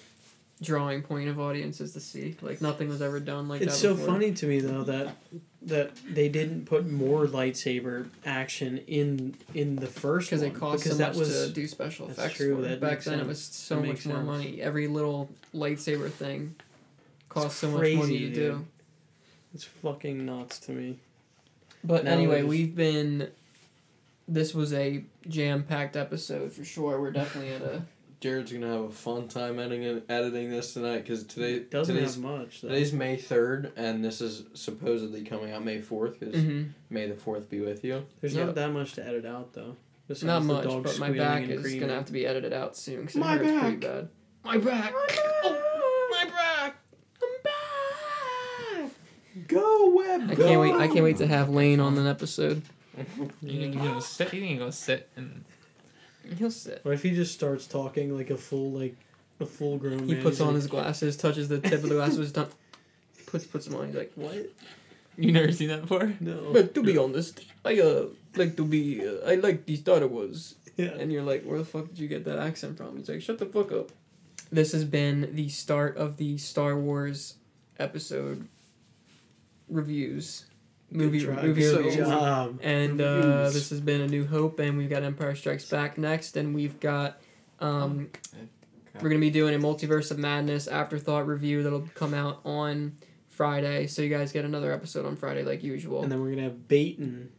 drawing 0.62 1.00
point 1.02 1.28
of 1.30 1.40
audiences 1.40 1.92
to 1.94 2.00
see. 2.00 2.36
Like 2.42 2.60
nothing 2.60 2.88
was 2.88 3.00
ever 3.00 3.18
done 3.20 3.48
like 3.48 3.62
It's 3.62 3.72
that. 3.80 3.80
so 3.80 3.96
funny 3.96 4.32
to 4.32 4.46
me 4.46 4.60
though 4.60 4.82
that 4.84 5.16
that 5.62 5.90
they 6.08 6.28
didn't 6.28 6.64
put 6.66 6.86
more 6.86 7.26
lightsaber 7.26 8.08
action 8.26 8.78
in 8.86 9.34
in 9.54 9.76
the 9.76 9.86
first 9.86 10.28
because 10.30 10.42
it 10.42 10.54
cost 10.54 10.84
because 10.84 10.98
so 10.98 11.04
that 11.04 11.08
much 11.08 11.16
was 11.18 11.46
to 11.48 11.52
do 11.52 11.66
special 11.66 12.06
that's 12.08 12.18
effects. 12.18 12.36
true, 12.36 12.56
for. 12.56 12.62
that 12.62 12.80
Back 12.80 12.90
makes 12.92 13.04
then, 13.06 13.20
it 13.20 13.26
was 13.26 13.42
so 13.42 13.76
That 13.76 13.86
much 13.86 14.06
more 14.06 14.16
sense. 14.16 14.26
money. 14.26 14.60
Every 14.62 14.86
little 14.86 15.30
lightsaber 15.54 16.10
thing 16.10 16.54
cost 17.30 17.58
so 17.58 17.70
much 17.70 17.80
money 17.94 18.18
to 18.20 18.26
dude. 18.26 18.34
do. 18.34 18.66
it's 19.54 19.64
fucking 19.64 20.24
nuts 20.26 20.58
to 20.60 20.72
me. 20.72 20.98
But 21.84 22.04
Now 22.04 22.12
anyway, 22.12 22.38
it 22.40 22.44
is- 22.44 22.48
we've 22.48 22.74
been. 22.74 23.28
This 24.28 24.54
was 24.54 24.72
a 24.72 25.02
jam-packed 25.28 25.96
episode 25.96 26.52
for 26.52 26.64
sure. 26.64 27.00
We're 27.00 27.10
definitely 27.10 27.52
at 27.52 27.62
a. 27.62 27.82
Jared's 28.20 28.52
gonna 28.52 28.66
have 28.68 28.82
a 28.82 28.90
fun 28.90 29.28
time 29.28 29.58
editing 29.58 30.02
editing 30.10 30.50
this 30.50 30.74
tonight 30.74 30.98
because 30.98 31.24
today 31.24 31.54
It 31.54 31.70
doesn't 31.70 31.94
today's 31.94 32.16
have 32.16 32.22
much 32.24 32.60
though. 32.60 32.68
today's 32.68 32.92
May 32.92 33.16
third 33.16 33.72
and 33.76 34.04
this 34.04 34.20
is 34.20 34.44
supposedly 34.52 35.22
coming 35.22 35.52
out 35.52 35.64
May 35.64 35.80
fourth 35.80 36.20
because 36.20 36.34
Mhm. 36.36 36.68
May 36.90 37.06
the 37.08 37.14
fourth 37.14 37.48
be 37.48 37.60
with 37.60 37.82
you. 37.82 38.04
There's 38.20 38.34
Yeah. 38.34 38.44
not 38.44 38.56
that 38.56 38.72
much 38.72 38.92
to 38.94 39.06
edit 39.06 39.24
out 39.24 39.54
though. 39.54 39.74
Besides 40.06 40.24
Not 40.26 40.44
much, 40.44 40.66
but 40.82 40.98
my 40.98 41.10
back 41.12 41.48
is 41.48 41.62
creaming. 41.62 41.80
gonna 41.80 41.94
have 41.94 42.04
to 42.06 42.12
be 42.12 42.26
edited 42.26 42.52
out 42.52 42.76
soon 42.76 43.00
because 43.00 43.16
it 43.16 43.20
My 43.20 43.38
hurts 43.38 43.42
pretty 43.58 43.76
back. 43.76 43.80
bad. 43.80 44.08
My 44.44 44.58
back. 44.58 44.92
Oh, 44.94 46.08
my 46.10 46.24
back. 46.30 46.76
I'm 47.22 47.42
back. 48.84 49.39
Go 49.50 49.90
web. 49.94 50.30
I 50.30 50.34
can't 50.34 50.60
wait. 50.60 50.74
I 50.74 50.86
can't 50.86 51.02
wait 51.02 51.16
to 51.18 51.26
have 51.26 51.48
Lane 51.48 51.80
on 51.80 51.98
an 51.98 52.06
episode. 52.06 52.62
You, 53.40 53.60
you 53.60 53.72
gonna 53.72 54.00
sit? 54.00 54.32
You 54.32 54.46
can 54.46 54.58
go 54.58 54.70
sit 54.70 55.08
and 55.16 55.44
He'll 56.38 56.50
sit. 56.50 56.80
What 56.84 56.94
if 56.94 57.02
he 57.02 57.10
just 57.10 57.32
starts 57.32 57.66
talking 57.66 58.16
like 58.16 58.30
a 58.30 58.36
full 58.36 58.70
like 58.70 58.96
a 59.40 59.46
full 59.46 59.78
grown 59.78 60.06
He 60.06 60.14
man? 60.14 60.22
puts 60.22 60.38
He's 60.38 60.42
on 60.42 60.48
like, 60.48 60.56
his 60.56 60.66
glasses, 60.66 61.16
touches 61.16 61.48
the 61.48 61.60
tip 61.60 61.82
of 61.82 61.88
the 61.88 61.94
glasses, 61.96 62.32
done. 62.32 62.48
Puts 63.26 63.46
puts 63.46 63.66
them 63.66 63.76
on. 63.76 63.86
He's 63.86 63.96
like, 63.96 64.12
what? 64.14 64.46
you 65.16 65.32
never 65.32 65.52
seen 65.52 65.68
that 65.68 65.82
before. 65.82 66.14
No. 66.20 66.52
But 66.52 66.74
to 66.74 66.82
be 66.82 66.96
honest, 66.98 67.44
I 67.64 67.80
uh 67.80 68.06
like 68.36 68.56
to 68.56 68.64
be. 68.64 69.06
Uh, 69.06 69.26
I 69.26 69.36
like 69.36 69.66
the 69.66 69.76
Star 69.76 70.06
Wars. 70.06 70.54
yeah. 70.76 70.88
And 70.88 71.12
you're 71.12 71.22
like, 71.22 71.44
where 71.44 71.58
the 71.58 71.64
fuck 71.64 71.88
did 71.88 71.98
you 71.98 72.08
get 72.08 72.24
that 72.24 72.38
accent 72.38 72.76
from? 72.76 72.96
He's 72.96 73.08
like, 73.08 73.22
shut 73.22 73.38
the 73.38 73.46
fuck 73.46 73.72
up. 73.72 73.90
This 74.52 74.72
has 74.72 74.84
been 74.84 75.34
the 75.34 75.48
start 75.48 75.96
of 75.96 76.16
the 76.16 76.38
Star 76.38 76.76
Wars 76.76 77.36
episode 77.78 78.48
reviews, 79.70 80.44
movie 80.90 81.20
Good 81.20 81.34
try. 81.34 81.42
movie 81.46 81.60
Good 81.62 81.76
reviews. 81.84 81.96
job. 81.96 82.58
And 82.62 83.00
uh, 83.00 83.04
Reviews. 83.16 83.54
this 83.54 83.70
has 83.70 83.80
been 83.80 84.00
A 84.02 84.06
New 84.08 84.26
Hope, 84.26 84.58
and 84.58 84.76
we've 84.76 84.90
got 84.90 85.02
Empire 85.02 85.34
Strikes 85.34 85.64
Back 85.64 85.96
next, 85.98 86.36
and 86.36 86.54
we've 86.54 86.78
got 86.80 87.20
um, 87.60 88.08
we're 89.00 89.08
gonna 89.08 89.20
be 89.20 89.30
doing 89.30 89.54
a 89.54 89.58
Multiverse 89.58 90.10
of 90.10 90.18
Madness 90.18 90.66
afterthought 90.68 91.26
review 91.26 91.62
that'll 91.62 91.88
come 91.94 92.12
out 92.14 92.40
on 92.44 92.96
Friday, 93.28 93.86
so 93.86 94.02
you 94.02 94.08
guys 94.08 94.32
get 94.32 94.44
another 94.44 94.72
episode 94.72 95.06
on 95.06 95.16
Friday 95.16 95.42
like 95.44 95.62
usual. 95.62 96.02
And 96.02 96.10
then 96.12 96.20
we're 96.20 96.30
gonna 96.30 96.42
have 96.42 96.68
Baton 96.68 97.30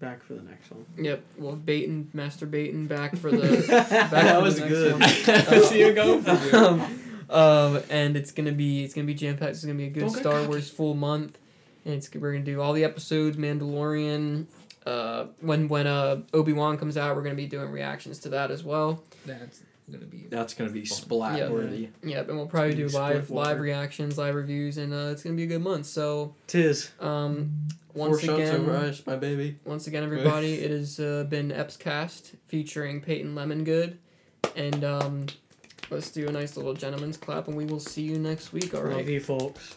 back 0.00 0.22
for 0.22 0.34
the 0.34 0.42
next 0.42 0.70
one. 0.70 0.84
Yep, 0.98 1.22
well, 1.38 1.54
Baton, 1.56 2.10
Master 2.12 2.46
Baton, 2.46 2.86
back 2.86 3.16
for 3.16 3.30
the 3.32 3.66
back 3.68 4.10
that 4.10 4.10
for 4.10 4.34
the 4.36 4.40
was 4.42 4.58
next 4.58 4.70
good. 4.72 4.92
one. 4.92 5.02
I 5.02 5.60
see 5.68 5.80
you 5.80 5.92
go 5.92 6.20
for 6.20 6.30
it. 6.48 6.54
um, 6.54 6.98
um, 7.30 7.82
and 7.90 8.16
it's 8.16 8.30
gonna 8.32 8.52
be 8.52 8.84
it's 8.84 8.94
gonna 8.94 9.06
be 9.06 9.14
jam 9.14 9.36
packed. 9.36 9.52
It's 9.52 9.64
gonna 9.64 9.76
be 9.78 9.86
a 9.86 9.90
good 9.90 10.00
Don't 10.00 10.10
Star 10.10 10.32
cocky. 10.34 10.46
Wars 10.48 10.68
full 10.70 10.94
month, 10.94 11.38
and 11.84 11.94
it's 11.94 12.12
we're 12.14 12.32
gonna 12.32 12.44
do 12.44 12.60
all 12.60 12.72
the 12.72 12.84
episodes. 12.84 13.36
Mandalorian. 13.36 14.46
Uh, 14.84 15.26
when 15.40 15.68
when 15.68 15.86
uh 15.86 16.22
Obi 16.34 16.52
Wan 16.52 16.76
comes 16.76 16.96
out, 16.96 17.14
we're 17.16 17.22
gonna 17.22 17.34
be 17.36 17.46
doing 17.46 17.70
reactions 17.70 18.18
to 18.20 18.28
that 18.30 18.50
as 18.50 18.64
well. 18.64 19.02
That's 19.26 19.62
gonna 19.90 20.04
be. 20.06 20.26
That's 20.28 20.54
gonna 20.54 20.70
be 20.70 20.84
splat 20.84 21.38
Yeah. 21.38 21.50
worthy. 21.50 21.88
Yep, 22.02 22.28
and 22.28 22.36
we'll 22.36 22.46
probably 22.48 22.74
do 22.74 22.86
It's 22.86 22.94
gonna 22.94 23.10
be 23.10 23.18
live 23.20 23.30
water. 23.30 23.48
live 23.50 23.60
reactions, 23.60 24.18
live 24.18 24.34
reviews, 24.34 24.78
and 24.78 24.92
uh, 24.92 25.10
it's 25.12 25.22
gonna 25.22 25.36
be 25.36 25.44
a 25.44 25.46
good 25.46 25.62
month. 25.62 25.86
So 25.86 26.34
Tis. 26.48 26.90
um, 27.00 27.52
Four 27.94 28.08
once 28.08 28.22
shots 28.22 28.40
again, 28.40 28.60
over 28.62 28.76
ice, 28.76 29.06
my 29.06 29.16
baby. 29.16 29.58
once 29.66 29.86
again, 29.86 30.02
everybody, 30.02 30.54
it 30.54 30.70
has 30.70 30.98
uh, 30.98 31.24
been 31.28 31.50
Epscast 31.50 32.32
featuring 32.48 33.00
Peyton 33.02 33.34
Lemongood, 33.34 33.96
and 34.56 34.82
um, 34.82 35.26
let's 35.90 36.10
do 36.10 36.26
a 36.26 36.32
nice 36.32 36.56
little 36.56 36.74
gentleman's 36.74 37.18
clap, 37.18 37.46
and 37.48 37.56
we 37.56 37.66
will 37.66 37.78
see 37.80 38.02
you 38.02 38.18
next 38.18 38.52
week. 38.52 38.74
All 38.74 38.82
right, 38.82 38.96
Love 38.96 39.08
you, 39.10 39.20
folks. 39.20 39.76